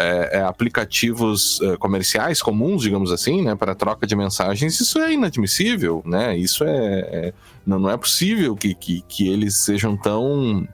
é, 0.00 0.38
é, 0.38 0.42
aplicativos 0.42 1.60
é, 1.60 1.76
comerciais 1.76 2.40
comuns, 2.40 2.82
digamos 2.82 3.12
assim, 3.12 3.42
né, 3.42 3.54
para 3.54 3.74
troca 3.74 4.06
de 4.06 4.16
mensagens, 4.16 4.80
isso 4.80 4.98
é 4.98 5.12
inadmissível, 5.12 6.02
né? 6.04 6.36
Isso 6.36 6.64
é, 6.64 6.98
é 7.00 7.32
não, 7.66 7.78
não 7.78 7.90
é 7.90 7.96
possível 7.96 8.56
que, 8.56 8.74
que, 8.74 9.02
que 9.06 9.28
eles 9.28 9.62
sejam 9.64 9.96
tão 9.96 10.66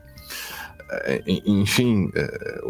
enfim, 1.45 2.09
é, 2.15 2.61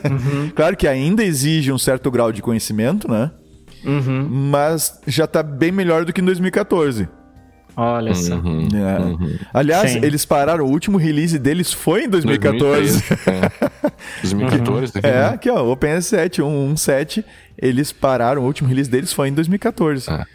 Uhum. 0.09 0.49
claro 0.55 0.77
que 0.77 0.87
ainda 0.87 1.21
exige 1.21 1.71
um 1.71 1.77
certo 1.77 2.09
grau 2.09 2.31
de 2.31 2.41
conhecimento, 2.41 3.11
né? 3.11 3.29
Uhum. 3.83 4.27
Mas 4.49 4.99
já 5.05 5.25
está 5.25 5.43
bem 5.43 5.71
melhor 5.71 6.05
do 6.05 6.13
que 6.13 6.21
em 6.21 6.25
2014. 6.25 7.09
Olha 7.75 8.13
só. 8.13 8.35
Uhum, 8.35 8.67
é. 8.73 8.99
uhum. 8.99 9.37
Aliás, 9.53 9.91
Sim. 9.91 9.99
eles 10.03 10.25
pararam, 10.25 10.65
o 10.65 10.69
último 10.69 10.97
release 10.97 11.37
deles 11.39 11.71
foi 11.71 12.05
em 12.05 12.09
2014. 12.09 12.99
2013, 12.99 13.13
é. 13.29 13.71
2014, 14.21 14.93
uhum. 14.95 15.01
É, 15.03 15.25
aqui 15.25 15.49
ó, 15.49 15.63
o 15.63 15.75
OpenS7, 15.75 16.35
117, 16.35 17.25
eles 17.57 17.91
pararam, 17.91 18.41
o 18.41 18.45
último 18.45 18.67
release 18.67 18.89
deles 18.89 19.13
foi 19.13 19.29
em 19.29 19.33
2014. 19.33 20.09
Ah. 20.09 20.25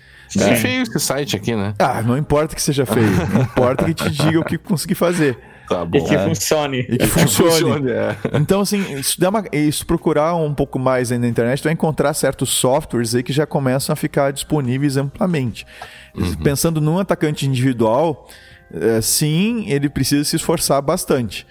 É 0.41 0.57
feio 0.57 0.83
esse 0.83 0.99
site 0.99 1.37
aqui, 1.37 1.55
né? 1.55 1.75
Ah, 1.79 2.03
não 2.03 2.19
importa 2.19 2.55
que 2.55 2.61
seja 2.61 2.85
feio. 2.85 3.07
não 3.33 3.43
importa 3.43 3.85
que 3.85 3.95
te 3.95 4.11
diga 4.11 4.41
o 4.41 4.45
que 4.45 4.59
consegui 4.59 4.95
fazer. 4.95 5.39
Tá 5.69 5.85
bom. 5.85 5.99
E 5.99 6.05
que 6.05 6.15
é. 6.15 6.25
funcione. 6.25 6.79
E 6.81 6.99
que 6.99 7.07
funcione. 7.07 7.51
funcione 7.51 7.91
é. 7.91 8.17
Então, 8.35 8.61
assim, 8.61 9.03
se, 9.03 9.19
der 9.19 9.29
uma, 9.29 9.43
se 9.73 9.85
procurar 9.85 10.35
um 10.35 10.55
pouco 10.55 10.79
mais 10.79 11.11
aí 11.11 11.19
na 11.19 11.29
internet, 11.29 11.61
tu 11.61 11.65
vai 11.65 11.73
encontrar 11.73 12.15
certos 12.15 12.51
softwares 12.51 13.15
aí 13.15 13.23
que 13.23 13.33
já 13.33 13.47
começam 13.47 13.93
a 13.93 13.97
ficar 13.97 14.33
disponíveis 14.33 14.97
amplamente. 14.97 15.67
Uhum. 16.15 16.37
Pensando 16.37 16.81
num 16.81 16.99
atacante 16.99 17.47
individual, 17.47 18.29
é, 18.73 19.01
sim, 19.01 19.65
ele 19.69 19.89
precisa 19.89 20.25
se 20.25 20.37
esforçar 20.37 20.81
bastante. 20.81 21.47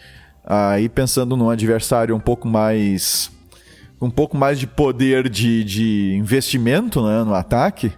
Aí 0.46 0.88
pensando 0.88 1.36
num 1.36 1.50
adversário 1.50 2.16
um 2.16 2.20
pouco 2.20 2.48
mais. 2.48 3.32
um 4.02 4.10
pouco 4.10 4.38
mais 4.38 4.60
de 4.60 4.68
poder 4.68 5.28
de, 5.28 5.64
de 5.64 6.16
investimento 6.16 7.06
né, 7.06 7.24
no 7.24 7.34
ataque. 7.34 7.92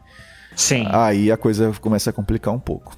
Sim. 0.55 0.87
Aí 0.89 1.31
a 1.31 1.37
coisa 1.37 1.71
começa 1.79 2.09
a 2.09 2.13
complicar 2.13 2.53
um 2.53 2.59
pouco. 2.59 2.95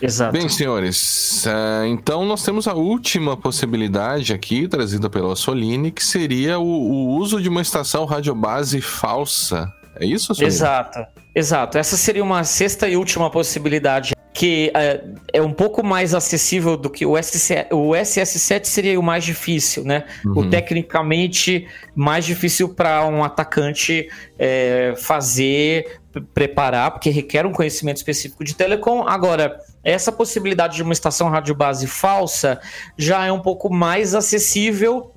Exato. 0.00 0.32
Bem, 0.32 0.48
senhores, 0.48 1.44
uh, 1.46 1.84
então 1.86 2.24
nós 2.24 2.42
temos 2.44 2.68
a 2.68 2.74
última 2.74 3.36
possibilidade 3.36 4.32
aqui, 4.32 4.68
trazida 4.68 5.10
pela 5.10 5.34
Soline, 5.34 5.90
que 5.90 6.04
seria 6.04 6.58
o, 6.58 6.64
o 6.64 7.16
uso 7.16 7.42
de 7.42 7.48
uma 7.48 7.60
estação 7.60 8.04
radiobase 8.04 8.80
falsa. 8.80 9.72
É 9.96 10.06
isso, 10.06 10.34
Soline? 10.34 10.46
Exato, 10.46 11.00
exato. 11.34 11.78
Essa 11.78 11.96
seria 11.96 12.22
uma 12.22 12.44
sexta 12.44 12.88
e 12.88 12.96
última 12.96 13.28
possibilidade 13.30 14.14
que 14.38 14.70
é, 14.72 15.04
é, 15.32 15.42
um 15.42 15.52
pouco 15.52 15.84
mais 15.84 16.14
acessível 16.14 16.76
do 16.76 16.88
que 16.88 17.04
o, 17.04 17.20
SC, 17.20 17.66
o 17.72 17.90
SS7 17.90 18.66
seria 18.66 19.00
o 19.00 19.02
mais 19.02 19.24
difícil, 19.24 19.82
né? 19.82 20.04
Uhum. 20.24 20.38
O 20.38 20.48
tecnicamente 20.48 21.66
mais 21.92 22.24
difícil 22.24 22.68
para 22.68 23.04
um 23.04 23.24
atacante 23.24 24.08
é, 24.38 24.94
fazer, 24.96 25.98
preparar, 26.20 26.90
porque 26.90 27.10
requer 27.10 27.46
um 27.46 27.52
conhecimento 27.52 27.96
específico 27.98 28.44
de 28.44 28.54
telecom. 28.54 29.06
Agora, 29.06 29.60
essa 29.82 30.12
possibilidade 30.12 30.76
de 30.76 30.82
uma 30.82 30.92
estação 30.92 31.28
rádio 31.28 31.54
base 31.54 31.86
falsa 31.86 32.60
já 32.96 33.26
é 33.26 33.32
um 33.32 33.40
pouco 33.40 33.72
mais 33.72 34.14
acessível 34.14 35.12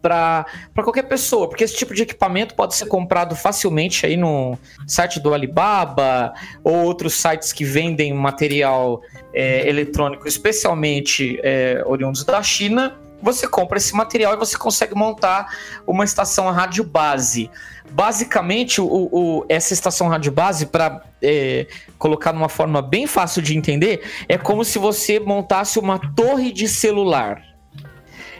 para 0.00 0.46
qualquer 0.76 1.04
pessoa, 1.04 1.48
porque 1.48 1.64
esse 1.64 1.76
tipo 1.76 1.92
de 1.92 2.02
equipamento 2.02 2.54
pode 2.54 2.74
ser 2.74 2.86
comprado 2.86 3.34
facilmente 3.34 4.06
aí 4.06 4.16
no 4.16 4.56
site 4.86 5.20
do 5.20 5.34
Alibaba 5.34 6.32
ou 6.62 6.84
outros 6.84 7.14
sites 7.14 7.52
que 7.52 7.64
vendem 7.64 8.14
material 8.14 9.02
é, 9.34 9.68
eletrônico, 9.68 10.26
especialmente 10.26 11.38
é, 11.42 11.82
oriundos 11.86 12.24
da 12.24 12.42
China. 12.42 12.96
Você 13.20 13.48
compra 13.48 13.78
esse 13.78 13.94
material 13.94 14.34
e 14.34 14.36
você 14.36 14.56
consegue 14.56 14.94
montar 14.94 15.52
uma 15.84 16.04
estação 16.04 16.48
rádio 16.52 16.84
base. 16.84 17.50
Basicamente, 17.90 18.80
o, 18.80 18.86
o 18.86 19.44
essa 19.48 19.72
estação 19.72 20.08
rádio 20.08 20.32
base, 20.32 20.66
para 20.66 21.02
é, 21.22 21.66
colocar 21.98 22.32
numa 22.32 22.48
forma 22.48 22.80
bem 22.82 23.06
fácil 23.06 23.42
de 23.42 23.56
entender, 23.56 24.02
é 24.28 24.38
como 24.38 24.64
se 24.64 24.78
você 24.78 25.18
montasse 25.18 25.78
uma 25.78 25.98
torre 26.14 26.52
de 26.52 26.68
celular. 26.68 27.42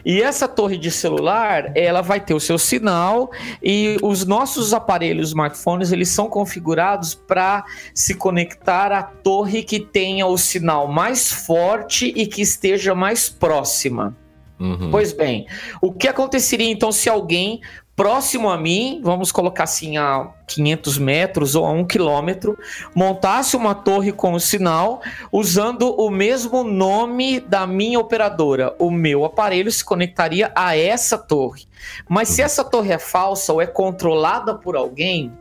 E 0.05 0.21
essa 0.21 0.47
torre 0.47 0.77
de 0.77 0.91
celular, 0.91 1.71
ela 1.75 2.01
vai 2.01 2.19
ter 2.19 2.33
o 2.33 2.39
seu 2.39 2.57
sinal 2.57 3.31
e 3.61 3.97
os 4.01 4.25
nossos 4.25 4.73
aparelhos 4.73 5.29
smartphones, 5.29 5.91
eles 5.91 6.09
são 6.09 6.29
configurados 6.29 7.13
para 7.13 7.65
se 7.93 8.15
conectar 8.15 8.91
à 8.91 9.03
torre 9.03 9.63
que 9.63 9.79
tenha 9.79 10.25
o 10.25 10.37
sinal 10.37 10.87
mais 10.87 11.31
forte 11.31 12.13
e 12.15 12.25
que 12.25 12.41
esteja 12.41 12.95
mais 12.95 13.29
próxima. 13.29 14.15
Uhum. 14.59 14.89
Pois 14.91 15.13
bem, 15.13 15.47
o 15.81 15.91
que 15.91 16.07
aconteceria 16.07 16.69
então 16.69 16.91
se 16.91 17.09
alguém 17.09 17.61
próximo 17.99 18.49
a 18.49 18.57
mim, 18.57 19.01
vamos 19.03 19.29
colocar 19.29 19.65
assim 19.65 19.97
a 19.97 20.29
500 20.47 20.97
metros 20.97 21.53
ou 21.53 21.65
a 21.65 21.71
1 21.71 21.83
quilômetro, 21.85 22.57
montasse 22.95 23.57
uma 23.57 23.75
torre 23.75 24.13
com 24.13 24.31
o 24.31 24.39
sinal 24.39 25.01
usando 25.33 25.93
o 25.99 26.09
mesmo 26.09 26.63
nome 26.63 27.41
da 27.41 27.67
minha 27.67 27.99
operadora. 27.99 28.73
O 28.79 28.89
meu 28.89 29.25
aparelho 29.25 29.69
se 29.69 29.83
conectaria 29.83 30.49
a 30.55 30.77
essa 30.77 31.17
torre. 31.17 31.65
Mas 32.07 32.29
se 32.29 32.41
essa 32.41 32.63
torre 32.63 32.93
é 32.93 32.97
falsa 32.97 33.51
ou 33.51 33.61
é 33.61 33.67
controlada 33.67 34.55
por 34.55 34.77
alguém, 34.77 35.33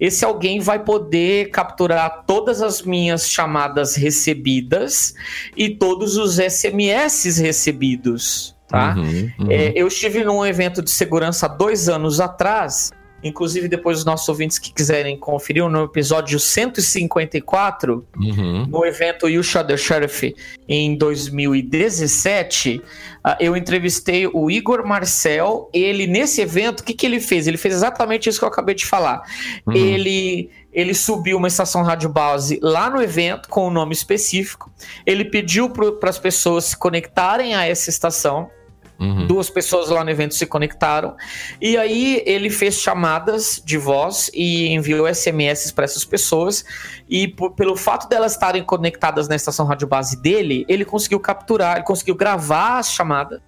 esse 0.00 0.24
alguém 0.24 0.58
vai 0.58 0.82
poder 0.82 1.50
capturar 1.50 2.24
todas 2.26 2.60
as 2.62 2.82
minhas 2.82 3.30
chamadas 3.30 3.94
recebidas 3.94 5.14
e 5.56 5.70
todos 5.70 6.16
os 6.16 6.34
SMS 6.34 7.38
recebidos 7.38 8.51
tá? 8.72 8.94
Uhum, 8.96 9.30
uhum. 9.38 9.50
É, 9.50 9.72
eu 9.76 9.86
estive 9.86 10.24
num 10.24 10.44
evento 10.44 10.82
de 10.82 10.90
segurança 10.90 11.46
dois 11.46 11.88
anos 11.88 12.18
atrás 12.18 12.90
inclusive 13.22 13.68
depois 13.68 13.98
os 13.98 14.04
nossos 14.04 14.28
ouvintes 14.28 14.58
que 14.58 14.72
quiserem 14.72 15.16
conferir 15.16 15.66
no 15.68 15.84
episódio 15.84 16.38
154, 16.38 18.06
uhum. 18.16 18.66
no 18.66 18.84
evento 18.84 19.28
You 19.28 19.42
Shot 19.42 19.66
the 19.66 19.76
Sheriff 19.76 20.34
em 20.68 20.96
2017, 20.96 22.82
uh, 23.24 23.36
eu 23.38 23.56
entrevistei 23.56 24.26
o 24.26 24.50
Igor 24.50 24.86
Marcel. 24.86 25.70
Ele, 25.72 26.06
nesse 26.06 26.40
evento, 26.40 26.80
o 26.80 26.84
que, 26.84 26.94
que 26.94 27.06
ele 27.06 27.20
fez? 27.20 27.46
Ele 27.46 27.56
fez 27.56 27.74
exatamente 27.74 28.28
isso 28.28 28.38
que 28.38 28.44
eu 28.44 28.48
acabei 28.48 28.74
de 28.74 28.86
falar. 28.86 29.22
Uhum. 29.66 29.74
Ele 29.74 30.50
ele 30.72 30.94
subiu 30.94 31.36
uma 31.36 31.48
estação 31.48 31.82
rádio 31.82 32.08
base 32.08 32.58
lá 32.62 32.88
no 32.88 33.02
evento 33.02 33.46
com 33.46 33.64
o 33.64 33.66
um 33.66 33.70
nome 33.70 33.92
específico. 33.92 34.72
Ele 35.04 35.22
pediu 35.22 35.68
para 35.68 36.08
as 36.08 36.18
pessoas 36.18 36.64
se 36.64 36.76
conectarem 36.78 37.54
a 37.54 37.66
essa 37.66 37.90
estação. 37.90 38.48
Uhum. 38.98 39.26
Duas 39.26 39.50
pessoas 39.50 39.88
lá 39.88 40.04
no 40.04 40.10
evento 40.10 40.34
se 40.34 40.46
conectaram. 40.46 41.16
E 41.60 41.76
aí 41.76 42.22
ele 42.24 42.50
fez 42.50 42.76
chamadas 42.76 43.60
de 43.64 43.76
voz 43.76 44.30
e 44.32 44.68
enviou 44.68 45.12
SMS 45.12 45.72
para 45.72 45.84
essas 45.84 46.04
pessoas. 46.04 46.64
E 47.08 47.28
por, 47.28 47.52
pelo 47.52 47.76
fato 47.76 48.08
delas 48.08 48.32
estarem 48.32 48.62
conectadas 48.62 49.28
na 49.28 49.34
estação 49.34 49.66
rádio 49.66 49.88
base 49.88 50.20
dele, 50.22 50.64
ele 50.68 50.84
conseguiu 50.84 51.18
capturar, 51.18 51.76
ele 51.76 51.84
conseguiu 51.84 52.14
gravar 52.14 52.78
as 52.78 52.92
chamadas. 52.92 53.40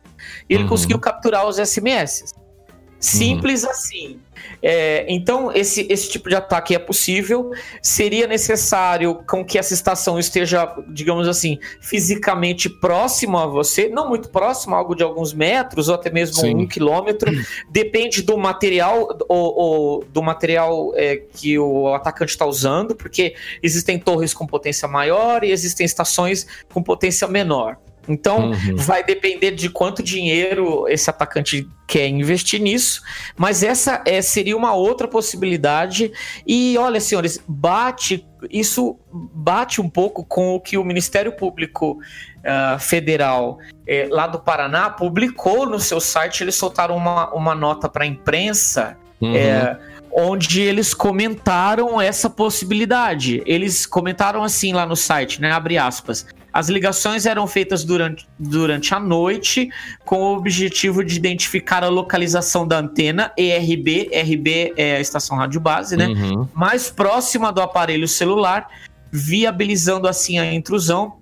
E 0.48 0.54
ele 0.54 0.64
uhum. 0.64 0.70
conseguiu 0.70 0.98
capturar 0.98 1.46
os 1.46 1.56
SMS. 1.56 2.34
Simples 3.04 3.64
uhum. 3.64 3.70
assim. 3.70 4.20
É, 4.62 5.04
então, 5.08 5.52
esse, 5.52 5.86
esse 5.90 6.08
tipo 6.08 6.28
de 6.28 6.34
ataque 6.34 6.74
é 6.74 6.78
possível. 6.78 7.50
Seria 7.82 8.26
necessário 8.26 9.22
com 9.26 9.44
que 9.44 9.58
essa 9.58 9.74
estação 9.74 10.18
esteja, 10.18 10.74
digamos 10.88 11.28
assim, 11.28 11.58
fisicamente 11.80 12.68
próximo 12.68 13.36
a 13.36 13.46
você, 13.46 13.88
não 13.88 14.08
muito 14.08 14.30
próximo, 14.30 14.74
algo 14.74 14.94
de 14.94 15.02
alguns 15.02 15.34
metros 15.34 15.88
ou 15.88 15.94
até 15.94 16.10
mesmo 16.10 16.36
Sim. 16.36 16.54
um 16.54 16.66
quilômetro. 16.66 17.30
Depende 17.70 18.22
do 18.22 18.38
material, 18.38 19.18
ou, 19.28 19.58
ou 19.58 20.04
do 20.04 20.22
material 20.22 20.92
é, 20.94 21.16
que 21.16 21.58
o 21.58 21.92
atacante 21.94 22.30
está 22.30 22.46
usando, 22.46 22.94
porque 22.94 23.34
existem 23.62 23.98
torres 23.98 24.32
com 24.32 24.46
potência 24.46 24.88
maior 24.88 25.44
e 25.44 25.52
existem 25.52 25.84
estações 25.84 26.46
com 26.72 26.82
potência 26.82 27.28
menor. 27.28 27.76
Então, 28.08 28.50
uhum. 28.50 28.76
vai 28.76 29.02
depender 29.02 29.52
de 29.52 29.68
quanto 29.68 30.02
dinheiro 30.02 30.86
esse 30.88 31.08
atacante 31.08 31.68
quer 31.86 32.08
investir 32.08 32.60
nisso, 32.60 33.02
mas 33.36 33.62
essa 33.62 34.02
é, 34.06 34.20
seria 34.22 34.56
uma 34.56 34.74
outra 34.74 35.06
possibilidade. 35.06 36.12
E 36.46 36.76
olha, 36.78 37.00
senhores, 37.00 37.42
bate 37.46 38.26
isso 38.50 38.98
bate 39.10 39.80
um 39.80 39.88
pouco 39.88 40.24
com 40.24 40.54
o 40.54 40.60
que 40.60 40.76
o 40.76 40.84
Ministério 40.84 41.32
Público 41.32 41.92
uh, 41.92 42.78
Federal 42.78 43.58
eh, 43.86 44.06
lá 44.10 44.26
do 44.26 44.38
Paraná 44.38 44.90
publicou 44.90 45.66
no 45.66 45.80
seu 45.80 46.00
site. 46.00 46.42
Eles 46.42 46.54
soltaram 46.54 46.96
uma, 46.96 47.32
uma 47.32 47.54
nota 47.54 47.88
para 47.88 48.04
a 48.04 48.06
imprensa. 48.06 48.96
Uhum. 49.20 49.34
Eh, 49.34 49.78
onde 50.14 50.60
eles 50.60 50.94
comentaram 50.94 52.00
essa 52.00 52.30
possibilidade. 52.30 53.42
Eles 53.44 53.84
comentaram 53.84 54.44
assim 54.44 54.72
lá 54.72 54.86
no 54.86 54.94
site, 54.94 55.40
né? 55.40 55.50
Abre 55.50 55.76
aspas. 55.76 56.24
As 56.52 56.68
ligações 56.68 57.26
eram 57.26 57.48
feitas 57.48 57.82
durante, 57.82 58.28
durante 58.38 58.94
a 58.94 59.00
noite 59.00 59.68
com 60.04 60.18
o 60.22 60.36
objetivo 60.36 61.04
de 61.04 61.16
identificar 61.16 61.82
a 61.82 61.88
localização 61.88 62.64
da 62.64 62.78
antena 62.78 63.32
ERB, 63.36 64.08
RB 64.14 64.72
é 64.76 64.96
a 64.96 65.00
estação 65.00 65.36
rádio 65.36 65.60
base, 65.60 65.96
né? 65.96 66.06
Uhum. 66.06 66.48
Mais 66.54 66.88
próxima 66.90 67.52
do 67.52 67.60
aparelho 67.60 68.06
celular, 68.06 68.68
viabilizando 69.10 70.06
assim 70.06 70.38
a 70.38 70.54
intrusão 70.54 71.16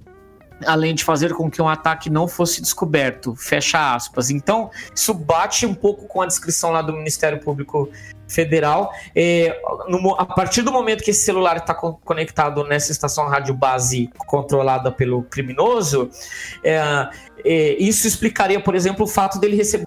além 0.67 0.95
de 0.95 1.05
fazer 1.05 1.33
com 1.35 1.51
que 1.51 1.61
um 1.61 1.69
ataque 1.69 2.11
não 2.11 2.27
fosse 2.29 2.61
descoberto. 2.61 3.35
Fecha 3.35 3.95
aspas. 3.95 4.31
Então, 4.31 4.71
isso 4.95 5.13
bate 5.15 5.67
um 5.67 5.75
pouco 5.75 6.07
com 6.07 6.23
a 6.23 6.27
descrição 6.27 6.71
lá 6.71 6.83
do 6.83 6.93
Ministério 6.93 7.41
Público 7.41 7.91
Federal. 8.29 8.93
É, 9.15 9.61
no, 9.89 10.15
a 10.15 10.25
partir 10.25 10.63
do 10.63 10.73
momento 10.73 11.05
que 11.05 11.11
esse 11.11 11.25
celular 11.25 11.57
está 11.57 11.75
co 11.75 11.95
conectado 12.05 12.65
nessa 12.65 12.91
estação 12.91 13.29
rádio 13.29 13.55
base 13.55 14.11
controlada 14.27 14.91
pelo 14.91 15.23
criminoso, 15.23 16.11
é, 16.65 17.09
é, 17.45 17.77
isso 17.79 18.07
explicaria, 18.07 18.61
por 18.61 18.75
exemplo, 18.75 19.05
o 19.05 19.09
fato 19.09 19.39
dele 19.39 19.57
receber 19.57 19.87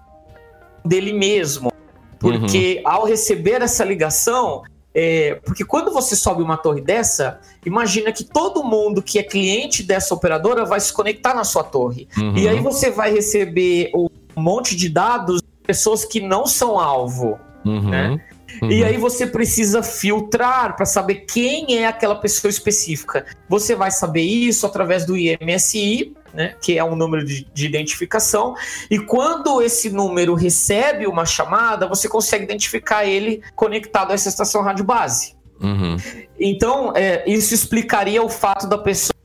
dele 0.83 1.13
mesmo. 1.13 1.71
Porque 2.19 2.81
uhum. 2.83 2.91
ao 2.91 3.05
receber 3.05 3.61
essa 3.61 3.83
ligação, 3.83 4.63
é, 4.97 5.41
porque 5.43 5.65
quando 5.65 5.91
você 5.91 6.15
sobe 6.15 6.41
uma 6.41 6.55
torre 6.55 6.79
dessa, 6.79 7.41
imagina 7.65 8.13
que 8.13 8.23
todo 8.23 8.63
mundo 8.63 9.01
que 9.01 9.19
é 9.19 9.23
cliente 9.23 9.83
dessa 9.83 10.13
operadora 10.13 10.63
vai 10.63 10.79
se 10.79 10.93
conectar 10.93 11.33
na 11.33 11.43
sua 11.43 11.65
torre. 11.65 12.07
Uhum. 12.17 12.37
E 12.37 12.47
aí 12.47 12.61
você 12.61 12.89
vai 12.89 13.11
receber 13.11 13.91
um 13.93 14.09
monte 14.37 14.73
de 14.73 14.87
dados 14.87 15.41
de 15.41 15.67
pessoas 15.67 16.05
que 16.05 16.21
não 16.21 16.47
são 16.47 16.79
alvo. 16.79 17.37
Uhum. 17.65 17.89
Né? 17.89 18.21
Uhum. 18.61 18.71
E 18.71 18.85
aí 18.85 18.95
você 18.95 19.27
precisa 19.27 19.83
filtrar 19.83 20.77
para 20.77 20.85
saber 20.85 21.25
quem 21.25 21.77
é 21.77 21.87
aquela 21.87 22.15
pessoa 22.15 22.49
específica. 22.49 23.25
Você 23.49 23.75
vai 23.75 23.91
saber 23.91 24.21
isso 24.21 24.65
através 24.65 25.05
do 25.05 25.17
IMSI, 25.17 26.15
né, 26.35 26.55
que 26.61 26.77
é 26.77 26.83
um 26.83 26.95
número 26.95 27.25
de, 27.25 27.47
de, 27.53 27.65
identificação, 27.65 28.53
e 28.91 28.99
quando 28.99 29.61
esse 29.61 29.89
número 29.89 30.35
recebe 30.35 31.07
uma 31.07 31.25
chamada, 31.25 31.87
você 31.87 32.07
consegue 32.07 32.43
identificar 32.43 33.05
ele 33.05 33.41
conectado 33.55 34.11
a 34.11 34.13
essa 34.13 34.29
estação 34.29 34.61
rádio 34.61 34.83
base. 34.85 35.35
Uhum. 35.61 35.97
Então, 36.39 36.93
é, 36.95 37.23
isso 37.25 37.53
explicaria 37.53 38.21
o 38.21 38.29
fato 38.29 38.67
da 38.67 38.77
pessoa 38.77 39.15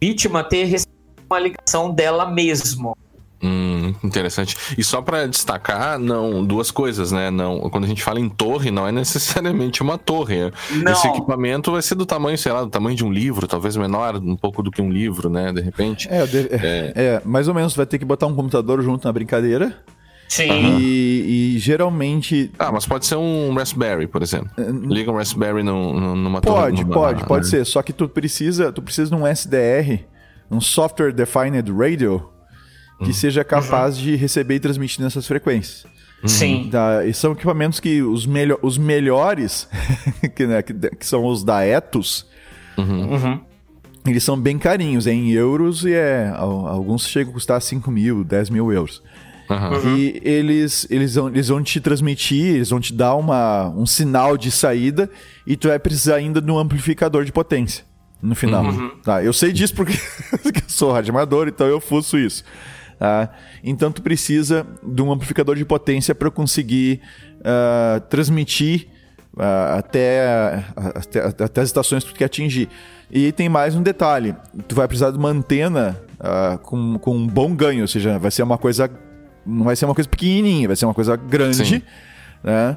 vítima 0.00 0.42
ter 0.42 0.64
recebido 0.64 0.98
uma 1.30 1.38
ligação 1.38 1.90
dela 1.90 2.26
mesmo. 2.30 2.96
Hum, 3.42 3.94
interessante. 4.02 4.56
E 4.76 4.82
só 4.82 5.00
para 5.00 5.26
destacar, 5.26 5.98
não, 5.98 6.44
duas 6.44 6.70
coisas, 6.70 7.12
né? 7.12 7.30
Não, 7.30 7.60
quando 7.70 7.84
a 7.84 7.86
gente 7.86 8.02
fala 8.02 8.18
em 8.18 8.28
torre, 8.28 8.70
não 8.70 8.86
é 8.86 8.90
necessariamente 8.92 9.82
uma 9.82 9.96
torre. 9.96 10.50
Não. 10.70 10.92
Esse 10.92 11.06
equipamento 11.06 11.70
vai 11.70 11.82
ser 11.82 11.94
do 11.94 12.04
tamanho, 12.04 12.36
sei 12.36 12.52
lá, 12.52 12.62
do 12.64 12.70
tamanho 12.70 12.96
de 12.96 13.04
um 13.04 13.12
livro, 13.12 13.46
talvez 13.46 13.76
menor 13.76 14.16
um 14.16 14.36
pouco 14.36 14.62
do 14.62 14.70
que 14.70 14.82
um 14.82 14.90
livro, 14.90 15.30
né? 15.30 15.52
De 15.52 15.60
repente. 15.60 16.08
É, 16.10 16.26
de, 16.26 16.38
é. 16.50 16.92
é 16.94 17.22
mais 17.24 17.46
ou 17.46 17.54
menos. 17.54 17.74
Vai 17.74 17.86
ter 17.86 17.98
que 17.98 18.04
botar 18.04 18.26
um 18.26 18.34
computador 18.34 18.82
junto 18.82 19.06
na 19.06 19.12
brincadeira. 19.12 19.76
Sim. 20.28 20.78
E, 20.80 21.54
e, 21.54 21.58
geralmente. 21.58 22.50
Ah, 22.58 22.72
mas 22.72 22.84
pode 22.84 23.06
ser 23.06 23.16
um 23.16 23.54
Raspberry, 23.54 24.06
por 24.06 24.22
exemplo. 24.22 24.50
É, 24.58 24.62
Liga 24.70 25.10
um 25.10 25.16
Raspberry 25.16 25.62
no, 25.62 26.16
numa 26.16 26.40
torre. 26.40 26.72
Pode, 26.72 26.84
pode, 26.84 27.24
pode 27.24 27.44
né? 27.46 27.50
ser. 27.50 27.64
Só 27.64 27.82
que 27.82 27.92
tu 27.92 28.08
precisa, 28.08 28.72
tu 28.72 28.82
precisa 28.82 29.08
de 29.08 29.14
um 29.14 29.26
SDR, 29.26 30.04
um 30.50 30.60
Software 30.60 31.12
Defined 31.12 31.70
Radio 31.72 32.28
que 32.98 33.06
uhum. 33.06 33.12
seja 33.12 33.44
capaz 33.44 33.96
uhum. 33.96 34.02
de 34.02 34.16
receber 34.16 34.56
e 34.56 34.60
transmitir 34.60 35.02
nessas 35.02 35.26
frequências. 35.26 35.84
Uhum. 36.22 36.28
Sim. 36.28 36.68
Tá, 36.70 37.04
e 37.04 37.14
são 37.14 37.32
equipamentos 37.32 37.78
que 37.78 38.02
os, 38.02 38.26
melho 38.26 38.58
os 38.60 38.76
melhores, 38.76 39.68
que, 40.34 40.46
né, 40.46 40.62
que, 40.62 40.74
que, 40.74 41.06
são 41.06 41.24
os 41.24 41.44
da 41.44 41.64
Etos, 41.64 42.26
uhum. 42.76 43.12
Uhum. 43.12 43.40
eles 44.06 44.24
são 44.24 44.38
bem 44.38 44.58
carinhos, 44.58 45.06
é 45.06 45.12
em 45.12 45.30
euros 45.30 45.84
e 45.84 45.92
é, 45.92 46.32
alguns 46.36 47.06
chegam 47.06 47.30
a 47.30 47.34
custar 47.34 47.62
5 47.62 47.88
mil, 47.90 48.24
10 48.24 48.50
mil 48.50 48.72
euros. 48.72 49.02
Uhum. 49.48 49.96
E 49.96 50.20
eles, 50.22 50.86
eles, 50.90 51.14
vão, 51.14 51.28
eles 51.28 51.48
vão 51.48 51.62
te 51.62 51.80
transmitir, 51.80 52.56
eles 52.56 52.68
vão 52.68 52.80
te 52.80 52.92
dar 52.92 53.14
uma, 53.14 53.68
um 53.70 53.86
sinal 53.86 54.36
de 54.36 54.50
saída 54.50 55.08
e 55.46 55.56
tu 55.56 55.68
vai 55.68 55.78
precisar 55.78 56.16
ainda 56.16 56.40
de 56.40 56.50
um 56.50 56.58
amplificador 56.58 57.24
de 57.24 57.32
potência 57.32 57.84
no 58.20 58.34
final. 58.34 58.64
Uhum. 58.64 58.90
Tá, 59.02 59.22
eu 59.22 59.32
sei 59.32 59.52
disso 59.52 59.74
porque 59.74 59.94
eu 60.44 60.62
sou 60.66 60.92
radioamador, 60.92 61.48
então 61.48 61.66
eu 61.66 61.80
fuço 61.80 62.18
isso. 62.18 62.44
Tá? 62.98 63.30
Então 63.62 63.92
tu 63.92 64.02
precisa 64.02 64.66
de 64.82 65.00
um 65.00 65.12
amplificador 65.12 65.54
de 65.54 65.64
potência 65.64 66.14
para 66.14 66.30
conseguir 66.30 67.00
uh, 67.38 68.00
transmitir 68.08 68.88
uh, 69.34 69.78
até, 69.78 70.64
até, 70.76 71.44
até, 71.44 71.60
as 71.60 71.68
estações 71.68 72.02
que 72.02 72.12
tu 72.12 72.18
quer 72.18 72.24
atingir. 72.24 72.68
E 73.08 73.30
tem 73.30 73.48
mais 73.48 73.76
um 73.76 73.82
detalhe: 73.82 74.34
tu 74.66 74.74
vai 74.74 74.88
precisar 74.88 75.12
de 75.12 75.18
uma 75.18 75.28
antena 75.28 75.96
uh, 76.18 76.58
com, 76.58 76.98
com 76.98 77.16
um 77.16 77.26
bom 77.26 77.54
ganho, 77.54 77.82
ou 77.82 77.88
seja, 77.88 78.18
vai 78.18 78.32
ser 78.32 78.42
uma 78.42 78.58
coisa. 78.58 78.90
Não 79.46 79.64
vai 79.64 79.76
ser 79.76 79.84
uma 79.84 79.94
coisa 79.94 80.08
pequenininha, 80.10 80.66
vai 80.66 80.76
ser 80.76 80.84
uma 80.84 80.94
coisa 80.94 81.16
grande. 81.16 81.82
Né? 82.42 82.76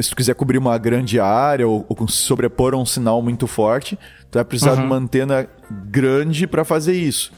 Se 0.00 0.10
tu 0.10 0.16
quiser 0.16 0.34
cobrir 0.34 0.58
uma 0.58 0.76
grande 0.78 1.20
área 1.20 1.66
ou, 1.68 1.84
ou 1.88 2.08
sobrepor 2.08 2.74
um 2.74 2.84
sinal 2.84 3.22
muito 3.22 3.46
forte, 3.46 3.96
tu 4.30 4.34
vai 4.34 4.44
precisar 4.44 4.72
uhum. 4.72 4.80
de 4.80 4.82
uma 4.82 4.96
antena 4.96 5.46
grande 5.70 6.46
para 6.46 6.64
fazer 6.64 6.94
isso. 6.94 7.32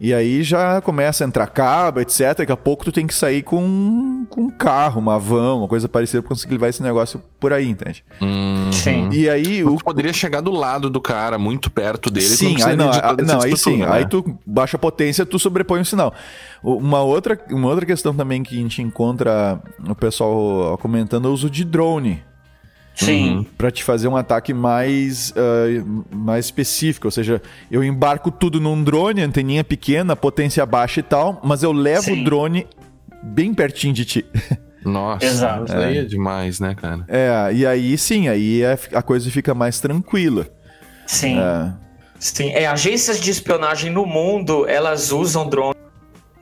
E 0.00 0.12
aí 0.12 0.42
já 0.42 0.80
começa 0.80 1.24
a 1.24 1.26
entrar 1.26 1.46
cabo, 1.46 2.00
etc. 2.00 2.38
Daqui 2.38 2.52
a 2.52 2.56
pouco 2.56 2.84
tu 2.84 2.92
tem 2.92 3.06
que 3.06 3.14
sair 3.14 3.42
com, 3.42 4.26
com 4.28 4.42
um 4.42 4.50
carro, 4.50 5.00
uma 5.00 5.18
van, 5.18 5.54
uma 5.54 5.68
coisa 5.68 5.88
parecida 5.88 6.20
pra 6.20 6.28
conseguir 6.28 6.54
levar 6.54 6.68
esse 6.68 6.82
negócio 6.82 7.22
por 7.38 7.52
aí, 7.52 7.68
entende? 7.68 8.04
Uhum. 8.20 8.72
Sim. 8.72 9.08
E 9.12 9.28
aí. 9.28 9.62
O... 9.62 9.76
Tu 9.76 9.84
poderia 9.84 10.12
chegar 10.12 10.40
do 10.40 10.50
lado 10.50 10.90
do 10.90 11.00
cara, 11.00 11.38
muito 11.38 11.70
perto 11.70 12.10
dele. 12.10 12.26
Sim, 12.26 12.62
aí 12.62 12.76
não, 12.76 12.90
não 13.24 13.40
aí 13.40 13.56
sim. 13.56 13.78
Né? 13.78 13.86
Aí 13.88 14.06
tu 14.06 14.36
baixa 14.44 14.76
a 14.76 14.80
potência, 14.80 15.24
tu 15.24 15.38
sobrepõe 15.38 15.80
o 15.80 15.84
sinal. 15.84 16.12
Uma 16.62 17.02
outra, 17.02 17.38
uma 17.50 17.68
outra 17.68 17.86
questão 17.86 18.14
também 18.14 18.42
que 18.42 18.58
a 18.58 18.62
gente 18.62 18.82
encontra 18.82 19.60
o 19.88 19.94
pessoal 19.94 20.76
comentando 20.78 21.28
é 21.28 21.30
o 21.30 21.32
uso 21.32 21.48
de 21.48 21.64
drone. 21.64 22.22
Sim. 22.94 23.36
Uhum. 23.36 23.44
Para 23.58 23.70
te 23.70 23.82
fazer 23.82 24.06
um 24.08 24.16
ataque 24.16 24.54
mais, 24.54 25.30
uh, 25.30 26.04
mais 26.14 26.44
específico. 26.44 27.08
Ou 27.08 27.10
seja, 27.10 27.42
eu 27.70 27.82
embarco 27.82 28.30
tudo 28.30 28.60
num 28.60 28.82
drone, 28.82 29.20
anteninha 29.20 29.64
pequena, 29.64 30.14
potência 30.14 30.64
baixa 30.64 31.00
e 31.00 31.02
tal, 31.02 31.40
mas 31.42 31.62
eu 31.62 31.72
levo 31.72 32.04
Sim. 32.04 32.20
o 32.20 32.24
drone 32.24 32.66
bem 33.22 33.52
pertinho 33.52 33.92
de 33.92 34.04
ti. 34.04 34.24
Nossa, 34.84 35.24
Exato. 35.24 35.64
isso 35.64 35.76
aí 35.76 35.96
é. 35.96 36.00
é 36.02 36.04
demais, 36.04 36.60
né, 36.60 36.74
cara? 36.74 37.04
É, 37.08 37.50
e 37.54 37.66
aí 37.66 37.96
sim, 37.96 38.28
aí 38.28 38.62
é, 38.62 38.78
a 38.92 39.00
coisa 39.00 39.30
fica 39.30 39.54
mais 39.54 39.80
tranquila. 39.80 40.46
Sim. 41.06 41.38
É. 41.38 41.72
Sim, 42.18 42.50
é, 42.50 42.66
agências 42.66 43.18
de 43.18 43.30
espionagem 43.30 43.90
no 43.90 44.04
mundo, 44.06 44.66
elas 44.68 45.10
usam 45.10 45.48
drones 45.48 45.83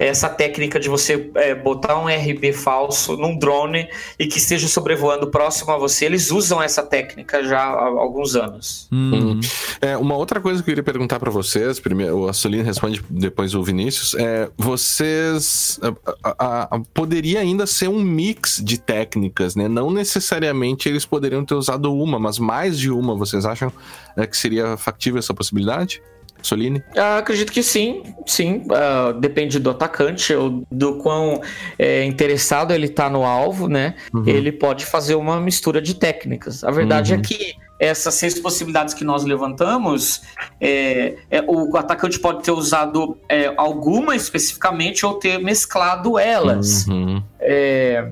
essa 0.06 0.28
técnica 0.28 0.80
de 0.80 0.88
você 0.88 1.30
é, 1.34 1.54
botar 1.54 1.98
um 1.98 2.06
RB 2.06 2.52
falso 2.52 3.16
num 3.16 3.36
drone 3.36 3.88
e 4.18 4.26
que 4.26 4.38
esteja 4.38 4.68
sobrevoando 4.68 5.28
próximo 5.28 5.72
a 5.72 5.78
você, 5.78 6.06
eles 6.06 6.30
usam 6.30 6.62
essa 6.62 6.82
técnica 6.82 7.42
já 7.44 7.60
há 7.60 7.86
alguns 7.86 8.34
anos. 8.34 8.88
Hum. 8.92 9.40
É, 9.80 9.96
uma 9.96 10.16
outra 10.16 10.40
coisa 10.40 10.62
que 10.62 10.70
eu 10.70 10.72
queria 10.72 10.82
perguntar 10.82 11.18
para 11.18 11.30
vocês, 11.30 11.78
primeiro, 11.78 12.18
o 12.18 12.28
Assolino 12.28 12.64
responde 12.64 13.02
depois 13.08 13.54
o 13.54 13.62
Vinícius, 13.62 14.14
é, 14.14 14.48
vocês 14.56 15.80
a, 16.22 16.34
a, 16.38 16.76
a, 16.76 16.80
poderia 16.92 17.40
ainda 17.40 17.66
ser 17.66 17.88
um 17.88 18.00
mix 18.00 18.60
de 18.62 18.78
técnicas, 18.78 19.54
né? 19.54 19.68
Não 19.68 19.90
necessariamente 19.90 20.88
eles 20.88 21.04
poderiam 21.04 21.44
ter 21.44 21.54
usado 21.54 21.92
uma, 21.94 22.18
mas 22.18 22.38
mais 22.38 22.78
de 22.78 22.90
uma, 22.90 23.14
vocês 23.16 23.44
acham 23.44 23.72
é, 24.16 24.26
que 24.26 24.36
seria 24.36 24.76
factível 24.76 25.18
essa 25.18 25.34
possibilidade? 25.34 26.02
Soline? 26.42 26.82
Ah, 26.96 27.18
acredito 27.18 27.52
que 27.52 27.62
sim, 27.62 28.02
sim. 28.26 28.64
Uh, 28.66 29.18
depende 29.20 29.58
do 29.58 29.70
atacante, 29.70 30.34
ou 30.34 30.64
do 30.70 30.96
quão 30.96 31.40
é, 31.78 32.04
interessado 32.04 32.72
ele 32.72 32.86
está 32.86 33.08
no 33.08 33.24
alvo, 33.24 33.68
né? 33.68 33.94
Uhum. 34.12 34.26
Ele 34.26 34.52
pode 34.52 34.84
fazer 34.84 35.14
uma 35.14 35.40
mistura 35.40 35.80
de 35.80 35.94
técnicas. 35.94 36.64
A 36.64 36.70
verdade 36.70 37.12
é 37.12 37.16
uhum. 37.16 37.22
é 37.22 37.24
que 37.24 37.54
essas 37.78 38.14
seis 38.14 38.38
possibilidades 38.38 38.94
que 38.94 39.04
nós 39.04 39.24
levantamos, 39.24 40.22
é, 40.60 41.16
é, 41.28 41.42
o 41.46 41.76
atacante 41.76 42.18
pode 42.18 42.44
ter 42.44 42.52
usado 42.52 43.18
é, 43.28 43.52
alguma 43.56 44.14
especificamente 44.14 45.04
ou 45.04 45.14
ter 45.14 45.38
mesclado 45.38 46.16
elas. 46.16 46.86
Uhum. 46.86 47.22
É, 47.40 48.10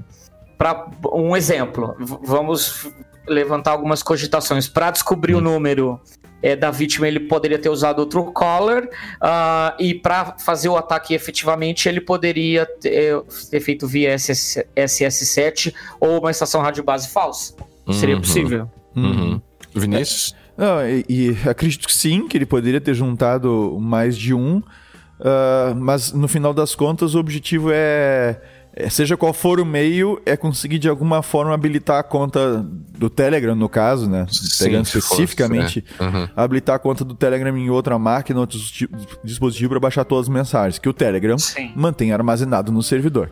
Para 0.59 0.87
um 1.13 1.37
exemplo, 1.37 1.95
vamos 1.99 2.89
levantar 3.29 3.71
algumas 3.71 4.03
cogitações. 4.03 4.69
Para 4.69 4.91
descobrir 4.91 5.35
o 5.35 5.37
uhum. 5.37 5.45
número 5.45 6.01
é, 6.43 6.57
da 6.57 6.71
vítima, 6.71 7.07
ele 7.07 7.21
poderia 7.21 7.59
ter 7.59 7.69
usado 7.69 8.01
outro 8.01 8.25
collar, 8.33 8.85
uh, 8.85 9.75
e 9.79 9.95
para 9.95 10.37
fazer 10.39 10.69
o 10.69 10.77
ataque 10.77 11.15
efetivamente, 11.15 11.89
ele 11.89 12.01
poderia 12.01 12.67
ter, 12.67 13.21
ter 13.51 13.61
feito 13.61 13.87
via 13.87 14.17
SS, 14.17 14.65
SS7 14.77 15.75
ou 16.01 16.21
uma 16.21 16.31
estação 16.31 16.61
rádio 16.61 16.83
base 16.83 17.09
falsa. 17.09 17.55
Uhum. 17.87 17.93
Seria 17.93 18.17
possível. 18.17 18.71
Uhum. 18.95 19.41
Vinícius? 19.75 20.35
É, 20.59 20.63
não, 20.63 20.87
e, 20.87 21.05
e, 21.09 21.49
acredito 21.49 21.87
que 21.87 21.95
sim, 21.95 22.27
que 22.27 22.37
ele 22.37 22.47
poderia 22.47 22.81
ter 22.81 22.95
juntado 22.95 23.79
mais 23.81 24.17
de 24.17 24.35
um, 24.35 24.59
uh, 24.59 25.75
mas 25.77 26.13
no 26.13 26.29
final 26.29 26.53
das 26.53 26.75
contas 26.75 27.15
o 27.15 27.19
objetivo 27.19 27.71
é, 27.73 28.41
seja 28.89 29.17
qual 29.17 29.33
for 29.33 29.61
o 29.61 29.65
meio, 29.65 30.21
é 30.25 30.37
conseguir 30.37 30.79
de 30.79 30.89
alguma 30.89 31.23
forma 31.23 31.53
habilitar 31.53 31.99
a 31.99 32.03
conta 32.03 32.65
do 32.97 33.11
Telegram, 33.11 33.55
no 33.55 33.69
caso, 33.69 34.09
né? 34.09 34.27
Sim, 34.31 34.65
Pegando 34.65 34.87
especificamente, 34.87 35.85
fosse, 35.97 36.03
é. 36.03 36.19
uhum. 36.19 36.29
habilitar 36.37 36.77
a 36.77 36.79
conta 36.79 37.05
do 37.05 37.15
Telegram 37.15 37.57
em 37.57 37.69
outra 37.71 37.99
máquina, 37.99 38.41
outro 38.41 38.59
dispositivo 39.25 39.71
para 39.71 39.81
baixar 39.81 40.05
todas 40.05 40.27
as 40.27 40.29
mensagens, 40.29 40.79
que 40.79 40.89
o 40.89 40.93
Telegram 40.93 41.39
Sim. 41.39 41.73
mantém 41.75 42.13
armazenado 42.13 42.71
no 42.71 42.83
servidor. 42.83 43.31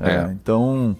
É. 0.00 0.10
É, 0.10 0.32
então, 0.32 0.96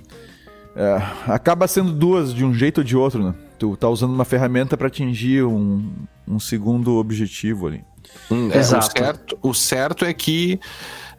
é, 0.74 1.02
acaba 1.26 1.66
sendo 1.66 1.92
duas 1.92 2.34
de 2.34 2.44
um 2.44 2.52
jeito 2.52 2.78
ou 2.78 2.84
de 2.84 2.96
outro, 2.96 3.22
né? 3.22 3.34
Tu 3.58 3.76
tá 3.76 3.88
usando 3.88 4.12
uma 4.12 4.24
ferramenta 4.24 4.76
para 4.76 4.88
atingir 4.88 5.44
um, 5.44 5.90
um 6.28 6.38
segundo 6.38 6.96
objetivo 6.96 7.66
ali. 7.66 7.84
Hum, 8.30 8.50
é, 8.52 8.58
Exato. 8.58 8.86
O 8.86 8.98
certo, 8.98 9.38
o 9.42 9.54
certo 9.54 10.04
é 10.04 10.12
que 10.12 10.60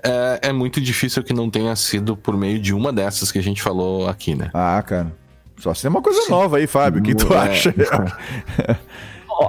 é, 0.04 0.50
é 0.50 0.52
muito 0.52 0.80
difícil 0.80 1.24
que 1.24 1.34
não 1.34 1.50
tenha 1.50 1.76
sido 1.76 2.16
por 2.16 2.38
meio 2.38 2.60
de 2.60 2.74
uma 2.74 2.92
dessas 2.94 3.32
que 3.32 3.40
a 3.40 3.44
gente 3.44 3.62
falou 3.62 4.08
aqui, 4.08 4.36
né? 4.36 4.50
Ah, 4.54 4.82
cara. 4.86 5.12
Só 5.58 5.74
se 5.74 5.82
tem 5.82 5.90
uma 5.90 6.02
coisa 6.02 6.22
Sim. 6.22 6.32
nova 6.32 6.58
aí, 6.58 6.68
Fábio. 6.68 7.02
O 7.02 7.04
que 7.04 7.16
tu 7.16 7.34
é. 7.34 7.38
acha? 7.38 7.74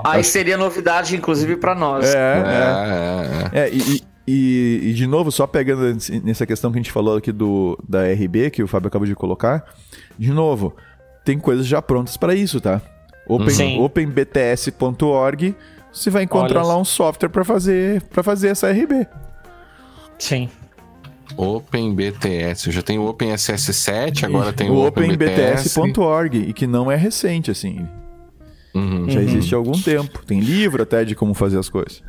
aí 0.04 0.24
seria 0.24 0.56
novidade, 0.56 1.14
inclusive, 1.14 1.56
para 1.56 1.74
nós. 1.74 2.14
É, 2.14 2.18
é. 3.52 3.60
é, 3.60 3.60
é. 3.60 3.70
e, 3.70 4.02
e, 4.26 4.90
e, 4.90 4.94
de 4.94 5.06
novo, 5.06 5.30
só 5.30 5.46
pegando 5.46 5.96
nessa 6.24 6.46
questão 6.46 6.72
que 6.72 6.78
a 6.78 6.82
gente 6.82 6.92
falou 6.92 7.16
aqui 7.16 7.32
do, 7.32 7.78
da 7.86 8.04
RB, 8.04 8.50
que 8.50 8.62
o 8.62 8.68
Fábio 8.68 8.88
acabou 8.88 9.06
de 9.06 9.14
colocar, 9.14 9.64
de 10.18 10.32
novo, 10.32 10.74
tem 11.24 11.38
coisas 11.38 11.66
já 11.66 11.82
prontas 11.82 12.16
para 12.16 12.34
isso, 12.34 12.60
tá? 12.60 12.80
Open, 13.26 13.80
openbts.org, 13.82 15.54
você 15.92 16.08
vai 16.08 16.22
encontrar 16.22 16.60
Olha 16.60 16.68
lá 16.68 16.78
um 16.78 16.84
software 16.84 17.28
para 17.28 17.44
fazer, 17.44 18.02
fazer 18.10 18.48
essa 18.48 18.70
RB. 18.70 19.06
Sim. 20.18 20.48
OpenBTS, 21.36 22.66
eu 22.66 22.72
já 22.72 22.82
tenho 22.82 23.02
o 23.02 23.14
OpenSS7, 23.14 24.24
agora 24.24 24.52
tem 24.52 24.70
o, 24.70 24.74
o 24.74 24.86
OpenBTS.org, 24.86 26.36
e 26.36 26.52
que 26.52 26.66
não 26.66 26.90
é 26.90 26.96
recente, 26.96 27.50
assim. 27.50 27.86
Uhum. 28.74 29.08
Já 29.08 29.20
existe 29.20 29.54
há 29.54 29.58
algum 29.58 29.78
tempo. 29.80 30.24
Tem 30.24 30.40
livro 30.40 30.82
até 30.82 31.04
de 31.04 31.14
como 31.14 31.34
fazer 31.34 31.58
as 31.58 31.68
coisas. 31.68 32.02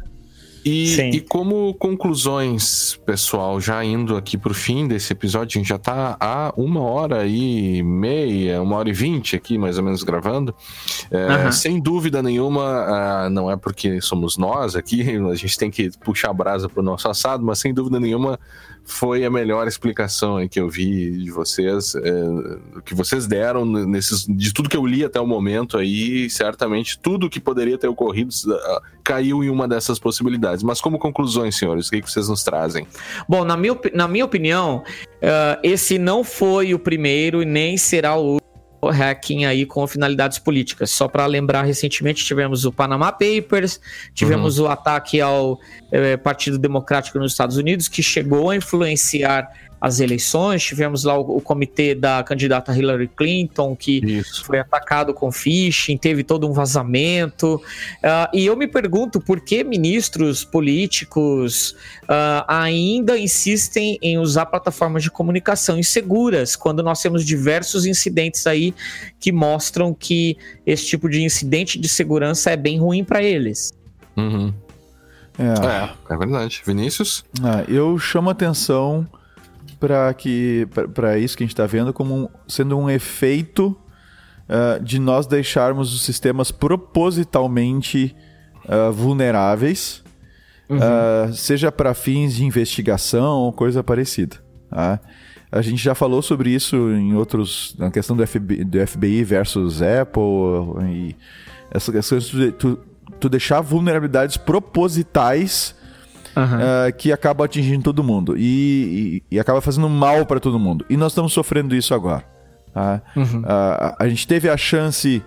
E, 0.65 0.99
e, 1.15 1.21
como 1.21 1.73
conclusões, 1.75 2.99
pessoal, 3.05 3.59
já 3.61 3.83
indo 3.83 4.15
aqui 4.15 4.37
pro 4.37 4.53
fim 4.53 4.87
desse 4.87 5.13
episódio, 5.13 5.57
a 5.57 5.59
gente 5.59 5.69
já 5.69 5.77
tá 5.77 6.17
há 6.19 6.53
uma 6.57 6.81
hora 6.81 7.25
e 7.25 7.81
meia, 7.81 8.61
uma 8.61 8.75
hora 8.75 8.89
e 8.89 8.93
vinte 8.93 9.35
aqui, 9.35 9.57
mais 9.57 9.77
ou 9.77 9.83
menos, 9.83 10.03
gravando. 10.03 10.53
É, 11.09 11.45
uhum. 11.45 11.51
Sem 11.51 11.79
dúvida 11.79 12.21
nenhuma, 12.21 13.25
uh, 13.25 13.29
não 13.29 13.49
é 13.49 13.55
porque 13.55 14.01
somos 14.01 14.37
nós 14.37 14.75
aqui, 14.75 15.01
a 15.27 15.35
gente 15.35 15.57
tem 15.57 15.71
que 15.71 15.89
puxar 15.99 16.31
a 16.31 16.33
brasa 16.33 16.67
pro 16.67 16.83
nosso 16.83 17.07
assado, 17.07 17.43
mas 17.45 17.59
sem 17.59 17.73
dúvida 17.73 17.99
nenhuma, 17.99 18.39
foi 18.89 19.23
a 19.23 19.29
melhor 19.29 19.67
explicação 19.67 20.45
que 20.47 20.59
eu 20.59 20.67
vi 20.67 21.11
de 21.11 21.29
vocês, 21.29 21.93
é, 21.95 22.01
que 22.83 22.95
vocês 22.95 23.27
deram 23.27 23.63
nesses, 23.63 24.25
de 24.25 24.51
tudo 24.51 24.67
que 24.67 24.75
eu 24.75 24.85
li 24.85 25.05
até 25.05 25.19
o 25.21 25.27
momento 25.27 25.77
aí, 25.77 26.27
certamente 26.29 26.97
tudo 26.97 27.29
que 27.29 27.39
poderia 27.39 27.77
ter 27.77 27.87
ocorrido 27.87 28.31
uh, 28.47 28.81
caiu 29.03 29.43
em 29.43 29.49
uma 29.49 29.67
dessas 29.67 29.99
possibilidades. 29.99 30.63
Mas 30.63 30.81
como 30.81 30.97
conclusões, 30.97 31.55
senhores, 31.55 31.87
o 31.87 31.91
que, 31.91 32.01
que 32.01 32.11
vocês 32.11 32.27
nos 32.27 32.43
trazem? 32.43 32.87
Bom, 33.27 33.45
na 33.45 33.55
minha, 33.55 33.77
na 33.93 34.07
minha 34.07 34.25
opinião, 34.25 34.77
uh, 34.77 35.59
esse 35.61 35.99
não 35.99 36.23
foi 36.23 36.73
o 36.73 36.79
primeiro 36.79 37.43
e 37.43 37.45
nem 37.45 37.77
será 37.77 38.17
o 38.17 38.38
hacking 38.87 39.45
aí 39.45 39.65
com 39.65 39.85
finalidades 39.87 40.39
políticas. 40.39 40.91
Só 40.91 41.07
para 41.07 41.25
lembrar, 41.25 41.63
recentemente 41.63 42.23
tivemos 42.23 42.65
o 42.65 42.71
Panama 42.71 43.11
Papers, 43.11 43.79
tivemos 44.13 44.57
uhum. 44.57 44.65
o 44.65 44.67
ataque 44.69 45.19
ao 45.19 45.59
é, 45.91 46.15
Partido 46.17 46.57
Democrático 46.57 47.19
nos 47.19 47.33
Estados 47.33 47.57
Unidos, 47.57 47.87
que 47.87 48.01
chegou 48.01 48.49
a 48.49 48.55
influenciar 48.55 49.49
as 49.79 49.99
eleições. 49.99 50.63
Tivemos 50.63 51.03
lá 51.03 51.17
o, 51.17 51.37
o, 51.37 51.41
comitê 51.41 51.95
da 51.95 52.21
candidata 52.23 52.75
Hillary 52.75 53.07
Clinton, 53.07 53.75
que 53.75 53.99
Isso. 54.05 54.45
foi 54.45 54.59
atacado 54.59 55.13
com 55.13 55.31
phishing, 55.31 55.97
teve 55.97 56.23
todo 56.23 56.49
um 56.49 56.53
vazamento. 56.53 57.55
Uh, 57.55 58.35
e 58.35 58.45
eu 58.45 58.55
me 58.55 58.67
pergunto 58.67 59.19
por 59.21 59.39
que 59.39 59.63
ministros 59.63 60.43
políticos 60.43 61.71
uh, 62.03 62.43
ainda 62.47 63.17
insistem 63.17 63.97
em 64.01 64.17
usar 64.17 64.45
plataformas 64.47 65.03
de 65.03 65.11
comunicação 65.11 65.77
inseguras, 65.77 66.55
quando 66.55 66.83
nós 66.83 67.01
temos 67.01 67.25
diversos 67.25 67.85
incidentes 67.85 68.45
aí 68.45 68.73
que 69.19 69.31
mostram 69.31 69.93
que 69.93 70.37
esse 70.65 70.85
tipo 70.85 71.09
de 71.09 71.21
incidente 71.23 71.79
de 71.79 71.87
segurança 71.87 72.51
é 72.51 72.57
bem 72.57 72.79
ruim 72.79 73.03
para 73.03 73.23
eles. 73.23 73.71
Uhum. 74.17 74.53
É. 75.37 75.43
é, 76.11 76.13
é 76.13 76.17
verdade. 76.17 76.61
Vinícius? 76.65 77.23
Ah, 77.41 77.63
eu 77.69 77.97
chamo 77.97 78.29
atenção 78.29 79.07
para 79.79 80.13
que 80.13 80.67
para 80.93 81.17
isso 81.17 81.37
que 81.37 81.43
a 81.43 81.45
gente 81.45 81.53
está 81.53 81.65
vendo 81.65 81.93
como 81.93 82.15
um, 82.15 82.29
sendo 82.47 82.77
um 82.77 82.89
efeito 82.89 83.75
uh, 84.49 84.83
de 84.83 84.99
nós 84.99 85.25
deixarmos 85.25 85.93
os 85.93 86.03
sistemas 86.03 86.51
propositalmente 86.51 88.15
uh, 88.65 88.91
vulneráveis, 88.91 90.03
uhum. 90.67 90.77
uh, 90.77 91.33
seja 91.33 91.71
para 91.71 91.93
fins 91.93 92.35
de 92.35 92.43
investigação 92.43 93.37
ou 93.37 93.53
coisa 93.53 93.83
parecida. 93.83 94.37
Tá? 94.69 94.99
A 95.51 95.61
gente 95.61 95.81
já 95.81 95.95
falou 95.95 96.21
sobre 96.21 96.51
isso 96.51 96.75
em 96.91 97.15
outros. 97.15 97.75
na 97.77 97.89
questão 97.89 98.15
do 98.15 98.25
FBI, 98.25 98.63
do 98.63 98.85
FBI 98.85 99.23
versus 99.23 99.81
Apple 99.81 100.85
e 100.91 101.15
essa 101.71 101.91
questão 101.91 102.17
de 102.17 102.51
tu, 102.51 102.79
tu 103.19 103.29
deixar 103.29 103.61
vulnerabilidades 103.61 104.37
propositais 104.37 105.73
uhum. 106.39 106.89
uh, 106.89 106.93
que 106.97 107.11
acaba 107.11 107.45
atingindo 107.45 107.83
todo 107.83 108.03
mundo 108.03 108.37
e, 108.37 109.23
e, 109.31 109.35
e 109.35 109.39
acaba 109.39 109.61
fazendo 109.61 109.89
mal 109.89 110.25
para 110.25 110.39
todo 110.39 110.57
mundo. 110.59 110.85
E 110.89 110.95
nós 110.95 111.11
estamos 111.11 111.33
sofrendo 111.33 111.75
isso 111.75 111.93
agora. 111.93 112.23
Tá? 112.73 113.01
Uhum. 113.15 113.41
Uh, 113.41 113.95
a 113.97 114.07
gente 114.07 114.27
teve 114.27 114.47
a 114.47 114.55
chance, 114.55 115.23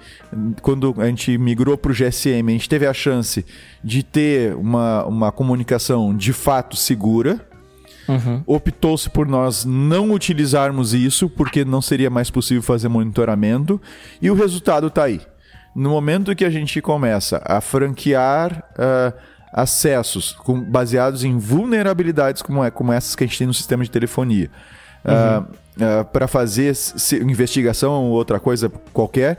quando 0.61 0.95
a 0.99 1.07
gente 1.07 1.37
migrou 1.37 1.77
para 1.77 1.91
o 1.91 1.95
GSM, 1.95 2.49
a 2.49 2.53
gente 2.53 2.69
teve 2.69 2.87
a 2.87 2.95
chance 2.95 3.45
de 3.83 4.03
ter 4.03 4.55
uma, 4.55 5.05
uma 5.05 5.33
comunicação 5.33 6.17
de 6.17 6.33
fato 6.33 6.77
segura. 6.77 7.41
Uhum. 8.09 8.43
Optou-se 8.47 9.09
por 9.09 9.27
nós 9.27 9.65
não 9.65 10.13
utilizarmos 10.13 10.93
isso, 10.93 11.29
porque 11.29 11.65
não 11.65 11.81
seria 11.81 12.11
mais 12.11 12.31
possível 12.31 12.63
fazer 12.63 12.89
monitoramento, 12.89 13.81
e 14.21 14.31
o 14.31 14.35
resultado 14.35 14.89
está 14.89 15.05
aí. 15.05 15.21
No 15.75 15.91
momento 15.91 16.35
que 16.35 16.45
a 16.45 16.51
gente 16.51 16.81
começa 16.81 17.43
a 17.45 17.61
franquear. 17.61 18.65
Uh, 18.73 19.32
acessos 19.53 20.33
com, 20.33 20.59
baseados 20.61 21.25
em 21.25 21.37
vulnerabilidades 21.37 22.41
como, 22.41 22.65
é, 22.65 22.71
como 22.71 22.93
essas 22.93 23.15
que 23.15 23.25
a 23.25 23.27
gente 23.27 23.39
tem 23.39 23.47
no 23.47 23.55
sistema 23.55 23.85
de 23.85 23.91
telefonia. 23.91 24.51
Uhum. 25.05 25.39
Uh, 25.39 26.01
uh, 26.01 26.05
para 26.07 26.27
fazer 26.27 26.73
investigação 27.21 28.05
ou 28.05 28.13
outra 28.13 28.41
coisa 28.41 28.71
qualquer, 28.93 29.39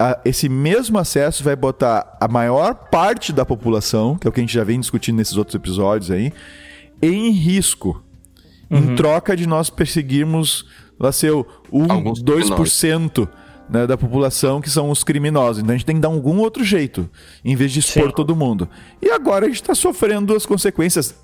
uh, 0.00 0.18
esse 0.24 0.48
mesmo 0.48 0.98
acesso 0.98 1.44
vai 1.44 1.56
botar 1.56 2.16
a 2.20 2.28
maior 2.28 2.74
parte 2.74 3.32
da 3.32 3.44
população, 3.44 4.16
que 4.16 4.26
é 4.26 4.30
o 4.30 4.32
que 4.32 4.40
a 4.40 4.42
gente 4.42 4.54
já 4.54 4.64
vem 4.64 4.80
discutindo 4.80 5.16
nesses 5.16 5.36
outros 5.36 5.54
episódios 5.54 6.10
aí, 6.10 6.32
em 7.02 7.30
risco. 7.30 8.02
Uhum. 8.70 8.92
Em 8.92 8.94
troca 8.94 9.36
de 9.36 9.46
nós 9.46 9.68
perseguirmos, 9.68 10.64
lá 10.98 11.10
seu, 11.10 11.46
1, 11.72 11.86
2% 12.14 13.28
né, 13.70 13.86
da 13.86 13.96
população 13.96 14.60
que 14.60 14.68
são 14.68 14.90
os 14.90 15.04
criminosos. 15.04 15.62
Então 15.62 15.72
a 15.74 15.78
gente 15.78 15.86
tem 15.86 15.96
que 15.96 16.02
dar 16.02 16.08
algum 16.08 16.38
outro 16.38 16.64
jeito, 16.64 17.08
em 17.44 17.54
vez 17.54 17.72
de 17.72 17.78
expor 17.78 18.08
Sim. 18.08 18.14
todo 18.14 18.34
mundo. 18.34 18.68
E 19.00 19.10
agora 19.10 19.46
a 19.46 19.48
gente 19.48 19.62
está 19.62 19.74
sofrendo 19.74 20.34
as 20.34 20.44
consequências. 20.44 21.14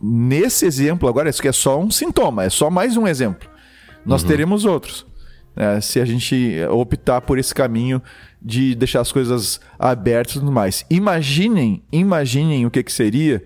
Nesse 0.00 0.64
exemplo, 0.64 1.08
agora, 1.08 1.28
isso 1.28 1.40
aqui 1.40 1.48
é 1.48 1.52
só 1.52 1.78
um 1.78 1.90
sintoma, 1.90 2.44
é 2.44 2.50
só 2.50 2.70
mais 2.70 2.96
um 2.96 3.06
exemplo. 3.06 3.48
Nós 4.06 4.22
uhum. 4.22 4.28
teremos 4.28 4.64
outros. 4.64 5.04
Né, 5.56 5.80
se 5.80 6.00
a 6.00 6.04
gente 6.04 6.56
optar 6.70 7.20
por 7.20 7.36
esse 7.36 7.52
caminho 7.52 8.00
de 8.40 8.76
deixar 8.76 9.00
as 9.00 9.10
coisas 9.10 9.60
abertas 9.76 10.36
e 10.36 10.38
tudo 10.38 10.52
mais. 10.52 10.86
Imaginem, 10.88 11.82
imaginem 11.90 12.64
o 12.64 12.70
que, 12.70 12.82
que 12.82 12.92
seria 12.92 13.42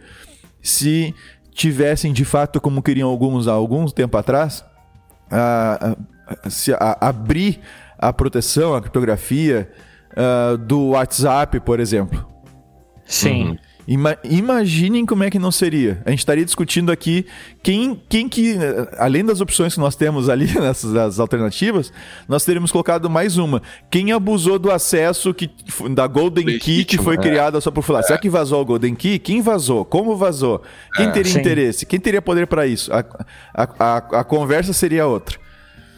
se 0.60 1.14
tivessem 1.54 2.12
de 2.12 2.24
fato, 2.24 2.60
como 2.60 2.82
queriam 2.82 3.08
alguns 3.08 3.48
há 3.48 3.52
algum 3.52 3.86
tempo 3.86 4.16
atrás, 4.16 4.64
a, 5.30 5.96
a, 6.28 6.36
a, 6.78 7.08
abrir 7.08 7.60
a 8.02 8.12
proteção, 8.12 8.74
a 8.74 8.80
criptografia 8.80 9.70
uh, 10.12 10.58
do 10.58 10.88
WhatsApp, 10.88 11.60
por 11.60 11.78
exemplo. 11.78 12.26
Sim. 13.06 13.50
Uhum. 13.50 13.58
Ima 13.86 14.16
imaginem 14.22 15.04
como 15.04 15.24
é 15.24 15.30
que 15.30 15.38
não 15.38 15.50
seria. 15.50 16.02
A 16.04 16.10
gente 16.10 16.20
estaria 16.20 16.44
discutindo 16.44 16.92
aqui 16.92 17.26
quem, 17.62 18.00
quem 18.08 18.28
que, 18.28 18.56
além 18.96 19.24
das 19.24 19.40
opções 19.40 19.74
que 19.74 19.80
nós 19.80 19.96
temos 19.96 20.28
ali 20.28 20.46
nessas 20.58 21.18
alternativas, 21.18 21.92
nós 22.28 22.44
teríamos 22.44 22.70
colocado 22.70 23.08
mais 23.10 23.38
uma. 23.38 23.62
Quem 23.90 24.12
abusou 24.12 24.58
do 24.58 24.70
acesso 24.70 25.34
que, 25.34 25.50
da 25.94 26.06
Golden 26.06 26.44
Legítimo, 26.44 26.76
Key 26.76 26.84
que 26.84 26.98
foi 26.98 27.14
é. 27.16 27.18
criada 27.18 27.60
só 27.60 27.70
por 27.70 27.82
falar. 27.82 28.00
É. 28.00 28.02
Será 28.02 28.18
que 28.18 28.30
vazou 28.30 28.60
o 28.60 28.64
Golden 28.64 28.94
Key? 28.94 29.18
Quem 29.18 29.40
vazou? 29.40 29.84
Como 29.84 30.16
vazou? 30.16 30.62
Quem 30.96 31.06
é, 31.06 31.10
teria 31.10 31.32
sim. 31.32 31.40
interesse? 31.40 31.86
Quem 31.86 32.00
teria 32.00 32.22
poder 32.22 32.46
para 32.46 32.66
isso? 32.66 32.92
A, 32.92 33.04
a, 33.52 33.68
a, 33.78 33.96
a 34.20 34.24
conversa 34.24 34.72
seria 34.72 35.06
outra. 35.06 35.42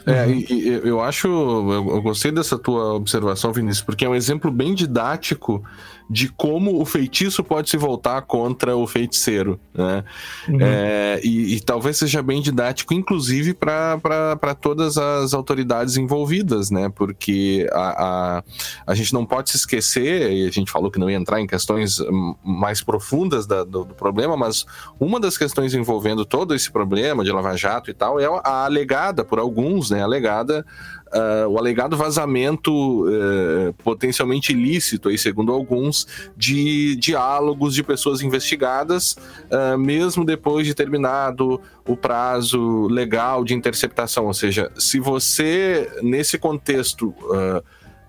É, 0.06 0.26
uhum. 0.26 0.44
e, 0.50 0.80
eu 0.84 1.00
acho, 1.00 1.28
eu, 1.28 2.02
gostei 2.02 2.30
dessa 2.30 2.58
tua 2.58 2.94
observação, 2.94 3.52
Vinícius, 3.52 3.84
porque 3.84 4.04
é 4.04 4.08
um 4.08 4.14
exemplo 4.14 4.50
bem 4.50 4.74
didático 4.74 5.64
de 6.08 6.28
como 6.28 6.80
o 6.80 6.84
feitiço 6.84 7.42
pode 7.42 7.70
se 7.70 7.76
voltar 7.76 8.22
contra 8.22 8.76
o 8.76 8.86
feiticeiro, 8.86 9.58
né? 9.72 10.04
Uhum. 10.48 10.58
É, 10.60 11.20
e, 11.24 11.54
e, 11.54 11.60
talvez 11.60 11.96
seja 11.96 12.22
bem 12.22 12.42
didático, 12.42 12.92
inclusive 12.92 13.54
para 13.54 14.54
todas 14.60 14.98
as 14.98 15.32
autoridades 15.32 15.96
envolvidas, 15.96 16.70
né? 16.70 16.90
Porque 16.94 17.66
a, 17.72 18.04
a, 18.04 18.44
a, 18.86 18.94
gente 18.94 19.14
não 19.14 19.24
pode 19.24 19.50
se 19.50 19.56
esquecer, 19.56 20.30
e 20.30 20.46
a 20.46 20.50
gente 20.50 20.70
falou 20.70 20.90
que 20.90 20.98
não 20.98 21.10
ia 21.10 21.16
entrar 21.16 21.40
em 21.40 21.46
questões 21.46 21.98
mais 22.44 22.82
profundas 22.82 23.46
da, 23.46 23.64
do, 23.64 23.84
do, 23.84 23.94
problema, 23.94 24.36
mas 24.36 24.66
uma 25.00 25.18
das 25.18 25.38
questões 25.38 25.74
envolvendo 25.74 26.24
todo 26.24 26.54
esse 26.54 26.70
problema 26.70 27.24
de 27.24 27.32
Lava 27.32 27.56
Jato 27.56 27.90
e 27.90 27.94
tal 27.94 28.20
é 28.20 28.26
a 28.26 28.64
alegada, 28.64 29.24
por 29.24 29.38
alguns, 29.38 29.90
né? 29.90 30.02
Alegada 30.02 30.66
uh, 31.14 31.48
o 31.48 31.58
alegado 31.58 31.96
vazamento 31.96 33.06
uh, 33.06 33.72
potencialmente 33.82 34.52
ilícito, 34.52 35.08
aí, 35.08 35.16
segundo 35.16 35.52
alguns, 35.52 36.06
de 36.36 36.96
diálogos 36.96 37.74
de 37.74 37.82
pessoas 37.82 38.20
investigadas, 38.20 39.16
uh, 39.50 39.78
mesmo 39.78 40.24
depois 40.24 40.66
de 40.66 40.74
terminado 40.74 41.60
o 41.86 41.96
prazo 41.96 42.88
legal 42.88 43.44
de 43.44 43.54
interceptação. 43.54 44.26
Ou 44.26 44.34
seja, 44.34 44.70
se 44.76 44.98
você, 44.98 45.88
nesse 46.02 46.38
contexto, 46.38 47.14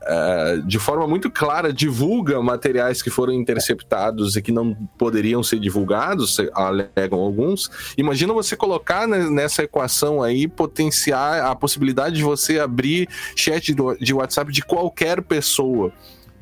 uh, 0.05 0.61
de 0.63 0.79
forma 0.79 1.07
muito 1.07 1.29
clara, 1.29 1.73
divulga 1.73 2.41
materiais 2.41 3.01
que 3.01 3.09
foram 3.09 3.33
interceptados 3.33 4.35
e 4.35 4.41
que 4.41 4.51
não 4.51 4.73
poderiam 4.97 5.43
ser 5.43 5.59
divulgados, 5.59 6.37
alegam 6.53 7.19
alguns. 7.19 7.69
Imagina 7.97 8.33
você 8.33 8.55
colocar 8.55 9.07
nessa 9.07 9.63
equação 9.63 10.21
aí, 10.21 10.47
potenciar 10.47 11.45
a 11.45 11.55
possibilidade 11.55 12.15
de 12.15 12.23
você 12.23 12.59
abrir 12.59 13.07
chat 13.35 13.75
de 13.99 14.13
WhatsApp 14.13 14.51
de 14.51 14.61
qualquer 14.61 15.21
pessoa 15.21 15.91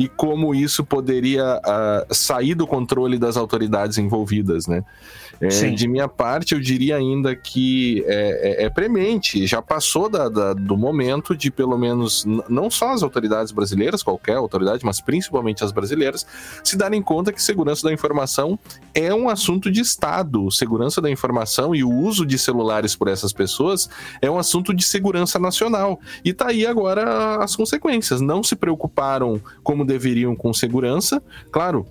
e 0.04 0.10
como 0.10 0.54
isso 0.54 0.84
poderia 0.84 1.58
uh, 1.60 2.14
sair 2.14 2.56
do 2.56 2.68
controle 2.68 3.18
das 3.18 3.38
autoridades 3.38 3.98
envolvidas, 3.98 4.68
né? 4.68 4.84
É, 5.42 5.48
de 5.48 5.88
minha 5.88 6.08
parte, 6.08 6.54
eu 6.54 6.60
diria 6.60 6.96
ainda 6.96 7.36
que 7.36 8.04
é, 8.08 8.64
é, 8.64 8.66
é 8.66 8.70
premente, 8.70 9.46
já 9.46 9.62
passou 9.62 10.08
da, 10.08 10.30
da, 10.30 10.54
do 10.54 10.78
momento 10.78 11.36
de, 11.36 11.52
pelo 11.52 11.78
menos, 11.78 12.24
não 12.48 12.70
só 12.70 12.94
as 12.94 13.04
autoridades 13.04 13.52
brasileiras, 13.52 14.02
qualquer 14.02 14.36
autoridade, 14.36 14.86
mas 14.86 15.02
principalmente 15.02 15.64
as 15.64 15.72
brasileiras, 15.72 16.26
se 16.64 16.78
darem 16.78 17.02
conta 17.02 17.34
que 17.34 17.42
segurança 17.42 17.84
da 17.84 17.92
informação 17.92 18.58
é 18.94 19.14
um 19.14 19.28
assunto 19.28 19.70
de 19.70 19.82
Estado. 19.82 20.50
Segurança 20.52 21.02
da 21.02 21.10
informação 21.10 21.76
e 21.76 21.84
o 21.84 21.92
uso 21.92 22.26
de 22.26 22.38
celulares 22.38 22.96
por 22.96 23.08
essas 23.08 23.34
pessoas 23.34 23.90
é 24.22 24.30
um 24.30 24.38
assunto 24.38 24.74
de 24.74 24.84
segurança 24.86 25.40
nacional. 25.40 26.00
E 26.24 26.34
tá 26.34 26.50
aí 26.50 26.66
agora 26.66 27.44
as 27.44 27.56
consequências. 27.56 28.22
Não 28.22 28.42
se 28.44 28.56
preocuparam 28.56 29.42
como 29.62 29.84
deveriam 29.94 30.36
com 30.36 30.52
segurança. 30.54 31.22
Claro, 31.52 31.86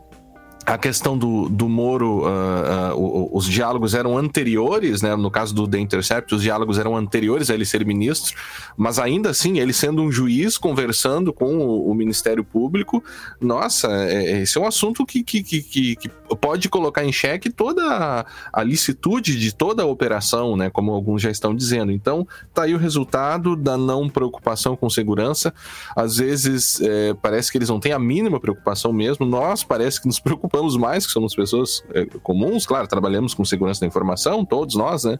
a 0.65 0.79
questão 0.79 1.19
do, 1.19 1.49
do 1.49 1.69
Moro, 1.69 2.21
uh, 2.21 2.95
uh, 2.95 3.37
os 3.37 3.47
diálogos 3.47 3.95
eram 3.95 4.17
anteriores, 4.17 5.03
né? 5.03 5.17
No 5.17 5.31
caso 5.31 5.55
do 5.55 5.67
The 5.67 5.79
Intercept, 5.79 6.35
os 6.35 6.43
diálogos 6.43 6.79
eram 6.79 6.97
anteriores 6.97 7.51
a 7.51 7.55
ele 7.55 7.65
ser 7.65 7.85
ministro, 7.85 8.37
mas 8.77 8.99
ainda 8.99 9.31
assim, 9.31 9.59
ele 9.59 9.73
sendo 9.73 10.03
um 10.03 10.13
juiz 10.13 10.57
conversando 10.57 11.33
com 11.33 11.59
o, 11.59 11.91
o 11.91 11.95
Ministério 11.95 12.45
Público, 12.45 13.03
nossa, 13.41 13.89
é, 13.89 14.15
é 14.15 14.43
esse 14.43 14.57
é 14.57 14.61
um 14.61 14.67
assunto 14.67 15.05
que, 15.05 15.25
que, 15.25 15.43
que, 15.43 15.63
que, 15.97 16.11
pode 16.41 16.69
colocar 16.69 17.05
em 17.05 17.13
xeque 17.13 17.51
toda 17.51 17.83
a, 17.85 18.27
a, 18.53 18.63
licitude 18.63 19.39
de 19.39 19.55
toda 19.55 19.83
a 19.83 19.87
operação, 19.87 20.57
né? 20.57 20.71
Como 20.71 20.93
alguns 20.93 21.21
já 21.21 21.31
estão 21.31 21.55
dizendo. 21.55 21.93
Então, 21.93 22.27
tá 22.55 22.63
aí 22.63 22.75
o 22.75 22.79
resultado 22.79 23.55
da 23.55 23.77
não 23.77 24.09
preocupação 24.09 24.75
com 24.75 24.89
segurança. 24.89 25.53
Às 25.95 26.17
vezes, 26.17 26.81
é, 26.81 27.15
parece 27.15 27.51
que 27.53 27.59
eles 27.59 27.69
não 27.69 27.79
têm 27.79 27.93
a 27.93 27.99
mínima 27.99 28.41
preocupação 28.41 28.93
mesmo, 28.93 29.27
nós 29.27 29.63
parece 29.63 30.01
que 30.01 30.07
nos 30.07 30.19
preocupamos 30.19 30.52
preocupamos 30.53 30.77
mais, 30.77 31.07
que 31.07 31.12
somos 31.12 31.35
pessoas 31.35 31.83
é, 31.95 32.05
comuns, 32.23 32.66
claro, 32.66 32.87
trabalhamos 32.87 33.33
com 33.33 33.45
segurança 33.45 33.81
da 33.81 33.87
informação, 33.87 34.45
todos 34.45 34.74
nós, 34.74 35.05
né? 35.05 35.19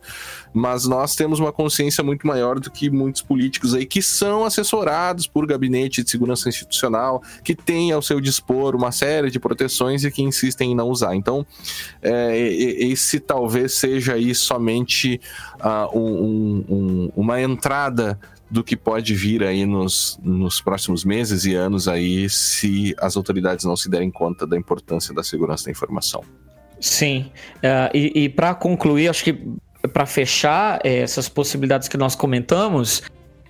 Mas 0.52 0.86
nós 0.86 1.16
temos 1.16 1.40
uma 1.40 1.50
consciência 1.50 2.04
muito 2.04 2.26
maior 2.26 2.60
do 2.60 2.70
que 2.70 2.90
muitos 2.90 3.22
políticos 3.22 3.74
aí 3.74 3.86
que 3.86 4.02
são 4.02 4.44
assessorados 4.44 5.26
por 5.26 5.46
gabinete 5.46 6.04
de 6.04 6.10
segurança 6.10 6.48
institucional, 6.48 7.22
que 7.42 7.54
têm 7.54 7.90
ao 7.92 8.02
seu 8.02 8.20
dispor 8.20 8.76
uma 8.76 8.92
série 8.92 9.30
de 9.30 9.40
proteções 9.40 10.04
e 10.04 10.10
que 10.10 10.22
insistem 10.22 10.72
em 10.72 10.74
não 10.74 10.88
usar. 10.88 11.16
Então, 11.16 11.46
é, 12.02 12.38
esse 12.38 13.18
talvez 13.18 13.74
seja 13.74 14.14
aí 14.14 14.34
somente 14.34 15.18
uh, 15.60 15.98
um, 15.98 16.64
um, 16.68 17.12
uma 17.16 17.40
entrada 17.40 18.18
do 18.52 18.62
que 18.62 18.76
pode 18.76 19.14
vir 19.14 19.42
aí 19.42 19.64
nos, 19.64 20.20
nos 20.22 20.60
próximos 20.60 21.06
meses 21.06 21.46
e 21.46 21.54
anos 21.54 21.88
aí 21.88 22.28
se 22.28 22.94
as 22.98 23.16
autoridades 23.16 23.64
não 23.64 23.74
se 23.74 23.88
derem 23.88 24.10
conta 24.10 24.46
da 24.46 24.58
importância 24.58 25.14
da 25.14 25.22
segurança 25.22 25.64
da 25.64 25.70
informação. 25.70 26.22
Sim, 26.78 27.30
uh, 27.56 27.96
e, 27.96 28.24
e 28.24 28.28
para 28.28 28.54
concluir, 28.54 29.08
acho 29.08 29.24
que 29.24 29.38
para 29.88 30.04
fechar 30.04 30.80
é, 30.84 30.98
essas 30.98 31.30
possibilidades 31.30 31.88
que 31.88 31.96
nós 31.96 32.14
comentamos, 32.14 33.02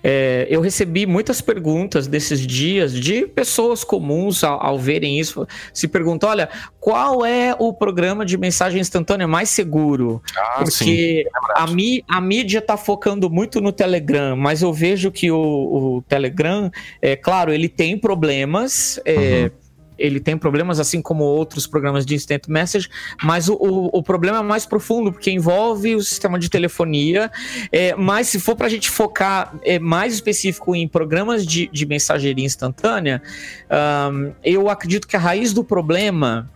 é, 0.03 0.45
eu 0.49 0.59
recebi 0.59 1.05
muitas 1.05 1.39
perguntas 1.39 2.07
desses 2.07 2.45
dias 2.45 2.93
de 2.93 3.25
pessoas 3.25 3.85
comuns 3.85 4.43
ao, 4.43 4.61
ao, 4.61 4.77
verem 4.77 5.17
isso. 5.17 5.47
Se 5.73 5.87
perguntam: 5.87 6.29
olha, 6.29 6.49
qual 6.79 7.25
é 7.25 7.55
o 7.57 7.73
programa 7.73 8.25
de 8.25 8.37
mensagem 8.37 8.81
instantânea 8.81 9.27
mais 9.27 9.49
seguro? 9.49 10.21
Ah, 10.37 10.55
Porque 10.57 10.71
sim, 10.71 11.19
é 11.19 11.25
a, 11.55 11.67
mí, 11.67 12.03
a 12.09 12.19
mídia 12.19 12.59
está 12.59 12.75
focando 12.75 13.29
muito 13.29 13.61
no 13.61 13.71
Telegram, 13.71 14.35
mas 14.35 14.61
eu 14.61 14.73
vejo 14.73 15.09
que 15.09 15.31
o, 15.31 15.37
o 15.37 16.01
Telegram, 16.01 16.69
é 17.01 17.15
claro, 17.15 17.53
ele 17.53 17.69
tem 17.69 17.97
problemas. 17.97 18.99
É, 19.05 19.43
uhum 19.43 19.62
ele 19.97 20.19
tem 20.19 20.37
problemas, 20.37 20.79
assim 20.79 21.01
como 21.01 21.23
outros 21.23 21.67
programas 21.67 22.05
de 22.05 22.15
instant 22.15 22.47
message, 22.47 22.89
mas 23.23 23.49
o, 23.49 23.53
o, 23.53 23.99
o 23.99 24.03
problema 24.03 24.39
é 24.39 24.41
mais 24.41 24.65
profundo, 24.65 25.11
porque 25.11 25.31
envolve 25.31 25.95
o 25.95 26.01
sistema 26.01 26.39
de 26.39 26.49
telefonia. 26.49 27.31
É, 27.71 27.95
mas 27.95 28.27
se 28.27 28.39
for 28.39 28.55
para 28.55 28.67
a 28.67 28.69
gente 28.69 28.89
focar 28.89 29.55
é, 29.63 29.79
mais 29.79 30.13
específico 30.13 30.75
em 30.75 30.87
programas 30.87 31.45
de, 31.45 31.67
de 31.71 31.85
mensageria 31.85 32.45
instantânea, 32.45 33.21
um, 34.11 34.33
eu 34.43 34.69
acredito 34.69 35.07
que 35.07 35.15
a 35.15 35.19
raiz 35.19 35.53
do 35.53 35.63
problema 35.63 36.49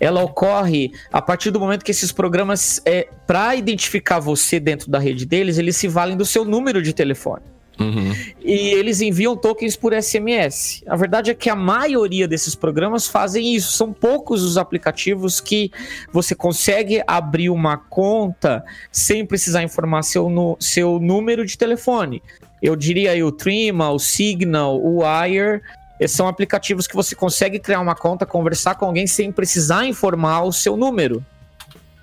ela 0.00 0.22
ocorre 0.22 0.92
a 1.12 1.20
partir 1.20 1.50
do 1.50 1.60
momento 1.60 1.84
que 1.84 1.90
esses 1.90 2.10
programas, 2.10 2.80
é, 2.86 3.08
para 3.26 3.54
identificar 3.54 4.18
você 4.18 4.58
dentro 4.58 4.90
da 4.90 4.98
rede 4.98 5.26
deles, 5.26 5.58
eles 5.58 5.76
se 5.76 5.86
valem 5.86 6.16
do 6.16 6.24
seu 6.24 6.44
número 6.44 6.82
de 6.82 6.94
telefone. 6.94 7.42
Uhum. 7.80 8.14
E 8.44 8.70
eles 8.70 9.00
enviam 9.00 9.34
tokens 9.34 9.74
por 9.74 9.94
SMS. 9.94 10.84
A 10.86 10.94
verdade 10.96 11.30
é 11.30 11.34
que 11.34 11.48
a 11.48 11.56
maioria 11.56 12.28
desses 12.28 12.54
programas 12.54 13.06
fazem 13.06 13.54
isso. 13.54 13.72
São 13.72 13.90
poucos 13.90 14.42
os 14.42 14.58
aplicativos 14.58 15.40
que 15.40 15.72
você 16.12 16.34
consegue 16.34 17.02
abrir 17.06 17.48
uma 17.48 17.78
conta 17.78 18.62
sem 18.92 19.24
precisar 19.24 19.62
informar 19.62 20.02
seu, 20.02 20.28
no, 20.28 20.58
seu 20.60 20.98
número 20.98 21.46
de 21.46 21.56
telefone. 21.56 22.22
Eu 22.62 22.76
diria 22.76 23.12
aí 23.12 23.22
o 23.22 23.32
Trima, 23.32 23.90
o 23.90 23.98
Signal, 23.98 24.78
o 24.78 24.98
Wire. 24.98 25.62
São 26.06 26.28
aplicativos 26.28 26.86
que 26.86 26.94
você 26.94 27.14
consegue 27.14 27.58
criar 27.58 27.80
uma 27.80 27.94
conta, 27.94 28.26
conversar 28.26 28.74
com 28.74 28.84
alguém 28.84 29.06
sem 29.06 29.32
precisar 29.32 29.86
informar 29.86 30.42
o 30.42 30.52
seu 30.52 30.76
número. 30.76 31.24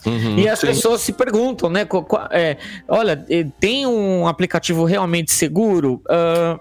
Uhum, 0.05 0.37
e 0.37 0.47
as 0.47 0.59
sim. 0.59 0.67
pessoas 0.67 1.01
se 1.01 1.11
perguntam, 1.11 1.67
né? 1.69 1.87
É, 2.31 2.55
olha, 2.87 3.25
tem 3.59 3.87
um 3.87 4.27
aplicativo 4.27 4.85
realmente 4.85 5.31
seguro? 5.31 6.01
Uh, 6.05 6.59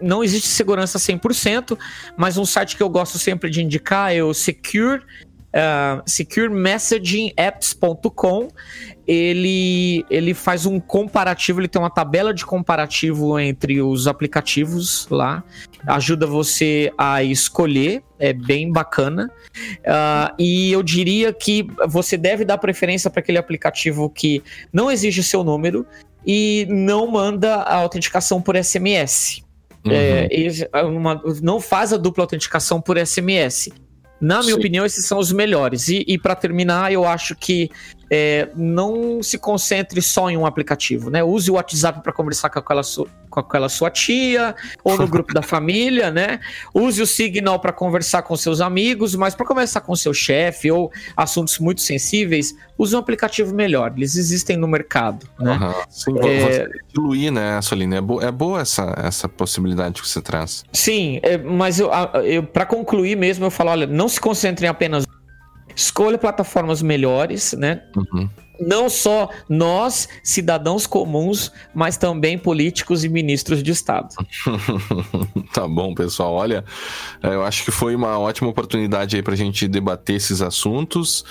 não 0.00 0.22
existe 0.24 0.48
segurança 0.48 0.98
100%, 0.98 1.78
mas 2.16 2.36
um 2.36 2.44
site 2.44 2.76
que 2.76 2.82
eu 2.82 2.88
gosto 2.88 3.18
sempre 3.18 3.48
de 3.50 3.62
indicar 3.62 4.12
é 4.14 4.22
o 4.22 4.34
Secure, 4.34 4.98
uh, 4.98 6.02
securemessagingapps.com 6.06 8.48
ele, 9.06 10.04
ele 10.08 10.32
faz 10.32 10.66
um 10.66 10.78
comparativo, 10.78 11.60
ele 11.60 11.68
tem 11.68 11.80
uma 11.80 11.90
tabela 11.90 12.32
de 12.32 12.46
comparativo 12.46 13.38
entre 13.38 13.82
os 13.82 14.06
aplicativos 14.06 15.06
lá, 15.10 15.42
ajuda 15.86 16.26
você 16.26 16.92
a 16.96 17.22
escolher, 17.22 18.02
é 18.18 18.32
bem 18.32 18.70
bacana. 18.70 19.30
Uh, 19.80 20.34
e 20.38 20.70
eu 20.72 20.82
diria 20.82 21.32
que 21.32 21.66
você 21.88 22.16
deve 22.16 22.44
dar 22.44 22.58
preferência 22.58 23.10
para 23.10 23.20
aquele 23.20 23.38
aplicativo 23.38 24.08
que 24.08 24.42
não 24.72 24.90
exige 24.90 25.22
seu 25.22 25.42
número 25.42 25.84
e 26.24 26.66
não 26.70 27.10
manda 27.10 27.56
a 27.56 27.76
autenticação 27.76 28.40
por 28.40 28.56
SMS. 28.56 29.42
Uhum. 29.84 29.92
É, 29.92 30.82
uma, 30.84 31.20
não 31.42 31.60
faz 31.60 31.92
a 31.92 31.96
dupla 31.96 32.22
autenticação 32.22 32.80
por 32.80 32.96
SMS. 33.04 33.70
Na 34.20 34.38
minha 34.38 34.54
Sim. 34.54 34.60
opinião, 34.60 34.86
esses 34.86 35.04
são 35.04 35.18
os 35.18 35.32
melhores. 35.32 35.88
E, 35.88 36.04
e 36.06 36.16
para 36.16 36.36
terminar, 36.36 36.92
eu 36.92 37.04
acho 37.04 37.34
que 37.34 37.68
é, 38.14 38.50
não 38.54 39.22
se 39.22 39.38
concentre 39.38 40.02
só 40.02 40.28
em 40.28 40.36
um 40.36 40.44
aplicativo, 40.44 41.08
né? 41.08 41.24
Use 41.24 41.50
o 41.50 41.54
WhatsApp 41.54 42.02
para 42.02 42.12
conversar 42.12 42.50
com 42.50 42.58
aquela, 42.58 42.82
su 42.82 43.08
com 43.30 43.40
aquela 43.40 43.70
sua 43.70 43.90
tia 43.90 44.54
ou 44.84 44.98
no 44.98 45.08
grupo 45.08 45.32
da 45.32 45.40
família, 45.42 46.10
né? 46.10 46.38
Use 46.74 47.00
o 47.00 47.06
Signal 47.06 47.58
para 47.58 47.72
conversar 47.72 48.20
com 48.20 48.36
seus 48.36 48.60
amigos, 48.60 49.14
mas 49.14 49.34
para 49.34 49.46
conversar 49.46 49.80
com 49.80 49.96
seu 49.96 50.12
chefe 50.12 50.70
ou 50.70 50.92
assuntos 51.16 51.58
muito 51.58 51.80
sensíveis, 51.80 52.54
use 52.76 52.94
um 52.94 52.98
aplicativo 52.98 53.54
melhor. 53.54 53.94
Eles 53.96 54.14
existem 54.14 54.58
no 54.58 54.68
mercado, 54.68 55.26
né? 55.40 55.52
Uhum. 55.52 55.72
Sim, 55.88 56.18
é... 56.28 56.68
diluir, 56.92 57.32
né, 57.32 57.62
Soline? 57.62 57.96
É, 57.96 58.00
bo 58.02 58.20
é 58.20 58.30
boa 58.30 58.60
essa, 58.60 58.92
essa 58.98 59.26
possibilidade 59.26 60.02
que 60.02 60.06
você 60.06 60.20
traz. 60.20 60.66
Sim, 60.70 61.18
é, 61.22 61.38
mas 61.38 61.80
eu, 61.80 61.90
eu 62.22 62.42
para 62.42 62.66
concluir 62.66 63.16
mesmo, 63.16 63.46
eu 63.46 63.50
falo, 63.50 63.70
olha, 63.70 63.86
não 63.86 64.06
se 64.06 64.20
concentre 64.20 64.66
em 64.66 64.68
apenas 64.68 65.06
Escolha 65.74 66.18
plataformas 66.18 66.82
melhores, 66.82 67.52
né? 67.52 67.82
Uhum. 67.96 68.28
Não 68.60 68.88
só 68.88 69.28
nós, 69.48 70.08
cidadãos 70.22 70.86
comuns, 70.86 71.50
mas 71.74 71.96
também 71.96 72.38
políticos 72.38 73.02
e 73.02 73.08
ministros 73.08 73.62
de 73.62 73.72
Estado. 73.72 74.14
tá 75.52 75.66
bom, 75.66 75.94
pessoal. 75.94 76.34
Olha, 76.34 76.64
eu 77.22 77.42
acho 77.42 77.64
que 77.64 77.70
foi 77.72 77.96
uma 77.96 78.18
ótima 78.18 78.48
oportunidade 78.48 79.16
aí 79.16 79.22
para 79.22 79.34
a 79.34 79.36
gente 79.36 79.66
debater 79.66 80.16
esses 80.16 80.40
assuntos. 80.40 81.24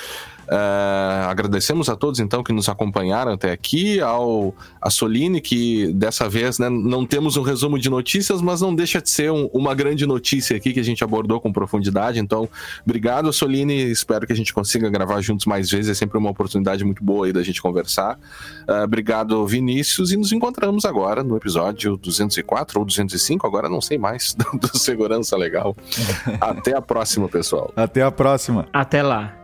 Uh, 0.51 1.29
agradecemos 1.29 1.87
a 1.87 1.95
todos 1.95 2.19
então 2.19 2.43
que 2.43 2.51
nos 2.51 2.67
acompanharam 2.67 3.31
até 3.31 3.53
aqui, 3.53 4.01
ao 4.01 4.53
a 4.81 4.89
Soline, 4.89 5.39
que 5.39 5.93
dessa 5.93 6.27
vez 6.27 6.59
né, 6.59 6.69
não 6.69 7.05
temos 7.05 7.37
um 7.37 7.41
resumo 7.41 7.79
de 7.79 7.89
notícias, 7.89 8.41
mas 8.41 8.59
não 8.59 8.75
deixa 8.75 9.01
de 9.01 9.09
ser 9.09 9.31
um, 9.31 9.45
uma 9.53 9.73
grande 9.73 10.05
notícia 10.05 10.57
aqui 10.57 10.73
que 10.73 10.79
a 10.81 10.83
gente 10.83 11.05
abordou 11.05 11.39
com 11.39 11.53
profundidade. 11.53 12.19
Então, 12.19 12.49
obrigado, 12.85 13.31
Soline. 13.31 13.91
Espero 13.91 14.27
que 14.27 14.33
a 14.33 14.35
gente 14.35 14.53
consiga 14.53 14.89
gravar 14.89 15.21
juntos 15.21 15.45
mais 15.45 15.71
vezes. 15.71 15.91
É 15.91 15.93
sempre 15.93 16.17
uma 16.17 16.29
oportunidade 16.29 16.83
muito 16.83 17.01
boa 17.01 17.27
aí 17.27 17.31
da 17.31 17.43
gente 17.43 17.61
conversar. 17.61 18.19
Uh, 18.67 18.83
obrigado, 18.83 19.47
Vinícius, 19.47 20.11
e 20.11 20.17
nos 20.17 20.33
encontramos 20.33 20.83
agora 20.83 21.23
no 21.23 21.37
episódio 21.37 21.95
204 21.95 22.77
ou 22.77 22.85
205, 22.85 23.47
agora 23.47 23.69
não 23.69 23.79
sei 23.79 23.97
mais, 23.97 24.35
do 24.59 24.77
Segurança 24.77 25.37
Legal. 25.37 25.77
Até 26.41 26.75
a 26.75 26.81
próxima, 26.81 27.29
pessoal. 27.29 27.71
Até 27.73 28.01
a 28.01 28.11
próxima. 28.11 28.67
Até 28.73 29.01
lá. 29.01 29.40